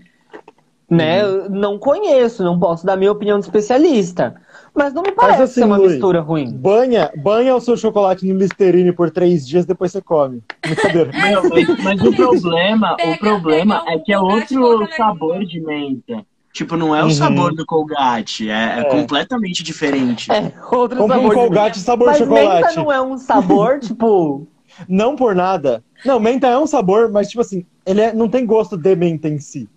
Né? 0.88 1.26
Hum. 1.26 1.48
Não 1.50 1.78
conheço, 1.78 2.44
não 2.44 2.58
posso 2.58 2.86
dar 2.86 2.96
minha 2.96 3.10
opinião 3.10 3.38
de 3.38 3.46
especialista. 3.46 4.34
Mas 4.72 4.92
não 4.92 5.02
me 5.02 5.12
parece 5.12 5.42
assim, 5.42 5.54
ser 5.54 5.64
uma 5.64 5.78
mistura 5.78 6.20
ruim. 6.20 6.52
Banha, 6.52 7.10
banha 7.16 7.56
o 7.56 7.60
seu 7.60 7.76
chocolate 7.76 8.26
no 8.26 8.38
Listerine 8.38 8.92
por 8.92 9.10
três 9.10 9.46
dias, 9.46 9.64
depois 9.64 9.90
você 9.90 10.02
come. 10.02 10.42
Brincadeira. 10.64 11.10
mas, 11.14 11.82
mas 11.82 12.02
o 12.02 12.12
problema, 12.12 12.96
o 13.04 13.18
problema 13.18 13.84
é 13.86 13.98
que 13.98 14.12
é 14.12 14.18
outro 14.18 14.86
sabor 14.96 15.44
de 15.44 15.60
menta. 15.60 16.24
Tipo, 16.54 16.76
não 16.76 16.94
é 16.94 17.02
o 17.02 17.06
uhum. 17.06 17.10
sabor 17.10 17.52
do 17.52 17.66
Colgate, 17.66 18.48
é, 18.48 18.52
é, 18.52 18.78
é, 18.78 18.84
completamente 18.84 19.60
diferente. 19.60 20.30
É, 20.30 20.52
outro 20.70 20.98
Como 20.98 21.12
sabor. 21.12 21.32
um 21.32 21.34
Colgate 21.34 21.80
sabor 21.80 22.06
mas 22.06 22.18
chocolate. 22.18 22.66
Menta 22.68 22.80
não 22.80 22.92
é 22.92 23.02
um 23.02 23.18
sabor, 23.18 23.80
tipo. 23.82 24.46
Não 24.88 25.16
por 25.16 25.34
nada. 25.34 25.82
Não, 26.04 26.20
menta 26.20 26.46
é 26.46 26.56
um 26.56 26.66
sabor, 26.66 27.10
mas 27.10 27.28
tipo 27.28 27.40
assim, 27.40 27.66
ele 27.84 28.00
é, 28.00 28.12
não 28.12 28.28
tem 28.28 28.46
gosto 28.46 28.76
de 28.76 28.94
menta 28.94 29.28
em 29.28 29.40
si. 29.40 29.68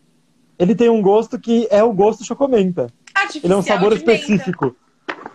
Ele 0.59 0.75
tem 0.75 0.87
um 0.87 1.01
gosto 1.01 1.39
que 1.39 1.67
é 1.71 1.83
o 1.83 1.91
gosto 1.91 2.23
chocomenta. 2.23 2.93
Artificial 3.15 3.43
ele 3.43 3.53
é 3.53 3.57
um 3.57 3.63
sabor 3.63 3.93
específico. 3.93 4.65
Menta. 4.65 4.87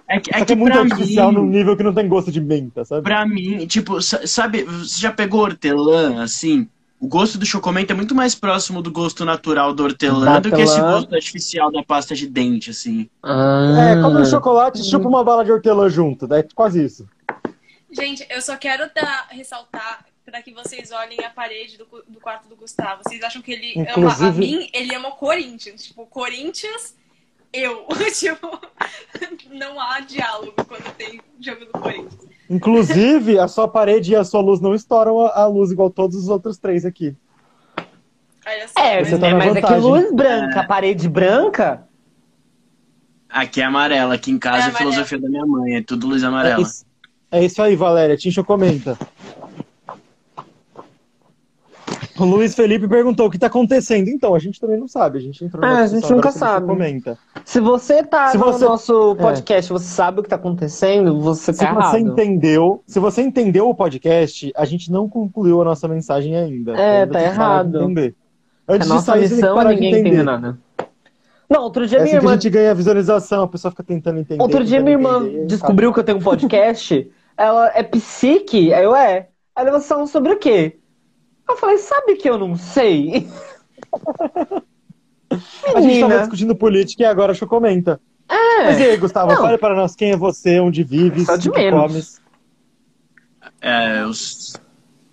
É 0.08 0.20
que, 0.20 0.32
é, 0.32 0.44
que 0.44 0.52
é 0.52 0.56
muito 0.56 0.78
artificial 0.78 1.32
mim, 1.32 1.38
num 1.38 1.46
nível 1.46 1.76
que 1.76 1.82
não 1.82 1.92
tem 1.92 2.06
gosto 2.06 2.30
de 2.30 2.40
menta, 2.40 2.84
sabe? 2.84 3.02
Pra 3.02 3.26
mim, 3.26 3.66
tipo, 3.66 4.00
sabe, 4.00 4.62
você 4.62 5.00
já 5.00 5.10
pegou 5.10 5.40
hortelã, 5.40 6.22
assim? 6.22 6.68
O 7.02 7.08
gosto 7.08 7.36
do 7.36 7.44
chocomento 7.44 7.92
é 7.92 7.96
muito 7.96 8.14
mais 8.14 8.32
próximo 8.32 8.80
do 8.80 8.88
gosto 8.88 9.24
natural 9.24 9.74
do 9.74 9.82
hortelã 9.82 10.40
do 10.40 10.52
que 10.52 10.60
esse 10.62 10.80
gosto 10.80 11.12
artificial 11.12 11.68
da 11.72 11.82
pasta 11.82 12.14
de 12.14 12.28
dente, 12.28 12.70
assim. 12.70 13.10
Ah. 13.20 13.90
É, 13.90 14.00
come 14.00 14.20
um 14.20 14.24
chocolate 14.24 14.80
e 14.80 14.84
chupa 14.84 15.08
uma 15.08 15.24
bala 15.24 15.44
de 15.44 15.50
hortelã 15.50 15.88
junto, 15.88 16.32
é 16.32 16.44
quase 16.54 16.84
isso. 16.84 17.08
Gente, 17.90 18.24
eu 18.30 18.40
só 18.40 18.56
quero 18.56 18.88
dar, 18.94 19.26
ressaltar 19.30 20.06
para 20.24 20.40
que 20.42 20.54
vocês 20.54 20.92
olhem 20.92 21.18
a 21.24 21.30
parede 21.30 21.76
do, 21.76 21.88
do, 22.06 22.20
quarto 22.20 22.48
do 22.48 22.54
Gustavo. 22.54 23.02
Vocês 23.04 23.20
acham 23.20 23.42
que 23.42 23.50
ele 23.50 23.80
Inclusive... 23.80 24.24
ama 24.24 24.28
a 24.28 24.38
mim? 24.38 24.70
Ele 24.72 24.94
ama 24.94 25.08
o 25.08 25.16
Corinthians. 25.16 25.82
Tipo, 25.82 26.06
Corinthians 26.06 26.94
eu. 27.52 27.84
tipo, 28.16 28.60
não 29.50 29.80
há 29.80 29.98
diálogo 29.98 30.54
quando 30.68 30.94
tem 30.94 31.20
jogo 31.40 31.64
do 31.64 31.72
Corinthians. 31.72 32.31
Inclusive, 32.52 33.38
a 33.38 33.48
sua 33.48 33.66
parede 33.66 34.12
e 34.12 34.16
a 34.16 34.24
sua 34.24 34.42
luz 34.42 34.60
não 34.60 34.74
estouram 34.74 35.20
a 35.20 35.46
luz 35.46 35.70
igual 35.70 35.88
todos 35.88 36.16
os 36.16 36.28
outros 36.28 36.58
três 36.58 36.84
aqui. 36.84 37.16
é, 38.76 39.02
você 39.02 39.18
tá 39.18 39.28
é, 39.28 39.34
mas 39.34 39.56
é 39.56 39.62
que 39.62 39.74
luz 39.74 40.12
branca, 40.12 40.60
é. 40.60 40.66
parede 40.66 41.08
branca. 41.08 41.88
Aqui 43.26 43.62
é 43.62 43.64
amarela, 43.64 44.14
aqui 44.14 44.30
em 44.30 44.38
casa 44.38 44.66
é, 44.66 44.68
é 44.68 44.72
filosofia 44.72 45.18
da 45.18 45.30
minha 45.30 45.46
mãe, 45.46 45.76
é 45.76 45.82
tudo 45.82 46.06
luz 46.06 46.22
amarela. 46.22 46.58
É 46.58 46.60
isso, 46.60 46.84
é 47.30 47.44
isso 47.44 47.62
aí, 47.62 47.74
Valéria. 47.74 48.18
Tincho 48.18 48.44
comenta. 48.44 48.98
O 52.18 52.24
Luiz 52.24 52.54
Felipe 52.54 52.86
perguntou 52.86 53.26
o 53.26 53.30
que 53.30 53.36
está 53.36 53.46
acontecendo. 53.46 54.08
Então, 54.08 54.34
a 54.34 54.38
gente 54.38 54.60
também 54.60 54.78
não 54.78 54.86
sabe. 54.86 55.18
A 55.18 55.20
gente 55.20 55.44
entrou 55.44 55.64
é, 55.64 55.82
a 55.82 55.86
gente 55.86 56.10
nunca 56.10 56.30
sabe. 56.30 56.66
Comenta. 56.66 57.18
Se 57.44 57.58
você 57.58 58.02
tá 58.02 58.28
se 58.28 58.38
no 58.38 58.44
você... 58.44 58.64
nosso 58.64 59.12
é. 59.12 59.22
podcast, 59.22 59.72
é. 59.72 59.72
você 59.72 59.86
sabe 59.86 60.20
o 60.20 60.22
que 60.22 60.26
está 60.26 60.36
acontecendo, 60.36 61.18
você 61.20 61.52
tá 61.52 61.58
se 61.58 61.64
errado. 61.64 61.90
Você 61.90 61.98
entendeu, 61.98 62.82
se 62.86 62.98
você 62.98 63.22
entendeu 63.22 63.68
o 63.68 63.74
podcast, 63.74 64.52
a 64.54 64.64
gente 64.64 64.92
não 64.92 65.08
concluiu 65.08 65.62
a 65.62 65.64
nossa 65.64 65.88
mensagem 65.88 66.36
ainda. 66.36 66.72
É, 66.72 67.06
tá 67.06 67.22
errado. 67.22 67.82
Entender. 67.82 68.14
Antes 68.68 68.90
a 68.90 68.94
nossa 68.94 69.18
de 69.18 69.28
sair, 69.28 69.36
missão, 69.36 69.64
ninguém 69.64 70.00
entende 70.00 70.22
nada. 70.22 70.58
Não, 71.48 71.62
outro 71.62 71.86
dia 71.86 71.98
é 71.98 72.02
minha 72.02 72.16
assim 72.16 72.24
irmã. 72.24 72.30
a 72.30 72.34
gente 72.34 72.50
ganha 72.50 72.74
visualização, 72.74 73.42
a 73.42 73.48
pessoa 73.48 73.70
fica 73.70 73.82
tentando 73.82 74.20
entender. 74.20 74.42
Outro 74.42 74.64
dia 74.64 74.80
minha 74.80 74.92
irmã 74.92 75.18
entender, 75.18 75.46
descobriu 75.46 75.88
sabe? 75.88 75.94
que 75.94 76.00
eu 76.00 76.04
tenho 76.04 76.18
um 76.18 76.22
podcast. 76.22 77.10
ela 77.36 77.70
é 77.74 77.82
psique, 77.82 78.72
aí 78.72 78.84
eu 78.84 78.94
é. 78.94 79.28
Aí 79.54 79.66
elas 79.66 79.84
são 79.84 80.06
sobre 80.06 80.32
o 80.32 80.38
quê? 80.38 80.78
Eu 81.52 81.56
falei, 81.58 81.76
sabe 81.76 82.16
que 82.16 82.28
eu 82.28 82.38
não 82.38 82.56
sei? 82.56 83.28
a 85.74 85.80
gente 85.80 86.00
tava 86.00 86.18
discutindo 86.20 86.56
política 86.56 87.02
e 87.02 87.06
agora 87.06 87.32
a 87.32 87.46
comenta. 87.46 88.00
É. 88.26 88.64
Mas 88.64 88.80
e 88.80 88.84
aí, 88.84 88.96
Gustavo, 88.96 89.32
não. 89.32 89.42
fale 89.42 89.58
para 89.58 89.74
nós 89.74 89.94
quem 89.94 90.12
é 90.12 90.16
você, 90.16 90.58
onde 90.60 90.82
vive, 90.82 91.26
Só 91.26 91.36
de 91.36 91.50
menos. 91.50 92.22
É, 93.60 94.04
os... 94.06 94.54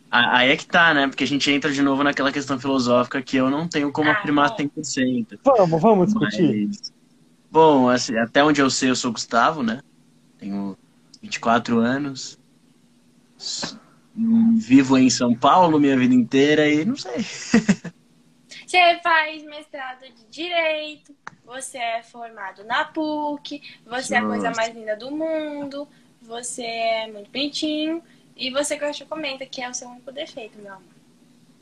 Aí 0.09 0.49
é 0.49 0.57
que 0.57 0.65
tá, 0.65 0.93
né? 0.93 1.07
Porque 1.07 1.25
a 1.25 1.27
gente 1.27 1.51
entra 1.51 1.71
de 1.71 1.81
novo 1.81 2.03
naquela 2.03 2.31
questão 2.31 2.57
filosófica 2.57 3.21
que 3.21 3.35
eu 3.35 3.49
não 3.49 3.67
tenho 3.67 3.91
como 3.91 4.09
afirmar 4.09 4.55
100%. 4.55 5.39
Vamos, 5.43 5.81
vamos 5.81 6.05
discutir. 6.07 6.67
Mas... 6.67 6.93
Bom, 7.51 7.89
assim, 7.89 8.17
até 8.17 8.41
onde 8.43 8.61
eu 8.61 8.69
sei, 8.69 8.89
eu 8.89 8.95
sou 8.95 9.11
Gustavo, 9.11 9.61
né? 9.61 9.81
Tenho 10.37 10.77
24 11.21 11.79
anos 11.79 12.39
vivo 14.57 14.97
em 14.97 15.09
São 15.09 15.33
Paulo 15.33 15.79
minha 15.79 15.97
vida 15.97 16.13
inteira 16.13 16.67
e 16.67 16.83
não 16.83 16.95
sei. 16.95 17.23
Você 18.65 18.99
faz 19.01 19.43
mestrado 19.45 20.01
de 20.01 20.25
Direito, 20.29 21.15
você 21.43 21.79
é 21.79 22.03
formado 22.03 22.63
na 22.63 22.85
PUC, 22.85 23.63
você 23.83 23.89
Nossa. 23.89 24.15
é 24.15 24.17
a 24.19 24.25
coisa 24.25 24.51
mais 24.51 24.75
linda 24.75 24.95
do 24.95 25.09
mundo, 25.09 25.87
você 26.21 26.61
é 26.61 27.07
muito 27.11 27.31
bonitinho 27.31 28.03
E 28.37 28.51
você 28.51 28.77
que 28.77 28.83
eu 28.83 28.89
acho 28.89 29.07
comenta 29.07 29.43
que 29.47 29.59
é 29.59 29.67
o 29.67 29.73
seu 29.73 29.89
único 29.89 30.11
defeito, 30.11 30.59
meu 30.59 30.71
amor. 30.71 30.83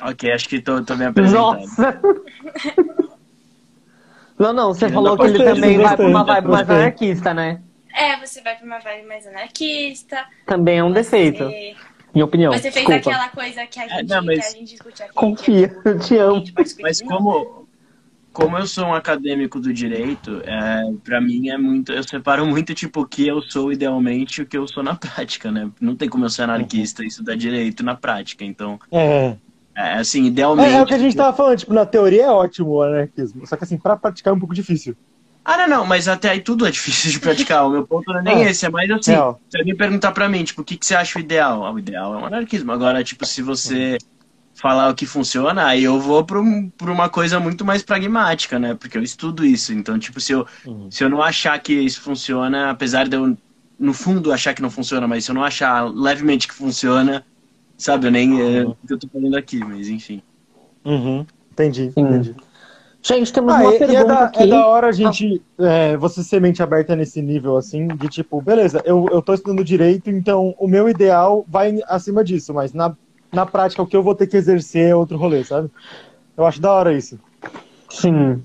Ok, 0.01 0.29
acho 0.33 0.49
que 0.49 0.59
tô, 0.59 0.83
tô 0.83 0.97
me 0.97 1.05
apresentando. 1.05 1.61
Nossa! 1.61 2.01
não, 4.37 4.51
não, 4.51 4.73
você 4.73 4.89
falou 4.89 5.17
que 5.17 5.27
ele 5.27 5.43
também 5.43 5.77
vai 5.77 5.95
pra 5.95 6.07
uma 6.07 6.25
vibe 6.25 6.47
mais 6.49 6.69
anarquista, 6.69 7.33
né? 7.33 7.61
É, 7.95 8.17
você 8.17 8.41
vai 8.41 8.57
pra 8.57 8.65
uma 8.65 8.79
vibe 8.79 9.07
mais 9.07 9.25
anarquista. 9.25 10.25
Também 10.45 10.79
é 10.79 10.83
um 10.83 10.91
defeito. 10.91 11.49
Minha 12.17 12.25
opinião. 12.25 12.51
Você 12.51 12.71
fez 12.71 12.73
Desculpa. 12.87 12.97
aquela 13.11 13.29
coisa 13.29 13.67
que 13.67 13.79
a 13.79 13.85
é, 13.85 13.89
gente, 13.89 14.11
é, 14.11 14.15
não, 14.15 14.25
mas... 14.25 14.39
que 14.39 14.45
a 14.45 14.49
gente 14.49 14.69
discute 14.71 15.03
aqui. 15.03 15.13
Confia, 15.13 15.77
eu 15.85 15.99
te 15.99 16.17
amo. 16.17 16.43
Mas 16.81 16.99
como, 16.99 17.67
como 18.33 18.57
eu 18.57 18.65
sou 18.65 18.85
um 18.85 18.93
acadêmico 18.95 19.59
do 19.59 19.71
direito, 19.71 20.41
é, 20.43 20.91
para 21.03 21.21
mim 21.21 21.49
é 21.49 21.57
muito. 21.59 21.91
Eu 21.91 22.01
separo 22.01 22.43
muito, 22.43 22.73
tipo, 22.73 23.01
o 23.01 23.05
que 23.05 23.27
eu 23.27 23.39
sou 23.43 23.71
idealmente 23.71 24.41
e 24.41 24.43
o 24.43 24.47
que 24.47 24.57
eu 24.57 24.67
sou 24.67 24.81
na 24.81 24.95
prática, 24.95 25.51
né? 25.51 25.69
Não 25.79 25.95
tem 25.95 26.09
como 26.09 26.25
eu 26.25 26.29
ser 26.29 26.41
anarquista 26.41 27.03
e 27.03 27.07
estudar 27.07 27.35
direito 27.35 27.83
na 27.83 27.93
prática. 27.93 28.43
Então. 28.43 28.79
É. 28.91 29.35
É, 29.75 29.93
assim, 29.93 30.25
idealmente. 30.25 30.71
É, 30.71 30.77
é, 30.77 30.81
o 30.81 30.87
que 30.87 30.95
a 30.95 30.97
gente 30.97 31.15
tava 31.15 31.37
falando, 31.37 31.59
tipo, 31.59 31.71
na 31.71 31.85
teoria 31.85 32.23
é 32.23 32.31
ótimo 32.31 32.71
o 32.71 32.81
anarquismo. 32.81 33.45
Só 33.45 33.55
que 33.55 33.63
assim, 33.63 33.77
pra 33.77 33.95
praticar 33.95 34.33
é 34.33 34.35
um 34.35 34.39
pouco 34.39 34.55
difícil. 34.55 34.97
Ah, 35.49 35.55
não, 35.59 35.77
não, 35.77 35.85
mas 35.85 36.09
até 36.09 36.31
aí 36.31 36.41
tudo 36.41 36.67
é 36.67 36.71
difícil 36.71 37.09
de 37.09 37.21
praticar. 37.21 37.65
O 37.65 37.69
meu 37.69 37.87
ponto 37.87 38.11
não 38.11 38.19
é 38.19 38.21
nem 38.21 38.43
é. 38.43 38.51
esse, 38.51 38.65
é 38.65 38.69
mais 38.69 38.91
assim. 38.91 39.11
Real. 39.11 39.39
Se 39.49 39.57
alguém 39.57 39.77
perguntar 39.77 40.11
pra 40.11 40.27
mim, 40.27 40.43
tipo, 40.43 40.61
o 40.61 40.65
que, 40.65 40.75
que 40.75 40.85
você 40.85 40.93
acha 40.93 41.17
o 41.17 41.21
ideal? 41.21 41.65
Ah, 41.65 41.71
o 41.71 41.79
ideal 41.79 42.15
é 42.15 42.17
o 42.21 42.25
anarquismo. 42.25 42.69
Agora, 42.69 43.01
tipo, 43.01 43.25
se 43.25 43.41
você 43.41 43.97
falar 44.53 44.89
o 44.89 44.93
que 44.93 45.05
funciona, 45.05 45.65
aí 45.65 45.85
eu 45.85 46.01
vou 46.01 46.25
pra, 46.25 46.41
um, 46.41 46.69
pra 46.69 46.91
uma 46.91 47.07
coisa 47.07 47.39
muito 47.39 47.63
mais 47.63 47.81
pragmática, 47.81 48.59
né? 48.59 48.73
Porque 48.73 48.97
eu 48.97 49.01
estudo 49.01 49.45
isso. 49.45 49.71
Então, 49.71 49.97
tipo, 49.97 50.19
se 50.19 50.33
eu, 50.33 50.45
uhum. 50.65 50.91
se 50.91 51.01
eu 51.01 51.09
não 51.09 51.23
achar 51.23 51.57
que 51.59 51.71
isso 51.71 52.01
funciona, 52.01 52.69
apesar 52.69 53.07
de 53.07 53.15
eu, 53.15 53.37
no 53.79 53.93
fundo, 53.93 54.33
achar 54.33 54.53
que 54.53 54.61
não 54.61 54.69
funciona, 54.69 55.07
mas 55.07 55.23
se 55.23 55.31
eu 55.31 55.35
não 55.35 55.45
achar 55.45 55.89
levemente 55.89 56.45
que 56.45 56.55
funciona, 56.55 57.25
sabe? 57.77 58.07
Eu 58.07 58.11
nem. 58.11 58.41
É 58.41 58.43
uhum. 58.43 58.59
É 58.59 58.65
o 58.65 58.77
que 58.85 58.93
eu 58.93 58.99
tô 58.99 59.07
falando 59.07 59.37
aqui, 59.37 59.59
mas 59.59 59.87
enfim. 59.87 60.21
Uhum. 60.83 61.25
Entendi, 61.53 61.93
entendi. 61.95 62.35
Gente, 63.01 63.31
temos 63.31 63.53
ah, 63.53 63.61
uma 63.61 63.75
e, 63.75 63.79
pergunta 63.79 63.99
é 63.99 64.05
da, 64.05 64.23
aqui. 64.25 64.43
É 64.43 64.47
da 64.47 64.67
hora 64.67 64.87
a 64.87 64.91
gente, 64.91 65.41
é, 65.59 65.95
você 65.97 66.23
ser 66.23 66.41
mente 66.41 66.61
aberta 66.61 66.95
nesse 66.95 67.21
nível, 67.21 67.55
assim, 67.55 67.87
de 67.87 68.07
tipo, 68.09 68.41
beleza, 68.41 68.81
eu, 68.85 69.07
eu 69.11 69.21
tô 69.21 69.33
estudando 69.33 69.63
direito, 69.63 70.09
então 70.09 70.53
o 70.57 70.67
meu 70.67 70.89
ideal 70.89 71.45
vai 71.47 71.79
acima 71.87 72.23
disso, 72.23 72.53
mas 72.53 72.73
na, 72.73 72.95
na 73.31 73.45
prática 73.45 73.81
o 73.81 73.87
que 73.87 73.95
eu 73.95 74.03
vou 74.03 74.15
ter 74.15 74.27
que 74.27 74.35
exercer 74.35 74.89
é 74.89 74.95
outro 74.95 75.17
rolê, 75.17 75.43
sabe? 75.43 75.69
Eu 76.35 76.45
acho 76.45 76.59
da 76.59 76.71
hora 76.71 76.93
isso. 76.93 77.17
Sim, 77.89 78.43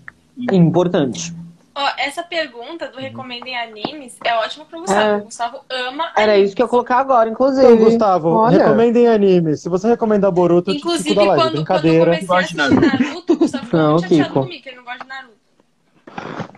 importante. 0.53 1.35
Ó, 1.75 1.89
essa 1.97 2.23
pergunta 2.23 2.89
do 2.89 2.99
Recomendem 2.99 3.57
Animes 3.57 4.19
é 4.25 4.35
ótima 4.35 4.67
pro 4.67 4.81
Gustavo. 4.81 5.01
É. 5.01 5.17
O 5.17 5.25
Gustavo 5.25 5.61
ama 5.71 6.13
Era 6.17 6.33
animes. 6.33 6.49
isso 6.49 6.57
que 6.57 6.63
eu 6.63 6.67
ia 6.67 6.71
colocar 6.71 6.99
agora, 6.99 7.31
inclusive. 7.31 7.67
Então, 7.67 7.85
Gustavo, 7.85 8.29
Olha. 8.29 8.59
recomendem 8.59 9.09
animes. 9.09 9.61
Se 9.61 9.69
você 9.71 9.89
recomendar 9.89 10.31
Boruto, 10.31 10.71
eu 10.71 10.75
Inclusive, 10.75 11.15
te 11.15 11.15
live. 11.15 11.43
quando, 11.43 11.53
Brincadeira. 11.55 12.11
quando 12.19 12.23
eu 12.23 12.27
comecei 12.27 12.61
a 12.61 12.65
assistir 12.67 12.81
Naruto, 12.81 13.33
o 13.33 13.37
Gustavo 13.39 13.65
ficou 13.65 13.81
muito 13.81 14.03
chateado 14.03 14.33
comigo, 14.35 14.63
que 14.63 14.69
ele 14.69 14.77
não 14.77 14.85
gosta 14.85 15.05
de 15.05 15.09
Naruto. 15.09 15.37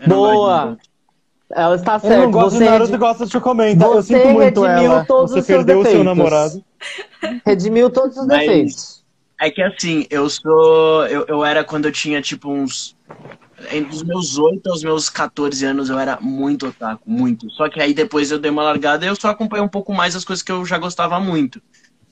Boa! 0.08 0.78
Ela 1.50 1.76
está 1.76 1.98
certa. 2.00 2.16
Eu 2.16 2.22
não 2.22 2.30
gosto 2.32 2.56
você 2.56 2.64
de 2.64 2.70
Naruto 2.70 2.94
e 2.94 2.98
gosta 2.98 3.26
de 3.26 3.40
comenta. 3.40 3.84
Eu 3.84 4.02
sinto 4.02 4.28
muito 4.28 4.66
ela. 4.66 5.04
Você 5.08 5.42
perdeu 5.42 5.80
o 5.80 5.84
seu 5.84 6.02
namorado. 6.02 6.64
Redimiu 7.46 7.88
todos 7.88 8.16
os 8.16 8.26
Mas... 8.26 8.40
defeitos. 8.40 9.04
É 9.40 9.50
que 9.50 9.62
assim, 9.62 10.06
eu 10.10 10.28
sou. 10.28 11.06
Eu, 11.06 11.24
eu 11.28 11.44
era 11.44 11.62
quando 11.62 11.86
eu 11.86 11.92
tinha 11.92 12.22
tipo 12.22 12.50
uns 12.50 12.96
entre 13.70 13.94
os 13.94 14.02
meus 14.02 14.38
8 14.38 14.70
aos 14.70 14.82
meus 14.82 15.08
14 15.08 15.64
anos 15.64 15.88
eu 15.88 15.98
era 15.98 16.18
muito 16.20 16.68
otaku, 16.68 17.02
muito. 17.08 17.50
Só 17.50 17.68
que 17.68 17.80
aí 17.80 17.94
depois 17.94 18.30
eu 18.30 18.38
dei 18.38 18.50
uma 18.50 18.62
largada 18.62 19.04
e 19.04 19.08
eu 19.08 19.16
só 19.16 19.28
acompanhei 19.28 19.64
um 19.64 19.68
pouco 19.68 19.92
mais 19.92 20.16
as 20.16 20.24
coisas 20.24 20.42
que 20.42 20.52
eu 20.52 20.64
já 20.64 20.78
gostava 20.78 21.18
muito. 21.20 21.60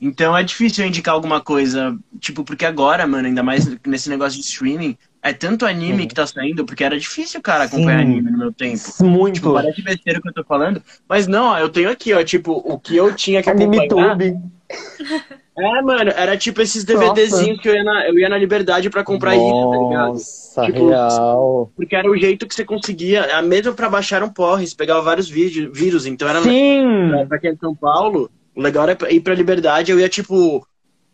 Então 0.01 0.37
é 0.37 0.43
difícil 0.43 0.85
eu 0.85 0.89
indicar 0.89 1.15
alguma 1.15 1.41
coisa, 1.41 1.97
tipo, 2.19 2.43
porque 2.43 2.65
agora, 2.65 3.07
mano, 3.07 3.29
ainda 3.29 3.43
mais 3.43 3.69
nesse 3.87 4.09
negócio 4.09 4.41
de 4.41 4.45
streaming, 4.45 4.99
é 5.23 5.33
tanto 5.33 5.65
anime 5.65 6.09
que 6.09 6.15
tá 6.15 6.27
saindo, 6.27 6.65
porque 6.65 6.83
era 6.83 6.99
difícil, 6.99 7.41
cara, 7.41 7.65
acompanhar 7.65 8.01
Sim. 8.01 8.13
anime 8.13 8.31
no 8.33 8.39
meu 8.39 8.53
tempo. 8.53 8.83
Muito. 9.05 9.35
Tipo, 9.35 9.53
parece 9.53 9.81
besteira 9.81 10.19
o 10.19 10.23
que 10.23 10.29
eu 10.29 10.35
tô 10.35 10.45
falando. 10.45 10.83
Mas 11.09 11.29
não, 11.29 11.53
ó, 11.53 11.59
eu 11.59 11.69
tenho 11.69 11.89
aqui, 11.89 12.13
ó, 12.13 12.25
tipo, 12.25 12.53
o 12.53 12.79
que 12.81 12.97
eu 12.97 13.15
tinha 13.15 13.41
que 13.43 13.49
anime 13.49 13.79
acompanhar... 13.79 14.19
Tube. 14.19 14.37
É, 15.57 15.83
mano, 15.83 16.11
era 16.17 16.37
tipo 16.37 16.63
esses 16.63 16.83
DVDzinhos 16.83 17.49
Nossa. 17.49 17.63
que 17.63 17.69
eu 17.69 17.75
ia, 17.75 17.85
na, 17.85 18.09
eu 18.09 18.19
ia 18.19 18.29
na 18.29 18.39
Liberdade 18.39 18.89
pra 18.89 19.05
comprar 19.05 19.37
Nossa, 19.37 19.47
isso, 19.47 19.71
tá 19.71 19.77
ligado? 19.77 20.13
Nossa, 20.13 20.65
tipo, 20.65 20.89
real. 20.89 21.73
Porque 21.77 21.95
era 21.95 22.11
o 22.11 22.17
jeito 22.17 22.47
que 22.47 22.55
você 22.55 22.65
conseguia, 22.65 23.43
mesmo 23.43 23.75
pra 23.75 23.91
baixar 23.91 24.23
um 24.23 24.31
porre, 24.31 24.67
você 24.67 24.75
pegava 24.75 25.03
vários 25.03 25.29
vídeos, 25.29 25.71
vírus, 25.79 26.07
então 26.07 26.27
era... 26.27 26.41
Sim! 26.41 27.09
Pra, 27.11 27.27
pra 27.27 27.39
quem 27.39 27.51
é 27.51 27.53
de 27.53 27.61
São 27.61 27.75
Paulo, 27.75 28.31
o 28.57 28.63
legal 28.63 28.89
era 28.89 29.13
ir 29.13 29.21
pra 29.21 29.35
Liberdade, 29.35 29.93
eu 29.93 30.01
ia, 30.01 30.09
tipo, 30.09 30.67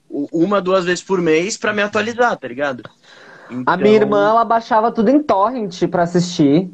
uma, 0.08 0.60
duas 0.60 0.84
vezes 0.84 1.02
por 1.02 1.20
mês 1.20 1.56
pra 1.56 1.72
me 1.72 1.82
atualizar, 1.82 2.36
tá 2.36 2.46
ligado? 2.46 2.84
Então... 3.50 3.64
A 3.66 3.76
minha 3.76 3.96
irmã, 3.96 4.28
ela 4.28 4.44
baixava 4.44 4.92
tudo 4.92 5.10
em 5.10 5.20
torrent 5.20 5.82
pra 5.88 6.04
assistir. 6.04 6.70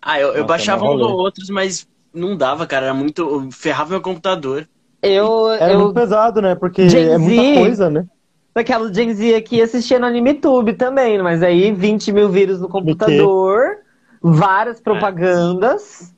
Ah, 0.00 0.20
eu, 0.20 0.28
eu 0.28 0.34
Nossa, 0.34 0.44
baixava 0.44 0.84
uns 0.84 1.00
ou 1.00 1.16
outros, 1.16 1.50
mas 1.50 1.88
não 2.12 2.36
dava, 2.36 2.64
cara, 2.64 2.86
era 2.86 2.94
muito... 2.94 3.48
ferrava 3.50 3.90
meu 3.90 4.00
computador. 4.00 4.68
Eu, 5.04 5.50
Era 5.50 5.74
eu... 5.74 5.80
muito 5.80 5.94
pesado, 5.94 6.40
né? 6.40 6.54
Porque 6.54 6.88
Gen 6.88 7.10
é 7.10 7.18
muita 7.18 7.60
coisa, 7.60 7.90
né? 7.90 8.06
Daquela 8.54 8.92
Gen 8.92 9.12
Z 9.12 9.34
aqui 9.34 9.60
assistia 9.60 9.98
no 9.98 10.06
AnimeTube 10.06 10.74
também, 10.74 11.20
mas 11.20 11.42
aí 11.42 11.72
20 11.72 12.12
mil 12.12 12.28
vírus 12.28 12.60
no 12.60 12.68
computador, 12.68 13.78
várias 14.22 14.80
propagandas. 14.80 16.14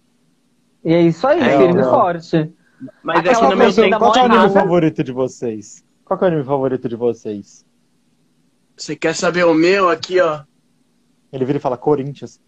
É. 0.85 0.91
E 0.91 0.95
é 0.95 1.03
isso 1.03 1.27
aí, 1.27 1.41
é, 1.41 1.59
firme 1.59 1.81
e 1.81 1.85
forte. 1.85 2.53
Mas 3.03 3.19
Aquela 3.19 3.37
é 3.37 3.41
que 3.41 3.49
no 3.49 3.57
meu 3.57 3.75
tempo, 3.75 3.99
qual 3.99 4.15
é 4.15 4.21
o 4.21 4.25
anime 4.25 4.51
favorito 4.51 5.03
de 5.03 5.13
vocês? 5.13 5.85
Qual 6.05 6.21
é 6.21 6.23
o 6.23 6.27
anime 6.27 6.45
favorito 6.45 6.89
de 6.89 6.95
vocês? 6.95 7.65
Você 8.77 8.95
quer 8.95 9.15
saber 9.15 9.45
o 9.47 9.55
meu 9.55 9.89
aqui, 9.89 10.21
ó? 10.21 10.43
Ele 11.33 11.45
vira 11.45 11.59
e 11.59 11.61
fala 11.61 11.77
Corinthians. 11.77 12.39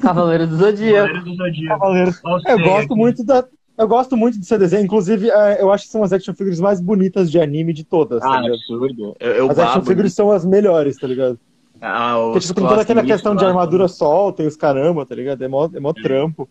Cavaleiro 0.00 0.46
do 0.46 0.56
Zodíaco. 0.56 1.08
Cavaleiro 1.08 1.24
do 1.24 1.36
Zodíaco. 1.36 1.80
Cavaleiro. 1.80 2.12
Eu 2.46 2.58
gosto 2.58 2.94
muito 2.94 3.24
da, 3.24 3.44
eu 3.76 3.88
gosto 3.88 4.16
muito 4.16 4.38
de 4.38 4.46
seu 4.46 4.58
desenho, 4.58 4.84
inclusive 4.84 5.30
é, 5.30 5.60
eu 5.60 5.72
acho 5.72 5.84
que 5.86 5.90
são 5.90 6.02
as 6.02 6.12
action 6.12 6.34
figures 6.34 6.60
mais 6.60 6.80
bonitas 6.80 7.30
de 7.30 7.40
anime 7.40 7.72
de 7.72 7.84
todas. 7.84 8.20
Tá 8.20 8.38
ah, 8.38 8.42
tá 8.42 8.46
absurdo. 8.46 9.16
Eu, 9.18 9.32
eu 9.32 9.50
as 9.50 9.58
action 9.58 9.82
figures 9.82 10.12
né? 10.12 10.16
são 10.16 10.30
as 10.30 10.44
melhores, 10.44 10.96
tá 10.96 11.06
ligado? 11.06 11.38
Ah, 11.80 12.14
Porque 12.32 12.40
tipo, 12.40 12.54
tem 12.54 12.68
toda 12.68 12.82
aquela 12.82 13.02
questão 13.02 13.34
de 13.34 13.44
armadura 13.44 13.88
solta 13.88 14.42
e 14.42 14.46
os 14.46 14.56
caramba, 14.56 15.04
tá 15.04 15.14
ligado? 15.14 15.42
É 15.42 15.48
mó, 15.48 15.68
é 15.72 15.80
mó 15.80 15.92
trampo. 15.92 16.48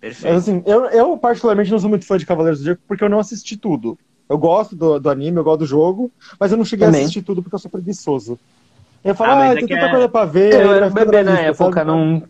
Perfeito. 0.00 0.32
Mas 0.32 0.42
assim, 0.42 0.62
eu, 0.64 0.84
eu 0.86 1.16
particularmente 1.18 1.70
não 1.70 1.78
sou 1.78 1.90
muito 1.90 2.06
fã 2.06 2.16
de 2.16 2.24
Cavaleiros 2.24 2.60
do 2.60 2.62
Zodíaco 2.62 2.82
porque 2.86 3.02
eu 3.02 3.08
não 3.08 3.18
assisti 3.18 3.56
tudo. 3.56 3.98
Eu 4.28 4.38
gosto 4.38 4.74
do, 4.74 4.98
do 4.98 5.10
anime, 5.10 5.36
eu 5.36 5.44
gosto 5.44 5.60
do 5.60 5.66
jogo, 5.66 6.10
mas 6.38 6.50
eu 6.52 6.58
não 6.58 6.64
cheguei 6.64 6.86
Também. 6.86 7.00
a 7.00 7.04
assistir 7.04 7.22
tudo 7.22 7.42
porque 7.42 7.54
eu 7.54 7.60
sou 7.60 7.70
preguiçoso. 7.70 8.38
Eu 9.04 9.14
falo, 9.14 9.32
ah, 9.32 9.50
ah 9.50 9.54
tem 9.54 9.66
tanta 9.66 9.86
é... 9.86 9.90
coisa 9.90 10.08
pra 10.08 10.24
ver. 10.24 10.52
Eu 10.54 10.72
era 10.72 10.90
bebê 10.90 11.22
na 11.22 11.40
época, 11.40 11.80
sabe? 11.80 11.90
não. 11.90 12.22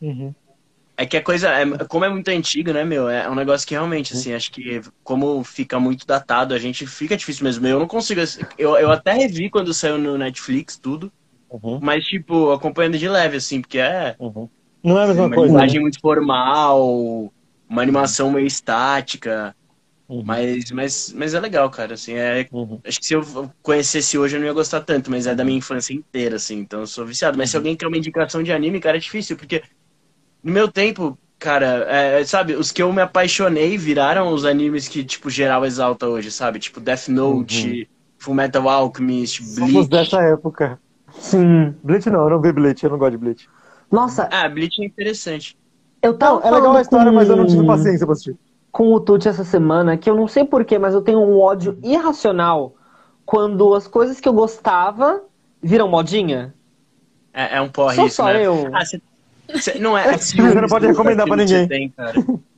Uhum. 0.00 0.34
É 0.96 1.04
que 1.04 1.16
a 1.16 1.22
coisa, 1.22 1.48
é, 1.48 1.66
como 1.88 2.04
é 2.04 2.08
muito 2.08 2.28
antigo, 2.28 2.72
né, 2.72 2.84
meu? 2.84 3.08
É 3.08 3.28
um 3.28 3.34
negócio 3.34 3.66
que 3.66 3.74
realmente, 3.74 4.12
assim, 4.12 4.32
acho 4.32 4.52
que 4.52 4.80
como 5.02 5.42
fica 5.42 5.80
muito 5.80 6.06
datado, 6.06 6.54
a 6.54 6.58
gente 6.58 6.86
fica 6.86 7.16
difícil 7.16 7.42
mesmo. 7.42 7.66
Eu 7.66 7.80
não 7.80 7.88
consigo. 7.88 8.20
Eu, 8.56 8.76
eu 8.76 8.90
até 8.92 9.12
revi 9.12 9.50
quando 9.50 9.74
saiu 9.74 9.98
no 9.98 10.16
Netflix 10.16 10.76
tudo, 10.76 11.12
uhum. 11.50 11.80
mas, 11.82 12.04
tipo, 12.04 12.52
acompanhando 12.52 12.96
de 12.96 13.08
leve, 13.08 13.38
assim, 13.38 13.60
porque 13.60 13.78
é. 13.78 14.14
Uhum. 14.20 14.48
Não 14.84 14.98
é 14.98 15.04
a 15.04 15.06
mesma 15.08 15.24
uma 15.24 15.34
coisa. 15.34 15.52
Uma 15.52 15.60
imagem 15.60 15.76
né? 15.76 15.82
muito 15.82 16.00
formal, 16.00 17.32
uma 17.68 17.82
animação 17.82 18.30
meio 18.30 18.46
estática. 18.46 19.56
Uhum. 20.08 20.22
Mas, 20.22 20.70
mas, 20.70 21.12
mas 21.16 21.34
é 21.34 21.40
legal, 21.40 21.68
cara. 21.70 21.94
Assim, 21.94 22.12
é, 22.12 22.46
uhum. 22.52 22.78
Acho 22.86 23.00
que 23.00 23.06
se 23.06 23.14
eu 23.14 23.50
conhecesse 23.62 24.16
hoje 24.16 24.36
eu 24.36 24.40
não 24.40 24.46
ia 24.46 24.52
gostar 24.52 24.82
tanto, 24.82 25.10
mas 25.10 25.26
é 25.26 25.34
da 25.34 25.44
minha 25.44 25.58
infância 25.58 25.92
inteira, 25.92 26.36
assim, 26.36 26.58
então 26.58 26.80
eu 26.80 26.86
sou 26.86 27.04
viciado. 27.04 27.36
Mas 27.36 27.50
se 27.50 27.56
uhum. 27.56 27.60
alguém 27.60 27.76
quer 27.76 27.88
uma 27.88 27.96
indicação 27.96 28.42
de 28.42 28.52
anime, 28.52 28.78
cara, 28.78 28.96
é 28.96 29.00
difícil, 29.00 29.36
porque 29.36 29.62
no 30.44 30.52
meu 30.52 30.70
tempo, 30.70 31.18
cara, 31.38 31.86
é, 31.88 32.24
sabe, 32.24 32.54
os 32.54 32.70
que 32.70 32.82
eu 32.82 32.92
me 32.92 33.00
apaixonei 33.00 33.78
viraram 33.78 34.32
os 34.32 34.44
animes 34.44 34.86
que, 34.86 35.02
tipo, 35.02 35.30
geral 35.30 35.64
exalta 35.64 36.06
hoje, 36.06 36.30
sabe? 36.30 36.58
Tipo, 36.58 36.80
Death 36.80 37.08
Note, 37.08 37.66
uhum. 37.66 37.86
Full 38.18 38.34
Metal 38.34 38.68
Alchemist, 38.68 39.42
Bleach. 39.54 39.72
Somos 39.72 39.88
dessa 39.88 40.20
época. 40.22 40.78
Sim. 41.12 41.74
Bleach 41.82 42.10
não, 42.10 42.24
eu 42.24 42.30
não 42.30 42.40
vi 42.40 42.52
Bleach, 42.52 42.84
eu 42.84 42.90
não 42.90 42.98
gosto 42.98 43.12
de 43.12 43.18
Bleach. 43.18 43.48
Nossa. 43.90 44.28
Ah, 44.30 44.48
Bleach 44.48 44.82
é 44.82 44.86
interessante. 44.86 45.56
Eu 46.02 46.18
tava 46.18 46.40
não, 46.40 46.46
é 46.46 46.50
legal 46.50 46.76
a 46.76 46.82
história, 46.82 47.10
com... 47.10 47.16
mas 47.16 47.30
eu 47.30 47.36
não 47.36 47.46
tive 47.46 47.66
paciência 47.66 48.06
pra 48.06 48.12
assistir. 48.12 48.36
Com 48.70 48.92
o 48.92 49.00
Tuti 49.00 49.28
essa 49.28 49.44
semana, 49.44 49.96
que 49.96 50.10
eu 50.10 50.16
não 50.16 50.28
sei 50.28 50.44
porquê, 50.44 50.78
mas 50.78 50.92
eu 50.92 51.00
tenho 51.00 51.20
um 51.20 51.38
ódio 51.38 51.78
irracional 51.82 52.74
quando 53.24 53.72
as 53.72 53.86
coisas 53.86 54.20
que 54.20 54.28
eu 54.28 54.32
gostava 54.32 55.22
viram 55.62 55.88
modinha. 55.88 56.52
É, 57.32 57.56
é 57.56 57.60
um 57.60 57.68
porra 57.68 57.94
Sou 57.94 58.06
isso, 58.06 58.16
só 58.16 58.26
né? 58.26 58.44
eu. 58.44 58.68
Ah, 58.74 58.84
você 58.84 59.00
não 59.80 59.96
é, 59.96 60.08
é 60.14 60.18
ciúmes. 60.18 60.52
Você 60.52 60.60
não 60.60 60.68
pode 60.68 60.86
recomendar 60.86 61.26
pra 61.26 61.36
ninguém. 61.36 61.68
Tem, 61.68 61.94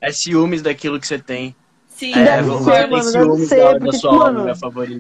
é 0.01 0.13
ciúmes 0.13 0.63
daquilo 0.63 1.01
que 1.01 1.07
você 1.07 1.19
tem. 1.19 1.55
Sim. 1.89 2.13
É, 2.13 2.25
deve 2.25 2.59
ser, 2.59 2.87
mano, 2.89 3.13
deve 3.13 3.47
ser. 3.47 3.79
Porque, 3.79 3.97
tipo, 3.97 4.13
mano, 4.13 4.47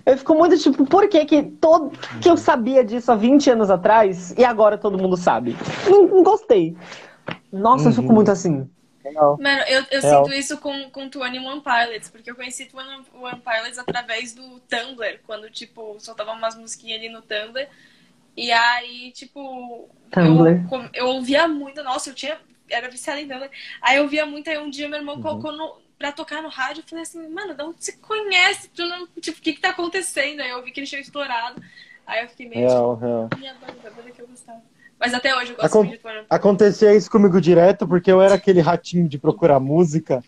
eu 0.07 0.16
fico 0.16 0.34
muito 0.34 0.59
tipo, 0.59 0.87
por 0.87 1.07
que 1.09 1.26
que, 1.26 1.43
todo, 1.43 1.93
que 2.22 2.28
eu 2.28 2.39
sabia 2.39 2.82
disso 2.82 3.12
há 3.12 3.14
20 3.14 3.51
anos 3.51 3.70
atrás 3.70 4.34
e 4.37 4.43
agora 4.43 4.78
todo 4.78 4.97
mundo 4.97 5.14
sabe? 5.14 5.55
Não, 5.87 6.07
não 6.07 6.22
gostei. 6.22 6.74
Nossa, 7.53 7.84
uhum. 7.84 7.91
eu 7.91 7.95
fico 7.95 8.09
uhum. 8.09 8.14
muito 8.14 8.30
assim. 8.30 8.66
Mano, 9.14 9.62
eu, 9.68 9.84
eu 9.91 10.01
sinto 10.01 10.32
isso 10.32 10.59
com, 10.59 10.91
com 10.91 11.09
Twenty 11.09 11.39
One 11.39 11.61
Pilots, 11.61 12.09
porque 12.09 12.30
eu 12.30 12.34
conheci 12.34 12.64
Twenty 12.64 12.89
One 13.14 13.43
Pilots 13.45 13.78
através 13.78 14.32
do 14.32 14.59
Tumblr, 14.61 15.20
quando, 15.26 15.51
tipo, 15.51 15.97
soltava 15.99 16.32
umas 16.32 16.57
musiquinhas 16.57 16.99
ali 16.99 17.09
no 17.11 17.20
Tumblr. 17.20 17.68
E 18.37 18.53
aí, 18.53 19.12
tipo, 19.12 19.89
Tumblr. 20.11 20.66
Eu, 20.70 20.91
eu 20.93 21.07
ouvia 21.09 21.49
muito, 21.49 21.82
nossa, 21.82 22.11
eu 22.11 22.14
tinha. 22.14 22.39
Era 22.68 22.91
viciada 22.91 23.20
em 23.20 23.28
Tumblr. 23.28 23.51
Aí 23.80 23.97
eu 23.97 24.03
ouvia 24.03 24.26
muito, 24.26 24.51
aí 24.51 24.59
um 24.59 24.68
dia 24.68 24.89
meu 24.89 24.99
irmão 24.99 25.16
uhum. 25.16 25.22
colocou 25.22 25.53
no, 25.53 25.76
pra 25.99 26.12
tocar 26.12 26.43
no 26.43 26.49
rádio, 26.49 26.82
eu 26.82 26.89
falei 26.89 27.03
assim, 27.03 27.26
mano, 27.28 27.55
de 27.55 27.62
onde 27.62 27.84
você 27.84 27.93
conhece? 27.93 28.68
Tu 28.68 28.84
não, 28.84 29.07
tipo, 29.20 29.39
o 29.39 29.43
que 29.43 29.55
que 29.55 29.61
tá 29.61 29.70
acontecendo? 29.70 30.41
Aí 30.41 30.51
eu 30.51 30.62
vi 30.62 30.70
que 30.70 30.80
ele 30.80 30.87
tinha 30.87 31.01
estourado. 31.01 31.62
Aí 32.07 32.22
eu 32.22 32.28
fiquei 32.28 32.49
meio, 32.49 32.68
real, 32.68 32.95
tipo, 32.95 33.07
real. 33.07 33.28
minha 33.39 33.55
banda, 33.55 33.91
banda 33.97 34.11
que 34.11 34.22
eu 34.22 34.28
gostava. 34.28 34.62
Mas 34.99 35.12
até 35.12 35.34
hoje 35.37 35.53
eu 35.53 35.57
gosto 35.57 35.66
Acon 35.66 35.84
muito 35.84 36.01
de 36.01 36.26
Acontecia 36.30 36.95
isso 36.95 37.11
comigo 37.11 37.41
direto, 37.41 37.87
porque 37.87 38.11
eu 38.11 38.20
era 38.20 38.34
aquele 38.34 38.61
ratinho 38.61 39.09
de 39.09 39.18
procurar 39.18 39.61
música. 39.61 40.22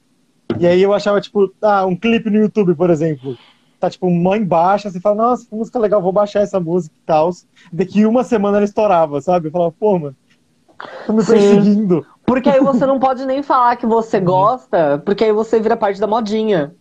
E 0.58 0.66
aí 0.66 0.82
eu 0.82 0.92
achava, 0.92 1.20
tipo, 1.20 1.54
ah, 1.62 1.86
um 1.86 1.96
clipe 1.96 2.30
no 2.30 2.38
YouTube, 2.38 2.74
por 2.74 2.90
exemplo. 2.90 3.38
Tá, 3.78 3.88
tipo, 3.88 4.10
mãe 4.10 4.44
baixa, 4.44 4.90
você 4.90 5.00
fala, 5.00 5.14
nossa, 5.14 5.46
que 5.46 5.54
música 5.54 5.78
legal, 5.78 6.02
vou 6.02 6.12
baixar 6.12 6.40
essa 6.40 6.58
música 6.58 6.94
e 6.96 7.06
tal. 7.06 7.30
Daqui 7.72 8.04
uma 8.04 8.24
semana 8.24 8.56
ela 8.56 8.64
estourava, 8.64 9.20
sabe? 9.20 9.48
Eu 9.48 9.52
falava, 9.52 9.72
pô, 9.72 9.98
mano, 9.98 10.16
tô 11.06 11.12
me 11.12 11.24
perseguindo. 11.24 12.04
Porque 12.26 12.50
aí 12.50 12.60
você 12.60 12.84
não 12.84 12.98
pode 12.98 13.24
nem 13.24 13.42
falar 13.42 13.76
que 13.76 13.86
você 13.86 14.18
gosta, 14.20 14.98
porque 15.04 15.24
aí 15.24 15.32
você 15.32 15.60
vira 15.60 15.76
parte 15.76 16.00
da 16.00 16.06
modinha. 16.06 16.74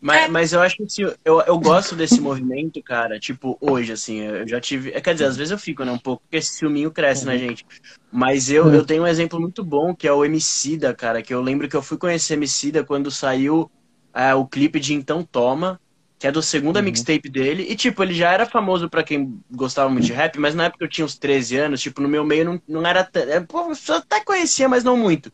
Mas, 0.00 0.30
mas 0.30 0.52
eu 0.52 0.60
acho 0.60 0.76
que 0.76 0.84
assim, 0.84 1.02
eu, 1.24 1.40
eu 1.40 1.58
gosto 1.58 1.96
desse 1.96 2.20
movimento, 2.20 2.80
cara. 2.80 3.18
Tipo, 3.18 3.58
hoje, 3.60 3.92
assim, 3.92 4.20
eu 4.20 4.46
já 4.46 4.60
tive. 4.60 4.92
Quer 5.00 5.14
dizer, 5.14 5.24
às 5.24 5.36
vezes 5.36 5.50
eu 5.50 5.58
fico, 5.58 5.84
né, 5.84 5.90
um 5.90 5.98
pouco, 5.98 6.22
porque 6.22 6.36
esse 6.36 6.60
filminho 6.60 6.92
cresce 6.92 7.26
uhum. 7.26 7.32
na 7.32 7.36
gente. 7.36 7.66
Mas 8.12 8.48
eu, 8.48 8.72
eu 8.72 8.86
tenho 8.86 9.02
um 9.02 9.06
exemplo 9.06 9.40
muito 9.40 9.64
bom, 9.64 9.94
que 9.94 10.06
é 10.06 10.12
o 10.12 10.24
Emicida, 10.24 10.94
cara. 10.94 11.22
Que 11.22 11.34
eu 11.34 11.42
lembro 11.42 11.68
que 11.68 11.74
eu 11.74 11.82
fui 11.82 11.98
conhecer 11.98 12.34
Emicida 12.34 12.84
quando 12.84 13.10
saiu 13.10 13.68
é, 14.16 14.34
o 14.34 14.46
clipe 14.46 14.80
de 14.80 14.94
Então 14.94 15.22
Toma, 15.22 15.78
que 16.18 16.26
é 16.26 16.32
do 16.32 16.42
segundo 16.42 16.76
uhum. 16.76 16.82
mixtape 16.82 17.28
dele. 17.28 17.66
E, 17.68 17.76
tipo, 17.76 18.02
ele 18.02 18.14
já 18.14 18.32
era 18.32 18.46
famoso 18.46 18.88
para 18.88 19.02
quem 19.02 19.38
gostava 19.50 19.90
muito 19.90 20.06
de 20.06 20.12
rap, 20.12 20.38
mas 20.38 20.54
na 20.54 20.64
época 20.64 20.84
eu 20.84 20.88
tinha 20.88 21.04
uns 21.04 21.18
13 21.18 21.56
anos, 21.58 21.80
tipo, 21.80 22.00
no 22.00 22.08
meu 22.08 22.24
meio 22.24 22.44
não, 22.44 22.62
não 22.66 22.86
era. 22.86 23.08
É, 23.14 23.40
pô, 23.40 23.70
eu 23.70 23.94
até 23.94 24.24
conhecia, 24.24 24.68
mas 24.68 24.82
não 24.82 24.96
muito. 24.96 25.30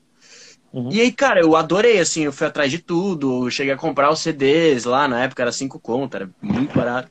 Uhum. 0.72 0.90
E 0.90 1.00
aí, 1.00 1.12
cara, 1.12 1.40
eu 1.40 1.54
adorei, 1.54 2.00
assim, 2.00 2.22
eu 2.22 2.32
fui 2.32 2.46
atrás 2.46 2.70
de 2.70 2.78
tudo, 2.78 3.50
cheguei 3.50 3.74
a 3.74 3.76
comprar 3.76 4.10
os 4.10 4.20
CDs 4.20 4.84
lá, 4.84 5.06
na 5.06 5.22
época 5.22 5.42
era 5.42 5.52
5 5.52 5.78
conto, 5.78 6.16
era 6.16 6.30
muito 6.40 6.74
barato. 6.74 7.10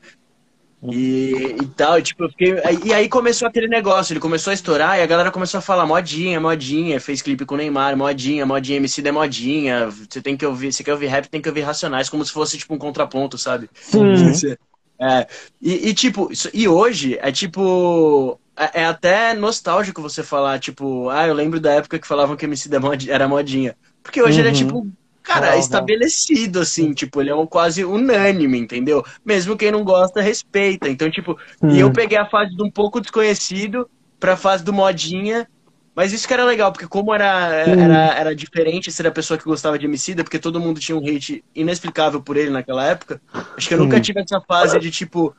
Uhum. 0.81 0.93
E, 0.93 1.57
e 1.61 1.65
tal, 1.77 2.01
tipo, 2.01 2.23
eu 2.23 2.29
fiquei. 2.29 2.55
E 2.83 2.91
aí 2.91 3.07
começou 3.07 3.47
aquele 3.47 3.67
negócio, 3.67 4.13
ele 4.13 4.19
começou 4.19 4.49
a 4.49 4.53
estourar 4.53 4.97
e 4.97 5.03
a 5.03 5.05
galera 5.05 5.29
começou 5.29 5.59
a 5.59 5.61
falar 5.61 5.85
modinha, 5.85 6.39
modinha, 6.39 6.99
fez 6.99 7.21
clipe 7.21 7.45
com 7.45 7.53
o 7.53 7.57
Neymar, 7.57 7.95
modinha, 7.95 8.45
modinha, 8.45 8.77
MC 8.77 9.07
é 9.07 9.11
modinha, 9.11 9.89
você 9.89 10.19
tem 10.19 10.35
que 10.35 10.45
ouvir, 10.45 10.73
você 10.73 10.83
quer 10.83 10.93
ouvir 10.93 11.05
rap, 11.05 11.29
tem 11.29 11.41
que 11.41 11.47
ouvir 11.47 11.61
Racionais, 11.61 12.09
como 12.09 12.25
se 12.25 12.31
fosse 12.31 12.57
tipo 12.57 12.73
um 12.73 12.79
contraponto, 12.79 13.37
sabe? 13.37 13.69
Sim. 13.75 14.55
É, 15.03 15.25
e, 15.59 15.89
e, 15.89 15.93
tipo, 15.95 16.29
e 16.53 16.67
hoje 16.67 17.17
é 17.19 17.31
tipo. 17.31 18.39
É, 18.55 18.81
é, 18.81 18.85
até 18.85 19.33
nostálgico 19.33 19.99
você 19.99 20.21
falar, 20.21 20.59
tipo, 20.59 21.09
ah, 21.09 21.25
eu 21.25 21.33
lembro 21.33 21.59
da 21.59 21.73
época 21.73 21.97
que 21.97 22.07
falavam 22.07 22.35
que 22.35 22.45
MC 22.45 22.69
era 23.09 23.27
modinha. 23.27 23.75
Porque 24.03 24.21
hoje 24.21 24.39
uhum. 24.39 24.39
ele 24.45 24.49
é 24.49 24.51
tipo, 24.51 24.87
cara, 25.23 25.57
estabelecido, 25.57 26.59
assim, 26.59 26.93
tipo, 26.93 27.21
ele 27.21 27.29
é 27.29 27.35
um 27.35 27.45
quase 27.45 27.83
unânime, 27.85 28.57
entendeu? 28.57 29.03
Mesmo 29.23 29.57
quem 29.57 29.71
não 29.71 29.83
gosta, 29.83 30.21
respeita. 30.21 30.89
Então, 30.89 31.09
tipo, 31.09 31.37
uhum. 31.61 31.71
e 31.71 31.79
eu 31.79 31.91
peguei 31.91 32.17
a 32.17 32.29
fase 32.29 32.55
de 32.55 32.63
um 32.63 32.69
pouco 32.69 32.99
desconhecido 32.99 33.89
pra 34.19 34.37
fase 34.37 34.63
do 34.63 34.73
modinha. 34.73 35.47
Mas 35.93 36.13
isso 36.13 36.25
que 36.25 36.33
era 36.33 36.45
legal, 36.45 36.71
porque 36.71 36.87
como 36.87 37.13
era, 37.13 37.25
era, 37.25 38.15
era 38.15 38.35
diferente 38.35 38.91
ser 38.91 39.05
a 39.07 39.11
pessoa 39.11 39.37
que 39.37 39.43
gostava 39.43 39.77
de 39.77 39.85
Emicida, 39.85 40.23
porque 40.23 40.39
todo 40.39 40.59
mundo 40.59 40.79
tinha 40.79 40.97
um 40.97 41.05
hate 41.05 41.43
inexplicável 41.53 42.21
por 42.21 42.37
ele 42.37 42.49
naquela 42.49 42.85
época, 42.85 43.21
acho 43.57 43.67
que 43.67 43.73
eu 43.73 43.77
nunca 43.77 43.99
tive 43.99 44.21
essa 44.21 44.39
fase 44.39 44.79
de, 44.79 44.89
tipo, 44.89 45.35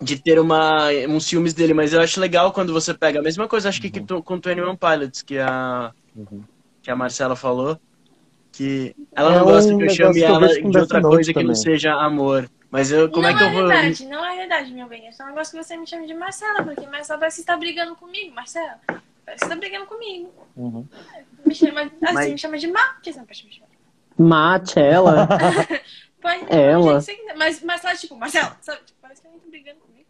de 0.00 0.18
ter 0.18 0.38
uma, 0.38 0.88
uns 1.08 1.26
ciúmes 1.26 1.52
dele, 1.52 1.74
mas 1.74 1.92
eu 1.92 2.00
acho 2.00 2.18
legal 2.18 2.50
quando 2.50 2.72
você 2.72 2.94
pega 2.94 3.20
a 3.20 3.22
mesma 3.22 3.46
coisa, 3.46 3.68
acho 3.68 3.80
que, 3.80 3.90
que 3.90 4.00
com 4.00 4.34
o 4.34 4.68
One 4.68 4.78
Pilots, 4.78 5.20
que 5.20 5.38
a, 5.38 5.92
uhum. 6.16 6.42
que 6.82 6.90
a 6.90 6.96
Marcela 6.96 7.36
falou, 7.36 7.78
que 8.56 8.96
ela 9.14 9.30
não 9.32 9.40
é 9.40 9.44
gosta 9.44 9.74
um 9.74 9.78
que 9.78 9.84
eu 9.84 9.90
chame 9.90 10.22
ela 10.22 10.48
de 10.48 10.78
outra 10.78 11.02
coisa 11.02 11.32
também. 11.32 11.44
que 11.44 11.48
não 11.48 11.54
seja 11.54 11.92
amor. 11.94 12.50
Mas 12.70 12.90
eu, 12.90 13.08
como 13.10 13.22
não 13.22 13.28
é 13.28 13.34
que 13.34 13.42
é 13.42 13.46
eu 13.46 13.52
vou. 13.52 13.68
Verdade, 13.68 14.06
não 14.06 14.24
é 14.24 14.36
verdade, 14.36 14.72
meu 14.72 14.86
bem. 14.86 15.06
É 15.06 15.12
só 15.12 15.24
um 15.24 15.28
negócio 15.28 15.56
que 15.56 15.62
você 15.64 15.76
me 15.76 15.86
chame 15.86 16.06
de 16.06 16.14
Marcela, 16.14 16.62
porque 16.62 16.86
Marcela 16.86 17.18
parece 17.18 17.36
que 17.36 17.42
está 17.42 17.56
brigando 17.56 17.94
comigo, 17.96 18.34
Marcela. 18.34 18.80
Parece 18.86 19.40
que 19.40 19.44
está 19.44 19.56
brigando 19.56 19.86
comigo. 19.86 20.32
Uhum. 20.56 20.86
Me 21.44 21.54
chama, 21.54 21.82
assim, 21.82 21.92
Mas... 22.00 22.30
me 22.30 22.38
chama 22.38 22.58
de 22.58 22.66
Má, 22.68 22.96
você 23.02 23.18
não 23.18 23.26
pode 23.26 23.44
me 23.44 23.52
chamar? 23.52 23.66
Machela. 24.18 25.28
Pode, 26.22 26.46
ela. 26.48 26.98
Mas, 27.36 27.62
mas 27.62 27.80
sabe, 27.82 27.98
tipo, 27.98 28.16
Marcela, 28.16 28.56
sabe? 28.60 28.80
Tipo, 28.84 28.98
parece 29.00 29.20
que 29.20 29.28
ela 29.28 29.36
tá 29.36 29.48
brigando 29.48 29.78
comigo. 29.80 30.06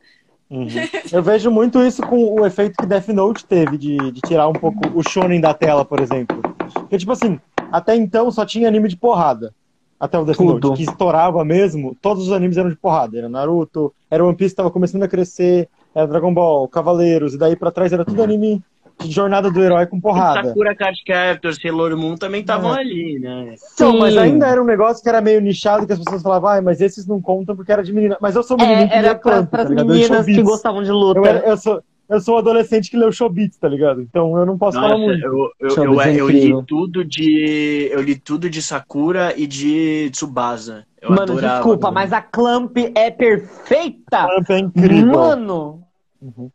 Uhum. 0.48 0.66
Eu 1.12 1.22
vejo 1.22 1.50
muito 1.50 1.82
isso 1.82 2.00
com 2.02 2.40
o 2.40 2.46
efeito 2.46 2.76
que 2.78 2.86
Death 2.86 3.08
Note 3.08 3.44
teve 3.44 3.76
de, 3.76 4.12
de 4.12 4.20
tirar 4.20 4.48
um 4.48 4.54
pouco 4.54 4.80
o 4.94 5.02
shonen 5.02 5.40
da 5.40 5.52
tela, 5.52 5.84
por 5.84 6.00
exemplo. 6.00 6.40
Porque, 6.72 6.96
tipo 6.96 7.12
assim, 7.12 7.38
até 7.70 7.96
então 7.96 8.30
só 8.30 8.44
tinha 8.44 8.68
anime 8.68 8.88
de 8.88 8.96
porrada. 8.96 9.54
Até 9.98 10.18
o 10.18 10.24
Death 10.24 10.36
Tudo. 10.36 10.68
Note, 10.68 10.76
que 10.76 10.90
estourava 10.90 11.42
mesmo, 11.44 11.96
todos 12.02 12.26
os 12.26 12.32
animes 12.32 12.58
eram 12.58 12.68
de 12.68 12.76
porrada. 12.76 13.16
Era 13.16 13.28
Naruto, 13.28 13.94
era 14.10 14.24
One 14.24 14.36
Piece, 14.36 14.54
tava 14.54 14.70
começando 14.70 15.02
a 15.02 15.08
crescer, 15.08 15.68
era 15.94 16.06
Dragon 16.06 16.34
Ball, 16.34 16.68
Cavaleiros, 16.68 17.32
e 17.34 17.38
daí 17.38 17.56
pra 17.56 17.70
trás 17.70 17.92
era 17.92 18.04
tudo 18.04 18.22
anime 18.22 18.62
de 18.98 19.10
jornada 19.10 19.50
do 19.50 19.62
herói 19.62 19.86
com 19.86 20.00
porrada. 20.00 20.48
Sakura 20.48 20.74
Card 20.74 21.02
Captors, 21.04 21.58
Sailor 21.60 21.96
Moon 21.96 22.16
também 22.16 22.40
estavam 22.40 22.74
é. 22.74 22.80
ali, 22.80 23.18
né? 23.18 23.54
Então, 23.74 23.98
mas 23.98 24.16
ainda 24.16 24.46
era 24.46 24.62
um 24.62 24.64
negócio 24.64 25.02
que 25.02 25.08
era 25.08 25.20
meio 25.20 25.40
nichado, 25.40 25.86
que 25.86 25.92
as 25.92 25.98
pessoas 25.98 26.22
falavam, 26.22 26.50
ah, 26.50 26.62
mas 26.62 26.80
esses 26.80 27.06
não 27.06 27.20
contam 27.20 27.54
porque 27.54 27.72
era 27.72 27.82
de 27.82 27.92
menina. 27.92 28.16
Mas 28.20 28.34
eu 28.36 28.42
sou 28.42 28.56
menino 28.56 28.82
é, 28.82 28.88
que 28.88 28.94
era 28.94 29.14
pra, 29.14 29.42
planta, 29.42 29.74
tá 29.74 29.84
meninas 29.84 30.24
que 30.24 30.42
gostavam 30.42 30.82
de 30.82 30.90
luta. 30.90 31.20
Eu, 31.20 31.24
eu, 31.24 31.56
sou, 31.56 31.82
eu 32.08 32.20
sou 32.20 32.36
um 32.36 32.38
adolescente 32.38 32.90
que 32.90 32.96
leu 32.96 33.10
Shobits, 33.10 33.58
tá 33.58 33.68
ligado? 33.68 34.00
Então 34.00 34.36
eu 34.36 34.46
não 34.46 34.56
posso 34.56 34.78
Nossa, 34.78 34.88
falar 34.88 35.00
muito. 35.00 35.24
Eu, 35.24 35.50
eu, 35.60 35.84
eu, 35.84 36.00
é 36.00 36.14
eu, 36.14 36.28
li 36.28 36.64
tudo 36.64 37.04
de. 37.04 37.88
Eu 37.90 38.00
li 38.00 38.16
tudo 38.16 38.48
de 38.48 38.62
Sakura 38.62 39.34
e 39.36 39.46
de 39.46 40.10
Tsubasa. 40.10 40.86
Eu 41.00 41.10
Mano, 41.10 41.22
adorava, 41.22 41.54
desculpa, 41.54 41.90
mas 41.90 42.12
a 42.12 42.20
Clamp 42.20 42.76
é 42.94 43.10
perfeita! 43.10 44.26
Clamp 44.26 44.50
é 44.50 44.58
incrível. 44.58 45.12
Mano! 45.12 45.82
Uhum. 46.20 46.50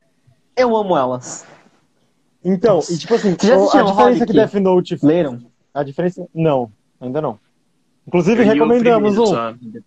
Eu 0.56 0.76
amo 0.76 0.98
elas. 0.98 1.46
Então, 2.44 2.80
e 2.90 2.98
tipo 2.98 3.14
assim, 3.14 3.36
já 3.42 3.56
a 3.56 3.84
diferença 3.84 4.26
que 4.26 4.34
Death 4.34 4.54
Note. 4.56 4.98
Leram? 5.04 5.40
A 5.74 5.84
diferença. 5.84 6.28
Não, 6.34 6.72
ainda 7.00 7.22
não. 7.22 7.40
Inclusive, 8.12 8.44
recomendamos 8.44 9.18
um. 9.18 9.34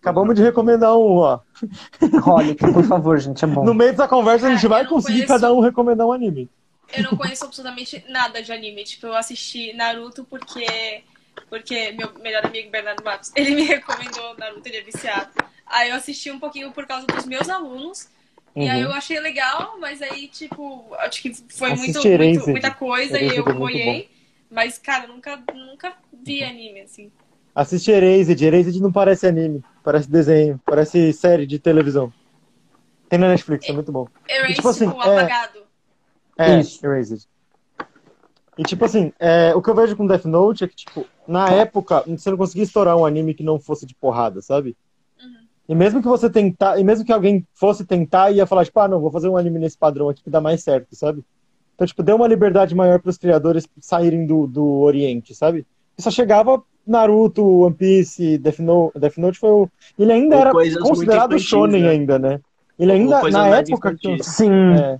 Acabamos 0.01 0.35
de 0.35 0.41
recomendar 0.41 0.97
um, 0.97 1.17
ó. 1.17 1.39
Holic, 2.25 2.59
por 2.73 2.83
favor, 2.83 3.19
gente, 3.19 3.45
é 3.45 3.47
bom. 3.47 3.63
No 3.63 3.75
meio 3.75 3.91
dessa 3.91 4.07
conversa, 4.07 4.47
a 4.47 4.55
gente 4.55 4.67
vai 4.67 4.83
conseguir 4.87 5.25
conheço... 5.25 5.33
cada 5.33 5.53
um 5.53 5.59
recomendar 5.59 6.07
um 6.07 6.11
anime. 6.11 6.49
Eu 6.91 7.03
não 7.03 7.11
conheço 7.11 7.45
absolutamente 7.45 8.03
nada 8.09 8.41
de 8.41 8.51
anime. 8.51 8.83
Tipo, 8.83 9.05
eu 9.05 9.15
assisti 9.15 9.73
Naruto 9.73 10.23
porque. 10.23 11.03
Porque 11.49 11.91
meu 11.91 12.11
melhor 12.19 12.43
amigo 12.47 12.71
Bernardo 12.71 13.03
Matos, 13.03 13.31
ele 13.35 13.51
me 13.53 13.61
recomendou 13.69 14.35
Naruto, 14.39 14.67
ele 14.67 14.77
é 14.77 14.81
viciado. 14.81 15.29
Aí 15.67 15.91
eu 15.91 15.95
assisti 15.95 16.31
um 16.31 16.39
pouquinho 16.39 16.71
por 16.71 16.87
causa 16.87 17.05
dos 17.05 17.25
meus 17.27 17.47
alunos. 17.47 18.09
Uhum. 18.55 18.63
E 18.63 18.69
aí 18.69 18.81
eu 18.81 18.91
achei 18.91 19.19
legal, 19.19 19.77
mas 19.79 20.01
aí, 20.01 20.27
tipo, 20.29 20.95
acho 20.97 21.21
que 21.21 21.31
foi 21.49 21.75
muito, 21.75 22.01
muito, 22.01 22.49
muita 22.49 22.71
coisa 22.71 23.19
e 23.19 23.35
eu 23.37 23.47
apoiei. 23.47 24.09
Mas, 24.49 24.79
cara, 24.79 25.05
nunca, 25.05 25.39
nunca 25.53 25.93
vi 26.11 26.43
anime, 26.43 26.81
assim. 26.81 27.11
Assiste 27.55 27.89
Erased. 27.89 28.43
Erased 28.43 28.81
não 28.81 28.91
parece 28.91 29.25
anime, 29.25 29.63
parece 29.81 30.11
desenho, 30.11 30.59
parece 30.65 31.13
série 31.13 31.47
de 31.47 31.57
televisão. 31.57 32.11
Tem 33.07 33.17
na 33.17 33.29
Netflix, 33.29 33.67
é, 33.67 33.71
é 33.71 33.73
muito 33.73 33.91
bom. 33.93 34.07
Erased, 34.27 34.51
e, 34.51 34.55
tipo 34.55 34.67
assim, 34.67 34.89
tipo, 34.89 35.01
é, 35.01 35.17
apagado. 35.17 35.59
É, 36.37 36.59
Isso. 36.59 36.85
Erased. 36.85 37.25
E 38.57 38.63
tipo 38.63 38.83
assim, 38.83 39.13
é, 39.19 39.53
o 39.55 39.61
que 39.61 39.69
eu 39.69 39.75
vejo 39.75 39.95
com 39.95 40.05
Death 40.05 40.25
Note 40.25 40.63
é 40.63 40.67
que, 40.67 40.75
tipo, 40.75 41.05
na 41.27 41.49
época, 41.49 42.03
você 42.07 42.29
não 42.29 42.37
conseguia 42.37 42.63
estourar 42.63 42.97
um 42.97 43.05
anime 43.05 43.33
que 43.33 43.43
não 43.43 43.59
fosse 43.59 43.85
de 43.85 43.95
porrada, 43.95 44.41
sabe? 44.41 44.75
E 45.67 45.73
mesmo 45.73 46.01
que 46.01 46.07
você 46.07 46.29
tentar, 46.29 46.79
e 46.79 46.83
mesmo 46.83 47.03
que 47.03 47.11
alguém 47.11 47.45
fosse 47.53 47.85
tentar, 47.85 48.31
ia 48.31 48.45
falar, 48.45 48.65
tipo, 48.65 48.79
ah, 48.79 48.87
não, 48.87 48.99
vou 48.99 49.11
fazer 49.11 49.27
um 49.27 49.35
anime 49.35 49.59
nesse 49.59 49.77
padrão 49.77 50.09
aqui 50.09 50.23
que 50.23 50.29
dá 50.29 50.39
mais 50.39 50.61
certo, 50.61 50.95
sabe? 50.95 51.23
Então, 51.73 51.87
tipo, 51.87 52.03
deu 52.03 52.15
uma 52.15 52.27
liberdade 52.27 52.75
maior 52.75 52.99
para 52.99 53.09
os 53.09 53.17
criadores 53.17 53.67
saírem 53.79 54.25
do, 54.25 54.45
do 54.45 54.63
Oriente, 54.81 55.33
sabe? 55.33 55.65
E 55.97 56.01
só 56.01 56.11
chegava 56.11 56.63
Naruto, 56.87 57.43
One 57.43 57.75
Piece, 57.75 58.37
Death 58.37 58.59
Note, 58.59 58.99
Death 58.99 59.17
Note 59.17 59.39
foi 59.39 59.49
o... 59.49 59.69
Ele 59.97 60.11
ainda 60.11 60.35
era 60.35 60.51
considerado 60.51 61.37
shonen 61.39 61.83
né? 61.83 61.89
ainda, 61.89 62.19
né? 62.19 62.39
Ele 62.77 62.91
ainda, 62.91 63.21
na 63.29 63.47
época... 63.47 63.95
Que, 63.95 64.23
Sim. 64.23 64.51
É, 64.51 64.99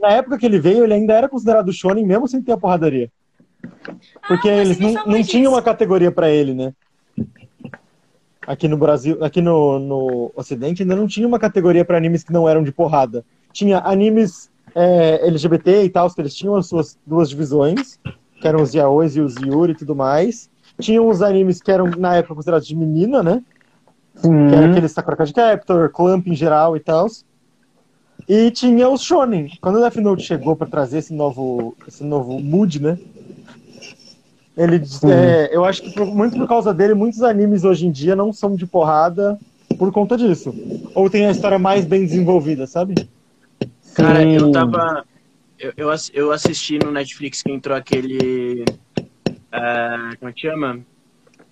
na 0.00 0.08
época 0.10 0.38
que 0.38 0.46
ele 0.46 0.58
veio, 0.58 0.84
ele 0.84 0.94
ainda 0.94 1.14
era 1.14 1.28
considerado 1.28 1.72
shonen, 1.72 2.06
mesmo 2.06 2.26
sem 2.28 2.40
ter 2.40 2.52
a 2.52 2.56
porradaria. 2.56 3.10
Porque 4.26 4.48
ah, 4.48 4.56
eles 4.56 4.78
não, 4.78 4.92
não 5.06 5.22
tinham 5.22 5.52
uma 5.52 5.62
categoria 5.62 6.10
para 6.10 6.30
ele, 6.30 6.54
né? 6.54 6.72
aqui 8.50 8.66
no 8.66 8.76
Brasil, 8.76 9.22
aqui 9.22 9.40
no, 9.40 9.78
no 9.78 10.32
Ocidente, 10.34 10.82
ainda 10.82 10.96
não 10.96 11.06
tinha 11.06 11.26
uma 11.26 11.38
categoria 11.38 11.84
para 11.84 11.96
animes 11.96 12.24
que 12.24 12.32
não 12.32 12.48
eram 12.48 12.64
de 12.64 12.72
porrada. 12.72 13.24
Tinha 13.52 13.78
animes 13.78 14.50
é, 14.74 15.24
LGBT 15.26 15.84
e 15.84 15.88
tal, 15.88 16.12
que 16.12 16.20
eles 16.20 16.34
tinham 16.34 16.56
as 16.56 16.66
suas 16.66 16.98
duas 17.06 17.28
divisões, 17.28 18.00
que 18.40 18.48
eram 18.48 18.60
os 18.60 18.74
yaois 18.74 19.14
e 19.14 19.20
os 19.20 19.36
yuri 19.36 19.72
e 19.72 19.76
tudo 19.76 19.94
mais. 19.94 20.49
Tinha 20.80 21.02
os 21.02 21.22
animes 21.22 21.60
que 21.60 21.70
eram, 21.70 21.90
na 21.98 22.16
época, 22.16 22.34
considerados 22.34 22.66
de 22.66 22.74
menina, 22.74 23.22
né? 23.22 23.42
Sim. 24.16 24.48
Que 24.48 24.54
era 24.54 24.70
aquele 24.70 24.88
Sakura 24.88 25.16
Card 25.16 25.32
Captor, 25.32 25.90
Clamp 25.90 26.26
em 26.26 26.34
geral 26.34 26.76
e 26.76 26.80
tal. 26.80 27.06
E 28.28 28.50
tinha 28.50 28.88
os 28.88 29.02
shonen. 29.02 29.50
Quando 29.60 29.76
o 29.76 29.80
Death 29.80 29.96
Note 29.96 30.22
chegou 30.22 30.54
para 30.54 30.66
trazer 30.66 30.98
esse 30.98 31.12
novo, 31.12 31.76
esse 31.86 32.04
novo 32.04 32.38
mood, 32.38 32.80
né? 32.80 32.98
Ele, 34.56 34.82
é, 35.10 35.56
eu 35.56 35.64
acho 35.64 35.80
que 35.82 35.92
por, 35.92 36.06
muito 36.06 36.36
por 36.36 36.46
causa 36.46 36.74
dele, 36.74 36.92
muitos 36.92 37.22
animes 37.22 37.64
hoje 37.64 37.86
em 37.86 37.90
dia 37.90 38.14
não 38.14 38.32
são 38.32 38.54
de 38.54 38.66
porrada 38.66 39.38
por 39.78 39.90
conta 39.90 40.16
disso. 40.18 40.54
Ou 40.94 41.08
tem 41.08 41.26
a 41.26 41.30
história 41.30 41.58
mais 41.58 41.86
bem 41.86 42.04
desenvolvida, 42.04 42.66
sabe? 42.66 42.94
Cara, 43.94 44.22
eu 44.22 44.52
tava. 44.52 45.04
Eu, 45.58 45.72
eu, 45.76 45.88
eu 46.12 46.32
assisti 46.32 46.78
no 46.78 46.90
Netflix 46.90 47.42
que 47.42 47.50
entrou 47.50 47.76
aquele. 47.76 48.64
Uh, 49.52 50.16
como 50.18 50.30
é 50.30 50.32
que 50.32 50.40
chama? 50.40 50.80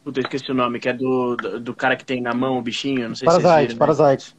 Puta, 0.05 0.21
eu 0.21 0.23
esqueci 0.23 0.51
o 0.51 0.55
nome, 0.55 0.79
que 0.79 0.89
é 0.89 0.93
do, 0.93 1.37
do, 1.37 1.61
do, 1.61 1.75
cara 1.75 1.97
que 1.97 2.05
tem 2.05 2.21
na 2.21 2.33
mão 2.33 2.59
o 2.59 2.63
bichinho, 2.63 3.09
não 3.09 3.15
sei 3.15 3.27
Parasite, 3.27 3.49
se 3.49 3.59
viram, 3.59 3.73
né? 3.73 3.79
Parasite. 3.79 4.37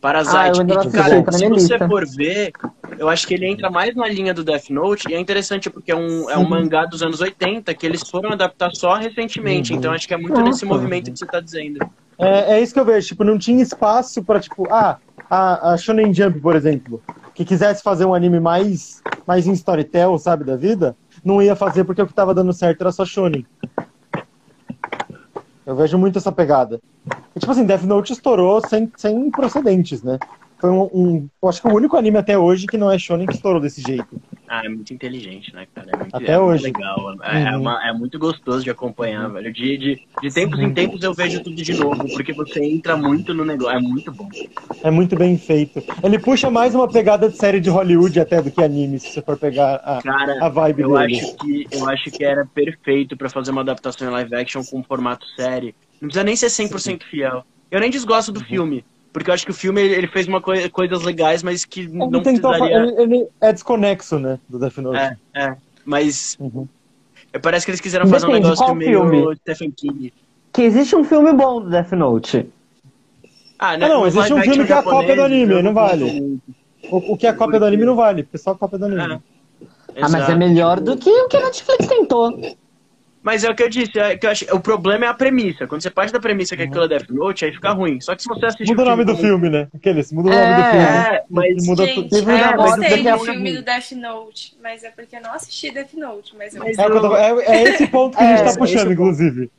Parasite. 0.00 0.60
Ah, 0.60 0.88
e, 0.88 0.90
cara, 0.92 1.22
tá 1.22 1.32
se 1.32 1.48
você 1.48 1.72
lista. 1.72 1.88
for 1.88 2.06
ver, 2.06 2.52
eu 2.98 3.08
acho 3.08 3.26
que 3.26 3.34
ele 3.34 3.46
entra 3.46 3.70
mais 3.70 3.94
na 3.94 4.06
linha 4.08 4.34
do 4.34 4.44
Death 4.44 4.68
Note, 4.70 5.08
e 5.08 5.14
é 5.14 5.18
interessante 5.18 5.70
porque 5.70 5.90
é 5.90 5.96
um, 5.96 6.28
é 6.28 6.36
um 6.36 6.48
mangá 6.48 6.84
dos 6.84 7.02
anos 7.02 7.20
80 7.20 7.72
que 7.74 7.86
eles 7.86 8.08
foram 8.08 8.32
adaptar 8.32 8.70
só 8.74 8.94
recentemente, 8.94 9.72
uhum. 9.72 9.78
então 9.78 9.92
acho 9.92 10.06
que 10.06 10.14
é 10.14 10.16
muito 10.16 10.34
Nossa. 10.34 10.44
nesse 10.44 10.64
movimento 10.64 11.10
que 11.10 11.18
você 11.18 11.26
tá 11.26 11.40
dizendo. 11.40 11.78
É, 12.18 12.56
é 12.56 12.62
isso 12.62 12.74
que 12.74 12.80
eu 12.80 12.84
vejo, 12.84 13.08
tipo, 13.08 13.24
não 13.24 13.38
tinha 13.38 13.62
espaço 13.62 14.22
para 14.22 14.40
tipo, 14.40 14.66
ah, 14.70 14.98
a, 15.30 15.72
a 15.72 15.76
Shonen 15.76 16.12
Jump, 16.12 16.40
por 16.40 16.54
exemplo, 16.54 17.02
que 17.34 17.44
quisesse 17.44 17.82
fazer 17.82 18.04
um 18.04 18.14
anime 18.14 18.40
mais, 18.40 19.02
mais 19.26 19.46
em 19.46 19.52
storytell, 19.52 20.18
sabe, 20.18 20.44
da 20.44 20.56
vida, 20.56 20.96
não 21.26 21.42
ia 21.42 21.56
fazer 21.56 21.84
porque 21.84 22.00
o 22.00 22.06
que 22.06 22.14
tava 22.14 22.32
dando 22.32 22.52
certo 22.52 22.80
era 22.80 22.92
só 22.92 23.04
Shonen. 23.04 23.44
Eu 25.66 25.74
vejo 25.74 25.98
muito 25.98 26.16
essa 26.16 26.30
pegada. 26.30 26.80
E, 27.34 27.40
tipo 27.40 27.50
assim, 27.50 27.64
Death 27.64 27.82
Note 27.82 28.12
estourou 28.12 28.60
sem, 28.66 28.90
sem 28.96 29.30
procedentes, 29.32 30.02
né? 30.02 30.18
Foi 30.58 30.70
um, 30.70 30.82
um, 30.92 31.28
Eu 31.42 31.48
acho 31.48 31.60
que 31.60 31.68
o 31.68 31.74
único 31.74 31.96
anime 31.96 32.18
até 32.18 32.38
hoje 32.38 32.66
que 32.66 32.78
não 32.78 32.90
é 32.90 32.98
shonen 32.98 33.26
que 33.26 33.34
estourou 33.34 33.60
desse 33.60 33.82
jeito. 33.82 34.20
Ah, 34.48 34.62
é 34.64 34.68
muito 34.68 34.94
inteligente, 34.94 35.52
né, 35.52 35.66
cara? 35.74 35.90
É 35.92 35.96
muito, 35.96 36.16
até 36.16 36.32
é 36.32 36.38
hoje. 36.38 36.62
Legal. 36.64 37.14
É, 37.22 37.42
é 37.42 37.50
uhum. 37.50 37.60
uma, 37.60 37.88
é, 37.88 37.92
muito 37.92 38.18
gostoso 38.18 38.62
de 38.62 38.70
acompanhar, 38.70 39.26
uhum. 39.26 39.34
velho. 39.34 39.52
De, 39.52 39.76
de, 39.76 40.02
de 40.22 40.34
tempos 40.34 40.58
em 40.60 40.72
tempos 40.72 41.02
eu 41.02 41.12
vejo 41.12 41.42
tudo 41.42 41.56
de 41.56 41.74
novo, 41.74 42.06
porque 42.14 42.32
você 42.32 42.62
entra 42.64 42.96
muito 42.96 43.34
no 43.34 43.44
negócio. 43.44 43.76
É 43.76 43.80
muito 43.80 44.12
bom. 44.12 44.28
É 44.82 44.90
muito 44.90 45.16
bem 45.16 45.36
feito. 45.36 45.82
Ele 46.02 46.18
puxa 46.18 46.48
mais 46.48 46.74
uma 46.74 46.88
pegada 46.88 47.28
de 47.28 47.36
série 47.36 47.60
de 47.60 47.68
Hollywood 47.68 48.18
até 48.20 48.40
do 48.40 48.50
que 48.50 48.62
anime, 48.62 49.00
se 49.00 49.10
você 49.10 49.20
for 49.20 49.36
pegar 49.36 49.76
a, 49.76 50.00
cara, 50.02 50.44
a 50.44 50.48
vibe 50.48 50.82
eu 50.82 50.94
dele. 50.96 51.16
Acho 51.16 51.36
que, 51.36 51.66
eu 51.72 51.88
acho 51.88 52.10
que 52.10 52.24
era 52.24 52.46
perfeito 52.46 53.16
para 53.16 53.28
fazer 53.28 53.50
uma 53.50 53.62
adaptação 53.62 54.08
em 54.08 54.12
live 54.12 54.34
action 54.36 54.62
com 54.64 54.78
um 54.78 54.82
formato 54.82 55.26
série. 55.36 55.74
Não 56.00 56.08
precisa 56.08 56.24
nem 56.24 56.36
ser 56.36 56.46
100% 56.46 57.02
fiel. 57.10 57.44
Eu 57.70 57.80
nem 57.80 57.90
desgosto 57.90 58.30
do 58.30 58.40
uhum. 58.40 58.46
filme. 58.46 58.84
Porque 59.16 59.30
eu 59.30 59.34
acho 59.34 59.46
que 59.46 59.50
o 59.50 59.54
filme 59.54 59.80
ele 59.80 60.08
fez 60.08 60.28
uma 60.28 60.42
coi 60.42 60.68
coisas 60.68 61.02
legais, 61.02 61.42
mas 61.42 61.64
que 61.64 61.80
ele 61.80 61.96
não 61.96 62.22
tentou, 62.22 62.50
precisaria... 62.50 62.76
Ele, 62.76 63.00
ele, 63.00 63.28
é 63.40 63.50
desconexo, 63.50 64.18
né, 64.18 64.38
do 64.46 64.58
Death 64.58 64.76
Note. 64.76 64.98
É, 64.98 65.16
é. 65.32 65.56
Mas 65.86 66.36
uhum. 66.38 66.68
parece 67.40 67.64
que 67.64 67.70
eles 67.70 67.80
quiseram 67.80 68.06
fazer 68.08 68.26
Depende, 68.26 68.46
um 68.46 68.50
negócio 68.50 68.74
meio 68.74 69.08
filme? 69.08 69.36
Stephen 69.36 69.70
King. 69.70 70.12
Que 70.52 70.60
existe 70.60 70.94
um 70.94 71.02
filme 71.02 71.32
bom 71.32 71.62
do 71.62 71.70
Death 71.70 71.92
Note. 71.92 72.46
Ah, 73.58 73.78
né, 73.78 73.86
ah 73.86 73.88
não, 73.88 74.06
existe 74.06 74.34
um 74.34 74.42
filme 74.42 74.66
que 74.66 74.72
é 74.74 74.76
a 74.76 74.82
cópia 74.82 75.16
do 75.16 75.22
anime, 75.22 75.62
não 75.62 75.72
vale. 75.72 76.38
O, 76.90 77.14
o, 77.14 77.16
que 77.16 77.26
é 77.26 77.30
a 77.30 77.34
cópia 77.34 77.58
do 77.58 77.64
anime 77.64 77.86
não 77.86 77.96
vale, 77.96 78.22
porque 78.22 78.36
só 78.36 78.50
a 78.50 78.54
cópia 78.54 78.78
do 78.78 78.84
anime. 78.84 79.14
É. 79.94 80.02
Ah, 80.02 80.10
mas 80.10 80.28
é 80.28 80.34
melhor 80.34 80.78
do 80.78 80.94
que 80.94 81.08
o 81.08 81.28
que 81.28 81.38
a 81.38 81.40
Netflix 81.40 81.86
tentou. 81.86 82.38
Mas 83.26 83.42
é 83.42 83.50
o 83.50 83.56
que 83.56 83.62
eu 83.64 83.68
disse, 83.68 83.98
é 83.98 84.16
que 84.16 84.24
eu 84.24 84.30
acho, 84.30 84.44
o 84.54 84.60
problema 84.60 85.04
é 85.04 85.08
a 85.08 85.12
premissa. 85.12 85.66
Quando 85.66 85.82
você 85.82 85.90
parte 85.90 86.12
da 86.12 86.20
premissa 86.20 86.56
que 86.56 86.62
aquilo 86.62 86.84
é 86.84 86.88
Death 86.88 87.10
Note, 87.10 87.44
aí 87.44 87.50
fica 87.50 87.72
ruim. 87.72 88.00
Só 88.00 88.14
que 88.14 88.22
se 88.22 88.28
você 88.28 88.46
assistir. 88.46 88.68
Muda 88.68 88.82
o 88.82 88.84
nome 88.84 89.04
do 89.04 89.16
filme, 89.16 89.50
né? 89.50 89.66
Aqueles, 89.74 90.12
muda 90.12 90.28
o 90.28 90.32
nome 90.32 90.44
é, 90.44 90.56
do 90.56 90.62
filme. 90.62 90.86
É, 90.86 91.24
mas. 91.28 91.66
Muda 91.66 91.86
gente, 91.86 92.08
tudo. 92.08 92.30
É, 92.30 92.52
eu 92.52 92.56
gostei 92.56 93.02
do 93.02 93.18
filme 93.18 93.52
do 93.56 93.62
Death 93.62 93.90
Note, 93.96 94.56
mas 94.62 94.84
é 94.84 94.90
porque 94.90 95.16
eu 95.16 95.22
não 95.22 95.32
assisti 95.32 95.72
Death 95.72 95.94
Note. 95.94 96.36
Mas 96.38 96.54
eu... 96.54 96.62
é, 96.62 97.30
eu... 97.32 97.40
é, 97.40 97.46
é, 97.46 97.62
esse 97.64 97.88
ponto 97.88 98.16
que 98.16 98.22
a 98.22 98.36
gente 98.36 98.46
tá 98.54 98.56
puxando, 98.56 98.92
inclusive. 98.92 99.50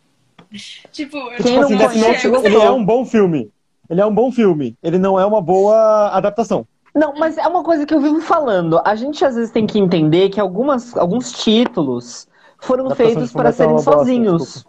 Tipo, 0.94 1.18
eu 1.18 1.44
tipo 1.44 1.60
assim, 1.60 1.76
Death 1.76 1.96
Note, 1.96 2.46
ele 2.46 2.56
é 2.56 2.72
um 2.72 2.86
bom 2.86 3.06
filme. 3.06 3.52
Ele 3.90 4.00
é 4.00 4.06
um 4.06 4.16
bom 4.16 4.32
filme. 4.32 4.78
Ele 4.82 4.98
não 4.98 5.20
é 5.20 5.26
uma 5.26 5.42
boa 5.42 6.08
adaptação. 6.14 6.66
Não, 6.96 7.16
mas 7.16 7.38
é 7.38 7.46
uma 7.46 7.64
coisa 7.64 7.86
que 7.86 7.94
eu 7.94 8.00
vivo 8.00 8.22
falando. 8.22 8.82
A 8.86 8.96
gente 8.96 9.26
às 9.26 9.36
vezes 9.36 9.52
tem 9.52 9.68
que 9.68 9.78
entender 9.78 10.30
que 10.30 10.40
algumas, 10.40 10.96
alguns 10.96 11.34
títulos 11.34 12.30
foram 12.60 12.90
feitos 12.96 13.32
para 13.32 13.52
serem 13.52 13.78
sozinhos. 13.80 14.66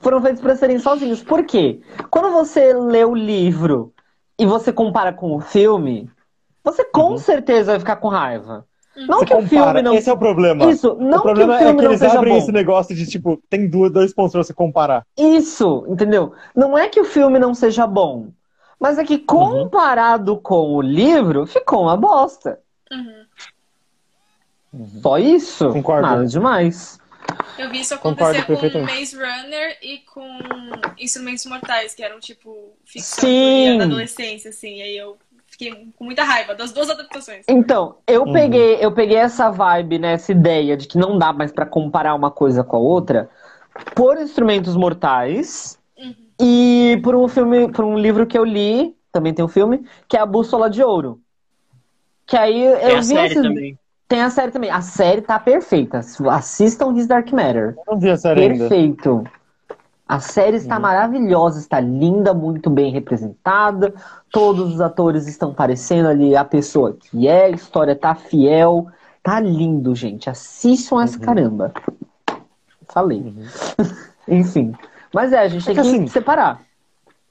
foram 0.00 0.20
feitos 0.22 0.40
para 0.40 0.56
serem 0.56 0.78
sozinhos. 0.78 1.22
Por 1.22 1.44
quê? 1.44 1.80
Quando 2.10 2.30
você 2.30 2.72
lê 2.72 3.04
o 3.04 3.14
livro 3.14 3.92
e 4.38 4.46
você 4.46 4.72
compara 4.72 5.12
com 5.12 5.34
o 5.34 5.40
filme, 5.40 6.10
você 6.62 6.84
com 6.84 7.10
uhum. 7.10 7.18
certeza 7.18 7.72
vai 7.72 7.78
ficar 7.78 7.96
com 7.96 8.08
raiva. 8.08 8.66
Não 8.96 9.18
você 9.18 9.26
que 9.26 9.34
compara. 9.34 9.44
o 9.44 9.48
filme 9.48 9.82
não. 9.82 9.94
Esse 9.94 10.08
é 10.08 10.12
o 10.12 10.18
problema. 10.18 10.70
Isso, 10.70 10.96
não 10.98 11.18
o 11.18 11.22
problema 11.22 11.58
que 11.58 11.64
o 11.64 11.66
filme 11.66 11.78
é 11.78 11.80
que 11.80 11.86
eles 11.86 12.02
abrem 12.02 12.32
bom. 12.32 12.38
esse 12.38 12.52
negócio 12.52 12.94
de 12.94 13.06
tipo, 13.06 13.42
tem 13.48 13.68
dois 13.68 14.14
pontos 14.14 14.32
pra 14.32 14.42
você 14.42 14.54
comparar. 14.54 15.06
Isso, 15.18 15.84
entendeu? 15.88 16.32
Não 16.54 16.76
é 16.78 16.88
que 16.88 17.00
o 17.00 17.04
filme 17.04 17.38
não 17.38 17.54
seja 17.54 17.86
bom. 17.86 18.28
Mas 18.80 18.98
é 18.98 19.04
que 19.04 19.18
comparado 19.18 20.34
uhum. 20.34 20.40
com 20.40 20.74
o 20.74 20.82
livro, 20.82 21.46
ficou 21.46 21.82
uma 21.82 21.96
bosta. 21.96 22.58
Uhum. 22.90 23.25
Uhum. 24.76 25.00
Só 25.00 25.18
isso? 25.18 25.70
Concordo. 25.70 26.02
Nada 26.02 26.26
demais. 26.26 26.98
Eu 27.58 27.70
vi 27.70 27.80
isso 27.80 27.94
acontecer 27.94 28.44
com 28.44 28.82
Maze 28.82 29.16
Runner 29.16 29.78
e 29.82 29.98
com 29.98 30.38
Instrumentos 30.98 31.46
Mortais, 31.46 31.94
que 31.94 32.02
eram 32.02 32.20
tipo 32.20 32.74
ficção 32.84 33.78
da 33.78 33.84
adolescência, 33.84 34.50
assim. 34.50 34.82
Aí 34.82 34.96
eu 34.96 35.16
fiquei 35.46 35.90
com 35.96 36.04
muita 36.04 36.22
raiva 36.22 36.54
das 36.54 36.72
duas 36.72 36.90
adaptações. 36.90 37.44
Então, 37.48 37.96
eu 38.06 38.24
uhum. 38.24 38.32
peguei, 38.32 38.76
eu 38.80 38.92
peguei 38.92 39.16
essa 39.16 39.50
vibe, 39.50 39.98
né, 39.98 40.12
essa 40.12 40.30
ideia 40.30 40.76
de 40.76 40.86
que 40.86 40.98
não 40.98 41.18
dá 41.18 41.32
mais 41.32 41.50
para 41.50 41.64
comparar 41.64 42.14
uma 42.14 42.30
coisa 42.30 42.62
com 42.62 42.76
a 42.76 42.80
outra 42.80 43.30
por 43.94 44.18
Instrumentos 44.18 44.76
Mortais 44.76 45.78
uhum. 45.96 46.14
e 46.40 47.00
por 47.02 47.14
um 47.14 47.26
filme, 47.26 47.72
por 47.72 47.84
um 47.84 47.98
livro 47.98 48.26
que 48.26 48.36
eu 48.36 48.44
li, 48.44 48.94
também 49.10 49.32
tem 49.32 49.44
um 49.44 49.48
filme, 49.48 49.84
que 50.06 50.16
é 50.16 50.20
A 50.20 50.26
Bússola 50.26 50.68
de 50.68 50.82
Ouro. 50.82 51.20
Que 52.26 52.36
aí 52.36 52.62
eu 52.62 52.78
tem 52.78 52.88
vi 52.88 52.96
a 52.96 53.02
série 53.02 53.26
esses... 53.28 53.42
também. 53.42 53.78
Tem 54.08 54.22
a 54.22 54.30
série 54.30 54.52
também. 54.52 54.70
A 54.70 54.80
série 54.80 55.20
tá 55.20 55.38
perfeita. 55.38 56.00
Assistam 56.30 56.96
His 56.96 57.06
Dark 57.06 57.32
Matter. 57.32 57.76
não 57.86 57.98
vi 57.98 58.10
a 58.10 58.16
série 58.16 58.56
Perfeito. 58.56 59.10
Ainda. 59.10 59.30
A 60.08 60.20
série 60.20 60.56
está 60.56 60.76
uhum. 60.76 60.82
maravilhosa, 60.82 61.58
está 61.58 61.80
linda, 61.80 62.32
muito 62.32 62.70
bem 62.70 62.92
representada. 62.92 63.92
Todos 64.30 64.74
os 64.74 64.80
atores 64.80 65.26
estão 65.26 65.52
parecendo 65.52 66.08
ali 66.08 66.36
a 66.36 66.44
pessoa 66.44 66.92
que 66.92 67.26
é, 67.26 67.46
a 67.46 67.50
história 67.50 67.96
tá 67.96 68.14
fiel. 68.14 68.86
Tá 69.20 69.40
lindo, 69.40 69.92
gente. 69.96 70.30
Assistam 70.30 71.02
essa 71.02 71.18
uhum. 71.18 71.24
caramba. 71.24 71.72
Falei. 72.88 73.18
Uhum. 73.18 73.44
Enfim. 74.28 74.72
Mas 75.12 75.32
é, 75.32 75.40
a 75.40 75.48
gente 75.48 75.68
é 75.68 75.74
tem 75.74 75.82
que, 75.82 75.90
que 75.90 75.96
assim, 75.96 76.06
separar. 76.06 76.60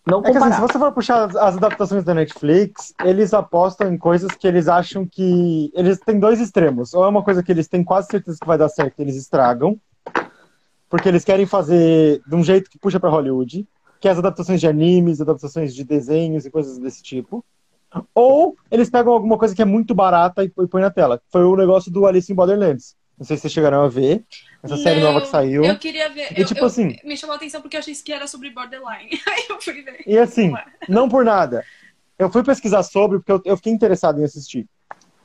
Não 0.06 0.20
é 0.20 0.32
que, 0.32 0.38
assim, 0.38 0.54
se 0.54 0.62
você 0.62 0.78
for 0.78 0.92
puxar 0.92 1.26
as 1.26 1.58
adaptações 1.58 2.04
da 2.04 2.14
Netflix, 2.14 2.94
eles 3.04 3.34
apostam 3.34 3.92
em 3.92 3.98
coisas 3.98 4.30
que 4.32 4.48
eles 4.48 4.68
acham 4.68 5.06
que. 5.06 5.72
Eles 5.74 6.00
têm 6.00 6.20
dois 6.20 6.40
extremos. 6.40 6.94
Ou 6.94 7.04
é 7.04 7.08
uma 7.08 7.24
coisa 7.24 7.42
que 7.42 7.52
eles 7.52 7.68
têm 7.68 7.84
quase 7.84 8.08
certeza 8.08 8.38
que 8.40 8.46
vai 8.46 8.58
dar 8.58 8.70
certo, 8.70 9.00
eles 9.00 9.16
estragam. 9.16 9.80
Porque 10.88 11.10
eles 11.10 11.26
querem 11.26 11.48
fazer 11.48 12.22
de 12.26 12.36
um 12.36 12.44
jeito 12.44 12.70
que 12.70 12.78
puxa 12.78 13.00
para 13.00 13.10
Hollywood, 13.10 13.68
que 14.00 14.08
é 14.08 14.12
as 14.12 14.20
adaptações 14.20 14.62
de 14.62 14.68
animes, 14.68 15.20
adaptações 15.20 15.74
de 15.74 15.84
desenhos 15.84 16.46
e 16.46 16.52
coisas 16.52 16.78
desse 16.78 17.02
tipo. 17.02 17.44
Ou 18.14 18.56
eles 18.70 18.90
pegam 18.92 19.12
alguma 19.12 19.38
coisa 19.38 19.56
que 19.56 19.62
é 19.62 19.66
muito 19.66 19.96
barata 19.96 20.44
e 20.44 20.50
põe 20.50 20.82
na 20.82 20.92
tela. 20.92 21.20
Foi 21.32 21.44
o 21.44 21.56
negócio 21.56 21.92
do 21.92 22.06
Alice 22.06 22.32
in 22.32 22.36
Borderlands. 22.36 22.96
Não 23.18 23.26
sei 23.26 23.38
se 23.38 23.42
vocês 23.42 23.54
chegaram 23.54 23.82
a 23.82 23.88
ver. 23.88 24.24
Essa 24.66 24.76
não, 24.76 24.84
série 24.84 25.00
nova 25.00 25.22
que 25.22 25.28
saiu. 25.28 25.64
Eu 25.64 25.78
queria 25.78 26.10
ver. 26.10 26.36
E, 26.36 26.42
eu, 26.42 26.46
tipo 26.46 26.62
eu, 26.62 26.66
assim. 26.66 26.98
Me 27.04 27.16
chamou 27.16 27.34
a 27.34 27.38
atenção 27.38 27.62
porque 27.62 27.78
eu 27.78 27.80
achei 27.80 27.94
que 27.94 28.12
era 28.12 28.28
sobre 28.28 28.50
Borderline. 28.50 29.12
Aí 29.28 29.46
eu 29.48 29.62
fui 29.62 29.82
ver. 29.84 30.04
E 30.06 30.18
assim, 30.18 30.52
não 30.90 31.08
por 31.08 31.24
nada. 31.24 31.64
Eu 32.18 32.32
fui 32.32 32.44
pesquisar 32.44 32.82
sobre 32.82 33.20
porque 33.20 33.32
eu, 33.32 33.42
eu, 33.46 33.58
fiquei 33.58 33.72
interessado 33.72 34.20
em 34.20 34.24
assistir. 34.24 34.68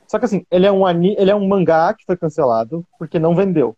Só 0.06 0.18
que 0.18 0.26
assim, 0.26 0.44
ele 0.50 0.66
é, 0.66 0.72
um, 0.72 0.86
ele 0.88 1.30
é 1.30 1.34
um 1.34 1.46
mangá 1.48 1.94
que 1.94 2.04
foi 2.04 2.16
cancelado 2.16 2.86
porque 2.98 3.18
não 3.18 3.34
vendeu. 3.34 3.76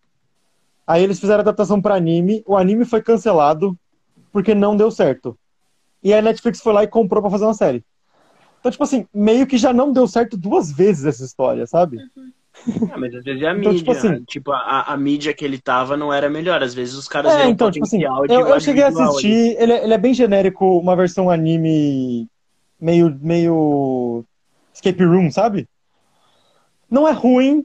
Aí 0.86 1.02
eles 1.02 1.20
fizeram 1.20 1.40
adaptação 1.40 1.80
para 1.80 1.94
anime. 1.94 2.42
O 2.46 2.56
anime 2.56 2.84
foi 2.84 3.00
cancelado 3.00 3.78
porque 4.32 4.54
não 4.54 4.76
deu 4.76 4.90
certo. 4.90 5.38
E 6.02 6.12
a 6.12 6.20
Netflix 6.20 6.60
foi 6.60 6.72
lá 6.72 6.82
e 6.82 6.88
comprou 6.88 7.22
para 7.22 7.30
fazer 7.30 7.44
uma 7.44 7.54
série. 7.54 7.84
Então, 8.58 8.72
tipo 8.72 8.82
assim, 8.82 9.06
meio 9.14 9.46
que 9.46 9.58
já 9.58 9.72
não 9.72 9.92
deu 9.92 10.08
certo 10.08 10.36
duas 10.36 10.72
vezes 10.72 11.04
essa 11.04 11.24
história, 11.24 11.66
sabe? 11.66 11.98
Uhum. 12.16 12.32
Ah, 12.92 12.98
mas 12.98 13.14
às 13.14 13.24
vezes 13.24 13.42
é 13.42 13.48
a 13.48 13.52
então, 13.52 13.72
mídia. 13.72 13.78
Tipo, 13.78 13.90
assim, 13.92 14.24
tipo 14.24 14.52
a, 14.52 14.92
a, 14.92 14.96
mídia 14.96 15.34
que 15.34 15.44
ele 15.44 15.58
tava 15.58 15.96
não 15.96 16.12
era 16.12 16.28
melhor. 16.28 16.62
Às 16.62 16.74
vezes 16.74 16.94
os 16.94 17.08
caras 17.08 17.32
é, 17.32 17.48
então, 17.48 17.70
tipo 17.70 17.84
assim, 17.84 18.02
eu, 18.02 18.46
eu 18.46 18.60
cheguei 18.60 18.82
a 18.82 18.88
assistir, 18.88 19.56
ele, 19.58 19.72
é, 19.72 19.84
ele, 19.84 19.94
é 19.94 19.98
bem 19.98 20.14
genérico, 20.14 20.78
uma 20.78 20.94
versão 20.94 21.30
anime 21.30 22.28
meio, 22.80 23.18
meio 23.20 24.24
escape 24.72 25.04
room, 25.04 25.30
sabe? 25.30 25.68
Não 26.90 27.08
é 27.08 27.12
ruim, 27.12 27.64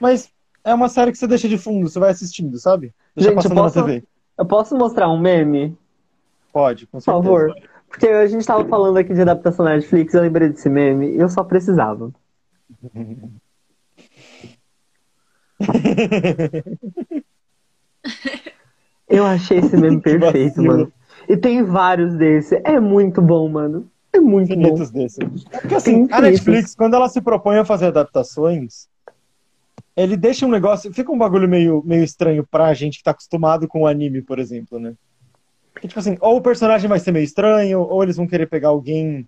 mas 0.00 0.28
é 0.64 0.74
uma 0.74 0.88
série 0.88 1.12
que 1.12 1.18
você 1.18 1.26
deixa 1.26 1.48
de 1.48 1.56
fundo, 1.56 1.88
você 1.88 1.98
vai 1.98 2.10
assistindo, 2.10 2.58
sabe? 2.58 2.92
Deixa 3.14 3.30
Gente, 3.30 3.36
passando 3.36 3.56
eu 3.56 3.62
posso, 3.62 3.78
na 3.78 3.84
TV. 3.84 4.04
Eu 4.36 4.46
posso 4.46 4.76
mostrar 4.76 5.08
um 5.08 5.18
meme? 5.18 5.78
Pode, 6.52 6.86
com 6.86 7.00
certeza. 7.00 7.22
Por 7.22 7.24
favor. 7.24 7.54
Porque 7.88 8.08
a 8.08 8.26
gente 8.26 8.44
tava 8.44 8.64
falando 8.64 8.96
aqui 8.96 9.14
de 9.14 9.20
adaptação 9.20 9.64
Netflix, 9.64 10.12
eu 10.12 10.22
lembrei 10.22 10.48
desse 10.48 10.68
meme 10.68 11.12
e 11.12 11.18
eu 11.18 11.28
só 11.28 11.44
precisava. 11.44 12.12
eu 19.08 19.24
achei 19.24 19.58
esse 19.58 19.76
meme 19.76 20.00
perfeito, 20.02 20.62
mano. 20.62 20.92
E 21.28 21.36
tem 21.36 21.62
vários 21.62 22.16
desses. 22.16 22.58
É 22.64 22.78
muito 22.80 23.22
bom, 23.22 23.48
mano. 23.48 23.88
É 24.12 24.20
muito 24.20 24.52
Infinitos 24.52 24.90
bom. 24.90 25.00
desses. 25.00 25.46
É 25.50 25.58
porque 25.58 25.74
assim, 25.74 26.06
a 26.10 26.20
Netflix, 26.20 26.74
quando 26.74 26.94
ela 26.94 27.08
se 27.08 27.20
propõe 27.20 27.58
a 27.58 27.64
fazer 27.64 27.86
adaptações, 27.86 28.86
ele 29.96 30.16
deixa 30.16 30.46
um 30.46 30.50
negócio. 30.50 30.92
Fica 30.92 31.10
um 31.10 31.18
bagulho 31.18 31.48
meio, 31.48 31.82
meio 31.84 32.04
estranho 32.04 32.46
pra 32.48 32.74
gente 32.74 32.98
que 32.98 33.04
tá 33.04 33.10
acostumado 33.12 33.66
com 33.66 33.82
o 33.82 33.86
anime, 33.86 34.22
por 34.22 34.38
exemplo, 34.38 34.78
né? 34.78 34.94
Porque, 35.72 35.88
tipo 35.88 35.98
assim, 35.98 36.16
ou 36.20 36.36
o 36.36 36.42
personagem 36.42 36.88
vai 36.88 37.00
ser 37.00 37.10
meio 37.10 37.24
estranho, 37.24 37.80
ou 37.80 38.02
eles 38.02 38.16
vão 38.16 38.26
querer 38.26 38.46
pegar 38.46 38.68
alguém. 38.68 39.26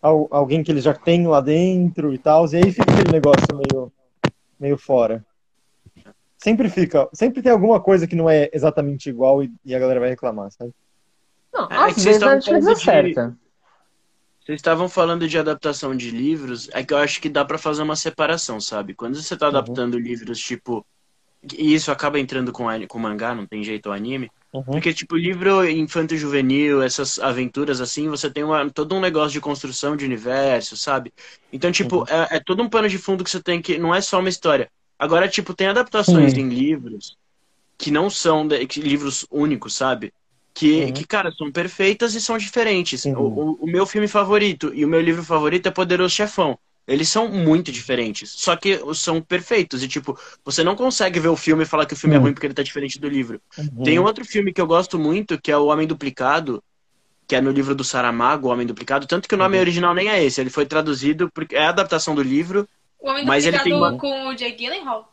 Alguém 0.00 0.62
que 0.62 0.70
eles 0.70 0.84
já 0.84 0.94
têm 0.94 1.26
lá 1.26 1.40
dentro 1.40 2.14
e 2.14 2.18
tal. 2.18 2.46
E 2.52 2.56
aí 2.56 2.70
fica 2.70 2.90
aquele 2.90 3.12
negócio 3.12 3.48
meio, 3.52 3.92
meio 4.58 4.78
fora. 4.78 5.24
Sempre 6.38 6.70
fica. 6.70 7.08
Sempre 7.12 7.42
tem 7.42 7.50
alguma 7.50 7.80
coisa 7.80 8.06
que 8.06 8.14
não 8.14 8.30
é 8.30 8.48
exatamente 8.52 9.08
igual 9.08 9.42
e, 9.42 9.52
e 9.64 9.74
a 9.74 9.78
galera 9.78 10.00
vai 10.00 10.08
reclamar, 10.08 10.50
sabe? 10.52 10.72
Não, 11.52 11.68
é 11.68 11.76
às 11.76 12.02
vezes 12.02 12.22
a 12.22 12.34
Netflix 12.34 12.66
acerta. 12.66 13.36
Vocês 14.40 14.60
estavam 14.60 14.88
falando 14.88 15.28
de 15.28 15.36
adaptação 15.36 15.94
de 15.94 16.10
livros, 16.10 16.70
é 16.72 16.82
que 16.82 16.94
eu 16.94 16.98
acho 16.98 17.20
que 17.20 17.28
dá 17.28 17.44
para 17.44 17.58
fazer 17.58 17.82
uma 17.82 17.96
separação, 17.96 18.58
sabe? 18.58 18.94
Quando 18.94 19.20
você 19.20 19.36
tá 19.36 19.46
uhum. 19.46 19.56
adaptando 19.56 19.94
uhum. 19.94 20.00
livros, 20.00 20.38
tipo. 20.38 20.86
E 21.56 21.74
isso 21.74 21.92
acaba 21.92 22.18
entrando 22.18 22.50
com, 22.50 22.64
com 22.88 22.98
mangá, 22.98 23.34
não 23.34 23.46
tem 23.46 23.62
jeito, 23.62 23.90
o 23.90 23.92
anime. 23.92 24.30
Uhum. 24.52 24.62
Porque, 24.62 24.94
tipo, 24.94 25.16
livro 25.16 25.68
infanto-juvenil, 25.68 26.82
essas 26.82 27.18
aventuras 27.18 27.80
assim, 27.80 28.08
você 28.08 28.30
tem 28.30 28.42
uma, 28.42 28.70
todo 28.70 28.94
um 28.94 29.00
negócio 29.00 29.32
de 29.32 29.40
construção 29.40 29.94
de 29.94 30.04
universo, 30.04 30.76
sabe? 30.76 31.12
Então, 31.52 31.70
tipo, 31.70 31.98
uhum. 31.98 32.04
é, 32.08 32.36
é, 32.36 32.40
todo 32.40 32.62
um 32.62 32.68
pano 32.68 32.88
de 32.88 32.96
fundo 32.96 33.22
que 33.22 33.30
você 33.30 33.42
tem 33.42 33.60
que. 33.60 33.78
Não 33.78 33.94
é 33.94 34.00
só 34.00 34.18
uma 34.18 34.30
história. 34.30 34.70
Agora, 34.98 35.28
tipo, 35.28 35.54
tem 35.54 35.68
adaptações 35.68 36.34
em 36.34 36.48
livros 36.48 37.16
que 37.78 37.90
não 37.90 38.10
são 38.10 38.48
que, 38.68 38.80
livros 38.80 39.24
únicos, 39.30 39.74
sabe? 39.74 40.12
Que, 40.52 40.86
uhum. 40.86 40.92
que, 40.92 41.06
cara, 41.06 41.30
são 41.30 41.52
perfeitas 41.52 42.16
e 42.16 42.20
são 42.20 42.36
diferentes. 42.36 43.04
Uhum. 43.04 43.14
O, 43.16 43.58
o, 43.60 43.66
meu 43.66 43.86
filme 43.86 44.08
favorito 44.08 44.72
e 44.74 44.84
o 44.84 44.88
meu 44.88 45.00
livro 45.00 45.22
favorito 45.22 45.68
é 45.68 45.70
Poderoso 45.70 46.12
Chefão. 46.12 46.58
Eles 46.88 47.08
são 47.08 47.28
muito 47.28 47.70
diferentes. 47.70 48.30
Só 48.30 48.56
que 48.56 48.80
são 48.94 49.22
perfeitos. 49.22 49.84
E, 49.84 49.88
tipo, 49.88 50.18
você 50.44 50.64
não 50.64 50.74
consegue 50.74 51.20
ver 51.20 51.28
o 51.28 51.36
filme 51.36 51.62
e 51.62 51.66
falar 51.66 51.86
que 51.86 51.94
o 51.94 51.96
filme 51.96 52.16
é 52.16 52.18
uhum. 52.18 52.22
é 52.22 52.26
ruim 52.26 52.34
porque 52.34 52.46
ele 52.46 52.54
tá 52.54 52.62
diferente 52.64 52.98
do 52.98 53.08
livro. 53.08 53.40
Uhum. 53.56 53.84
Tem 53.84 53.98
outro 54.00 54.24
filme 54.24 54.52
que 54.52 54.60
eu 54.60 54.66
gosto 54.66 54.98
muito, 54.98 55.40
que 55.40 55.52
é 55.52 55.56
O 55.56 55.66
Homem 55.66 55.86
Duplicado, 55.86 56.60
que 57.28 57.36
é 57.36 57.40
no 57.40 57.52
livro 57.52 57.74
do 57.74 57.84
Saramago, 57.84 58.48
O 58.48 58.50
Homem 58.50 58.66
Duplicado. 58.66 59.06
Tanto 59.06 59.28
que 59.28 59.34
o 59.36 59.38
nome 59.38 59.54
uhum. 59.54 59.60
original 59.60 59.94
nem 59.94 60.08
é 60.08 60.24
esse. 60.24 60.40
Ele 60.40 60.50
foi 60.50 60.66
traduzido, 60.66 61.30
porque 61.32 61.54
é 61.54 61.66
a 61.66 61.68
adaptação 61.68 62.16
do 62.16 62.22
livro. 62.22 62.66
O 63.00 63.10
Homem 63.10 63.24
mas 63.24 63.46
ele 63.46 63.58
tem 63.60 63.72
uma... 63.72 63.96
com 63.96 64.28
o 64.28 64.36
Jay 64.36 64.52
Gyllenhaal. 64.52 65.12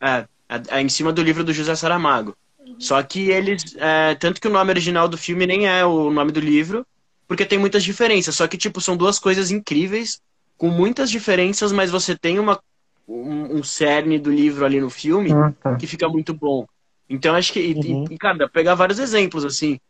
É, 0.00 0.26
é, 0.48 0.78
é 0.78 0.80
em 0.80 0.88
cima 0.88 1.12
do 1.12 1.22
livro 1.22 1.44
do 1.44 1.52
José 1.52 1.74
Saramago. 1.74 2.36
Só 2.78 3.02
que 3.02 3.30
eles. 3.30 3.76
É, 3.78 4.14
tanto 4.14 4.40
que 4.40 4.48
o 4.48 4.50
nome 4.50 4.70
original 4.70 5.08
do 5.08 5.18
filme 5.18 5.46
nem 5.46 5.68
é 5.68 5.84
o 5.84 6.10
nome 6.10 6.32
do 6.32 6.40
livro, 6.40 6.86
porque 7.26 7.44
tem 7.44 7.58
muitas 7.58 7.82
diferenças. 7.82 8.34
Só 8.34 8.46
que, 8.46 8.56
tipo, 8.56 8.80
são 8.80 8.96
duas 8.96 9.18
coisas 9.18 9.50
incríveis, 9.50 10.20
com 10.56 10.68
muitas 10.68 11.10
diferenças, 11.10 11.72
mas 11.72 11.90
você 11.90 12.16
tem 12.16 12.38
uma, 12.38 12.60
um, 13.06 13.56
um 13.56 13.62
cerne 13.62 14.18
do 14.18 14.30
livro 14.30 14.64
ali 14.64 14.80
no 14.80 14.90
filme 14.90 15.32
ah, 15.32 15.52
tá. 15.62 15.76
que 15.76 15.86
fica 15.86 16.08
muito 16.08 16.32
bom. 16.32 16.66
Então, 17.08 17.34
acho 17.34 17.52
que. 17.52 17.60
Uhum. 17.60 18.04
E, 18.10 18.18
cara, 18.18 18.38
dá 18.38 18.44
pra 18.44 18.60
pegar 18.60 18.74
vários 18.74 18.98
exemplos, 18.98 19.44
assim. 19.44 19.80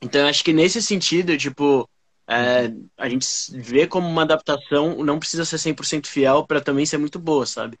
Então, 0.00 0.28
acho 0.28 0.44
que 0.44 0.52
nesse 0.52 0.82
sentido, 0.82 1.36
tipo. 1.36 1.88
É, 2.26 2.72
a 2.96 3.08
gente 3.08 3.26
vê 3.52 3.86
como 3.86 4.08
uma 4.08 4.22
adaptação 4.22 5.04
não 5.04 5.18
precisa 5.18 5.44
ser 5.44 5.58
100% 5.58 6.06
fiel 6.06 6.46
para 6.46 6.60
também 6.60 6.86
ser 6.86 6.98
muito 6.98 7.18
boa, 7.18 7.44
sabe? 7.44 7.78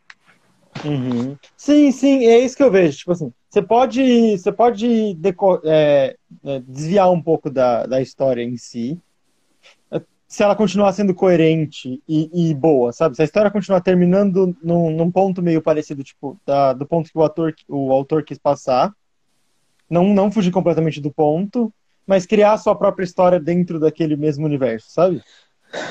Uhum. 0.84 1.36
Sim, 1.56 1.90
sim, 1.92 2.26
é 2.26 2.40
isso 2.40 2.56
que 2.56 2.62
eu 2.62 2.70
vejo. 2.70 2.98
Tipo 2.98 3.12
assim, 3.12 3.32
você 3.48 3.62
pode, 3.62 4.36
você 4.36 4.52
pode 4.52 5.16
é, 5.64 6.16
é, 6.44 6.60
desviar 6.60 7.10
um 7.10 7.22
pouco 7.22 7.48
da, 7.48 7.86
da 7.86 8.02
história 8.02 8.42
em 8.42 8.56
si, 8.56 9.00
se 10.34 10.42
ela 10.42 10.56
continuar 10.56 10.92
sendo 10.92 11.14
coerente 11.14 12.02
e, 12.08 12.50
e, 12.50 12.54
boa, 12.54 12.92
sabe? 12.92 13.14
Se 13.14 13.22
a 13.22 13.24
história 13.24 13.52
continuar 13.52 13.80
terminando 13.80 14.56
num, 14.60 14.90
num 14.90 15.08
ponto 15.08 15.40
meio 15.40 15.62
parecido, 15.62 16.02
tipo, 16.02 16.36
da, 16.44 16.72
do 16.72 16.84
ponto 16.84 17.08
que 17.08 17.16
o, 17.16 17.22
ator, 17.22 17.54
o 17.68 17.92
autor 17.92 18.24
quis 18.24 18.36
passar, 18.36 18.92
não, 19.88 20.12
não 20.12 20.32
fugir 20.32 20.50
completamente 20.50 21.00
do 21.00 21.12
ponto, 21.12 21.72
mas 22.06 22.26
criar 22.26 22.52
a 22.52 22.58
sua 22.58 22.74
própria 22.74 23.04
história 23.04 23.40
dentro 23.40 23.80
daquele 23.80 24.16
mesmo 24.16 24.44
universo, 24.44 24.90
sabe? 24.90 25.22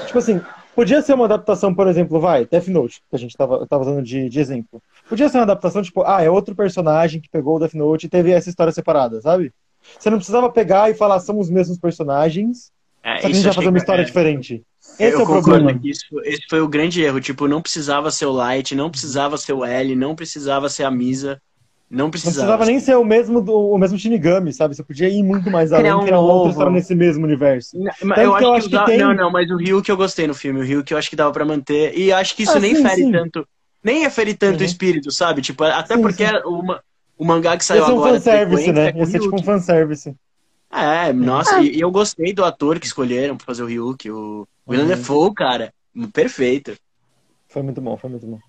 Tipo 0.06 0.20
assim, 0.20 0.42
podia 0.76 1.02
ser 1.02 1.14
uma 1.14 1.26
adaptação, 1.26 1.74
por 1.74 1.88
exemplo, 1.88 2.20
vai, 2.20 2.46
Death 2.46 2.68
Note, 2.68 3.02
que 3.10 3.16
a 3.16 3.20
gente 3.20 3.36
tava, 3.36 3.66
tava 3.68 3.84
usando 3.84 4.04
de, 4.04 4.30
de 4.30 4.40
exemplo. 4.40 4.82
Podia 5.10 5.28
ser 5.30 5.38
uma 5.38 5.44
adaptação, 5.44 5.82
tipo, 5.82 6.04
ah, 6.04 6.22
é 6.22 6.30
outro 6.30 6.56
personagem 6.56 7.20
que 7.20 7.30
pegou 7.30 7.58
o 7.58 7.60
Death 7.60 7.74
Note 7.74 8.06
e 8.06 8.10
teve 8.10 8.32
essa 8.32 8.50
história 8.50 8.72
separada, 8.72 9.22
sabe? 9.22 9.52
Você 10.00 10.10
não 10.10 10.18
precisava 10.18 10.50
pegar 10.50 10.90
e 10.90 10.94
falar, 10.94 11.20
são 11.20 11.38
os 11.40 11.50
mesmos 11.50 11.78
personagens, 11.78 12.72
é, 13.04 13.16
só 13.16 13.22
que 13.22 13.26
a 13.28 13.36
gente 13.36 13.44
vai 13.44 13.54
fazer 13.54 13.68
uma 13.68 13.78
história 13.78 14.02
é... 14.02 14.06
diferente. 14.06 14.64
Esse 15.00 15.16
eu 15.16 15.22
é 15.22 15.24
o 15.24 15.26
problema. 15.26 15.80
Isso, 15.84 16.06
esse 16.24 16.46
foi 16.50 16.62
o 16.62 16.68
grande 16.68 17.02
erro. 17.02 17.20
Tipo, 17.20 17.48
não 17.48 17.62
precisava 17.62 18.12
ser 18.12 18.26
o 18.26 18.32
Light, 18.32 18.76
não 18.76 18.90
precisava 18.90 19.38
ser 19.38 19.54
o 19.54 19.66
L, 19.66 19.96
não 19.96 20.16
precisava 20.16 20.70
ser 20.70 20.84
a 20.84 20.92
Misa. 20.92 21.42
Não 21.94 22.10
precisava. 22.10 22.48
Não 22.48 22.58
precisava 22.58 22.66
nem 22.66 22.80
ser 22.80 22.98
o 22.98 23.06
mesmo, 23.06 23.40
do, 23.40 23.56
o 23.56 23.78
mesmo 23.78 24.00
Shinigami, 24.00 24.52
sabe? 24.52 24.76
Você 24.76 24.84
podia 24.84 25.08
ir 25.08 25.22
muito 25.22 25.52
mais 25.52 25.72
além, 25.72 25.94
um 25.94 26.02
criar 26.02 26.20
uma 26.20 26.34
outra 26.34 26.50
história 26.50 26.72
nesse 26.72 26.96
mesmo 26.96 27.24
universo. 27.24 27.78
Não, 27.78 28.16
eu, 28.16 28.34
acho 28.34 28.44
eu 28.44 28.54
acho 28.54 28.70
que, 28.70 28.78
que 28.80 28.86
tem... 28.86 28.98
Não, 28.98 29.14
não, 29.14 29.32
mas 29.32 29.50
o 29.52 29.58
Rio 29.58 29.80
que 29.80 29.92
eu 29.92 29.98
gostei 29.98 30.26
no 30.26 30.34
filme, 30.34 30.60
o 30.60 30.64
Rio 30.64 30.84
que 30.84 30.92
eu 30.92 30.98
acho 30.98 31.08
que 31.08 31.16
dava 31.16 31.32
pra 31.32 31.46
manter. 31.46 31.96
E 31.96 32.12
acho 32.12 32.36
que 32.36 32.44
isso 32.44 32.58
ah, 32.58 32.60
nem 32.60 32.76
sim, 32.76 32.82
fere 32.82 33.04
sim. 33.04 33.12
tanto. 33.12 33.48
Nem 33.84 34.10
fere 34.10 34.34
tanto 34.34 34.58
uhum. 34.58 34.62
o 34.64 34.66
espírito, 34.66 35.12
sabe? 35.12 35.44
Tipo, 35.44 35.66
até 35.66 35.96
sim, 35.96 36.02
porque 36.02 36.26
uma, 36.46 36.82
o 37.16 37.24
mangá 37.24 37.56
que 37.56 37.64
saiu 37.64 37.84
Esse 37.84 37.92
agora. 37.92 38.10
É 38.10 38.12
um 38.12 38.16
fanservice, 38.16 38.72
né? 38.72 38.90
É 38.90 39.04
Esse 39.04 39.18
é 39.18 39.20
tipo 39.20 39.36
um 39.36 39.44
fanservice. 39.44 40.16
É, 40.72 41.14
nossa, 41.14 41.58
ah. 41.58 41.62
e, 41.62 41.80
eu 41.80 41.92
gostei 41.92 42.34
do 42.34 42.44
ator 42.44 42.80
que 42.80 42.88
escolheram 42.88 43.38
pra 43.38 43.46
fazer 43.46 43.62
o 43.62 43.68
Ryuk, 43.68 44.10
o 44.10 44.48
William 44.68 44.86
uhum. 44.86 44.90
Defoe, 44.90 45.34
cara. 45.36 45.72
Perfeito. 46.12 46.76
Foi 47.48 47.62
muito 47.62 47.80
bom, 47.80 47.96
foi 47.98 48.10
muito 48.10 48.26
bom. 48.26 48.40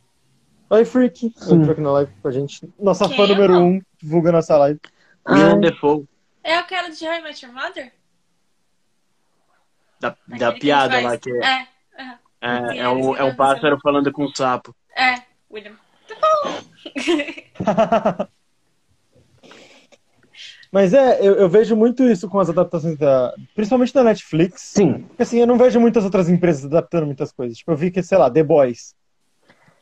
Oi, 0.70 0.84
Freak. 0.84 1.26
Entrou 1.26 1.72
aqui 1.72 1.80
na 1.80 1.92
live 1.92 2.12
com 2.22 2.28
a 2.28 2.30
gente. 2.30 2.72
Nossa 2.78 3.06
Quem 3.06 3.16
fã 3.16 3.26
número 3.26 3.58
um, 3.58 3.80
divulga 4.00 4.32
nossa 4.32 4.56
live. 4.56 4.80
William 5.28 5.60
Defoe. 5.60 6.08
É 6.42 6.58
o 6.58 6.66
cara 6.66 6.88
de 6.88 7.04
How 7.04 7.14
I 7.14 7.22
Met 7.22 7.44
Your 7.44 7.54
Mother? 7.54 7.92
Da, 10.00 10.16
da 10.26 10.52
piada 10.52 11.00
lá 11.00 11.16
que 11.18 11.30
é. 11.30 11.36
É, 11.36 11.66
é. 11.98 12.18
É, 12.40 12.78
é, 12.78 12.88
um, 12.88 13.14
é 13.16 13.24
um 13.24 13.36
pássaro 13.36 13.78
falando 13.80 14.10
com 14.12 14.24
um 14.24 14.34
sapo. 14.34 14.74
É, 14.96 15.22
William. 15.50 15.76
Mas 20.70 20.92
é, 20.92 21.20
eu, 21.20 21.36
eu, 21.36 21.48
vejo 21.48 21.76
muito 21.76 22.02
isso 22.02 22.28
com 22.28 22.40
as 22.40 22.50
adaptações 22.50 22.98
da. 22.98 23.32
Principalmente 23.54 23.94
da 23.94 24.02
Netflix. 24.02 24.60
Sim. 24.60 25.04
Porque 25.04 25.22
assim, 25.22 25.38
eu 25.38 25.46
não 25.46 25.56
vejo 25.56 25.78
muitas 25.78 26.04
outras 26.04 26.28
empresas 26.28 26.64
adaptando 26.64 27.06
muitas 27.06 27.30
coisas. 27.32 27.56
Tipo, 27.58 27.70
eu 27.70 27.76
vi 27.76 27.90
que, 27.90 28.02
sei 28.02 28.18
lá, 28.18 28.28
The 28.30 28.42
Boys 28.42 28.94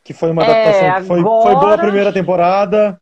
que 0.04 0.12
foi 0.12 0.30
uma 0.30 0.42
adaptação 0.42 0.86
é, 0.86 1.00
que 1.00 1.06
foi, 1.06 1.20
agora... 1.20 1.42
foi 1.42 1.54
boa 1.54 1.74
a 1.74 1.78
primeira 1.78 2.12
temporada. 2.12 3.00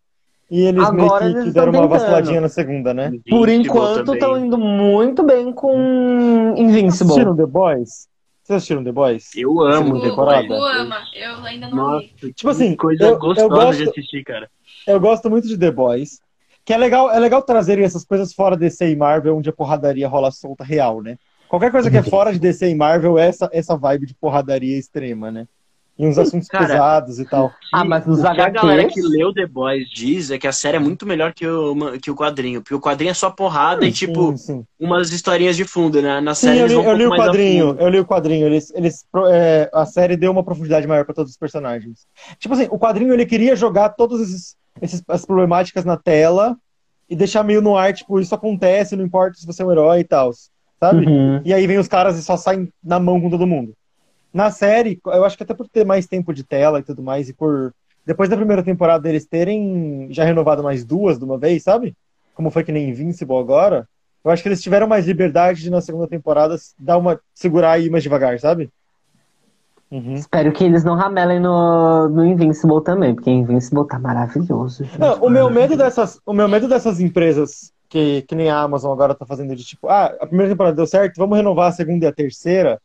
E 0.51 0.63
eles 0.63 0.83
agora 0.83 1.25
meio 1.25 1.37
que, 1.37 1.45
que 1.45 1.51
deram 1.53 1.73
uma 1.73 1.87
vaciladinha 1.87 2.41
na 2.41 2.49
segunda, 2.49 2.93
né? 2.93 3.13
Por 3.29 3.49
enquanto 3.49 4.15
estão 4.15 4.37
indo 4.37 4.59
muito 4.59 5.23
bem 5.23 5.53
com 5.53 6.55
Invincible. 6.57 6.91
Vocês 6.91 7.03
assistiram 7.03 7.37
The 7.37 7.47
Boys? 7.47 8.09
Vocês 8.43 8.57
assistiram 8.57 8.83
The 8.83 8.91
Boys? 8.91 9.31
Eu 9.37 9.61
amo 9.61 9.95
o, 9.95 10.01
temporada. 10.01 10.47
Eu 10.47 10.65
amo, 10.65 10.95
eu 11.15 11.45
ainda 11.45 11.69
não 11.69 11.77
Nossa, 11.77 12.07
vi. 12.21 12.33
Tipo 12.33 12.51
assim, 12.51 12.75
coisa 12.75 13.05
eu, 13.05 13.19
gostosa 13.19 13.43
eu 13.43 13.49
gosto, 13.49 13.83
de 13.85 13.91
assistir, 13.91 14.25
cara. 14.25 14.51
Eu 14.89 14.99
gosto 14.99 15.31
muito 15.31 15.47
de 15.47 15.57
The 15.57 15.71
Boys. 15.71 16.19
Que 16.65 16.75
é 16.75 16.77
legal, 16.77 17.11
é 17.11 17.19
legal 17.21 17.43
trazerem 17.43 17.85
essas 17.85 18.05
coisas 18.05 18.33
fora 18.33 18.57
DC 18.57 18.91
e 18.91 18.97
Marvel, 18.97 19.37
onde 19.37 19.49
a 19.49 19.53
porradaria 19.53 20.09
rola 20.09 20.33
solta 20.33 20.65
real, 20.65 21.01
né? 21.01 21.17
Qualquer 21.49 21.71
coisa 21.71 21.91
que 21.91 21.97
é 21.97 22.03
fora 22.03 22.33
de 22.33 22.41
DC 22.41 22.69
e 22.69 22.75
Marvel 22.75 23.19
é 23.19 23.29
essa, 23.29 23.49
essa 23.53 23.77
vibe 23.77 24.07
de 24.07 24.15
porradaria 24.15 24.77
extrema, 24.77 25.31
né? 25.31 25.47
E 26.01 26.07
uns 26.07 26.17
assuntos 26.17 26.49
Cara, 26.49 26.67
pesados 26.67 27.19
e 27.19 27.27
tal. 27.27 27.53
Ah, 27.71 27.85
mas 27.85 28.07
nos 28.07 28.25
HQs... 28.25 28.41
a 28.41 28.49
galera 28.49 28.89
que 28.89 29.03
leu 29.03 29.35
The 29.35 29.47
Boys 29.47 29.87
diz 29.91 30.31
é 30.31 30.39
que 30.39 30.47
a 30.47 30.53
série 30.53 30.79
é 30.79 30.81
muito 30.81 31.05
melhor 31.05 31.35
que 31.35 31.47
o, 31.47 31.77
que 32.01 32.11
o 32.11 32.17
quadrinho. 32.17 32.63
Porque 32.63 32.75
o 32.75 32.81
quadrinho 32.81 33.11
é 33.11 33.15
só 33.15 33.31
porrada 33.31 33.83
sim, 33.83 33.89
e, 33.89 33.93
tipo, 33.93 34.31
sim, 34.31 34.37
sim. 34.39 34.65
umas 34.81 35.13
historinhas 35.13 35.59
de 35.59 35.65
fundo, 35.67 36.01
né? 36.01 36.19
Na 36.23 36.35
série 36.35 36.57
sim, 36.57 36.63
eu 36.63 36.67
li, 36.67 36.87
eu 36.87 36.97
li 36.97 37.07
o 37.07 37.11
quadrinho, 37.11 37.77
eu 37.79 37.89
li 37.91 38.01
o 38.01 38.07
quadrinho. 38.07 38.47
Eles, 38.47 38.73
eles, 38.75 39.05
é, 39.29 39.69
a 39.75 39.85
série 39.85 40.17
deu 40.17 40.33
uma 40.33 40.43
profundidade 40.43 40.87
maior 40.87 41.05
para 41.05 41.15
todos 41.15 41.33
os 41.33 41.37
personagens. 41.37 42.07
Tipo 42.39 42.55
assim, 42.55 42.67
o 42.71 42.79
quadrinho 42.79 43.13
ele 43.13 43.27
queria 43.27 43.55
jogar 43.55 43.91
todas 43.91 44.23
esses, 44.23 44.57
esses, 44.81 45.03
as 45.07 45.27
problemáticas 45.27 45.85
na 45.85 45.99
tela 45.99 46.57
e 47.11 47.15
deixar 47.15 47.45
meio 47.45 47.61
no 47.61 47.77
ar, 47.77 47.93
tipo, 47.93 48.19
isso 48.19 48.35
acontece, 48.35 48.97
não 48.97 49.05
importa 49.05 49.37
se 49.37 49.47
você 49.47 49.63
é 49.63 49.67
um 49.67 49.73
herói 49.73 50.01
e 50.01 50.05
tal, 50.05 50.31
sabe? 50.79 51.05
Uhum. 51.05 51.43
E 51.45 51.53
aí 51.53 51.67
vem 51.67 51.77
os 51.77 51.89
caras 51.89 52.17
e 52.17 52.23
só 52.23 52.39
saem 52.39 52.73
na 52.83 52.99
mão 52.99 53.21
com 53.21 53.29
todo 53.29 53.47
mundo. 53.47 53.75
Na 54.33 54.51
série, 54.51 55.01
eu 55.07 55.25
acho 55.25 55.37
que 55.37 55.43
até 55.43 55.55
por 55.55 55.69
ter 55.69 55.85
mais 55.85 56.07
tempo 56.07 56.33
de 56.33 56.45
tela 56.45 56.79
e 56.79 56.83
tudo 56.83 57.03
mais, 57.03 57.29
e 57.29 57.33
por 57.33 57.75
depois 58.07 58.29
da 58.29 58.37
primeira 58.37 58.63
temporada 58.63 59.09
eles 59.09 59.27
terem 59.27 60.09
já 60.11 60.25
renovado 60.25 60.63
mais 60.63 60.85
duas 60.85 61.19
de 61.19 61.25
uma 61.25 61.39
vez, 61.39 61.63
sabe? 61.63 61.95
Como 62.35 62.51
foi 62.51 62.65
que 62.65 62.73
nem 62.73 62.89
Invincible 62.89 63.37
agora. 63.37 63.89
Eu 64.25 64.31
acho 64.31 64.43
que 64.43 64.49
eles 64.49 64.63
tiveram 64.63 64.87
mais 64.87 65.07
liberdade 65.07 65.63
de 65.63 65.71
na 65.71 65.81
segunda 65.81 66.07
temporada 66.07 66.57
dar 66.79 66.99
uma 66.99 67.21
segurar 67.35 67.73
aí 67.73 67.91
mais 67.91 68.03
devagar, 68.03 68.39
sabe? 68.39 68.71
Uhum. 69.91 70.15
Espero 70.15 70.53
que 70.53 70.63
eles 70.63 70.85
não 70.85 70.95
ramelem 70.95 71.41
no, 71.41 72.09
no 72.09 72.25
Invincible 72.25 72.83
também, 72.83 73.15
porque 73.15 73.31
Invincible 73.31 73.87
tá 73.87 73.99
maravilhoso. 73.99 74.85
Não, 74.97 75.17
o 75.21 75.29
meu 75.29 75.51
medo 75.51 75.77
dessas, 75.77 76.21
o 76.25 76.33
meu 76.33 76.49
medo 76.49 76.69
dessas 76.69 77.01
empresas 77.01 77.73
que, 77.89 78.23
que 78.23 78.37
nem 78.37 78.49
a 78.49 78.61
Amazon 78.61 78.93
agora 78.93 79.17
tá 79.17 79.27
fazendo 79.27 79.55
de 79.57 79.65
tipo, 79.65 79.89
ah, 79.89 80.15
a 80.21 80.27
primeira 80.27 80.53
temporada 80.53 80.77
deu 80.77 80.87
certo, 80.87 81.17
vamos 81.17 81.37
renovar 81.37 81.69
a 81.69 81.73
segunda 81.73 82.05
e 82.05 82.09
a 82.09 82.13
terceira. 82.13 82.81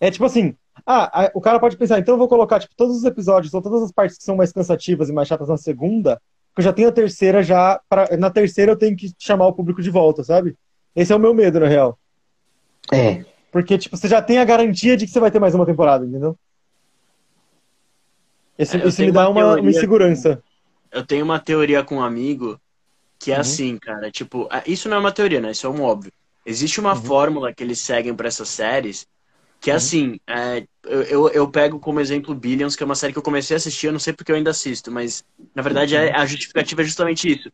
É 0.00 0.12
tipo 0.12 0.24
assim, 0.24 0.54
ah, 0.90 1.30
o 1.34 1.40
cara 1.40 1.60
pode 1.60 1.76
pensar, 1.76 1.98
então 1.98 2.14
eu 2.14 2.18
vou 2.18 2.28
colocar 2.28 2.58
tipo 2.58 2.74
todos 2.74 2.96
os 2.96 3.04
episódios 3.04 3.52
ou 3.52 3.60
todas 3.60 3.82
as 3.82 3.92
partes 3.92 4.16
que 4.16 4.24
são 4.24 4.36
mais 4.36 4.52
cansativas 4.52 5.10
e 5.10 5.12
mais 5.12 5.28
chatas 5.28 5.48
na 5.48 5.58
segunda, 5.58 6.18
porque 6.48 6.60
eu 6.60 6.64
já 6.64 6.72
tenho 6.72 6.88
a 6.88 6.92
terceira 6.92 7.42
já, 7.42 7.78
pra, 7.90 8.16
na 8.16 8.30
terceira 8.30 8.72
eu 8.72 8.76
tenho 8.76 8.96
que 8.96 9.12
chamar 9.18 9.46
o 9.48 9.52
público 9.52 9.82
de 9.82 9.90
volta, 9.90 10.24
sabe? 10.24 10.56
Esse 10.96 11.12
é 11.12 11.16
o 11.16 11.18
meu 11.18 11.34
medo, 11.34 11.60
na 11.60 11.68
real. 11.68 11.98
É. 12.90 13.22
Porque, 13.52 13.76
tipo, 13.76 13.98
você 13.98 14.08
já 14.08 14.22
tem 14.22 14.38
a 14.38 14.44
garantia 14.46 14.96
de 14.96 15.04
que 15.04 15.12
você 15.12 15.20
vai 15.20 15.30
ter 15.30 15.38
mais 15.38 15.54
uma 15.54 15.66
temporada, 15.66 16.06
entendeu? 16.06 16.34
Esse, 18.58 18.78
é, 18.78 18.88
isso 18.88 19.02
me 19.02 19.12
dá 19.12 19.28
uma, 19.28 19.56
uma, 19.56 19.70
insegurança. 19.70 20.42
Eu 20.90 21.04
tenho 21.04 21.22
uma 21.22 21.38
teoria 21.38 21.84
com 21.84 21.96
um 21.96 22.02
amigo 22.02 22.58
que 23.18 23.30
é 23.30 23.34
uhum. 23.34 23.40
assim, 23.42 23.76
cara. 23.76 24.10
Tipo, 24.10 24.48
isso 24.66 24.88
não 24.88 24.96
é 24.96 25.00
uma 25.00 25.12
teoria, 25.12 25.40
né? 25.40 25.50
Isso 25.50 25.66
é 25.66 25.70
um 25.70 25.82
óbvio. 25.82 26.10
Existe 26.46 26.80
uma 26.80 26.94
uhum. 26.94 27.02
fórmula 27.02 27.52
que 27.52 27.62
eles 27.62 27.78
seguem 27.78 28.14
para 28.14 28.28
essas 28.28 28.48
séries 28.48 29.06
que 29.60 29.70
é 29.70 29.74
uhum. 29.74 29.76
assim. 29.76 30.20
É, 30.26 30.64
eu, 30.84 31.28
eu 31.28 31.48
pego 31.48 31.78
como 31.78 32.00
exemplo 32.00 32.34
Billions, 32.34 32.74
que 32.74 32.82
é 32.82 32.86
uma 32.86 32.94
série 32.94 33.12
que 33.12 33.18
eu 33.18 33.22
comecei 33.22 33.54
a 33.54 33.58
assistir, 33.58 33.86
eu 33.86 33.92
não 33.92 33.98
sei 33.98 34.12
porque 34.12 34.32
eu 34.32 34.36
ainda 34.36 34.50
assisto, 34.50 34.90
mas 34.90 35.24
na 35.54 35.62
verdade 35.62 35.94
é, 35.94 36.14
a 36.14 36.24
justificativa 36.24 36.82
é 36.82 36.84
justamente 36.84 37.30
isso. 37.30 37.50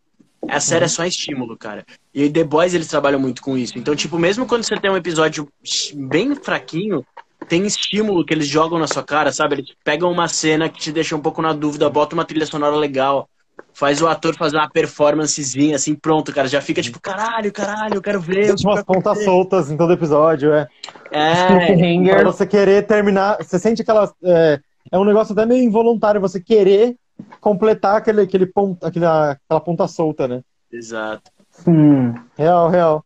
A 0.49 0.61
série 0.61 0.85
é 0.85 0.89
só 0.89 1.05
estímulo, 1.07 1.57
cara. 1.57 1.85
E 2.13 2.29
The 2.29 2.45
Boys 2.45 2.75
eles 2.75 2.87
trabalham 2.87 3.19
muito 3.19 3.43
com 3.43 3.57
isso. 3.57 3.79
Então, 3.79 3.97
tipo, 3.97 4.19
mesmo 4.19 4.47
quando 4.47 4.63
você 4.63 4.77
tem 4.77 4.91
um 4.91 4.97
episódio 4.97 5.49
bem 5.95 6.35
fraquinho, 6.35 7.05
tem 7.49 7.67
estímulo 7.67 8.25
que 8.25 8.35
eles 8.35 8.47
jogam 8.47 8.79
na 8.79 8.87
sua 8.87 9.03
cara, 9.03 9.33
sabe? 9.33 9.57
Eles 9.57 9.75
pegam 9.83 10.11
uma 10.11 10.29
cena 10.29 10.69
que 10.69 10.79
te 10.79 10.93
deixa 10.93 11.17
um 11.17 11.21
pouco 11.21 11.41
na 11.41 11.53
dúvida, 11.53 11.89
bota 11.89 12.15
uma 12.15 12.25
trilha 12.25 12.47
sonora 12.47 12.77
legal, 12.77 13.29
faz 13.73 14.01
o 14.01 14.07
ator 14.07 14.35
fazer 14.37 14.57
uma 14.57 14.71
performancezinha, 14.71 15.77
assim, 15.77 15.95
pronto, 15.95 16.33
cara. 16.33 16.49
Já 16.49 16.61
fica 16.61 16.81
tipo, 16.81 17.01
caralho, 17.01 17.53
caralho, 17.53 17.97
eu 17.97 18.03
quero 18.03 18.21
ver. 18.21 18.55
Tem 18.55 18.67
umas 18.67 18.85
pontas 18.85 19.25
soltas 19.25 19.71
em 19.71 19.77
todo 19.77 19.93
episódio, 19.93 20.53
é. 20.53 20.69
É. 21.11 22.11
Pra 22.11 22.25
você 22.25 22.47
querer 22.47 22.87
terminar, 22.87 23.37
você 23.39 23.59
sente 23.59 23.83
aquela. 23.83 24.13
É, 24.23 24.61
é 24.93 24.99
um 24.99 25.05
negócio 25.05 25.33
até 25.33 25.45
meio 25.45 25.63
involuntário, 25.63 26.21
você 26.21 26.41
querer 26.41 26.97
completar 27.41 27.97
aquele, 27.97 28.23
aquele 28.23 28.47
ponto, 28.47 28.85
aquela, 28.85 29.33
aquela 29.33 29.61
ponta 29.61 29.87
solta, 29.89 30.27
né? 30.27 30.43
Exato. 30.73 31.31
Hum. 31.67 32.15
Real, 32.37 32.69
real. 32.69 33.05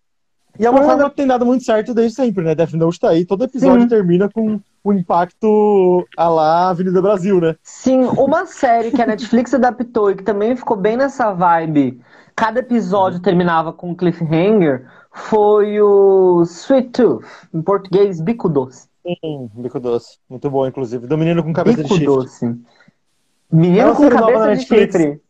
E 0.59 0.67
é 0.67 0.71
uma 0.71 0.83
forma 0.83 1.09
que 1.09 1.17
tem 1.17 1.27
dado 1.27 1.47
muito 1.47 1.65
certo 1.65 1.95
desde 1.95 2.17
sempre, 2.17 2.43
né? 2.43 2.55
Death 2.55 2.73
Note 2.73 2.99
tá 2.99 3.11
aí, 3.11 3.25
todo 3.25 3.45
episódio 3.45 3.83
Sim. 3.83 3.89
termina 3.89 4.29
com 4.29 4.61
o 4.83 4.93
impacto 4.93 6.07
a 6.17 6.29
lá 6.29 6.71
Avenida 6.71 7.03
Brasil, 7.03 7.41
né? 7.41 7.57
Sim, 7.63 8.05
uma 8.17 8.47
série 8.47 8.91
que 8.91 9.03
a 9.03 9.07
Netflix 9.07 9.53
adaptou 9.55 10.11
e 10.11 10.17
que 10.17 10.23
também 10.23 10.57
ficou 10.57 10.77
bem 10.77 10.97
nessa 10.97 11.33
vibe, 11.33 12.01
cada 12.35 12.61
episódio 12.61 13.21
terminava 13.21 13.73
com 13.73 13.91
um 13.91 13.95
cliffhanger, 13.95 14.87
foi 15.13 15.81
o 15.81 16.43
Sweet 16.43 16.91
Tooth, 16.91 17.27
em 17.53 17.61
português, 17.61 18.21
Bico 18.21 18.49
Doce. 18.49 18.89
Sim, 19.03 19.51
Bico 19.55 19.81
Doce. 19.81 20.19
Muito 20.29 20.51
bom, 20.51 20.67
inclusive. 20.67 21.07
Do 21.07 21.19
menino 21.19 21.43
com 21.43 21.53
cabeça 21.53 21.79
Bico 21.79 21.89
de 21.89 21.95
chifre. 21.95 22.07
Doce. 22.07 22.57
Menino 23.51 23.95
com 23.95 24.09
cabeça 24.09 24.57
de 24.57 24.67
chifre. 24.67 25.21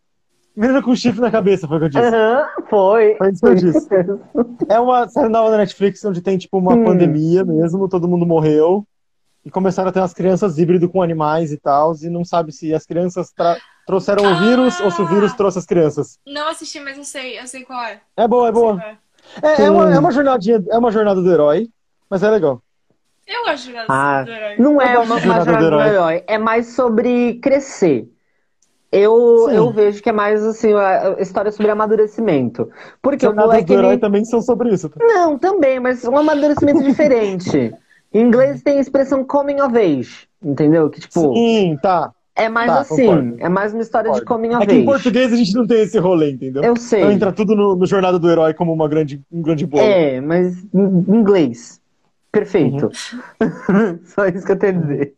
Menino 0.57 0.83
com 0.83 0.95
chifre 0.97 1.21
na 1.21 1.31
cabeça, 1.31 1.69
foi 1.69 1.77
o 1.77 1.81
que 1.81 1.87
eu 1.87 1.89
disse. 1.89 2.17
Uhum, 2.17 2.67
foi. 2.69 3.15
Foi 3.17 3.31
isso 3.31 3.41
que 3.41 3.47
eu 3.47 3.55
disse. 3.55 3.89
é 4.69 4.81
uma 4.81 5.09
série 5.09 5.29
nova 5.29 5.53
da 5.53 5.59
Netflix 5.59 6.05
onde 6.05 6.21
tem, 6.21 6.37
tipo, 6.37 6.59
uma 6.59 6.75
hum. 6.75 6.85
pandemia 6.85 7.45
mesmo, 7.45 7.89
todo 7.89 8.09
mundo 8.09 8.27
morreu. 8.27 8.85
E 9.45 9.51
começaram 9.51 9.89
a 9.89 9.93
ter 9.93 10.01
umas 10.01 10.13
crianças 10.13 10.59
híbrido 10.59 10.89
com 10.89 11.03
animais 11.03 11.53
e 11.53 11.57
tal, 11.57 11.95
e 12.03 12.11
não 12.11 12.25
sabe 12.25 12.53
se 12.53 12.75
as 12.75 12.85
crianças 12.85 13.33
trouxeram 13.87 14.27
ah, 14.27 14.33
o 14.33 14.37
vírus 14.41 14.81
ou 14.81 14.91
se 14.91 15.01
o 15.01 15.07
vírus 15.07 15.33
trouxe 15.33 15.59
as 15.59 15.65
crianças. 15.65 16.19
Não 16.27 16.49
assisti, 16.49 16.81
mas 16.81 16.99
eu 16.99 17.05
sei, 17.05 17.39
eu 17.39 17.47
sei 17.47 17.65
qual 17.65 17.83
é. 17.83 18.01
É 18.17 18.29
boa, 18.29 18.49
é 18.49 18.53
boa. 18.53 18.83
É, 19.43 19.63
é, 19.63 19.65
é, 19.65 19.71
uma, 19.71 19.95
é 19.95 19.99
uma 19.99 20.11
jornadinha, 20.11 20.63
é 20.69 20.79
uma 20.79 20.91
jornada 20.91 21.23
do 21.23 21.33
herói, 21.33 21.69
mas 22.11 22.23
é 22.23 22.31
legal. 22.31 22.63
Eu 23.27 23.45
gosto 23.45 23.59
de 23.59 23.73
jornada 23.73 23.87
ah, 23.89 24.23
do 24.25 24.31
herói. 24.31 24.57
Não 24.59 24.81
é 24.81 24.99
uma, 24.99 25.15
uma 25.15 25.21
jornada 25.21 25.57
do 25.57 25.65
herói. 25.65 25.83
do 25.83 25.89
herói, 25.89 26.25
é 26.27 26.39
mais 26.39 26.75
sobre 26.75 27.35
crescer. 27.41 28.09
Eu, 28.91 29.51
eu 29.51 29.71
vejo 29.71 30.03
que 30.03 30.09
é 30.09 30.13
mais 30.13 30.43
assim, 30.43 30.73
a 30.73 31.17
história 31.19 31.53
sobre 31.53 31.71
amadurecimento. 31.71 32.71
Porque 33.03 33.27
Jornadas 33.27 33.51
o 33.51 33.53
moleque. 33.53 33.67
do 33.67 33.75
herói 33.75 33.93
ele... 33.93 34.01
também 34.01 34.25
são 34.25 34.41
sobre 34.41 34.73
isso. 34.73 34.91
Não, 34.99 35.39
também, 35.39 35.79
mas 35.79 36.05
um 36.05 36.17
amadurecimento 36.17 36.81
diferente. 36.85 37.75
Em 38.13 38.23
inglês 38.23 38.63
tem 38.63 38.79
a 38.79 38.81
expressão 38.81 39.25
coming 39.25 39.61
of 39.61 39.77
age, 39.77 40.29
entendeu? 40.43 40.89
Que 40.89 41.01
tipo. 41.01 41.35
Sim, 41.35 41.77
tá. 41.83 42.13
É 42.35 42.49
mais 42.49 42.71
tá, 42.71 42.81
assim, 42.81 43.07
concordo. 43.07 43.37
é 43.41 43.49
mais 43.49 43.73
uma 43.75 43.83
história 43.83 44.11
concordo. 44.11 44.25
de 44.25 44.27
coming 44.27 44.55
of 44.55 44.57
age. 44.59 44.65
É 44.65 44.75
que 44.75 44.81
em 44.81 44.85
português 44.85 45.33
a 45.33 45.37
gente 45.37 45.55
não 45.55 45.67
tem 45.67 45.83
esse 45.83 45.99
rolê, 45.99 46.31
entendeu? 46.31 46.63
Eu 46.63 46.77
sei. 46.77 47.01
Então 47.01 47.13
entra 47.13 47.33
tudo 47.33 47.57
no, 47.57 47.75
no 47.75 47.85
Jornada 47.85 48.19
do 48.19 48.31
Herói 48.31 48.55
como 48.55 48.73
uma 48.73 48.89
grande, 48.89 49.21
um 49.31 49.43
grande 49.43 49.67
bolo. 49.67 49.83
É, 49.83 50.21
mas 50.21 50.57
em 50.73 51.17
inglês. 51.17 51.81
Perfeito. 52.31 52.91
Uhum. 53.41 53.99
Só 54.07 54.27
isso 54.27 54.47
que 54.47 54.53
eu 54.53 54.59
tenho 54.59 54.79
a 54.79 54.83
dizer. 54.83 55.15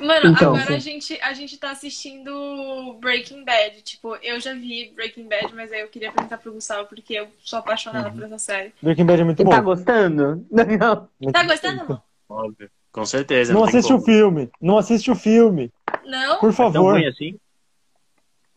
Mano, 0.00 0.30
então, 0.30 0.54
agora 0.54 0.74
a 0.74 0.78
gente, 0.78 1.18
a 1.22 1.32
gente 1.32 1.56
tá 1.56 1.70
assistindo 1.70 2.98
Breaking 3.00 3.44
Bad. 3.44 3.82
Tipo, 3.82 4.16
eu 4.16 4.38
já 4.38 4.52
vi 4.52 4.92
Breaking 4.94 5.26
Bad, 5.26 5.54
mas 5.54 5.72
aí 5.72 5.80
eu 5.80 5.88
queria 5.88 6.12
perguntar 6.12 6.38
pro 6.38 6.52
Gustavo, 6.52 6.86
porque 6.88 7.14
eu 7.14 7.28
sou 7.42 7.58
apaixonada 7.58 8.08
uhum. 8.08 8.14
por 8.14 8.24
essa 8.24 8.38
série. 8.38 8.72
Breaking 8.82 9.06
Bad 9.06 9.22
é 9.22 9.24
muito 9.24 9.44
bom. 9.44 9.50
Tá 9.52 9.60
gostando? 9.60 10.46
Não. 10.50 11.32
Tá 11.32 11.44
gostando? 11.44 12.02
Óbvio. 12.28 12.70
Com 12.90 13.06
certeza. 13.06 13.52
Não, 13.52 13.60
não 13.60 13.68
assiste 13.68 13.92
o 13.92 14.00
filme. 14.00 14.50
Não 14.60 14.78
assiste 14.78 15.10
o 15.10 15.14
filme. 15.14 15.72
Não? 16.04 16.38
Por 16.38 16.52
favor. 16.52 16.70
É 16.70 16.72
tão 16.72 16.84
ruim 16.84 17.06
assim? 17.06 17.40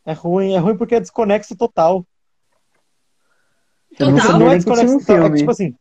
É 0.05 0.13
ruim. 0.13 0.53
É 0.55 0.59
ruim 0.59 0.77
porque 0.77 0.95
é 0.95 0.99
desconexo 0.99 1.55
total. 1.55 2.05
Total? 3.97 4.39
Não 4.39 4.51
é 4.51 4.55
desconexo 4.55 4.99
total. 4.99 5.27
É 5.27 5.29
que, 5.29 5.37
tipo 5.37 5.51
assim, 5.51 5.75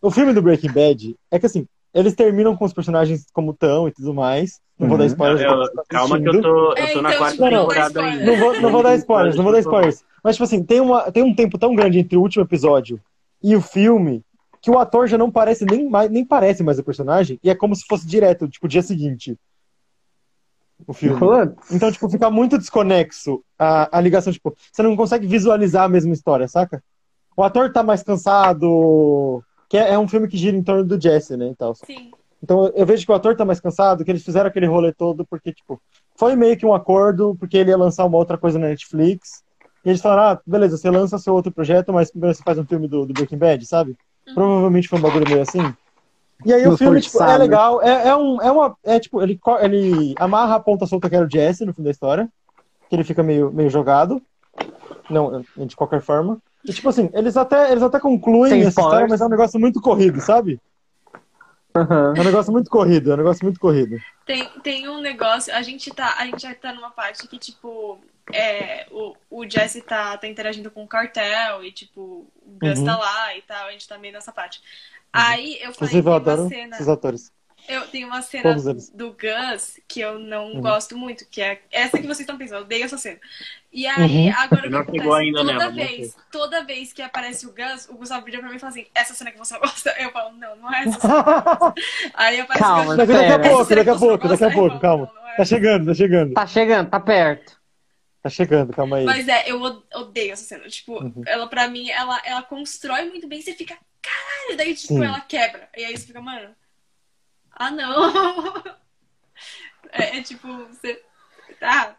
o 0.00 0.10
filme 0.12 0.32
do 0.32 0.40
Breaking 0.40 0.72
Bad 0.72 1.16
é 1.30 1.38
que 1.40 1.46
assim, 1.46 1.66
eles 1.94 2.14
terminam 2.14 2.56
com 2.56 2.64
os 2.64 2.72
personagens 2.72 3.26
como 3.32 3.52
estão 3.52 3.88
e 3.88 3.92
tudo 3.92 4.14
mais. 4.14 4.60
Não 4.78 4.84
uhum. 4.84 4.88
vou 4.90 4.98
dar 4.98 5.04
uhum. 5.04 5.10
spoilers. 5.10 5.40
Eu, 5.40 5.72
tá 5.72 5.82
calma 5.88 6.20
que 6.20 6.28
eu 6.28 6.40
tô, 6.40 6.74
eu 6.74 6.92
tô 6.92 7.02
na 7.02 7.08
então, 7.08 7.18
quarta 7.18 7.50
temporada 7.50 8.02
ainda. 8.02 8.24
Não 8.24 8.36
vou, 8.38 8.60
não 8.60 8.70
vou 8.70 8.82
dar 8.82 8.96
spoilers, 8.96 9.36
não 9.36 9.44
vou 9.44 9.52
dar 9.52 9.60
spoilers. 9.60 10.04
Mas, 10.22 10.36
tipo 10.36 10.44
assim, 10.44 10.62
tem, 10.62 10.80
uma, 10.80 11.10
tem 11.10 11.22
um 11.22 11.34
tempo 11.34 11.58
tão 11.58 11.74
grande 11.74 11.98
entre 11.98 12.16
o 12.16 12.20
último 12.20 12.44
episódio 12.44 13.00
e 13.42 13.56
o 13.56 13.60
filme 13.60 14.22
que 14.60 14.70
o 14.70 14.78
ator 14.78 15.06
já 15.06 15.16
não 15.16 15.30
parece 15.30 15.64
nem, 15.64 15.88
mais, 15.88 16.10
nem 16.10 16.24
parece 16.24 16.62
mais 16.62 16.78
o 16.78 16.84
personagem 16.84 17.38
e 17.42 17.50
é 17.50 17.54
como 17.54 17.74
se 17.74 17.84
fosse 17.86 18.06
direto, 18.06 18.48
tipo, 18.48 18.68
dia 18.68 18.82
seguinte. 18.82 19.38
O 20.86 20.92
filme. 20.92 21.18
Então, 21.70 21.90
tipo, 21.90 22.08
fica 22.08 22.30
muito 22.30 22.58
desconexo 22.58 23.42
a, 23.58 23.98
a 23.98 24.00
ligação, 24.00 24.32
tipo, 24.32 24.54
você 24.72 24.82
não 24.82 24.96
consegue 24.96 25.26
visualizar 25.26 25.84
a 25.84 25.88
mesma 25.88 26.12
história, 26.12 26.46
saca? 26.46 26.82
O 27.36 27.42
ator 27.42 27.72
tá 27.72 27.82
mais 27.82 28.02
cansado, 28.02 29.42
que 29.68 29.76
é, 29.76 29.92
é, 29.92 29.98
um 29.98 30.08
filme 30.08 30.28
que 30.28 30.36
gira 30.36 30.56
em 30.56 30.62
torno 30.62 30.84
do 30.84 31.00
Jesse, 31.00 31.36
né? 31.36 31.46
Então, 31.46 31.74
Sim. 31.74 32.10
então 32.42 32.66
eu 32.74 32.86
vejo 32.86 33.04
que 33.04 33.12
o 33.12 33.14
ator 33.14 33.36
tá 33.36 33.44
mais 33.44 33.60
cansado, 33.60 34.04
que 34.04 34.10
eles 34.10 34.24
fizeram 34.24 34.48
aquele 34.48 34.66
rolê 34.66 34.92
todo 34.92 35.26
porque, 35.26 35.52
tipo, 35.52 35.80
foi 36.16 36.34
meio 36.34 36.56
que 36.56 36.66
um 36.66 36.74
acordo, 36.74 37.36
porque 37.38 37.56
ele 37.58 37.70
ia 37.70 37.76
lançar 37.76 38.04
uma 38.04 38.18
outra 38.18 38.38
coisa 38.38 38.58
na 38.58 38.68
Netflix. 38.68 39.42
E 39.84 39.90
eles 39.90 40.00
falaram, 40.00 40.22
ah, 40.32 40.40
beleza, 40.46 40.76
você 40.76 40.90
lança 40.90 41.18
seu 41.18 41.34
outro 41.34 41.52
projeto, 41.52 41.92
mas 41.92 42.10
primeiro 42.10 42.34
você 42.34 42.42
faz 42.42 42.58
um 42.58 42.64
filme 42.64 42.88
do, 42.88 43.06
do 43.06 43.12
Breaking 43.12 43.38
Bad, 43.38 43.64
sabe? 43.66 43.96
Uhum. 44.26 44.34
Provavelmente 44.34 44.88
foi 44.88 44.98
um 44.98 45.02
bagulho 45.02 45.28
meio 45.28 45.42
assim. 45.42 45.74
E 46.44 46.52
aí 46.52 46.66
o 46.66 46.76
filme, 46.76 47.00
tipo, 47.00 47.22
é 47.22 47.36
legal, 47.36 47.82
é, 47.82 48.08
é, 48.08 48.16
um, 48.16 48.40
é 48.40 48.50
uma. 48.50 48.76
É 48.84 49.00
tipo, 49.00 49.20
ele, 49.20 49.40
ele 49.60 50.14
amarra 50.18 50.54
a 50.54 50.60
ponta 50.60 50.86
solta 50.86 51.10
que 51.10 51.16
era 51.16 51.26
o 51.26 51.30
Jesse 51.30 51.64
no 51.64 51.74
fim 51.74 51.82
da 51.82 51.90
história. 51.90 52.28
Que 52.88 52.96
ele 52.96 53.04
fica 53.04 53.22
meio, 53.22 53.52
meio 53.52 53.68
jogado. 53.68 54.22
Não, 55.10 55.44
de 55.56 55.74
qualquer 55.74 56.00
forma. 56.00 56.38
E, 56.64 56.72
tipo 56.72 56.88
assim, 56.88 57.08
eles 57.12 57.36
até, 57.36 57.70
eles 57.70 57.82
até 57.82 58.00
concluem 58.00 58.50
Sem 58.50 58.60
essa 58.60 58.68
história, 58.68 59.06
mas 59.08 59.20
é 59.20 59.24
um 59.24 59.30
negócio 59.30 59.60
muito 59.60 59.80
corrido, 59.80 60.20
sabe? 60.20 60.60
Uhum. 61.76 62.16
É 62.16 62.20
um 62.20 62.24
negócio 62.24 62.52
muito 62.52 62.70
corrido, 62.70 63.10
é 63.10 63.14
um 63.14 63.18
negócio 63.18 63.44
muito 63.44 63.60
corrido. 63.60 63.96
Tem, 64.26 64.48
tem 64.62 64.88
um 64.88 65.00
negócio, 65.00 65.54
a 65.54 65.62
gente 65.62 65.90
tá, 65.90 66.16
a 66.18 66.26
gente 66.26 66.42
já 66.42 66.54
tá 66.54 66.72
numa 66.72 66.90
parte 66.90 67.28
que, 67.28 67.38
tipo, 67.38 67.98
é, 68.32 68.86
o, 68.90 69.14
o 69.30 69.48
Jesse 69.48 69.80
tá, 69.80 70.16
tá 70.16 70.26
interagindo 70.26 70.70
com 70.70 70.82
o 70.82 70.88
cartel 70.88 71.64
e, 71.64 71.70
tipo, 71.70 72.26
o 72.44 72.58
Gus 72.60 72.78
uhum. 72.80 72.84
tá 72.84 72.96
lá 72.96 73.36
e 73.36 73.42
tal, 73.42 73.66
a 73.66 73.72
gente 73.72 73.86
tá 73.86 73.96
meio 73.98 74.12
nessa 74.12 74.32
parte. 74.32 74.58
Uhum. 74.58 74.64
Aí 75.12 75.52
eu 75.54 75.72
falei 75.72 75.72
Inclusive, 75.72 76.08
eu 76.08 76.14
adoro 76.14 76.48
cena... 76.48 76.76
esses 76.76 76.88
atores. 76.88 77.32
Eu 77.68 77.86
tenho 77.88 78.08
uma 78.08 78.22
cena 78.22 78.56
do 78.94 79.10
Gus 79.10 79.78
que 79.86 80.00
eu 80.00 80.18
não 80.18 80.54
uhum. 80.54 80.60
gosto 80.62 80.96
muito, 80.96 81.26
que 81.30 81.42
é 81.42 81.60
essa 81.70 81.98
que 81.98 82.06
vocês 82.06 82.20
estão 82.20 82.38
pensando. 82.38 82.60
Eu 82.60 82.64
odeio 82.64 82.84
essa 82.84 82.96
cena. 82.96 83.18
E 83.70 83.86
aí, 83.86 84.28
uhum. 84.28 84.34
agora 84.38 84.66
o 84.66 84.70
que 84.70 84.76
acontece? 84.76 85.10
Ainda 85.10 85.38
toda 85.40 85.52
nela, 85.52 85.70
vez, 85.70 86.16
toda 86.32 86.64
vez 86.64 86.92
que 86.94 87.02
aparece 87.02 87.46
o 87.46 87.52
Gus, 87.52 87.86
o 87.90 87.94
Gustavo 87.96 88.24
vira 88.24 88.38
pra 88.38 88.48
mim 88.48 88.56
e 88.56 88.58
fala 88.58 88.70
assim, 88.70 88.86
essa 88.94 89.12
cena 89.12 89.30
que 89.30 89.38
você 89.38 89.58
gosta? 89.60 89.94
Eu 89.98 90.10
falo, 90.10 90.34
não, 90.36 90.56
não 90.56 90.72
é 90.72 90.84
essa 90.84 90.98
cena. 90.98 91.74
aí 92.14 92.40
aparece 92.40 92.64
calma, 92.64 92.94
o 92.94 92.96
Gus. 92.96 93.06
Daqui 93.06 93.12
a 93.12 93.38
pouco, 93.38 93.74
daqui 93.74 93.90
a 93.90 93.96
pouco, 93.96 94.28
daqui 94.28 94.44
a 94.44 94.50
pouco, 94.50 94.80
calma. 94.80 95.12
Tá 95.36 95.44
chegando, 95.44 95.86
tá 95.86 95.94
chegando. 95.94 96.32
Tá 96.32 96.46
chegando, 96.46 96.90
tá 96.90 97.00
perto. 97.00 97.58
Tá 98.22 98.30
chegando, 98.30 98.72
calma 98.72 98.96
aí. 98.96 99.04
Mas 99.04 99.28
é, 99.28 99.50
eu 99.50 99.60
odeio 99.94 100.32
essa 100.32 100.44
cena. 100.44 100.66
Tipo, 100.68 101.02
uhum. 101.02 101.22
ela 101.26 101.46
pra 101.46 101.68
mim, 101.68 101.90
ela, 101.90 102.20
ela 102.24 102.42
constrói 102.42 103.08
muito 103.10 103.28
bem, 103.28 103.42
você 103.42 103.52
fica, 103.52 103.76
caralho, 104.02 104.56
daí, 104.56 104.74
tipo, 104.74 104.94
Sim. 104.94 105.04
ela 105.04 105.20
quebra. 105.20 105.68
E 105.76 105.84
aí 105.84 105.96
você 105.96 106.06
fica, 106.06 106.20
mano, 106.20 106.48
ah 107.58 107.70
não. 107.70 108.62
é, 109.92 110.18
é 110.18 110.22
tipo, 110.22 110.48
você. 110.66 111.02
Tá, 111.60 111.96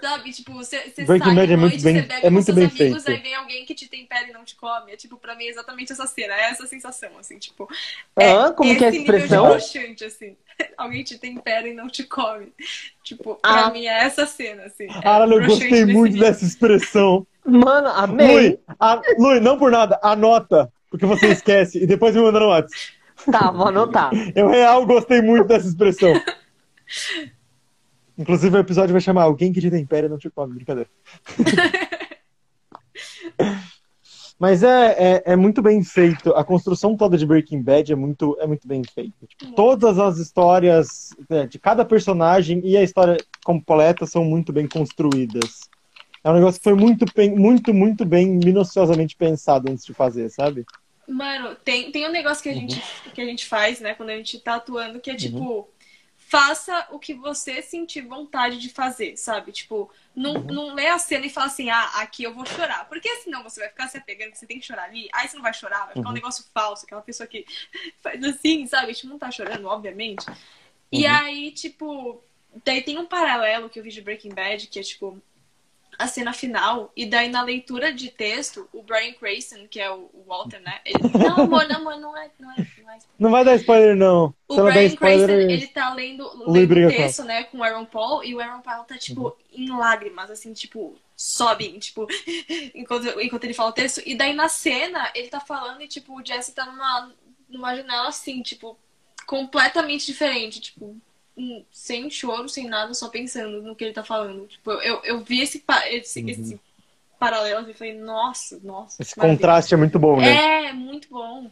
Sabe, 0.00 0.32
tipo, 0.32 0.52
você, 0.54 0.78
você 0.90 1.04
Breaking 1.04 1.26
sai 1.26 1.34
Bad 1.34 1.52
é 1.52 1.56
muito 1.56 1.82
bem, 1.82 2.08
é 2.22 2.30
muito 2.30 2.52
bem 2.54 2.64
amigos, 2.64 3.04
feito. 3.04 3.10
aí 3.10 3.18
vem 3.18 3.34
alguém 3.34 3.66
que 3.66 3.74
te 3.74 3.86
tempera 3.86 4.26
e 4.28 4.32
não 4.32 4.44
te 4.44 4.56
come. 4.56 4.92
É 4.92 4.96
tipo, 4.96 5.18
pra 5.18 5.34
mim 5.34 5.44
é 5.44 5.48
exatamente 5.48 5.92
essa 5.92 6.06
cena, 6.06 6.34
é 6.34 6.50
essa 6.50 6.66
sensação, 6.66 7.10
assim, 7.18 7.38
tipo. 7.38 7.68
Ah, 8.16 8.22
é 8.22 8.52
como 8.52 8.76
que 8.76 8.84
é 8.84 8.88
a 8.88 8.90
expressão? 8.90 9.48
Broxante, 9.48 10.04
assim. 10.04 10.36
alguém 10.76 11.04
te 11.04 11.18
tempera 11.18 11.68
e 11.68 11.74
não 11.74 11.88
te 11.88 12.04
come. 12.04 12.52
Tipo, 13.04 13.34
pra 13.36 13.66
ah. 13.66 13.70
mim 13.70 13.86
é 13.86 14.04
essa 14.04 14.26
cena, 14.26 14.64
assim. 14.64 14.84
É 14.84 15.00
ah, 15.04 15.26
eu 15.28 15.44
gostei 15.44 15.84
muito 15.84 16.14
nível. 16.14 16.28
dessa 16.28 16.44
expressão. 16.44 17.26
Mano, 17.44 17.88
amei. 17.88 18.48
Lui, 18.48 18.60
a, 18.78 19.02
Lui, 19.18 19.40
não 19.40 19.58
por 19.58 19.70
nada, 19.70 20.00
anota, 20.02 20.72
porque 20.90 21.04
você 21.04 21.28
esquece 21.28 21.82
e 21.82 21.86
depois 21.86 22.14
me 22.14 22.22
manda 22.22 22.40
no 22.40 22.48
WhatsApp. 22.48 22.99
Tá, 23.30 23.50
vou 23.50 23.68
anotar. 23.68 24.10
Eu 24.34 24.48
real 24.48 24.86
gostei 24.86 25.20
muito 25.20 25.46
dessa 25.46 25.68
expressão. 25.68 26.12
Inclusive 28.16 28.56
o 28.56 28.60
episódio 28.60 28.92
vai 28.92 29.00
chamar 29.00 29.22
Alguém 29.22 29.52
que 29.52 29.60
te 29.60 29.70
tempera 29.70 30.08
não 30.08 30.18
te 30.18 30.28
come, 30.30 30.54
brincadeira. 30.54 30.90
Mas 34.38 34.62
é, 34.62 34.92
é, 34.92 35.22
é, 35.32 35.36
muito 35.36 35.60
bem 35.60 35.84
feito. 35.84 36.34
A 36.34 36.42
construção 36.42 36.96
toda 36.96 37.18
de 37.18 37.26
Breaking 37.26 37.62
Bad 37.62 37.92
é 37.92 37.94
muito, 37.94 38.38
é 38.40 38.46
muito 38.46 38.66
bem 38.66 38.82
feita. 38.82 39.26
Tipo, 39.26 39.52
todas 39.52 39.98
as 39.98 40.16
histórias 40.16 41.10
né, 41.28 41.46
de 41.46 41.58
cada 41.58 41.84
personagem 41.84 42.62
e 42.64 42.74
a 42.74 42.82
história 42.82 43.18
completa 43.44 44.06
são 44.06 44.24
muito 44.24 44.50
bem 44.50 44.66
construídas. 44.66 45.68
É 46.24 46.30
um 46.30 46.34
negócio 46.34 46.58
que 46.58 46.64
foi 46.64 46.74
muito, 46.74 47.04
muito, 47.36 47.74
muito 47.74 48.04
bem 48.06 48.28
minuciosamente 48.42 49.14
pensado 49.14 49.70
antes 49.70 49.84
de 49.84 49.92
fazer, 49.92 50.30
sabe? 50.30 50.64
Mano, 51.10 51.56
tem, 51.56 51.90
tem 51.90 52.06
um 52.06 52.12
negócio 52.12 52.42
que 52.42 52.48
a, 52.48 52.52
uhum. 52.52 52.60
gente, 52.60 52.82
que 53.14 53.20
a 53.20 53.24
gente 53.24 53.46
faz, 53.46 53.80
né, 53.80 53.94
quando 53.94 54.10
a 54.10 54.16
gente 54.16 54.38
tá 54.38 54.54
atuando, 54.54 55.00
que 55.00 55.10
é 55.10 55.14
tipo. 55.14 55.38
Uhum 55.38 55.66
faça 56.30 56.86
o 56.92 56.98
que 57.00 57.12
você 57.12 57.60
sentir 57.60 58.02
vontade 58.02 58.56
de 58.60 58.68
fazer, 58.68 59.16
sabe? 59.16 59.50
Tipo, 59.50 59.90
não, 60.14 60.34
uhum. 60.34 60.44
não 60.44 60.74
lê 60.74 60.86
a 60.86 60.96
cena 60.96 61.26
e 61.26 61.28
fala 61.28 61.48
assim, 61.48 61.70
ah, 61.70 61.90
aqui 61.96 62.22
eu 62.22 62.32
vou 62.32 62.46
chorar. 62.46 62.88
Porque 62.88 63.08
senão 63.16 63.42
você 63.42 63.58
vai 63.58 63.68
ficar 63.68 63.88
se 63.88 63.98
apegando 63.98 64.30
que 64.30 64.38
você 64.38 64.46
tem 64.46 64.60
que 64.60 64.64
chorar 64.64 64.84
ali, 64.84 65.08
aí 65.12 65.26
você 65.26 65.34
não 65.34 65.42
vai 65.42 65.52
chorar, 65.52 65.86
vai 65.86 65.88
ficar 65.88 66.02
uhum. 66.02 66.10
um 66.10 66.14
negócio 66.14 66.44
falso, 66.54 66.86
aquela 66.86 67.02
pessoa 67.02 67.26
que 67.26 67.44
faz 68.00 68.22
assim, 68.22 68.64
sabe? 68.68 68.90
A 68.90 68.92
gente 68.92 69.08
não 69.08 69.18
tá 69.18 69.28
chorando, 69.32 69.66
obviamente. 69.66 70.24
Uhum. 70.30 70.36
E 70.92 71.04
aí, 71.04 71.50
tipo, 71.50 72.22
daí 72.64 72.80
tem 72.80 72.96
um 72.96 73.06
paralelo 73.06 73.68
que 73.68 73.80
eu 73.80 73.82
vi 73.82 73.90
de 73.90 74.00
Breaking 74.00 74.32
Bad, 74.32 74.68
que 74.68 74.78
é 74.78 74.82
tipo, 74.84 75.20
a 76.00 76.06
cena 76.06 76.32
final, 76.32 76.90
e 76.96 77.04
daí 77.04 77.28
na 77.28 77.42
leitura 77.42 77.92
de 77.92 78.10
texto, 78.10 78.66
o 78.72 78.82
Brian 78.82 79.12
Cranston, 79.12 79.68
que 79.68 79.78
é 79.78 79.90
o 79.90 80.10
Walter, 80.26 80.58
né? 80.62 80.80
Ele, 80.82 80.98
não, 81.12 81.44
amor, 81.44 81.68
não, 81.68 81.76
amor, 81.76 82.00
não 82.00 82.16
é, 82.16 82.30
não 82.40 82.50
é, 82.52 82.66
não 82.82 82.90
é. 82.90 82.98
Não 83.18 83.30
vai 83.30 83.44
dar 83.44 83.54
spoiler, 83.56 83.94
não. 83.94 84.34
O 84.48 84.54
Se 84.54 84.62
Brian 84.62 84.84
spoiler, 84.86 85.26
Cranston, 85.26 85.50
ele 85.52 85.66
tá 85.66 85.92
lendo, 85.92 86.50
lendo 86.50 86.86
o 86.86 86.88
texto, 86.88 87.22
né, 87.24 87.44
com 87.44 87.58
o 87.58 87.62
Aaron 87.62 87.84
Paul, 87.84 88.24
e 88.24 88.34
o 88.34 88.40
Aaron 88.40 88.62
Paul 88.62 88.84
tá, 88.84 88.96
tipo, 88.96 89.24
uhum. 89.24 89.34
em 89.52 89.68
lágrimas, 89.68 90.30
assim, 90.30 90.54
tipo, 90.54 90.96
sobe, 91.14 91.78
tipo, 91.78 92.06
enquanto, 92.74 93.20
enquanto 93.20 93.44
ele 93.44 93.52
fala 93.52 93.68
o 93.68 93.74
texto. 93.74 94.00
E 94.06 94.14
daí 94.14 94.32
na 94.32 94.48
cena, 94.48 95.12
ele 95.14 95.28
tá 95.28 95.38
falando 95.38 95.82
e, 95.82 95.86
tipo, 95.86 96.18
o 96.18 96.24
Jesse 96.24 96.54
tá 96.54 96.64
numa, 96.64 97.12
numa 97.46 97.76
janela 97.76 98.08
assim, 98.08 98.40
tipo, 98.40 98.74
completamente 99.26 100.06
diferente, 100.06 100.62
tipo, 100.62 100.96
sem 101.70 102.10
choro, 102.10 102.48
sem 102.48 102.68
nada, 102.68 102.94
só 102.94 103.08
pensando 103.08 103.62
no 103.62 103.74
que 103.74 103.84
ele 103.84 103.92
tá 103.92 104.04
falando. 104.04 104.46
Tipo, 104.46 104.72
eu, 104.72 105.00
eu 105.04 105.24
vi 105.24 105.40
esse, 105.40 105.62
esse, 105.90 106.20
uhum. 106.20 106.28
esse 106.28 106.60
paralelo 107.18 107.70
e 107.70 107.74
falei, 107.74 107.98
nossa, 107.98 108.58
nossa. 108.62 109.02
Esse 109.02 109.14
contraste 109.14 109.74
é 109.74 109.76
muito 109.76 109.98
bom, 109.98 110.18
né? 110.18 110.68
É, 110.68 110.72
muito 110.72 111.08
bom. 111.10 111.50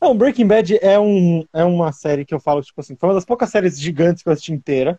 Não, 0.00 0.16
Breaking 0.16 0.46
Bad 0.46 0.78
é, 0.82 0.98
um, 0.98 1.46
é 1.52 1.64
uma 1.64 1.92
série 1.92 2.24
que 2.24 2.34
eu 2.34 2.40
falo, 2.40 2.62
tipo 2.62 2.80
assim, 2.80 2.96
foi 2.96 3.08
uma 3.08 3.14
das 3.14 3.24
poucas 3.24 3.50
séries 3.50 3.80
gigantes 3.80 4.22
que 4.22 4.28
eu 4.28 4.32
assisti 4.32 4.52
inteira. 4.52 4.98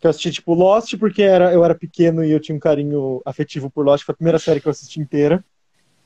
Que 0.00 0.06
eu 0.06 0.10
assisti, 0.10 0.32
tipo, 0.32 0.54
Lost, 0.54 0.96
porque 0.98 1.22
era, 1.22 1.52
eu 1.52 1.64
era 1.64 1.74
pequeno 1.74 2.24
e 2.24 2.32
eu 2.32 2.40
tinha 2.40 2.56
um 2.56 2.60
carinho 2.60 3.22
afetivo 3.24 3.70
por 3.70 3.84
Lost. 3.84 4.04
Foi 4.04 4.14
a 4.14 4.16
primeira 4.16 4.38
série 4.38 4.60
que 4.60 4.66
eu 4.66 4.72
assisti 4.72 4.98
inteira. 4.98 5.44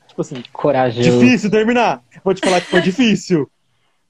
Tipo 0.06 0.20
assim, 0.20 0.43
corajoso. 0.52 1.10
Difícil 1.10 1.51
terminar. 1.51 2.02
Vou 2.23 2.35
te 2.35 2.40
falar 2.40 2.60
que 2.60 2.66
foi 2.66 2.81
difícil. 2.82 3.51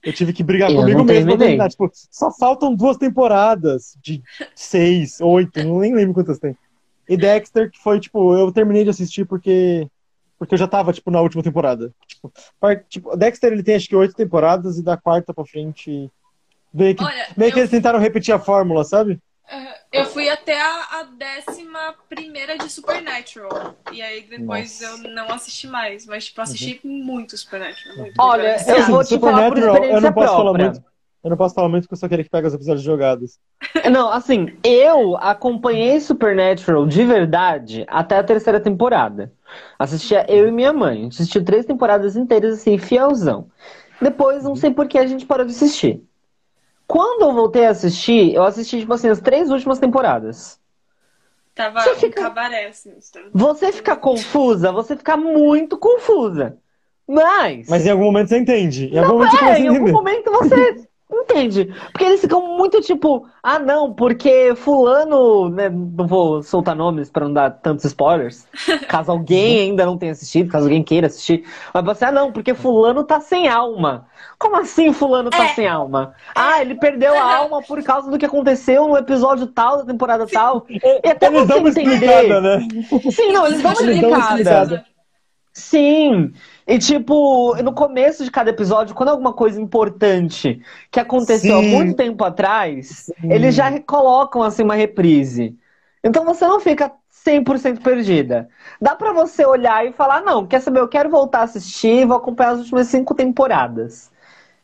Eu 0.02 0.12
tive 0.12 0.32
que 0.32 0.42
brigar 0.42 0.70
eu 0.70 0.76
comigo 0.76 1.04
mesmo 1.04 1.30
pra 1.30 1.38
terminar. 1.38 1.68
Tipo, 1.68 1.90
só 1.92 2.30
faltam 2.30 2.74
duas 2.74 2.96
temporadas 2.96 3.96
de 4.00 4.22
seis, 4.54 5.20
oito, 5.20 5.62
não 5.62 5.80
nem 5.80 5.94
lembro 5.94 6.14
quantas 6.14 6.38
tem. 6.38 6.56
E 7.08 7.16
Dexter, 7.16 7.70
que 7.70 7.78
foi, 7.78 8.00
tipo, 8.00 8.36
eu 8.36 8.52
terminei 8.52 8.84
de 8.84 8.90
assistir 8.90 9.24
porque. 9.24 9.88
Porque 10.38 10.54
eu 10.54 10.58
já 10.58 10.68
tava, 10.68 10.92
tipo, 10.92 11.10
na 11.10 11.20
última 11.20 11.42
temporada. 11.42 11.90
Tipo, 12.06 12.30
part, 12.60 12.84
tipo 12.88 13.16
Dexter 13.16 13.52
ele 13.52 13.62
tem 13.62 13.76
acho 13.76 13.88
que 13.88 13.96
oito 13.96 14.14
temporadas 14.14 14.76
e 14.76 14.82
da 14.82 14.96
quarta 14.96 15.32
pra 15.32 15.46
frente. 15.46 16.10
Meio 16.74 16.94
que, 16.94 17.02
Olha, 17.02 17.26
meio 17.36 17.48
eu... 17.48 17.52
que 17.54 17.60
eles 17.60 17.70
tentaram 17.70 17.98
repetir 17.98 18.34
a 18.34 18.38
fórmula, 18.38 18.84
sabe? 18.84 19.18
Eu 19.92 20.04
fui 20.06 20.28
até 20.28 20.60
a, 20.60 21.00
a 21.00 21.02
décima 21.04 21.94
primeira 22.08 22.58
de 22.58 22.70
Supernatural. 22.70 23.76
E 23.92 24.02
aí 24.02 24.22
depois 24.22 24.80
Nossa. 24.80 25.06
eu 25.06 25.10
não 25.10 25.30
assisti 25.30 25.66
mais. 25.66 26.06
Mas, 26.06 26.26
tipo, 26.26 26.40
assisti 26.40 26.80
uhum. 26.84 27.04
muito 27.04 27.36
Supernatural. 27.36 27.96
Muito 27.96 28.14
Olha, 28.18 28.56
eu 28.68 28.86
vou 28.86 29.04
te 29.04 29.18
falar 29.18 29.48
por 29.50 29.58
experiência 29.58 29.94
eu 29.94 30.00
não 30.00 30.12
posso 30.12 30.34
própria. 30.34 30.54
Falar 30.54 30.58
muito. 30.58 30.84
Eu 31.24 31.30
não 31.30 31.36
posso 31.36 31.54
falar 31.56 31.68
muito 31.68 31.82
porque 31.84 31.94
eu 31.94 31.98
só 31.98 32.08
queria 32.08 32.24
que 32.24 32.30
pegue 32.30 32.46
os 32.46 32.54
episódios 32.54 32.84
jogados. 32.84 33.40
Não, 33.90 34.12
assim, 34.12 34.56
eu 34.62 35.16
acompanhei 35.16 35.98
Supernatural 35.98 36.86
de 36.86 37.04
verdade 37.04 37.84
até 37.88 38.16
a 38.16 38.22
terceira 38.22 38.60
temporada. 38.60 39.32
Assistia 39.76 40.24
eu 40.28 40.46
e 40.46 40.52
minha 40.52 40.72
mãe. 40.72 41.08
Assistiu 41.08 41.44
três 41.44 41.66
temporadas 41.66 42.14
inteiras, 42.14 42.60
assim, 42.60 42.78
fielzão. 42.78 43.48
Depois, 44.00 44.44
não 44.44 44.50
uhum. 44.50 44.56
sei 44.56 44.70
por 44.70 44.86
que 44.86 44.98
a 44.98 45.06
gente 45.06 45.26
parou 45.26 45.44
de 45.44 45.50
assistir. 45.50 46.00
Quando 46.86 47.22
eu 47.22 47.32
voltei 47.32 47.66
a 47.66 47.70
assistir, 47.70 48.34
eu 48.34 48.44
assisti, 48.44 48.80
tipo 48.80 48.94
assim, 48.94 49.08
as 49.08 49.20
três 49.20 49.50
últimas 49.50 49.78
temporadas. 49.78 50.60
Tava 51.54 51.80
você 51.80 51.94
fica... 51.96 52.20
um 52.20 52.24
cabaré, 52.24 52.66
assim. 52.66 52.92
Você 53.32 53.72
fica 53.72 53.96
confusa, 53.96 54.70
você 54.70 54.96
fica 54.96 55.16
muito 55.16 55.78
confusa. 55.78 56.58
Mas. 57.08 57.68
Mas 57.68 57.86
em 57.86 57.90
algum 57.90 58.04
momento 58.04 58.28
você 58.28 58.38
entende. 58.38 58.86
Em 58.86 58.94
não 58.94 59.04
algum 59.04 59.18
momento 59.18 59.44
é, 59.44 59.58
em 59.60 59.68
algum 59.68 59.92
momento 59.92 60.30
você 60.30 60.85
Entende? 61.08 61.72
Porque 61.92 62.04
eles 62.04 62.20
ficam 62.20 62.56
muito 62.56 62.80
tipo, 62.80 63.28
ah 63.40 63.60
não, 63.60 63.92
porque 63.92 64.54
fulano, 64.56 65.48
né, 65.48 65.68
não 65.68 66.04
vou 66.04 66.42
soltar 66.42 66.74
nomes 66.74 67.08
para 67.08 67.26
não 67.26 67.32
dar 67.32 67.50
tantos 67.50 67.84
spoilers, 67.84 68.44
caso 68.88 69.12
alguém 69.12 69.60
ainda 69.60 69.86
não 69.86 69.96
tenha 69.96 70.10
assistido, 70.10 70.50
caso 70.50 70.64
alguém 70.64 70.82
queira 70.82 71.06
assistir, 71.06 71.44
mas 71.72 71.84
você, 71.84 72.06
ah 72.06 72.12
não, 72.12 72.32
porque 72.32 72.54
fulano 72.54 73.04
tá 73.04 73.20
sem 73.20 73.46
alma. 73.48 74.08
Como 74.36 74.56
assim 74.56 74.92
fulano 74.92 75.30
tá 75.30 75.44
é. 75.44 75.54
sem 75.54 75.68
alma? 75.68 76.12
Ah, 76.34 76.60
ele 76.60 76.74
perdeu 76.74 77.14
a 77.14 77.36
alma 77.36 77.62
por 77.62 77.80
causa 77.84 78.10
do 78.10 78.18
que 78.18 78.26
aconteceu 78.26 78.88
no 78.88 78.96
episódio 78.96 79.46
tal 79.46 79.78
da 79.78 79.84
temporada 79.84 80.26
tal. 80.26 80.66
E 80.68 81.08
até 81.08 81.28
eles 81.28 81.46
você 81.46 81.82
entender. 81.82 82.40
Né? 82.40 82.68
Sim, 83.12 83.32
não, 83.32 83.46
eles 83.46 83.62
dão 83.62 83.72
uma 83.72 83.92
explicada. 83.92 84.84
Sim. 85.52 86.32
E, 86.66 86.78
tipo, 86.78 87.54
no 87.62 87.72
começo 87.72 88.24
de 88.24 88.30
cada 88.30 88.50
episódio, 88.50 88.94
quando 88.94 89.10
é 89.10 89.12
alguma 89.12 89.32
coisa 89.32 89.60
importante 89.60 90.60
que 90.90 90.98
aconteceu 90.98 91.60
Sim. 91.60 91.74
há 91.74 91.76
muito 91.76 91.94
tempo 91.94 92.24
atrás, 92.24 93.06
Sim. 93.20 93.32
eles 93.32 93.54
já 93.54 93.80
colocam, 93.80 94.42
assim, 94.42 94.64
uma 94.64 94.74
reprise. 94.74 95.56
Então 96.02 96.24
você 96.24 96.44
não 96.46 96.58
fica 96.58 96.90
100% 97.24 97.80
perdida. 97.80 98.48
Dá 98.80 98.96
para 98.96 99.12
você 99.12 99.46
olhar 99.46 99.86
e 99.86 99.92
falar, 99.92 100.22
não, 100.22 100.44
quer 100.44 100.60
saber, 100.60 100.80
eu 100.80 100.88
quero 100.88 101.08
voltar 101.08 101.40
a 101.40 101.44
assistir, 101.44 102.04
vou 102.04 102.16
acompanhar 102.16 102.52
as 102.52 102.60
últimas 102.60 102.88
cinco 102.88 103.14
temporadas. 103.14 104.10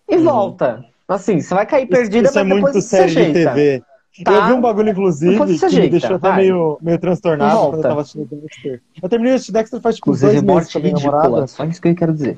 E 0.09 0.17
uhum. 0.17 0.25
volta. 0.25 0.85
Assim, 1.07 1.41
você 1.41 1.55
vai 1.55 1.67
cair 1.67 1.87
perdida, 1.87 2.29
isso, 2.29 2.39
isso 2.39 2.39
mas 2.39 2.51
é 2.51 2.55
depois 2.55 2.75
muito 2.75 2.85
você 2.85 2.97
série 2.97 3.15
de 3.15 3.33
TV. 3.33 3.83
Tá. 4.25 4.31
Eu 4.31 4.47
vi 4.47 4.53
um 4.53 4.61
bagulho, 4.61 4.91
inclusive, 4.91 5.59
que 5.59 5.81
me 5.81 5.89
deixou 5.89 6.17
até 6.17 6.37
meio, 6.37 6.79
meio 6.83 6.99
transtornado 6.99 7.59
quando 7.61 7.77
eu 7.77 7.83
tava 7.83 8.01
assistindo 8.03 8.27
Dexter. 8.27 8.83
Eu 9.03 9.09
terminei 9.09 9.33
de 9.33 9.37
assistir 9.37 9.53
Dexter 9.53 9.81
faz 9.81 9.97
tipo 9.97 10.11
inclusive, 10.11 10.43
dois 10.43 10.43
meses 10.43 10.73
com 10.73 10.79
a 10.79 10.83
minha 10.83 10.95
namorada. 10.95 11.47
Só 11.47 11.65
isso 11.65 11.81
que 11.81 11.89
eu 11.89 11.95
quero 11.95 12.13
dizer. 12.13 12.37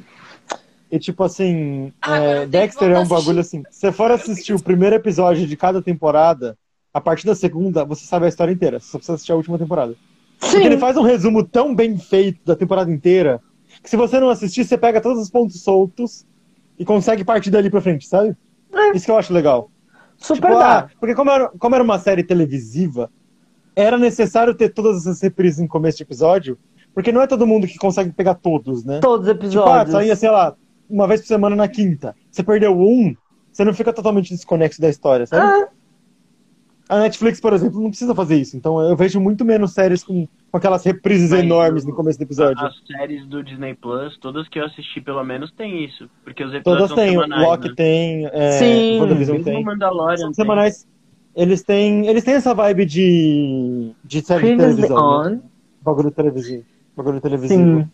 E 0.88 0.98
tipo 1.00 1.24
assim, 1.24 1.92
ah, 2.00 2.16
é, 2.16 2.46
Dexter 2.46 2.92
é 2.92 2.98
um 2.98 3.08
bagulho 3.08 3.40
assim. 3.40 3.64
Se 3.70 3.80
você 3.80 3.92
for 3.92 4.12
assistir 4.12 4.54
o 4.54 4.62
primeiro 4.62 4.94
episódio 4.94 5.44
de 5.44 5.56
cada 5.56 5.82
temporada, 5.82 6.56
a 6.92 7.00
partir 7.00 7.26
da 7.26 7.34
segunda, 7.34 7.84
você 7.84 8.06
sabe 8.06 8.26
a 8.26 8.28
história 8.28 8.52
inteira. 8.52 8.78
Você 8.78 8.86
só 8.86 8.98
precisa 8.98 9.14
assistir 9.14 9.32
a 9.32 9.36
última 9.36 9.58
temporada. 9.58 9.96
Sim. 10.38 10.50
Porque 10.52 10.66
ele 10.66 10.78
faz 10.78 10.96
um 10.96 11.02
resumo 11.02 11.42
tão 11.42 11.74
bem 11.74 11.98
feito 11.98 12.38
da 12.44 12.54
temporada 12.54 12.88
inteira, 12.92 13.40
que 13.82 13.90
se 13.90 13.96
você 13.96 14.20
não 14.20 14.28
assistir, 14.28 14.64
você 14.64 14.78
pega 14.78 15.00
todos 15.00 15.20
os 15.20 15.28
pontos 15.28 15.60
soltos 15.60 16.24
e 16.78 16.84
consegue 16.84 17.24
partir 17.24 17.50
dali 17.50 17.68
pra 17.68 17.80
frente, 17.80 18.06
sabe? 18.06 18.36
É. 18.72 18.96
Isso 18.96 19.06
que 19.06 19.10
eu 19.10 19.18
acho 19.18 19.32
legal. 19.32 19.70
Super 20.24 20.48
tipo, 20.48 20.58
dá. 20.58 20.78
Ah, 20.78 20.88
porque 20.98 21.14
como 21.14 21.30
era, 21.30 21.48
como 21.58 21.74
era 21.74 21.84
uma 21.84 21.98
série 21.98 22.24
televisiva, 22.24 23.10
era 23.76 23.98
necessário 23.98 24.54
ter 24.54 24.70
todas 24.70 25.02
essas 25.02 25.20
reprises 25.20 25.60
em 25.60 25.66
começo 25.66 25.98
de 25.98 26.04
episódio, 26.04 26.58
porque 26.94 27.12
não 27.12 27.20
é 27.20 27.26
todo 27.26 27.46
mundo 27.46 27.66
que 27.66 27.76
consegue 27.76 28.10
pegar 28.10 28.34
todos, 28.34 28.84
né? 28.84 29.00
Todos 29.00 29.26
os 29.26 29.32
episódios. 29.32 29.84
Tipo, 29.84 29.90
ah, 29.90 30.00
saía, 30.00 30.16
sei 30.16 30.30
lá, 30.30 30.54
uma 30.88 31.06
vez 31.06 31.20
por 31.20 31.26
semana 31.26 31.54
na 31.54 31.68
quinta. 31.68 32.16
Você 32.30 32.42
perdeu 32.42 32.74
um, 32.78 33.14
você 33.52 33.64
não 33.64 33.74
fica 33.74 33.92
totalmente 33.92 34.30
desconexo 34.34 34.80
da 34.80 34.88
história, 34.88 35.26
sabe? 35.26 35.42
Ah. 35.42 35.68
A 36.88 36.98
Netflix, 36.98 37.40
por 37.40 37.52
exemplo, 37.52 37.80
não 37.80 37.88
precisa 37.88 38.14
fazer 38.14 38.36
isso. 38.36 38.56
Então 38.56 38.80
eu 38.80 38.94
vejo 38.94 39.18
muito 39.18 39.44
menos 39.44 39.72
séries 39.72 40.04
com, 40.04 40.28
com 40.50 40.56
aquelas 40.56 40.84
reprises 40.84 41.30
Mas 41.30 41.40
enormes 41.40 41.84
no 41.84 41.94
começo 41.94 42.18
do 42.18 42.22
episódio. 42.22 42.62
As 42.62 42.74
séries 42.86 43.26
do 43.26 43.42
Disney 43.42 43.74
Plus, 43.74 44.18
todas 44.18 44.46
que 44.48 44.58
eu 44.58 44.66
assisti, 44.66 45.00
pelo 45.00 45.24
menos, 45.24 45.50
tem 45.52 45.84
isso. 45.84 46.08
Porque 46.22 46.44
os 46.44 46.52
episódios 46.52 46.90
todas 46.90 47.04
têm. 47.04 47.16
O 47.16 47.26
Loki 47.26 47.68
né? 47.68 47.74
tem. 47.74 48.26
É, 48.26 48.52
Sim. 48.52 49.00
WandaVision 49.00 49.42
tem. 49.42 49.64
Mandalorian 49.64 50.18
São 50.18 50.34
semanais. 50.34 50.86
Eles 51.34 51.62
têm, 51.62 52.06
eles 52.06 52.22
têm 52.22 52.34
essa 52.34 52.54
vibe 52.54 52.86
de, 52.86 53.92
de 54.04 54.20
série 54.20 54.52
de 54.52 54.56
televisão. 54.56 55.24
Né? 55.24 55.40
Bagulho 55.82 56.10
televisivo. 56.10 56.64
Bagulho 56.96 57.20
televisivo. 57.20 57.80
Sim. 57.80 57.90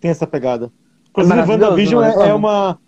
Tem 0.00 0.10
essa 0.10 0.26
pegada. 0.26 0.70
Inclusive, 1.10 1.38
é 1.38 1.44
WandaVision 1.44 2.02
é, 2.02 2.28
é, 2.28 2.34
uma, 2.34 2.78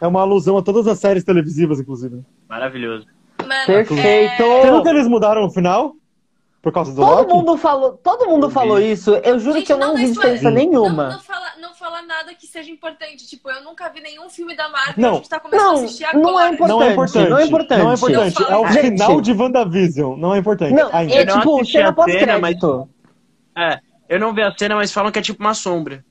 é 0.00 0.06
uma 0.06 0.20
alusão 0.20 0.56
a 0.56 0.62
todas 0.62 0.86
as 0.86 0.98
séries 0.98 1.24
televisivas, 1.24 1.80
inclusive. 1.80 2.20
Maravilhoso. 2.48 3.06
Mano, 3.52 3.66
Perfeito! 3.66 4.42
Você 4.42 4.70
viu 4.70 4.82
que 4.82 4.88
eles 4.88 5.06
mudaram 5.06 5.44
o 5.44 5.50
final? 5.50 5.94
Por 6.62 6.72
causa 6.72 6.92
do 6.92 7.00
todo 7.00 7.10
Loki? 7.10 7.34
Mundo 7.34 7.56
falou, 7.56 7.92
todo 7.94 8.26
mundo 8.28 8.48
falou 8.48 8.80
isso. 8.80 9.16
Eu 9.16 9.36
juro 9.38 9.56
Gente, 9.56 9.66
que 9.66 9.72
eu 9.72 9.78
não, 9.78 9.88
não 9.88 9.96
vi 9.96 10.12
diferença 10.12 10.48
nenhuma. 10.48 11.04
Não, 11.04 11.12
não, 11.14 11.20
fala, 11.20 11.46
não 11.60 11.74
fala 11.74 12.02
nada 12.02 12.32
que 12.34 12.46
seja 12.46 12.70
importante. 12.70 13.26
Tipo, 13.26 13.50
eu 13.50 13.64
nunca 13.64 13.88
vi 13.88 14.00
nenhum 14.00 14.30
filme 14.30 14.56
da 14.56 14.68
Marvel 14.68 14.94
não. 14.96 15.10
a 15.10 15.14
gente 15.14 15.28
tá 15.28 15.40
começando 15.40 15.66
não, 15.66 15.72
a 15.72 15.84
assistir 15.84 16.04
agora. 16.04 16.22
Não 16.22 16.40
é 16.40 16.52
importante. 16.52 16.68
Não 16.68 16.82
é 16.82 16.92
importante. 16.92 17.28
Não 17.28 17.38
é 17.38 17.44
importante. 17.44 17.82
Não 17.82 17.90
é, 17.90 17.94
importante. 17.94 18.52
é 18.52 18.56
o 18.56 18.66
final 18.68 19.20
de 19.20 19.32
WandaVision. 19.32 20.16
Não 20.16 20.34
é 20.34 20.38
importante. 20.38 20.72
Não, 20.72 20.88
ainda. 20.94 21.14
é 21.14 21.26
tipo 21.26 21.64
cena 21.64 21.92
pós-crédito. 21.92 22.88
Mas... 23.56 23.74
É, 23.74 23.80
eu 24.08 24.20
não 24.20 24.32
vi 24.32 24.42
a 24.42 24.56
cena, 24.56 24.76
mas 24.76 24.92
falam 24.92 25.10
que 25.10 25.18
é 25.18 25.22
tipo 25.22 25.42
uma 25.42 25.54
sombra. 25.54 26.04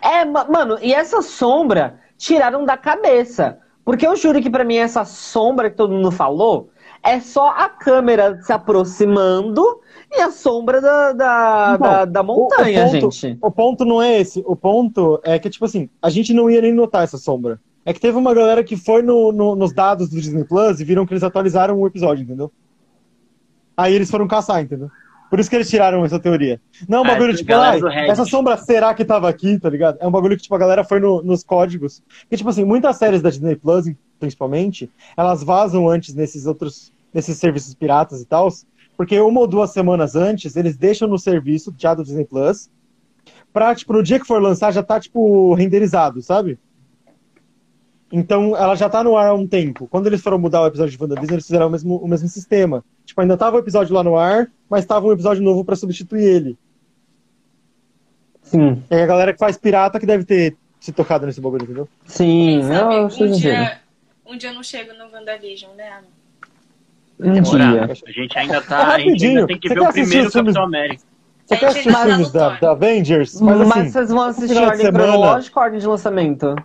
É, 0.00 0.24
mano, 0.24 0.78
e 0.80 0.94
essa 0.94 1.20
sombra 1.20 2.00
tiraram 2.16 2.64
da 2.64 2.78
cabeça. 2.78 3.58
Porque 3.84 4.06
eu 4.06 4.16
juro 4.16 4.40
que 4.40 4.48
para 4.48 4.64
mim 4.64 4.76
essa 4.76 5.04
sombra 5.04 5.68
que 5.68 5.76
todo 5.76 5.92
mundo 5.92 6.10
falou 6.10 6.70
é 7.02 7.20
só 7.20 7.48
a 7.50 7.68
câmera 7.68 8.40
se 8.42 8.52
aproximando 8.52 9.80
e 10.10 10.20
a 10.20 10.30
sombra 10.30 10.80
da, 10.80 11.12
da, 11.12 11.78
Bom, 11.78 11.84
da, 11.84 12.04
da, 12.04 12.22
montanha, 12.22 12.84
o, 12.84 12.88
o 12.88 12.92
ponto, 12.92 13.10
gente. 13.10 13.38
O 13.40 13.50
ponto 13.50 13.84
não 13.84 14.00
é 14.00 14.20
esse. 14.20 14.42
O 14.46 14.54
ponto 14.54 15.20
é 15.24 15.38
que, 15.38 15.50
tipo 15.50 15.64
assim, 15.64 15.88
a 16.00 16.08
gente 16.08 16.32
não 16.32 16.48
ia 16.48 16.62
nem 16.62 16.72
notar 16.72 17.02
essa 17.02 17.18
sombra. 17.18 17.60
É 17.84 17.92
que 17.92 18.00
teve 18.00 18.16
uma 18.16 18.32
galera 18.32 18.62
que 18.62 18.76
foi 18.76 19.02
no, 19.02 19.32
no, 19.32 19.56
nos 19.56 19.72
dados 19.72 20.08
do 20.08 20.20
Disney 20.20 20.44
Plus 20.44 20.78
e 20.78 20.84
viram 20.84 21.04
que 21.04 21.12
eles 21.12 21.24
atualizaram 21.24 21.80
o 21.80 21.86
episódio, 21.86 22.22
entendeu? 22.22 22.52
Aí 23.76 23.92
eles 23.94 24.10
foram 24.10 24.28
caçar, 24.28 24.62
entendeu? 24.62 24.88
Por 25.28 25.40
isso 25.40 25.48
que 25.48 25.56
eles 25.56 25.68
tiraram 25.70 26.04
essa 26.04 26.20
teoria. 26.20 26.60
Não 26.86 26.98
é 26.98 27.00
um 27.00 27.04
ah, 27.04 27.08
bagulho 27.08 27.34
tipo, 27.34 27.50
ah, 27.54 27.74
essa 28.06 28.26
sombra 28.26 28.56
será 28.58 28.92
que 28.92 29.02
tava 29.02 29.30
aqui, 29.30 29.58
tá 29.58 29.70
ligado? 29.70 29.96
É 29.98 30.06
um 30.06 30.10
bagulho 30.10 30.36
que, 30.36 30.42
tipo, 30.42 30.54
a 30.54 30.58
galera 30.58 30.84
foi 30.84 31.00
no, 31.00 31.22
nos 31.22 31.42
códigos. 31.42 32.02
Porque, 32.20 32.36
tipo 32.36 32.50
assim, 32.50 32.66
muitas 32.66 32.96
séries 32.98 33.22
da 33.22 33.30
Disney 33.30 33.56
Plus, 33.56 33.86
principalmente, 34.22 34.88
elas 35.16 35.42
vazam 35.42 35.88
antes 35.88 36.14
nesses 36.14 36.46
outros, 36.46 36.92
nesses 37.12 37.36
serviços 37.38 37.74
piratas 37.74 38.20
e 38.20 38.24
tal, 38.24 38.48
porque 38.96 39.18
uma 39.18 39.40
ou 39.40 39.48
duas 39.48 39.72
semanas 39.72 40.14
antes, 40.14 40.54
eles 40.54 40.76
deixam 40.76 41.08
no 41.08 41.18
serviço 41.18 41.74
já 41.76 41.92
do 41.92 42.04
Disney 42.04 42.24
Plus, 42.24 42.70
pra, 43.52 43.74
tipo, 43.74 43.92
no 43.92 44.02
dia 44.02 44.20
que 44.20 44.26
for 44.26 44.40
lançar, 44.40 44.72
já 44.72 44.80
tá, 44.80 45.00
tipo, 45.00 45.52
renderizado, 45.54 46.22
sabe? 46.22 46.56
Então, 48.12 48.56
ela 48.56 48.76
já 48.76 48.88
tá 48.88 49.02
no 49.02 49.16
ar 49.16 49.30
há 49.30 49.34
um 49.34 49.46
tempo. 49.46 49.88
Quando 49.88 50.06
eles 50.06 50.20
foram 50.20 50.38
mudar 50.38 50.62
o 50.62 50.66
episódio 50.66 50.96
de 50.96 51.02
WandaVision, 51.02 51.34
eles 51.34 51.46
fizeram 51.46 51.66
o 51.66 51.70
mesmo, 51.70 51.96
o 51.96 52.06
mesmo 52.06 52.28
sistema. 52.28 52.84
Tipo, 53.04 53.22
ainda 53.22 53.36
tava 53.36 53.56
o 53.56 53.58
episódio 53.58 53.92
lá 53.92 54.04
no 54.04 54.16
ar, 54.16 54.48
mas 54.70 54.86
tava 54.86 55.06
um 55.06 55.12
episódio 55.12 55.42
novo 55.42 55.64
para 55.64 55.74
substituir 55.74 56.22
ele. 56.22 56.58
Sim. 58.42 58.82
É 58.88 59.02
a 59.02 59.06
galera 59.06 59.32
que 59.32 59.38
faz 59.38 59.56
pirata 59.56 59.98
que 59.98 60.06
deve 60.06 60.24
ter 60.24 60.56
se 60.82 60.92
tocado 60.92 61.24
nesse 61.24 61.40
bagulho, 61.40 61.62
entendeu? 61.62 61.88
Sim, 62.04 62.60
sabe, 62.64 62.94
eu, 62.96 63.04
um, 63.04 63.30
dia, 63.30 63.80
um 64.32 64.36
dia 64.36 64.50
eu 64.50 64.54
não 64.54 64.62
chego 64.62 64.92
no 64.94 65.10
WandaVision, 65.12 65.72
né, 65.74 66.00
Um 67.20 67.40
dia. 67.40 67.84
A 67.84 68.10
gente 68.10 68.38
ainda 68.38 68.60
tá. 68.62 68.92
É 68.92 68.94
a 68.94 68.98
gente 68.98 69.26
ainda 69.26 69.46
tem 69.46 69.58
que 69.58 69.68
Você 69.68 69.74
ver 69.74 69.80
o 69.80 69.92
primeiro 69.92 70.32
Capitão 70.32 70.64
América. 70.64 71.02
Você 71.44 71.56
quer 71.56 71.66
assistir 71.66 71.88
os 71.90 72.02
filmes 72.02 72.32
da, 72.32 72.48
da 72.50 72.70
Avengers? 72.70 73.40
Mas, 73.40 73.60
assim, 73.60 73.68
mas 73.68 73.92
vocês 73.92 74.08
vão 74.08 74.22
assistir 74.22 74.56
ordem 74.56 74.92
cronológica 74.92 75.58
ou 75.58 75.64
ordem 75.64 75.80
de 75.80 75.86
lançamento? 75.86 76.56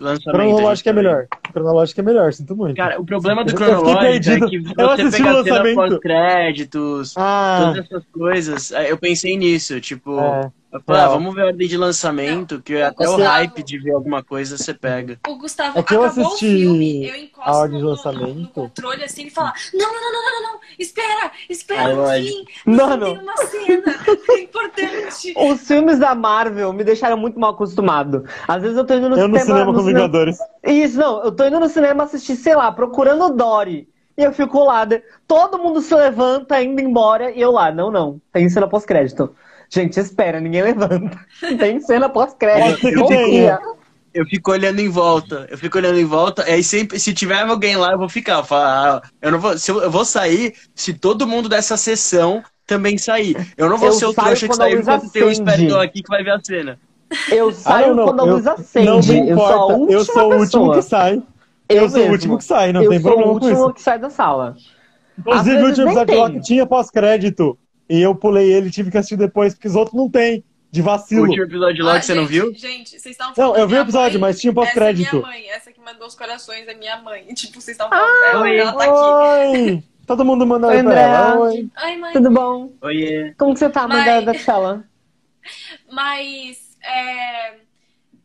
lançamento. 0.00 0.32
Cronológico 0.32 0.88
é 0.88 0.92
melhor. 0.92 1.26
Cronológico 1.52 2.00
é 2.00 2.02
melhor, 2.02 2.32
sinto 2.32 2.56
muito. 2.56 2.76
Cara, 2.76 3.00
o 3.00 3.04
problema 3.04 3.44
do 3.44 3.54
cronológico 3.54 4.04
é 4.04 4.40
que 4.48 4.58
você 4.60 5.10
pega 5.10 5.42
cena 5.42 5.74
pós-créditos, 5.74 7.14
ah. 7.16 7.58
todas 7.64 7.84
essas 7.84 8.04
coisas. 8.12 8.70
Eu 8.70 8.96
pensei 8.96 9.36
nisso, 9.36 9.80
tipo, 9.80 10.18
é. 10.20 10.50
Falei, 10.84 11.02
ah, 11.02 11.08
vamos 11.08 11.34
ver 11.34 11.42
a 11.42 11.46
ordem 11.46 11.66
de 11.66 11.78
lançamento, 11.78 12.60
que 12.60 12.76
até 12.76 13.06
Gustavo, 13.06 13.22
o 13.22 13.24
hype 13.24 13.62
de 13.62 13.78
ver 13.78 13.92
alguma 13.92 14.22
coisa 14.22 14.58
você 14.58 14.74
pega. 14.74 15.18
O 15.26 15.38
Gustavo 15.38 15.78
é 15.78 15.82
que 15.82 15.94
eu 15.94 16.04
acabou 16.04 16.26
assisti 16.26 16.46
o 16.46 16.48
filme, 16.48 17.08
eu 17.08 17.16
encosto 17.16 17.50
a 17.50 17.56
ordem 17.56 17.78
de 17.78 17.84
lançamento. 17.84 18.28
No, 18.28 18.34
no 18.34 18.48
controle 18.48 19.02
assim 19.02 19.26
e 19.26 19.30
fala: 19.30 19.54
não, 19.72 19.86
não, 19.90 20.12
não, 20.12 20.12
não, 20.12 20.42
não, 20.42 20.52
não, 20.52 20.60
espera, 20.78 21.32
espera 21.48 21.94
no 21.94 22.06
fim. 22.06 22.44
Não, 22.66 22.96
não. 22.98 23.14
Tem 23.14 23.22
uma 23.22 23.36
cena 23.38 23.94
é 24.28 24.40
importante. 24.42 25.34
Os 25.36 25.66
filmes 25.66 25.98
da 25.98 26.14
Marvel 26.14 26.70
me 26.74 26.84
deixaram 26.84 27.16
muito 27.16 27.40
mal 27.40 27.52
acostumado. 27.52 28.26
Às 28.46 28.60
vezes 28.60 28.76
eu 28.76 28.84
tô 28.84 28.92
indo 28.92 29.08
no 29.08 29.16
eu 29.16 29.24
cinema. 29.24 29.38
no 29.38 29.46
cinema 29.46 29.74
com 29.74 29.82
Vingadores. 29.82 30.38
Isso, 30.62 30.98
não, 30.98 31.24
eu 31.24 31.32
tô 31.32 31.46
indo 31.46 31.58
no 31.58 31.68
cinema 31.70 32.04
assistir, 32.04 32.36
sei 32.36 32.54
lá, 32.54 32.70
procurando 32.70 33.24
o 33.24 33.30
Dory. 33.30 33.88
E 34.18 34.22
eu 34.22 34.32
fico 34.32 34.64
lá, 34.64 34.86
todo 35.26 35.58
mundo 35.58 35.80
se 35.80 35.94
levanta, 35.94 36.60
indo 36.60 36.80
embora, 36.80 37.30
e 37.30 37.40
eu 37.40 37.52
lá, 37.52 37.70
não, 37.70 37.88
não, 37.88 38.20
tem 38.32 38.48
cena 38.48 38.66
pós-crédito. 38.66 39.32
Gente, 39.70 40.00
espera, 40.00 40.40
ninguém 40.40 40.62
levanta. 40.62 41.18
Tem 41.58 41.80
cena 41.80 42.08
pós-crédito. 42.08 42.88
Eu, 44.14 44.24
fico 44.24 44.50
olhando 44.50 44.80
em 44.80 44.88
volta. 44.88 45.46
Eu 45.50 45.58
fico 45.58 45.76
olhando 45.76 45.98
em 45.98 46.04
volta. 46.04 46.42
Aí 46.44 46.64
sempre, 46.64 46.98
se 46.98 47.12
tiver 47.12 47.42
alguém 47.42 47.76
lá, 47.76 47.92
eu 47.92 47.98
vou 47.98 48.08
ficar. 48.08 48.38
Eu, 48.38 48.44
falar, 48.44 48.96
ah, 48.96 49.08
eu 49.20 49.30
não 49.30 49.38
vou. 49.38 49.58
Se 49.58 49.70
eu, 49.70 49.82
eu, 49.82 49.90
vou 49.90 50.04
sair 50.04 50.54
se 50.74 50.94
todo 50.94 51.26
mundo 51.26 51.48
dessa 51.48 51.76
sessão 51.76 52.42
também 52.66 52.96
sair. 52.96 53.36
Eu 53.56 53.68
não 53.68 53.76
vou 53.76 53.88
eu 53.88 53.92
ser 53.92 54.06
o 54.06 54.14
trouxa 54.14 54.48
que 54.48 54.54
saiu 54.54 54.80
enquanto 54.80 55.10
tem 55.10 55.24
um 55.24 55.30
esperador 55.30 55.80
aqui 55.80 56.02
que 56.02 56.08
vai 56.08 56.24
ver 56.24 56.32
a 56.32 56.40
cena. 56.42 56.78
Eu 57.30 57.52
saio 57.52 57.92
ah, 57.92 57.94
não, 57.94 58.04
quando 58.04 58.20
a 58.20 58.24
luz 58.24 58.46
acende. 58.46 58.86
Não 58.86 59.00
me 59.00 59.30
importa. 59.30 59.72
Eu 59.72 59.86
sou, 59.86 59.90
eu 59.90 60.04
sou 60.04 60.32
o 60.32 60.38
último 60.38 60.72
que 60.72 60.82
sai. 60.82 61.22
Eu, 61.68 61.82
eu 61.82 61.90
sou 61.90 62.00
o 62.00 62.10
último 62.10 62.38
que 62.38 62.44
sai, 62.44 62.72
não 62.72 62.88
tem 62.88 63.00
problema 63.00 63.32
com 63.32 63.38
isso. 63.38 63.48
Eu 63.48 63.54
sou 63.54 63.64
o 63.64 63.66
último 63.66 63.74
que 63.74 63.82
sai 63.82 63.98
da 63.98 64.10
sala. 64.10 64.56
Inclusive, 65.18 65.62
o 65.62 65.66
último 65.66 65.86
episódio 65.88 66.16
Loki 66.16 66.40
tinha 66.40 66.66
pós-crédito. 66.66 67.58
E 67.88 68.00
eu 68.00 68.14
pulei 68.14 68.52
ele 68.52 68.68
e 68.68 68.70
tive 68.70 68.90
que 68.90 68.98
assistir 68.98 69.16
depois, 69.16 69.54
porque 69.54 69.68
os 69.68 69.76
outros 69.76 69.96
não 69.96 70.10
tem. 70.10 70.44
De 70.70 70.82
vacilo. 70.82 71.22
O 71.22 71.26
último 71.28 71.44
episódio 71.44 71.82
lá 71.82 71.94
ah, 71.94 71.98
que 71.98 72.04
você 72.04 72.12
gente, 72.12 72.20
não 72.20 72.28
viu? 72.28 72.54
Gente, 72.54 72.90
vocês 72.90 73.06
estavam 73.06 73.34
falando. 73.34 73.54
Não, 73.54 73.58
eu 73.58 73.66
vi 73.66 73.74
o 73.76 73.80
episódio, 73.80 74.20
mãe, 74.20 74.28
mas 74.28 74.38
tinha 74.38 74.50
um 74.50 74.54
pós-crédito. 74.54 75.06
Essa 75.06 75.16
é 75.16 75.20
minha 75.20 75.32
mãe, 75.32 75.48
essa 75.48 75.72
que 75.72 75.80
mandou 75.80 76.06
os 76.06 76.14
corações 76.14 76.68
é 76.68 76.74
minha 76.74 76.98
mãe. 76.98 77.24
Tipo, 77.32 77.58
vocês 77.58 77.74
estavam 77.74 77.98
falando 77.98 78.20
dela, 78.20 78.42
oi, 78.42 78.58
ela 78.58 78.72
tá 78.74 78.84
aqui. 78.84 79.56
Oi! 79.56 79.84
Todo 80.06 80.24
mundo 80.26 80.46
mandou 80.46 80.68
oi, 80.68 80.82
pra 80.82 81.00
ela. 81.00 81.38
Oi. 81.38 81.70
Oi, 81.84 81.96
mãe. 81.96 82.12
Tudo 82.12 82.30
bom? 82.30 82.70
Oi. 82.82 83.34
Como 83.38 83.54
que 83.54 83.60
você 83.60 83.70
tá, 83.70 83.88
mãe 83.88 84.04
mas... 84.04 84.24
da 84.26 84.34
Tchela? 84.34 84.84
Mas, 85.90 86.76
é... 86.82 87.54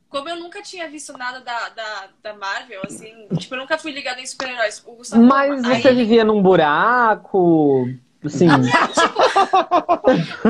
Como 0.10 0.30
eu 0.30 0.36
nunca 0.36 0.62
tinha 0.62 0.90
visto 0.90 1.18
nada 1.18 1.40
da, 1.40 1.70
da, 1.70 2.10
da 2.22 2.34
Marvel, 2.34 2.82
assim, 2.86 3.28
tipo, 3.38 3.56
eu 3.56 3.60
nunca 3.60 3.78
fui 3.78 3.92
ligada 3.92 4.22
em 4.22 4.26
super-heróis. 4.26 4.86
Mas 5.16 5.62
você 5.62 5.88
aí... 5.88 5.96
vivia 5.96 6.24
num 6.24 6.42
buraco? 6.42 7.88
Sim. 8.30 8.50
A 8.50 8.58
minha, 8.58 8.88
tipo, 8.88 9.20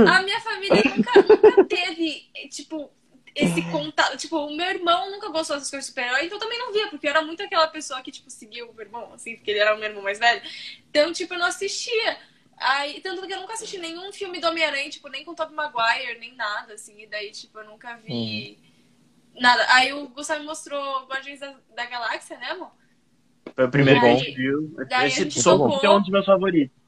a 0.07 0.21
minha 0.21 0.39
família 0.41 0.83
nunca, 0.95 1.21
nunca 1.21 1.63
teve, 1.65 2.29
tipo, 2.49 2.91
esse 3.35 3.61
contato. 3.63 4.17
Tipo, 4.17 4.37
o 4.37 4.55
meu 4.55 4.67
irmão 4.67 5.11
nunca 5.11 5.29
gostou 5.29 5.55
dessas 5.55 5.69
coisas 5.69 5.85
de 5.85 5.89
super-herói, 5.89 6.25
então 6.25 6.37
eu 6.37 6.41
também 6.41 6.59
não 6.59 6.71
via, 6.71 6.87
porque 6.87 7.07
eu 7.07 7.11
era 7.11 7.21
muito 7.21 7.41
aquela 7.41 7.67
pessoa 7.67 8.01
que, 8.01 8.11
tipo, 8.11 8.29
seguia 8.29 8.65
o 8.65 8.73
meu 8.73 8.85
irmão, 8.85 9.13
assim, 9.13 9.35
porque 9.35 9.51
ele 9.51 9.59
era 9.59 9.75
o 9.75 9.79
meu 9.79 9.89
irmão 9.89 10.03
mais 10.03 10.19
velho. 10.19 10.41
Então, 10.89 11.11
tipo, 11.11 11.33
eu 11.33 11.39
não 11.39 11.47
assistia. 11.47 12.17
Aí, 12.57 13.01
tanto 13.01 13.25
que 13.25 13.33
eu 13.33 13.41
nunca 13.41 13.53
assisti 13.53 13.77
nenhum 13.77 14.11
filme 14.13 14.39
do 14.39 14.47
Homem-Aranha, 14.47 14.89
tipo, 14.89 15.09
nem 15.09 15.25
com 15.25 15.31
o 15.31 15.35
Tobey 15.35 15.55
Maguire, 15.55 16.19
nem 16.19 16.35
nada, 16.35 16.73
assim, 16.73 17.01
e 17.01 17.07
daí, 17.07 17.31
tipo, 17.31 17.57
eu 17.59 17.65
nunca 17.65 17.95
vi 17.97 18.59
uhum. 19.33 19.41
nada. 19.41 19.65
Aí 19.69 19.91
o 19.93 20.07
Gustavo 20.09 20.41
me 20.41 20.45
mostrou 20.45 21.05
Guardiões 21.07 21.39
da, 21.39 21.55
da 21.75 21.85
Galáxia, 21.85 22.37
né, 22.37 22.51
amor? 22.51 22.71
Foi 23.55 23.65
o 23.65 23.71
primeiro 23.71 23.99
bom 23.99 24.17
que 24.17 24.31
viu. 24.31 24.73
Esse 25.05 25.49
é 25.49 25.89
um 25.89 25.99
dos 25.99 26.09
meus 26.09 26.25
favoritos 26.25 26.82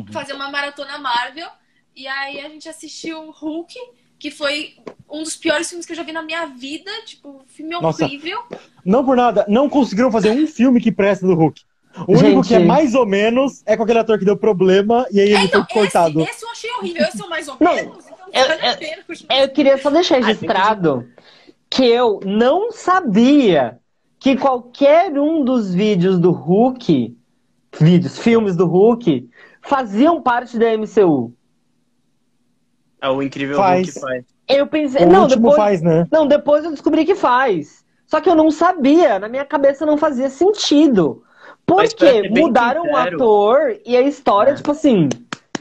uhum. 0.00 0.12
fazer 0.12 0.32
uma 0.32 0.50
maratona 0.50 0.98
Marvel. 0.98 1.48
E 1.94 2.06
aí 2.06 2.40
a 2.40 2.48
gente 2.48 2.68
assistiu 2.68 3.30
Hulk, 3.30 3.74
que 4.18 4.30
foi 4.30 4.74
um 5.08 5.22
dos 5.22 5.36
piores 5.36 5.68
filmes 5.68 5.86
que 5.86 5.92
eu 5.92 5.96
já 5.96 6.02
vi 6.02 6.12
na 6.12 6.22
minha 6.22 6.46
vida. 6.46 6.90
Tipo, 7.04 7.42
filme 7.46 7.72
Nossa, 7.72 8.04
horrível. 8.04 8.42
Não 8.84 9.04
por 9.04 9.16
nada, 9.16 9.44
não 9.48 9.68
conseguiram 9.68 10.12
fazer 10.12 10.30
um 10.30 10.46
filme 10.46 10.80
que 10.80 10.92
presta 10.92 11.26
do 11.26 11.34
Hulk. 11.34 11.62
O 12.06 12.14
gente... 12.16 12.26
único 12.26 12.46
que 12.46 12.54
é 12.54 12.58
mais 12.58 12.94
ou 12.94 13.06
menos 13.06 13.62
é 13.64 13.76
com 13.76 13.84
aquele 13.84 13.98
ator 13.98 14.18
que 14.18 14.24
deu 14.24 14.36
problema 14.36 15.06
e 15.10 15.20
aí 15.20 15.28
ele 15.28 15.36
é, 15.36 15.44
então, 15.44 15.64
foi 15.64 15.82
cortado. 15.82 16.20
Esse, 16.20 16.30
esse 16.30 16.44
eu 16.44 16.50
achei 16.50 16.70
horrível, 16.72 17.02
esse 17.02 17.22
é 17.22 17.24
o 17.24 17.30
mais 17.30 17.48
ou 17.48 17.56
menos. 17.58 17.84
Não, 17.84 17.98
então 17.98 18.16
eu, 18.32 19.36
eu, 19.38 19.42
eu, 19.42 19.48
queria 19.48 19.78
só 19.78 19.88
deixar 19.88 20.20
registrado 20.20 21.08
que 21.70 21.84
eu 21.84 22.20
não 22.24 22.70
sabia 22.70 23.78
que 24.18 24.36
qualquer 24.36 25.18
um 25.18 25.42
dos 25.44 25.72
vídeos 25.72 26.18
do 26.18 26.32
Hulk, 26.32 27.16
vídeos, 27.78 28.18
filmes 28.18 28.56
do 28.56 28.66
Hulk, 28.66 29.28
faziam 29.66 30.22
parte 30.22 30.58
da 30.58 30.66
MCU. 30.76 31.32
É 33.00 33.08
o 33.08 33.22
incrível 33.22 33.56
faz. 33.56 33.86
Hulk 33.86 34.00
faz. 34.00 34.24
Eu 34.48 34.66
pensei, 34.66 35.04
o 35.04 35.08
não, 35.08 35.26
depois, 35.26 35.56
faz, 35.56 35.82
né? 35.82 36.06
Não, 36.10 36.26
depois 36.26 36.64
eu 36.64 36.70
descobri 36.70 37.04
que 37.04 37.14
faz. 37.14 37.84
Só 38.06 38.20
que 38.20 38.28
eu 38.28 38.34
não 38.34 38.50
sabia, 38.50 39.18
na 39.18 39.28
minha 39.28 39.44
cabeça 39.44 39.84
não 39.84 39.96
fazia 39.96 40.30
sentido. 40.30 41.24
Porque 41.66 42.28
mudaram 42.30 42.84
o 42.84 42.96
ator 42.96 43.76
e 43.84 43.96
a 43.96 44.02
história, 44.02 44.52
é. 44.52 44.54
tipo 44.54 44.70
assim. 44.70 45.08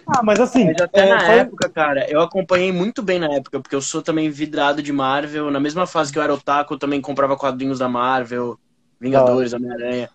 Ah, 0.07 0.22
mas 0.23 0.40
assim. 0.40 0.65
Mas 0.65 0.80
até 0.80 1.07
é, 1.07 1.10
na 1.10 1.19
foi... 1.19 1.36
época, 1.40 1.69
cara, 1.69 2.07
eu 2.07 2.22
acompanhei 2.22 2.72
muito 2.72 3.02
bem 3.02 3.18
na 3.18 3.34
época, 3.34 3.60
porque 3.60 3.76
eu 3.76 3.82
sou 3.82 4.03
também 4.03 4.30
vidrado 4.30 4.84
de 4.84 4.94
Marvel. 4.94 5.49
Na 5.49 5.60
mesma 5.60 5.88
fase 5.88 6.14
que 6.14 6.19
eu 6.19 6.23
era 6.23 6.34
otaku, 6.34 6.76
eu 6.76 6.80
também 6.80 7.02
comprava 7.02 7.36
quadrinhos 7.36 7.80
da 7.80 7.90
Marvel, 7.90 8.60
Vingadores, 9.02 9.53
ah. 9.53 9.57
Homem-Aranha. 9.57 10.10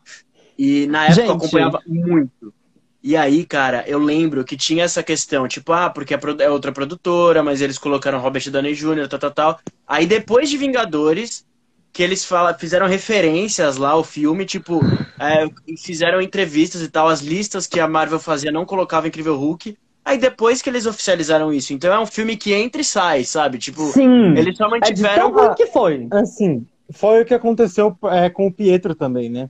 E 0.57 0.87
na 0.87 1.07
época 1.07 1.15
Gente. 1.15 1.29
eu 1.29 1.35
acompanhava 1.35 1.81
muito. 1.87 2.55
E 3.02 3.16
aí, 3.16 3.47
cara, 3.47 3.82
eu 3.86 3.98
lembro 3.98 4.44
que 4.44 4.56
tinha 4.56 4.85
essa 4.85 5.02
questão, 5.02 5.48
tipo, 5.48 5.72
ah, 5.72 5.89
porque 5.89 6.14
é 6.14 6.51
outra 6.51 6.70
produtora, 6.70 7.43
mas 7.43 7.62
eles 7.62 7.78
colocaram 7.78 8.20
Robert 8.20 8.51
Downey 8.51 8.74
Jr., 8.74 9.09
tal, 9.09 9.18
tal, 9.18 9.31
tal. 9.31 9.60
Aí 9.86 10.06
depois 10.06 10.51
de 10.51 10.59
Vingadores, 10.59 11.47
que 11.93 12.02
eles 12.02 12.24
fala, 12.24 12.52
fizeram 12.52 12.86
referências 12.86 13.78
lá 13.78 13.90
ao 13.90 14.05
filme, 14.05 14.44
tipo, 14.44 14.81
é, 15.18 15.48
fizeram 15.78 16.20
entrevistas 16.20 16.82
e 16.82 16.89
tal, 16.89 17.09
as 17.09 17.20
listas 17.20 17.66
que 17.66 17.81
a 17.81 17.89
Marvel 17.89 18.20
fazia 18.20 18.52
não 18.52 18.66
colocava 18.66 19.09
Incrível 19.09 19.36
Hulk. 19.36 19.77
Aí 20.05 20.18
depois 20.18 20.60
que 20.60 20.68
eles 20.68 20.86
oficializaram 20.86 21.52
isso. 21.52 21.72
Então 21.72 21.93
é 21.93 21.98
um 21.98 22.06
filme 22.06 22.36
que 22.36 22.52
entra 22.52 22.81
e 22.81 22.85
sai, 22.85 23.24
sabe? 23.24 23.59
Tipo, 23.59 23.86
Sim, 23.93 24.36
eles 24.36 24.56
só 24.56 24.68
mantiveram. 24.68 25.39
É 25.39 25.55
que 25.55 25.66
foi. 25.66 26.06
Assim, 26.10 26.66
foi 26.90 27.22
o 27.22 27.24
que 27.24 27.35
aconteceu 27.35 27.97
é, 28.05 28.28
com 28.31 28.47
o 28.47 28.52
Pietro 28.52 28.94
também, 28.94 29.28
né? 29.28 29.48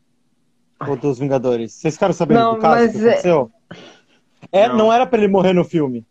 O 0.89 0.97
dos 0.97 1.19
Vingadores. 1.19 1.73
Vocês 1.73 1.94
ficaram 1.94 2.15
sabendo 2.15 2.40
não, 2.40 2.55
do 2.55 2.61
caso 2.61 2.82
mas 2.82 2.93
que 2.93 2.98
é- 2.98 3.11
aconteceu? 3.11 3.51
É... 4.51 4.69
não. 4.69 4.77
não 4.77 4.93
era 4.93 5.07
pra 5.07 5.19
ele 5.19 5.28
morrer 5.28 5.52
no 5.52 5.65
filme, 5.65 6.07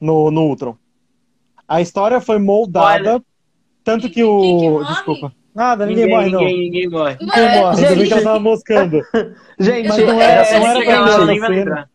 no, 0.00 0.30
no 0.30 0.42
Ultron. 0.42 0.76
A 1.68 1.80
história 1.80 2.20
foi 2.20 2.38
moldada, 2.38 3.14
Olha. 3.14 3.24
tanto 3.82 4.08
que 4.08 4.22
o. 4.22 4.82
Desculpa. 4.84 5.32
Nada, 5.54 5.86
ninguém, 5.86 6.04
ninguém 6.04 6.16
morre, 6.16 6.30
não. 6.30 6.40
Ninguém, 6.40 6.60
ninguém 6.60 6.88
morre. 6.90 7.16
Ninguém 7.18 7.42
é, 7.42 7.60
morre, 7.60 7.94
bem 7.94 8.06
que 8.06 8.12
ela 8.12 8.22
tava 8.22 8.40
moscando. 8.40 9.00
Gente, 9.58 9.88
mas 9.88 9.98
não 10.06 10.20
era, 10.20 10.42
é, 10.42 10.58
não 10.58 10.66
era 10.66 11.38
pra 11.38 11.46
cena. 11.48 11.90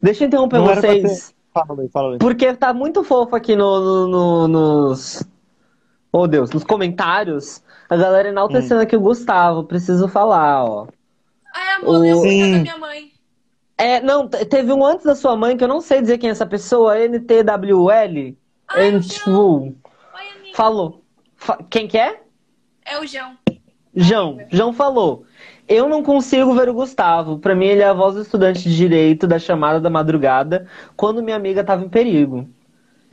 Deixa 0.00 0.24
eu 0.24 0.28
interromper 0.28 0.58
não 0.58 0.66
vocês. 0.66 1.34
Fala 1.52 1.82
aí, 1.82 1.88
fala 1.88 2.12
aí. 2.12 2.18
Porque 2.18 2.52
tá 2.54 2.72
muito 2.74 3.02
fofo 3.02 3.34
aqui 3.34 3.56
no, 3.56 3.80
no, 3.80 4.08
no, 4.08 4.48
nos. 4.48 5.26
Oh, 6.12 6.26
Deus, 6.26 6.50
nos 6.50 6.64
comentários. 6.64 7.62
A 7.88 7.96
galera 7.96 8.28
enaltecendo 8.28 8.80
hum. 8.80 8.82
aqui 8.82 8.96
o 8.96 9.00
Gustavo. 9.00 9.64
Preciso 9.64 10.06
falar, 10.06 10.64
ó. 10.64 10.86
Ah, 11.58 11.64
é 11.64 11.74
amor, 11.74 12.00
o... 12.00 12.04
eu 12.04 12.16
Sim. 12.18 12.52
da 12.52 12.58
minha 12.58 12.78
mãe. 12.78 13.12
É, 13.76 14.00
não, 14.00 14.28
teve 14.28 14.72
um 14.72 14.84
antes 14.84 15.04
da 15.04 15.14
sua 15.14 15.36
mãe 15.36 15.56
que 15.56 15.64
eu 15.64 15.68
não 15.68 15.80
sei 15.80 16.00
dizer 16.00 16.18
quem 16.18 16.28
é 16.28 16.32
essa 16.32 16.46
pessoa, 16.46 16.98
NTWL. 16.98 18.36
Ai, 18.68 19.00
Falou. 20.54 21.02
Quem 21.70 21.86
que 21.86 21.96
é? 21.96 22.20
É 22.84 22.98
o 22.98 23.06
João. 23.06 23.36
João, 23.94 24.38
João 24.50 24.72
falou. 24.72 25.24
Eu 25.68 25.88
não 25.88 26.02
consigo 26.02 26.54
ver 26.54 26.68
o 26.68 26.74
Gustavo. 26.74 27.38
Para 27.38 27.54
mim, 27.54 27.66
ele 27.66 27.82
é 27.82 27.86
a 27.86 27.92
voz 27.92 28.14
do 28.14 28.22
estudante 28.22 28.62
de 28.62 28.74
direito 28.74 29.26
da 29.26 29.38
chamada 29.38 29.80
da 29.80 29.90
madrugada 29.90 30.66
quando 30.96 31.22
minha 31.22 31.36
amiga 31.36 31.60
estava 31.60 31.84
em 31.84 31.88
perigo. 31.88 32.48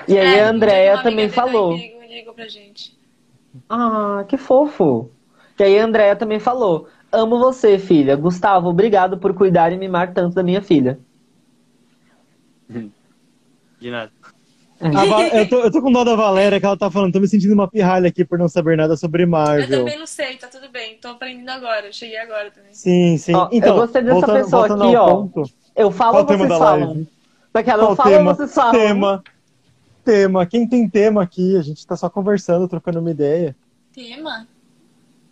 E 0.08 0.18
aí 0.18 0.36
é, 0.36 0.44
a 0.44 0.50
Andrea 0.50 1.02
também 1.04 1.30
falou. 1.30 1.76
Perigo, 1.76 2.02
ligou 2.08 2.34
pra 2.34 2.48
gente. 2.48 2.98
Ah, 3.70 4.26
que 4.28 4.38
fofo. 4.38 5.12
E 5.60 5.64
aí 5.64 5.80
a 5.80 5.86
Andrea 5.86 6.16
também 6.16 6.40
falou. 6.40 6.88
Amo 7.16 7.40
você, 7.40 7.80
filha. 7.80 8.16
Gustavo, 8.16 8.70
obrigado 8.70 9.18
por 9.18 9.34
cuidar 9.34 9.72
e 9.72 9.78
mimar 9.78 10.14
tanto 10.14 10.36
da 10.36 10.44
minha 10.44 10.62
filha. 10.62 11.00
De 13.80 13.92
nada. 13.92 14.12
Val... 14.80 15.22
eu, 15.22 15.48
tô, 15.48 15.60
eu 15.62 15.72
tô 15.72 15.82
com 15.82 15.92
dó 15.92 16.04
da 16.04 16.16
Valéria, 16.16 16.60
que 16.60 16.66
ela 16.66 16.78
tá 16.78 16.92
falando, 16.92 17.14
tô 17.14 17.20
me 17.20 17.28
sentindo 17.28 17.54
uma 17.54 17.68
pirralha 17.68 18.10
aqui 18.10 18.26
por 18.26 18.38
não 18.38 18.50
saber 18.50 18.76
nada 18.76 18.98
sobre 18.98 19.26
Marvel. 19.26 19.64
Eu 19.64 19.86
também 19.86 19.98
não 19.98 20.06
sei, 20.06 20.36
tá 20.36 20.48
tudo 20.48 20.70
bem. 20.70 20.98
Tô 20.98 21.08
aprendendo 21.10 21.50
agora, 21.50 21.92
cheguei 21.94 22.18
agora 22.18 22.52
também. 22.52 22.74
Sim, 22.74 23.18
sim. 23.18 23.34
Ó, 23.34 23.48
então, 23.52 23.76
eu 23.76 23.82
gostei 23.82 24.02
dessa 24.02 24.14
voltando, 24.14 24.44
pessoa 24.44 24.68
voltando 24.68 24.84
aqui, 24.84 24.96
ó. 24.98 25.16
Ponto, 25.16 25.52
eu 25.76 25.92
falo, 25.92 26.26
vocês 26.26 26.48
falam. 26.58 27.08
Daquela, 27.54 27.84
eu 27.84 27.96
falo, 27.96 28.10
tema? 28.10 28.34
vocês 28.34 28.54
falam. 28.54 28.72
Tema. 28.74 29.24
Tema. 30.04 30.46
Quem 30.46 30.68
tem 30.68 30.90
tema 30.90 31.24
aqui? 31.24 31.56
A 31.58 31.62
gente 31.62 31.88
tá 31.88 31.96
só 31.96 32.10
conversando, 32.10 32.68
trocando 32.68 33.00
uma 33.00 33.12
ideia. 33.12 33.56
Tema? 33.94 34.46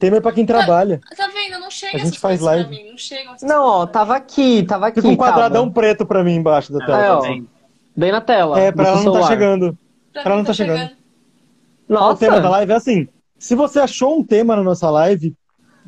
Tema 0.03 0.17
é 0.17 0.19
pra 0.19 0.33
quem 0.33 0.45
trabalha. 0.45 0.99
Tá, 1.09 1.15
tá 1.15 1.27
vendo? 1.33 1.61
Não 1.61 1.71
chega 1.71 1.95
a 1.95 1.99
gente 2.01 2.19
faz 2.19 2.41
live. 2.41 2.69
Mim, 2.69 2.89
não 2.89 2.97
chega 2.97 3.37
Não, 3.41 3.65
ó, 3.65 3.85
tava 3.85 4.17
aqui, 4.17 4.61
tava 4.63 4.87
aqui. 4.87 4.99
Fica 4.99 5.07
um 5.07 5.15
quadradão 5.15 5.63
tava. 5.63 5.73
preto 5.75 6.05
pra 6.05 6.21
mim 6.25 6.35
embaixo 6.35 6.73
da 6.73 6.85
tela. 6.85 7.05
É, 7.05 7.09
ó, 7.09 7.41
bem 7.95 8.11
na 8.11 8.19
tela. 8.19 8.59
É, 8.59 8.69
pra 8.69 8.89
ela 8.89 9.01
não 9.01 9.13
tá 9.13 9.27
chegando. 9.27 9.77
Pra, 10.11 10.23
ela 10.23 10.35
não 10.35 10.43
tá, 10.43 10.47
tá 10.47 10.53
chegando. 10.55 10.77
chegando. 10.77 10.97
Nossa. 11.87 12.15
O 12.15 12.17
tema 12.17 12.41
da 12.41 12.49
live 12.49 12.73
é 12.73 12.75
assim. 12.75 13.07
Se 13.39 13.55
você 13.55 13.79
achou 13.79 14.19
um 14.19 14.25
tema 14.25 14.57
na 14.57 14.63
nossa 14.63 14.89
live, 14.89 15.33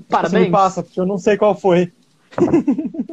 Parabéns. 0.10 0.32
você 0.32 0.40
me 0.46 0.50
passa, 0.50 0.82
porque 0.82 0.98
eu 0.98 1.06
não 1.06 1.18
sei 1.18 1.36
qual 1.36 1.54
foi. 1.54 1.92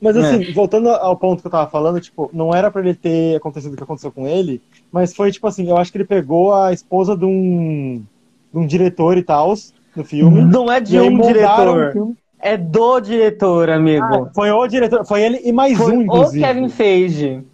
Mas 0.00 0.16
assim, 0.16 0.42
é. 0.42 0.52
voltando 0.52 0.88
ao 0.88 1.18
ponto 1.18 1.42
que 1.42 1.48
eu 1.48 1.52
tava 1.52 1.70
falando, 1.70 2.00
tipo, 2.00 2.30
não 2.32 2.54
era 2.54 2.70
pra 2.70 2.80
ele 2.80 2.94
ter 2.94 3.36
acontecido 3.36 3.74
o 3.74 3.76
que 3.76 3.82
aconteceu 3.82 4.10
com 4.12 4.26
ele, 4.26 4.60
mas 4.92 5.14
foi 5.14 5.32
tipo 5.32 5.46
assim, 5.46 5.68
eu 5.68 5.76
acho 5.78 5.90
que 5.90 5.96
ele 5.96 6.04
pegou 6.04 6.54
a 6.54 6.70
esposa 6.70 7.16
de 7.16 7.24
um, 7.24 8.04
de 8.52 8.58
um 8.58 8.66
diretor 8.66 9.16
e 9.18 9.22
tal, 9.22 9.54
no 9.94 10.04
filme. 10.04 10.42
Não 10.42 10.70
é 10.70 10.80
de 10.80 10.98
um 10.98 11.20
diretor. 11.20 12.14
É 12.38 12.56
do 12.56 13.00
diretor, 13.00 13.70
amigo. 13.70 14.04
Ah, 14.04 14.30
foi 14.34 14.50
o 14.50 14.66
diretor, 14.66 15.04
foi 15.04 15.22
ele 15.22 15.40
e 15.42 15.52
mais 15.52 15.76
foi 15.76 15.92
um, 15.92 16.02
inclusive. 16.02 16.44
O 16.44 16.46
Kevin 16.46 16.68
Feige. 16.68 17.44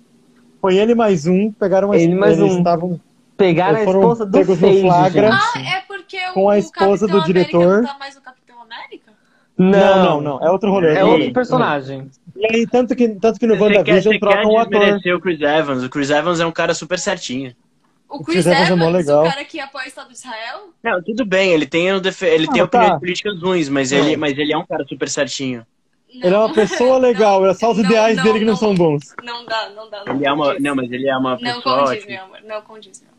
Foi 0.60 0.76
ele 0.76 0.94
mais 0.94 1.26
um, 1.26 1.50
pegaram 1.50 1.88
uma 1.88 1.96
Ele 1.96 2.14
mais 2.14 2.40
um. 2.40 2.58
Estavam, 2.58 3.00
pegaram 3.36 3.78
a 3.78 3.84
esposa 3.84 4.26
do 4.26 4.56
Feige, 4.56 4.82
flagra, 4.82 5.30
Ah, 5.32 5.58
é 5.58 5.80
porque 5.86 6.16
o, 6.30 6.34
com 6.34 6.48
a 6.48 6.58
esposa 6.58 7.06
do 7.06 7.22
diretor. 7.24 7.82
Não 7.82 7.88
tá 7.88 7.98
mais 7.98 8.16
o 8.16 8.20
Capitão 8.20 8.56
América? 8.62 9.12
Não, 9.56 10.04
não, 10.04 10.20
não. 10.20 10.46
É 10.46 10.50
outro 10.50 10.70
rolê. 10.70 10.94
É 10.94 11.04
outro 11.04 11.32
personagem. 11.32 12.10
E 12.36 12.46
aí, 12.46 12.66
tanto 12.66 12.94
que, 12.96 13.08
tanto 13.08 13.38
que 13.38 13.46
no 13.46 13.54
WandaVision 13.54 14.18
trocam 14.18 14.50
o 14.50 14.58
ator. 14.58 14.98
o 15.16 15.20
Chris 15.20 15.40
Evans. 15.40 15.82
O 15.84 15.88
Chris 15.88 16.10
Evans 16.10 16.40
é 16.40 16.46
um 16.46 16.52
cara 16.52 16.74
super 16.74 16.98
certinho. 16.98 17.54
O 18.12 18.22
Chris, 18.22 18.44
Chris 18.44 18.46
Evans, 18.46 18.70
Evans 18.70 18.82
é 18.82 18.90
legal. 18.90 19.24
o 19.24 19.28
cara 19.28 19.44
que 19.44 19.58
apoia 19.58 19.86
o 19.86 19.88
Estado 19.88 20.08
de 20.08 20.14
Israel? 20.14 20.70
Não, 20.82 21.02
tudo 21.02 21.24
bem, 21.24 21.50
ele 21.52 21.66
tem, 21.66 21.88
ele 21.88 22.46
tem 22.46 22.60
ah, 22.60 22.66
tá. 22.66 22.78
opiniões 22.78 23.00
políticas 23.00 23.40
ruins, 23.40 23.68
mas 23.70 23.90
ele, 23.90 24.16
mas 24.18 24.36
ele 24.36 24.52
é 24.52 24.58
um 24.58 24.66
cara 24.66 24.84
super 24.86 25.08
certinho. 25.08 25.66
Não. 26.14 26.26
Ele 26.26 26.34
é 26.34 26.38
uma 26.38 26.52
pessoa 26.52 26.98
legal, 27.00 27.46
é 27.46 27.54
só 27.54 27.70
os 27.70 27.78
não, 27.78 27.84
ideais 27.84 28.18
não, 28.18 28.24
dele 28.24 28.40
que 28.40 28.44
não, 28.44 28.56
são 28.56 28.74
bons. 28.74 29.14
Não 29.22 29.46
dá, 29.46 29.70
não 29.70 29.88
dá. 29.88 30.04
Não 30.04 30.14
ele 30.14 30.26
é 30.26 30.32
uma, 30.32 30.58
não, 30.58 30.74
mas 30.76 30.92
ele 30.92 31.08
é 31.08 31.16
uma 31.16 31.38
pessoa. 31.38 31.76
Não 31.76 31.86
condiz, 31.86 32.06
meu 32.06 32.22
amor. 32.22 32.38
Não 32.44 32.62
condiz, 32.62 33.00
meu 33.00 33.11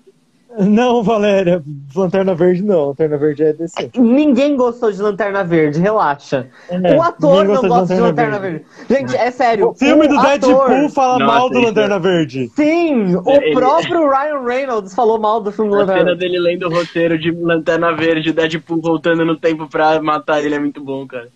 não, 0.59 1.03
Valéria, 1.03 1.63
Lanterna 1.95 2.35
Verde 2.35 2.63
não. 2.63 2.87
Lanterna 2.87 3.17
Verde 3.17 3.43
é 3.43 3.53
DC. 3.53 3.91
Ninguém 3.95 4.55
gostou 4.55 4.91
de 4.91 5.01
Lanterna 5.01 5.43
Verde, 5.43 5.79
relaxa. 5.79 6.47
É, 6.69 6.95
o 6.95 7.01
ator 7.01 7.45
não 7.45 7.61
gosta 7.67 7.95
de 7.95 8.01
Lanterna, 8.01 8.01
de 8.01 8.01
Lanterna 8.01 8.39
Verde. 8.39 8.65
Verde. 8.87 9.11
Gente, 9.11 9.15
é 9.15 9.31
sério. 9.31 9.69
O 9.69 9.73
filme 9.73 10.07
do 10.07 10.19
ator... 10.19 10.69
Deadpool 10.69 10.89
fala 10.89 11.19
Nossa, 11.19 11.25
mal 11.25 11.49
do 11.49 11.59
Lanterna 11.59 11.99
Verde. 11.99 12.51
Sim, 12.55 13.15
o 13.15 13.31
ele... 13.31 13.53
próprio 13.53 14.09
Ryan 14.09 14.43
Reynolds 14.43 14.93
falou 14.93 15.19
mal 15.19 15.41
do 15.41 15.51
filme 15.51 15.71
do 15.71 15.77
Lanterna 15.77 16.03
Verde. 16.03 16.11
A 16.11 16.19
cena 16.19 16.31
dele 16.31 16.39
lendo 16.39 16.67
o 16.67 16.73
roteiro 16.73 17.17
de 17.17 17.31
Lanterna 17.31 17.95
Verde, 17.95 18.31
Deadpool 18.31 18.81
voltando 18.81 19.25
no 19.25 19.37
tempo 19.37 19.67
pra 19.67 20.01
matar 20.01 20.43
ele 20.43 20.55
é 20.55 20.59
muito 20.59 20.83
bom, 20.83 21.07
cara. 21.07 21.29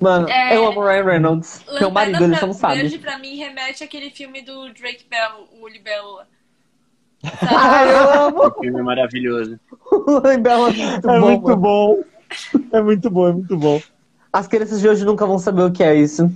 Mano, 0.00 0.28
é... 0.28 0.56
eu 0.56 0.66
amo 0.66 0.80
o 0.80 0.84
Ryan 0.84 1.04
Reynolds. 1.04 1.60
Lanterna 1.60 1.80
Meu 1.80 1.90
marido, 1.90 2.24
ele 2.24 2.40
não 2.40 2.52
sabe. 2.52 2.80
Verde 2.80 2.98
pra 2.98 3.18
mim 3.18 3.36
remete 3.36 3.84
àquele 3.84 4.10
filme 4.10 4.42
do 4.42 4.72
Drake 4.74 5.04
Bell, 5.08 5.48
o 5.60 5.68
Libélula. 5.68 6.26
Ai, 7.40 7.92
eu 7.92 8.26
amo. 8.26 8.46
O 8.46 8.52
filme 8.60 8.80
é 8.80 8.82
maravilhoso. 8.82 9.60
é 10.24 10.36
muito, 10.36 11.08
é 11.08 11.20
bom, 11.20 11.26
muito 11.26 11.56
bom. 11.56 12.04
É 12.72 12.82
muito 12.82 13.10
bom, 13.10 13.28
é 13.28 13.32
muito 13.32 13.56
bom. 13.56 13.82
As 14.32 14.48
crianças 14.48 14.80
de 14.80 14.88
hoje 14.88 15.04
nunca 15.04 15.26
vão 15.26 15.38
saber 15.38 15.62
o 15.62 15.72
que 15.72 15.82
é 15.82 15.94
isso. 15.94 16.30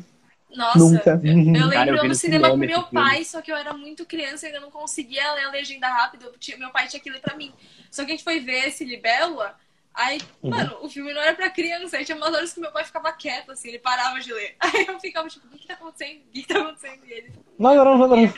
Nossa, 0.54 0.78
Nunca. 0.78 1.20
Eu, 1.22 1.34
lembro 1.34 1.70
Cara, 1.70 1.90
eu 1.96 2.04
no 2.04 2.14
cinema 2.14 2.50
com 2.50 2.56
meu 2.56 2.82
pai, 2.84 3.24
só 3.24 3.42
que 3.42 3.52
eu 3.52 3.56
era 3.56 3.74
muito 3.74 4.06
criança 4.06 4.46
e 4.46 4.48
ainda 4.48 4.60
não 4.60 4.70
conseguia 4.70 5.32
ler 5.34 5.44
a 5.44 5.50
legenda 5.50 5.86
rápido. 5.86 6.32
Meu 6.58 6.70
pai 6.70 6.88
tinha 6.88 7.00
que 7.00 7.10
ler 7.10 7.20
pra 7.20 7.36
mim. 7.36 7.52
Só 7.90 8.04
que 8.04 8.12
a 8.12 8.14
gente 8.14 8.24
foi 8.24 8.40
ver 8.40 8.68
esse 8.68 8.84
Libélula, 8.84 9.54
aí, 9.92 10.18
uhum. 10.42 10.50
mano, 10.50 10.78
o 10.82 10.88
filme 10.88 11.12
não 11.12 11.20
era 11.20 11.34
pra 11.34 11.50
criança. 11.50 11.98
Aí 11.98 12.04
tinha 12.04 12.16
umas 12.16 12.32
horas 12.32 12.54
que 12.54 12.60
meu 12.60 12.72
pai 12.72 12.84
ficava 12.84 13.12
quieto, 13.12 13.52
assim, 13.52 13.68
ele 13.68 13.78
parava 13.78 14.18
de 14.18 14.32
ler. 14.32 14.56
Aí 14.60 14.86
eu 14.86 14.98
ficava 14.98 15.28
tipo, 15.28 15.46
o 15.46 15.50
que, 15.50 15.58
que 15.58 15.66
tá 15.66 15.74
acontecendo? 15.74 16.20
O 16.20 16.32
que, 16.32 16.42
que 16.42 16.48
tá 16.48 16.60
acontecendo? 16.60 17.00
E 17.06 17.12
ele. 17.12 17.32
Não, 17.58 17.74
não, 17.74 17.98
não, 17.98 18.08
não. 18.08 18.32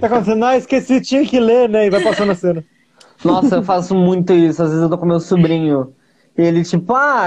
Tá 0.00 0.06
acontecendo? 0.06 0.44
Ah, 0.44 0.56
esqueci, 0.56 1.00
tinha 1.00 1.24
que 1.26 1.40
ler, 1.40 1.68
né? 1.68 1.86
E 1.86 1.90
vai 1.90 2.02
passando 2.02 2.32
a 2.32 2.34
cena. 2.34 2.64
Nossa, 3.24 3.56
eu 3.56 3.62
faço 3.62 3.94
muito 3.94 4.32
isso. 4.32 4.62
Às 4.62 4.68
vezes 4.68 4.82
eu 4.82 4.90
tô 4.90 4.98
com 4.98 5.06
meu 5.06 5.20
sobrinho. 5.20 5.94
E 6.36 6.42
ele, 6.42 6.62
tipo, 6.62 6.94
ah, 6.94 7.26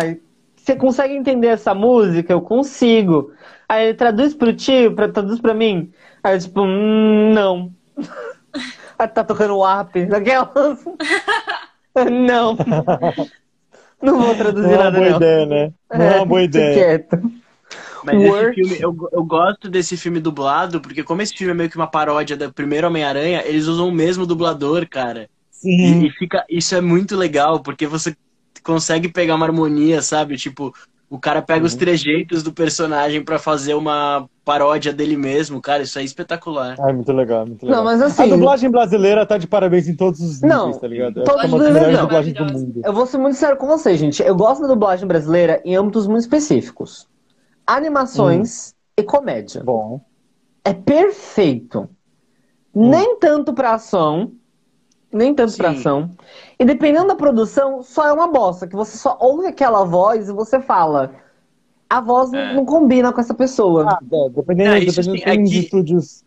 você 0.56 0.76
consegue 0.76 1.14
entender 1.14 1.48
essa 1.48 1.74
música? 1.74 2.32
Eu 2.32 2.42
consigo. 2.42 3.32
Aí 3.68 3.88
ele 3.88 3.94
traduz 3.96 4.34
pro 4.34 4.54
tio, 4.54 4.94
pra, 4.94 5.10
traduz 5.10 5.40
pra 5.40 5.54
mim. 5.54 5.92
Aí 6.24 6.36
eu, 6.36 6.40
tipo, 6.40 6.62
hum, 6.62 7.34
não. 7.34 7.72
Aí 8.98 9.08
tá 9.08 9.24
tocando 9.24 9.58
o 9.58 9.68
app. 9.68 10.06
Daquelas. 10.06 10.80
não. 12.12 12.58
Não 14.02 14.18
vou 14.18 14.34
traduzir 14.34 14.70
não 14.70 14.78
nada, 14.78 14.98
é 14.98 15.02
uma 15.02 15.10
boa 15.10 15.10
não. 15.10 15.18
ideia, 15.18 15.46
né? 15.46 15.74
Não 15.94 16.06
é, 16.06 16.14
é 16.14 16.16
uma 16.16 16.26
boa 16.26 16.42
ideia. 16.42 16.74
Quieto. 16.74 17.22
Mas 18.04 18.22
esse 18.22 18.54
filme, 18.54 18.78
eu, 18.80 19.10
eu 19.12 19.24
gosto 19.24 19.70
desse 19.70 19.98
filme 19.98 20.20
dublado, 20.20 20.80
porque 20.82 21.04
como 21.04 21.22
esse 21.22 21.34
filme 21.34 21.52
é 21.52 21.56
meio 21.56 21.70
que 21.70 21.76
uma 21.76 21.88
paródia 21.88 22.38
do 22.38 22.54
primeiro 22.54 22.88
Homem-Aranha, 22.88 23.44
eles 23.46 23.68
usam 23.68 23.88
o 23.88 23.92
mesmo 23.92 24.26
dublador, 24.26 24.88
cara. 24.90 25.30
Sim. 25.52 26.04
E, 26.04 26.08
e, 26.08 26.12
fica, 26.12 26.46
isso 26.50 26.74
é 26.76 26.82
muito 26.82 27.16
legal, 27.16 27.60
porque 27.62 27.86
você 27.86 28.16
consegue 28.64 29.10
pegar 29.10 29.36
uma 29.36 29.46
harmonia, 29.46 30.02
sabe? 30.02 30.38
Tipo, 30.38 30.74
O 31.10 31.18
cara 31.18 31.42
pega 31.42 31.62
uhum. 31.62 31.66
os 31.66 31.74
trejeitos 31.74 32.44
do 32.44 32.54
personagem 32.54 33.24
para 33.24 33.40
fazer 33.40 33.74
uma 33.74 34.30
paródia 34.46 34.94
dele 34.94 35.18
mesmo, 35.18 35.60
cara, 35.60 35.82
isso 35.82 35.98
é 35.98 36.04
espetacular. 36.04 36.76
É 36.80 36.94
muito 36.94 37.12
legal, 37.12 37.48
muito 37.48 37.66
legal. 37.66 37.80
Não, 37.80 37.92
mas 37.92 38.00
assim, 38.02 38.24
a 38.24 38.36
dublagem 38.36 38.70
brasileira 38.70 39.26
tá 39.26 39.38
de 39.38 39.48
parabéns 39.48 39.88
em 39.88 39.96
todos 39.96 40.20
os 40.20 40.42
níveis, 40.42 40.54
não, 40.54 40.72
tá 40.72 40.88
ligado? 40.88 41.22
É 41.22 41.46
uma 41.48 41.58
das 41.60 41.74
melhores 41.74 42.00
dublagens 42.00 42.36
do 42.36 42.46
mundo. 42.46 42.82
Eu 42.84 42.94
vou 42.94 43.06
ser 43.08 43.18
muito 43.18 43.38
sério 43.38 43.58
com 43.58 43.66
vocês, 43.66 44.00
gente. 44.00 44.22
Eu 44.22 44.36
gosto 44.36 44.62
da 44.62 44.68
dublagem 44.68 45.08
brasileira 45.08 45.60
em 45.66 45.76
âmbitos 45.76 46.06
muito 46.06 46.22
específicos. 46.22 47.08
Animações 47.70 48.72
hum. 48.72 48.76
e 48.98 49.04
comédia. 49.04 49.64
Bom. 49.64 50.02
É 50.66 50.74
perfeito. 50.74 51.88
Hum. 52.74 52.90
Nem 52.90 53.20
tanto 53.20 53.54
pra 53.54 53.76
ação, 53.76 54.32
nem 55.12 55.36
tanto 55.36 55.52
Sim. 55.52 55.58
pra 55.58 55.70
ação. 55.72 56.10
E 56.58 56.66
dependendo 56.66 57.08
da 57.08 57.16
produção, 57.16 57.84
só 57.84 58.08
é 58.08 58.12
uma 58.12 58.28
bosta, 58.28 58.68
que 58.68 58.76
você 58.76 58.98
só 58.98 59.16
ouve 59.20 59.46
aquela 59.46 59.84
voz 59.84 60.30
e 60.30 60.34
você 60.34 60.60
fala. 60.60 61.14
A 61.88 62.02
voz 62.02 62.34
é. 62.34 62.54
não 62.54 62.66
combina 62.66 63.14
com 63.14 63.22
essa 63.22 63.34
pessoa. 63.36 63.86
Ah, 63.88 64.00
é, 64.02 64.30
dependendo, 64.30 64.76
é, 64.76 64.80
dependendo 64.80 65.24
tem, 65.24 65.34
aqui... 65.34 65.44
de 65.44 65.60
estúdios. 65.60 66.24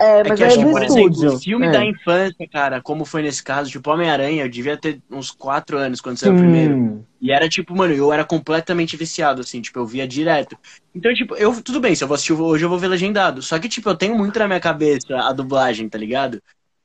É, 0.00 0.22
mas 0.22 0.40
é, 0.40 0.48
que, 0.48 0.54
é 0.54 0.64
do 0.64 0.70
por 0.70 0.82
estúdio. 0.82 1.26
Exemplo, 1.26 1.40
filme 1.40 1.66
é. 1.66 1.70
da 1.72 1.84
infância, 1.84 2.48
cara, 2.52 2.80
como 2.80 3.04
foi 3.04 3.22
nesse 3.22 3.42
caso, 3.42 3.68
tipo 3.68 3.90
Homem-Aranha, 3.90 4.44
eu 4.44 4.48
devia 4.48 4.76
ter 4.76 5.00
uns 5.10 5.32
quatro 5.32 5.76
anos 5.76 6.00
quando 6.00 6.16
saiu 6.16 6.34
o 6.34 6.38
primeiro. 6.38 7.04
E 7.20 7.32
era 7.32 7.48
tipo, 7.48 7.74
mano, 7.74 7.92
eu 7.92 8.12
era 8.12 8.24
completamente 8.24 8.96
viciado, 8.96 9.40
assim, 9.40 9.60
tipo, 9.60 9.76
eu 9.76 9.86
via 9.86 10.06
direto. 10.06 10.56
Então, 10.94 11.12
tipo, 11.12 11.34
eu, 11.34 11.60
tudo 11.60 11.80
bem, 11.80 11.96
se 11.96 12.04
eu 12.04 12.08
vou 12.08 12.14
assistir 12.14 12.32
hoje, 12.32 12.64
eu 12.64 12.68
vou 12.68 12.78
ver 12.78 12.86
legendado. 12.86 13.42
Só 13.42 13.58
que, 13.58 13.68
tipo, 13.68 13.88
eu 13.88 13.96
tenho 13.96 14.16
muito 14.16 14.38
na 14.38 14.46
minha 14.46 14.60
cabeça 14.60 15.16
a 15.16 15.32
dublagem, 15.32 15.88
tá 15.88 15.98
ligado? 15.98 16.40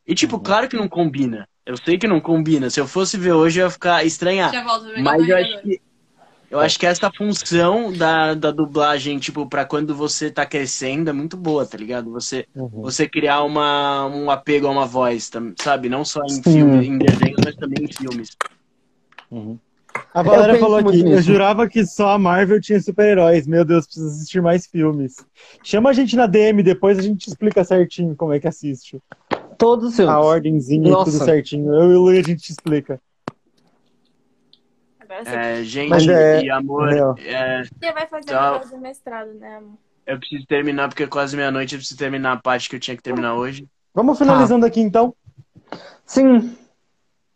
E, 0.08 0.16
tipo, 0.16 0.38
uhum. 0.38 0.44
claro 0.44 0.68
que 0.68 0.76
não 0.76 0.90
combina. 0.90 1.48
Eu 1.66 1.78
sei 1.78 1.98
que 2.00 2.08
não 2.08 2.20
combina. 2.20 2.70
Se 2.70 2.80
eu 2.80 2.88
fosse 2.88 3.16
ver 3.16 3.34
hoje, 3.34 3.60
eu 3.60 3.66
ia 3.66 3.72
ficar 3.72 4.04
estranhar. 4.04 4.52
Mas 5.02 5.30
eu 5.30 5.38
acho 5.38 5.62
que. 5.62 5.82
Eu 6.54 6.60
acho 6.60 6.80
que 6.80 6.86
essa 6.86 7.12
função 7.12 7.92
da, 7.92 8.36
da 8.36 8.52
dublagem, 8.52 9.18
tipo, 9.18 9.44
para 9.48 9.66
quando 9.66 9.96
você 9.96 10.30
tá 10.30 10.46
crescendo, 10.46 11.10
é 11.10 11.14
muito 11.14 11.36
boa, 11.36 11.66
tá 11.66 11.76
ligado? 11.76 12.12
Você, 12.12 12.46
uhum. 12.56 12.70
você 12.84 13.10
criar 13.10 13.42
uma, 13.42 14.06
um 14.06 14.30
apego 14.30 14.68
a 14.68 14.70
uma 14.70 14.86
voz, 14.86 15.32
sabe? 15.60 15.90
Não 15.90 16.06
só 16.06 16.22
em 16.24 16.44
filmes, 16.44 16.88
em 16.88 17.00
desenhos, 17.00 17.40
mas 17.44 17.56
também 17.56 17.86
em 17.86 17.92
filmes. 17.92 18.38
Uhum. 19.32 19.58
A 20.14 20.22
Valéria 20.22 20.60
falou 20.60 20.78
aqui, 20.78 21.02
eu 21.02 21.24
jurava 21.24 21.68
que 21.68 21.84
só 21.88 22.10
a 22.10 22.20
Marvel 22.20 22.62
tinha 22.62 22.80
super-heróis. 22.80 23.48
Meu 23.48 23.66
Deus, 23.66 23.86
preciso 23.86 24.10
assistir 24.10 24.40
mais 24.40 24.68
filmes. 24.68 25.16
Chama 25.64 25.90
a 25.90 25.94
gente 25.94 26.16
na 26.16 26.28
DM, 26.28 26.62
depois 26.62 27.00
a 27.00 27.02
gente 27.02 27.30
explica 27.30 27.64
certinho 27.64 28.16
como 28.16 28.32
é 28.32 28.40
que 28.40 28.48
assiste. 28.48 29.00
Todos 29.58 29.90
os 29.90 29.96
filmes. 29.96 30.14
A 30.14 30.20
ordemzinha 30.20 30.88
e 30.88 31.04
tudo 31.04 31.10
certinho. 31.10 31.74
Eu 31.74 31.92
e 31.92 31.96
o 31.96 32.02
Luiz 32.02 32.24
a 32.24 32.30
gente 32.30 32.48
explica. 32.48 33.02
É, 35.26 35.64
gente 35.64 36.10
é, 36.10 36.44
e 36.44 36.50
amor. 36.50 36.92
É, 37.20 37.64
Você 37.64 37.92
vai 37.92 38.08
fazer 38.08 38.30
só... 38.30 38.78
mestrado, 38.78 39.34
né, 39.34 39.58
amor? 39.58 39.78
Eu 40.06 40.20
preciso 40.20 40.46
terminar, 40.46 40.90
porque 40.90 41.04
é 41.04 41.08
quase 41.08 41.36
meia-noite, 41.36 41.76
eu 41.76 41.80
preciso 41.80 41.98
terminar 41.98 42.34
a 42.34 42.38
parte 42.38 42.70
que 42.70 42.76
eu 42.76 42.80
tinha 42.80 42.96
que 42.98 43.04
terminar 43.04 43.36
hoje. 43.36 43.68
Vamos 43.94 44.18
finalizando 44.18 44.66
ah. 44.66 44.68
aqui 44.68 44.82
então? 44.82 45.14
Sim. 46.06 46.56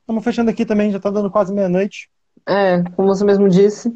Estamos 0.01 0.23
fechando 0.23 0.49
aqui 0.49 0.65
também, 0.65 0.91
já 0.91 0.99
tá 0.99 1.09
dando 1.09 1.31
quase 1.31 1.53
meia-noite. 1.53 2.09
É, 2.45 2.83
como 2.95 3.07
você 3.07 3.23
mesmo 3.23 3.47
disse. 3.49 3.93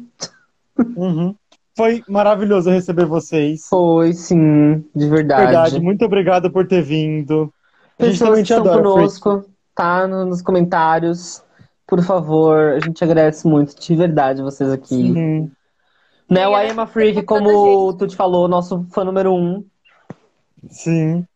Uhum. 0.96 1.34
Foi 1.76 2.02
maravilhoso 2.06 2.70
receber 2.70 3.06
vocês. 3.06 3.66
Foi, 3.68 4.12
sim, 4.12 4.84
de 4.94 5.08
verdade. 5.08 5.44
Verdade, 5.44 5.80
muito 5.80 6.04
obrigado 6.04 6.50
por 6.50 6.66
ter 6.66 6.82
vindo. 6.82 7.52
Gente 7.98 8.18
também 8.18 8.42
te 8.42 8.52
adora. 8.52 8.82
conosco, 8.82 9.44
tá? 9.74 10.06
Nos 10.06 10.42
comentários. 10.42 11.42
Por 11.86 12.02
favor, 12.02 12.72
a 12.72 12.80
gente 12.80 13.02
agradece 13.02 13.46
muito, 13.46 13.78
de 13.78 13.94
verdade, 13.94 14.42
vocês 14.42 14.70
aqui. 14.70 14.86
Sim. 14.88 15.50
Né, 16.30 16.48
o 16.48 16.58
I 16.58 16.70
Am 16.70 16.80
a 16.80 16.86
Freak, 16.86 17.22
como 17.24 17.92
tu 17.94 18.06
te 18.06 18.16
falou, 18.16 18.48
nosso 18.48 18.86
fã 18.92 19.04
número 19.04 19.34
um. 19.34 19.64
Sim. 20.70 21.26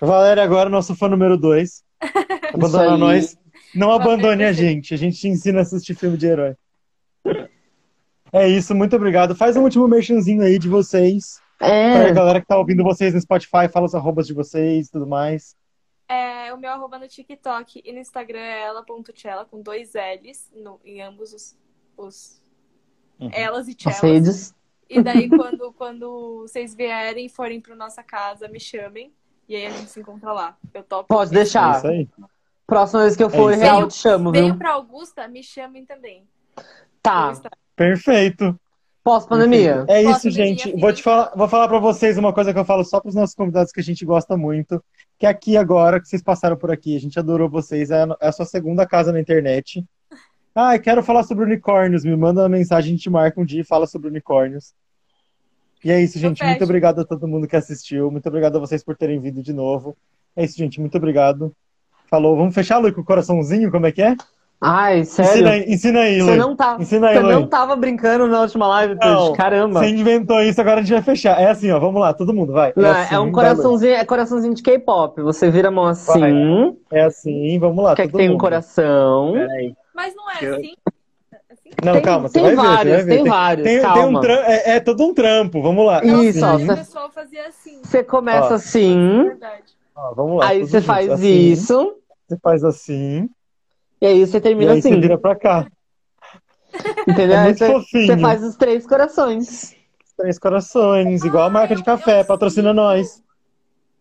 Valéria 0.00 0.42
agora, 0.42 0.68
nosso 0.68 0.96
fã 0.96 1.08
número 1.08 1.36
dois. 1.36 1.84
Abandona 2.52 2.96
nós. 2.96 3.36
Não 3.74 3.92
abandone 3.92 4.44
a 4.44 4.52
gente. 4.52 4.94
A 4.94 4.96
gente 4.96 5.18
te 5.18 5.28
ensina 5.28 5.58
a 5.58 5.62
assistir 5.62 5.94
filme 5.94 6.16
de 6.16 6.26
herói. 6.26 6.54
É 8.32 8.48
isso, 8.48 8.74
muito 8.74 8.96
obrigado. 8.96 9.34
Faz 9.34 9.56
um 9.56 9.62
último 9.62 9.86
merchanzinho 9.86 10.42
aí 10.42 10.58
de 10.58 10.68
vocês. 10.68 11.40
É. 11.60 12.04
Pra 12.04 12.12
galera 12.12 12.40
que 12.40 12.46
tá 12.46 12.56
ouvindo 12.56 12.82
vocês 12.82 13.14
no 13.14 13.20
Spotify, 13.20 13.68
fala 13.72 13.86
os 13.86 13.94
arrobas 13.94 14.26
de 14.26 14.32
vocês 14.32 14.86
e 14.88 14.90
tudo 14.90 15.06
mais. 15.06 15.54
É, 16.08 16.52
o 16.54 16.56
meu 16.56 16.70
arroba 16.70 16.98
no 16.98 17.06
TikTok 17.06 17.82
e 17.84 17.92
no 17.92 17.98
Instagram 17.98 18.38
é 18.38 18.62
ela.tchela 18.62 19.44
com 19.44 19.60
dois 19.60 19.92
L's 19.92 20.50
no, 20.54 20.80
em 20.82 21.02
ambos 21.02 21.34
os, 21.34 21.58
os 21.96 22.42
uhum. 23.20 23.30
elas 23.32 23.68
e 23.68 23.74
tchelas. 23.74 24.54
E 24.88 25.02
daí, 25.02 25.28
quando, 25.28 25.72
quando 25.72 26.46
vocês 26.46 26.74
vierem 26.74 27.26
e 27.26 27.28
forem 27.28 27.60
pra 27.60 27.76
nossa 27.76 28.02
casa, 28.02 28.48
me 28.48 28.58
chamem. 28.58 29.12
E 29.46 29.54
aí 29.54 29.66
a 29.66 29.70
gente 29.70 29.90
se 29.90 30.00
encontra 30.00 30.32
lá. 30.32 30.56
Eu 30.72 30.82
topo. 30.82 31.08
Pode 31.08 31.30
deixar. 31.30 31.74
É 31.74 31.78
isso 31.78 31.86
aí. 31.86 32.08
Próxima 32.66 33.02
vez 33.02 33.16
que 33.16 33.22
eu 33.22 33.30
for, 33.30 33.52
é 33.52 33.56
real, 33.56 33.82
eu 33.82 33.88
te 33.88 33.94
chamo, 33.94 34.30
viu? 34.30 34.42
Venho 34.42 34.56
pra 34.56 34.72
Augusta, 34.72 35.26
me 35.26 35.42
chamem 35.42 35.86
também. 35.86 36.28
Tá. 37.02 37.32
Perfeito. 37.74 38.58
Pós-pandemia. 39.02 39.86
É 39.88 40.02
isso, 40.02 40.30
gente. 40.30 40.70
Vou 40.78 40.92
te 40.92 41.02
falar, 41.02 41.32
vou 41.34 41.48
falar 41.48 41.66
para 41.66 41.78
vocês 41.78 42.18
uma 42.18 42.30
coisa 42.30 42.52
que 42.52 42.58
eu 42.58 42.64
falo 42.64 42.84
só 42.84 43.00
para 43.00 43.08
os 43.08 43.14
nossos 43.14 43.34
convidados 43.34 43.72
que 43.72 43.80
a 43.80 43.82
gente 43.82 44.04
gosta 44.04 44.36
muito, 44.36 44.84
que 45.18 45.26
é 45.26 45.28
aqui 45.28 45.56
agora, 45.56 46.00
que 46.00 46.08
vocês 46.08 46.22
passaram 46.22 46.56
por 46.56 46.70
aqui, 46.70 46.96
a 46.96 47.00
gente 47.00 47.18
adorou 47.18 47.48
vocês, 47.48 47.90
é 47.90 48.02
a, 48.02 48.16
é 48.20 48.32
sua 48.32 48.46
segunda 48.46 48.86
casa 48.86 49.12
na 49.12 49.20
internet. 49.20 49.84
Ah, 50.54 50.78
quero 50.78 51.02
falar 51.02 51.24
sobre 51.24 51.44
unicórnios, 51.44 52.04
me 52.04 52.16
manda 52.16 52.42
uma 52.42 52.48
mensagem, 52.48 52.92
a 52.92 52.96
gente 52.96 53.10
marca 53.10 53.40
um 53.40 53.44
dia 53.44 53.60
e 53.60 53.64
fala 53.64 53.86
sobre 53.86 54.08
unicórnios. 54.08 54.72
E 55.84 55.90
é 55.90 56.00
isso, 56.00 56.18
gente. 56.18 56.42
Muito 56.44 56.64
obrigado 56.64 57.00
a 57.00 57.04
todo 57.04 57.28
mundo 57.28 57.46
que 57.46 57.56
assistiu. 57.56 58.10
Muito 58.10 58.28
obrigado 58.28 58.56
a 58.56 58.60
vocês 58.60 58.82
por 58.82 58.96
terem 58.96 59.20
vindo 59.20 59.42
de 59.42 59.52
novo. 59.52 59.96
É 60.34 60.44
isso, 60.44 60.56
gente. 60.58 60.80
Muito 60.80 60.96
obrigado. 60.96 61.54
Falou. 62.06 62.36
Vamos 62.36 62.54
fechar, 62.54 62.78
Lu, 62.78 62.92
com 62.92 63.00
o 63.00 63.04
coraçãozinho? 63.04 63.70
Como 63.70 63.86
é 63.86 63.92
que 63.92 64.02
é? 64.02 64.16
Ai, 64.60 65.04
sério? 65.04 65.32
Ensina 65.32 65.50
aí, 65.50 65.64
ensina 65.68 66.00
aí 66.00 66.20
Você 66.20 66.36
não, 66.36 66.56
tá, 66.56 66.76
ensina 66.80 67.08
aí, 67.08 67.14
você 67.16 67.22
não 67.22 67.46
tava 67.46 67.76
brincando 67.76 68.26
na 68.26 68.40
última 68.40 68.66
live, 68.66 68.96
não, 68.96 69.32
Caramba. 69.32 69.80
Você 69.80 69.90
inventou 69.90 70.40
isso, 70.42 70.60
agora 70.60 70.80
a 70.80 70.82
gente 70.82 70.92
vai 70.92 71.02
fechar. 71.02 71.40
É 71.40 71.48
assim, 71.48 71.70
ó. 71.70 71.78
Vamos 71.78 72.00
lá, 72.00 72.12
todo 72.12 72.34
mundo, 72.34 72.52
vai. 72.52 72.70
É 72.70 72.72
não, 72.74 72.88
é, 72.88 73.02
assim, 73.02 73.14
é 73.14 73.18
um 73.20 73.30
coraçãozinho, 73.30 73.92
é 73.92 74.04
coraçãozinho 74.04 74.54
de 74.54 74.62
K-pop. 74.62 75.22
Você 75.22 75.48
vira 75.48 75.68
a 75.68 75.70
mão 75.70 75.86
assim. 75.86 76.18
Vai. 76.18 76.32
É 76.92 77.04
assim, 77.04 77.56
vamos 77.60 77.84
lá. 77.84 77.94
Quer 77.94 78.08
que 78.08 78.14
tem 78.14 78.30
um 78.30 78.38
coração. 78.38 79.34
Mas 79.94 80.14
não 80.16 80.28
é 80.30 80.34
assim. 80.34 80.74
Não, 81.84 81.92
tem, 81.92 82.02
calma, 82.02 82.28
você 82.28 82.40
vai 82.40 82.56
vários, 82.56 82.96
ver. 82.96 83.06
Tem, 83.06 83.16
tem 83.22 83.30
vários, 83.30 83.64
tem, 83.68 83.80
calma. 83.80 84.20
Tem 84.20 84.30
um 84.30 84.34
é, 84.34 84.62
é, 84.70 84.80
todo 84.80 85.04
um 85.04 85.14
trampo, 85.14 85.62
vamos 85.62 85.86
lá. 85.86 86.04
Isso, 86.04 86.44
ó. 86.44 86.58
Você... 86.58 86.72
O 86.72 86.76
pessoal 86.76 87.10
fazia 87.10 87.46
assim. 87.46 87.80
Você 87.84 88.02
começa 88.02 88.50
ó. 88.50 88.54
assim. 88.54 89.30
Ó, 89.94 90.14
vamos 90.14 90.38
lá. 90.38 90.48
Aí 90.48 90.60
você 90.60 90.80
faz 90.80 91.08
assim. 91.08 91.52
isso. 91.52 91.94
Você 92.26 92.36
faz 92.42 92.64
assim. 92.64 93.28
E 94.00 94.06
aí 94.06 94.26
você 94.26 94.40
termina 94.40 94.72
e 94.72 94.74
aí 94.74 94.78
assim. 94.78 94.90
Você 94.90 95.00
vira 95.00 95.18
pra 95.18 95.34
cá. 95.34 95.66
Entendeu? 97.06 97.36
É 97.36 97.44
muito 97.44 97.58
você, 97.58 97.72
fofinho. 97.72 98.06
você 98.06 98.18
faz 98.18 98.42
os 98.42 98.56
três 98.56 98.86
corações. 98.86 99.76
Três 100.16 100.38
corações, 100.38 101.24
igual 101.24 101.44
a 101.44 101.50
marca 101.50 101.74
de 101.76 101.84
café, 101.84 102.24
patrocina 102.24 102.72
nós. 102.72 103.22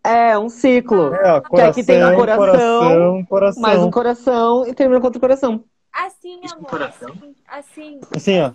É, 0.04 0.38
um 0.38 0.50
ciclo. 0.50 1.14
É, 1.14 1.34
ó, 1.34 1.42
coração, 1.42 1.74
que 1.74 1.80
aqui 1.80 1.86
tem 1.86 2.04
um 2.04 2.16
coração, 2.16 2.38
coração, 2.38 3.26
coração, 3.26 3.62
mais 3.62 3.80
um 3.80 3.92
coração 3.92 4.68
e 4.68 4.74
termina 4.74 5.00
com 5.00 5.08
outro 5.08 5.20
coração. 5.20 5.64
Assim, 5.92 6.40
amor. 6.52 6.70
Coração? 6.70 7.10
Assim. 7.48 8.00
Assim, 8.16 8.40
ó. 8.40 8.52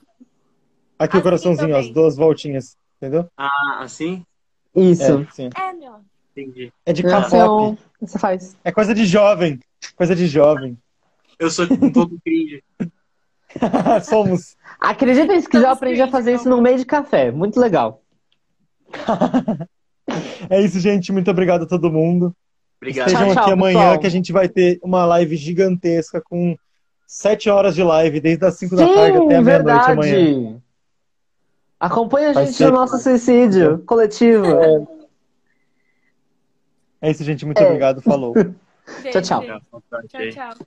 Aqui 0.98 1.16
assim 1.16 1.18
o 1.18 1.22
coraçãozinho, 1.22 1.68
também. 1.68 1.80
as 1.80 1.90
duas 1.90 2.16
voltinhas. 2.16 2.76
Entendeu? 2.96 3.28
Ah, 3.36 3.80
assim? 3.80 4.24
Isso. 4.74 5.26
É, 5.38 5.68
é 5.68 5.72
meu. 5.72 5.96
Entendi. 6.30 6.72
É 6.86 6.92
de 6.92 7.02
K-pop. 7.02 7.78
Você 8.00 8.18
faz. 8.18 8.56
É 8.64 8.72
coisa 8.72 8.94
de 8.94 9.04
jovem. 9.04 9.60
Coisa 9.96 10.14
de 10.14 10.26
jovem. 10.26 10.78
Eu 11.38 11.50
sou 11.50 11.66
um 11.70 11.92
pouco 11.92 12.18
cringe. 12.24 12.62
Somos. 14.04 14.56
Acredita 14.80 15.38
se 15.40 15.48
quiser, 15.48 15.66
eu 15.66 15.70
aprendi 15.70 16.00
a 16.00 16.08
fazer 16.08 16.34
isso 16.34 16.48
no 16.48 16.60
meio 16.60 16.78
de 16.78 16.86
café. 16.86 17.30
Muito 17.30 17.60
legal. 17.60 18.02
é 20.48 20.60
isso, 20.60 20.80
gente. 20.80 21.12
Muito 21.12 21.30
obrigado 21.30 21.64
a 21.64 21.66
todo 21.66 21.90
mundo. 21.90 22.34
Obrigado. 22.80 23.08
Estejam 23.08 23.28
tchau, 23.28 23.38
aqui 23.38 23.50
tchau, 23.50 23.52
amanhã 23.52 23.78
pessoal. 23.78 23.98
que 24.00 24.06
a 24.06 24.10
gente 24.10 24.32
vai 24.32 24.48
ter 24.48 24.78
uma 24.82 25.04
live 25.04 25.36
gigantesca 25.36 26.20
com 26.20 26.56
sete 27.06 27.50
horas 27.50 27.74
de 27.74 27.82
live, 27.82 28.20
desde 28.20 28.44
as 28.44 28.58
5 28.58 28.74
da 28.74 28.86
tarde 28.86 29.18
até 29.18 29.36
a 29.36 29.42
meia-noite 29.42 29.90
amanhã. 29.90 30.60
Acompanha 31.78 32.30
a 32.30 32.44
gente 32.44 32.64
no 32.64 32.72
nosso 32.72 32.98
suicídio 32.98 33.78
coletivo. 33.80 34.46
É. 34.46 34.86
é 37.02 37.10
isso, 37.10 37.24
gente. 37.24 37.44
Muito 37.44 37.60
É. 37.60 37.66
obrigado. 37.66 38.00
Falou. 38.00 38.34
Gente, 39.00 39.22
Tchau, 39.22 39.22
tchau. 39.22 39.60
Tchau, 40.08 40.30
tchau. 40.32 40.66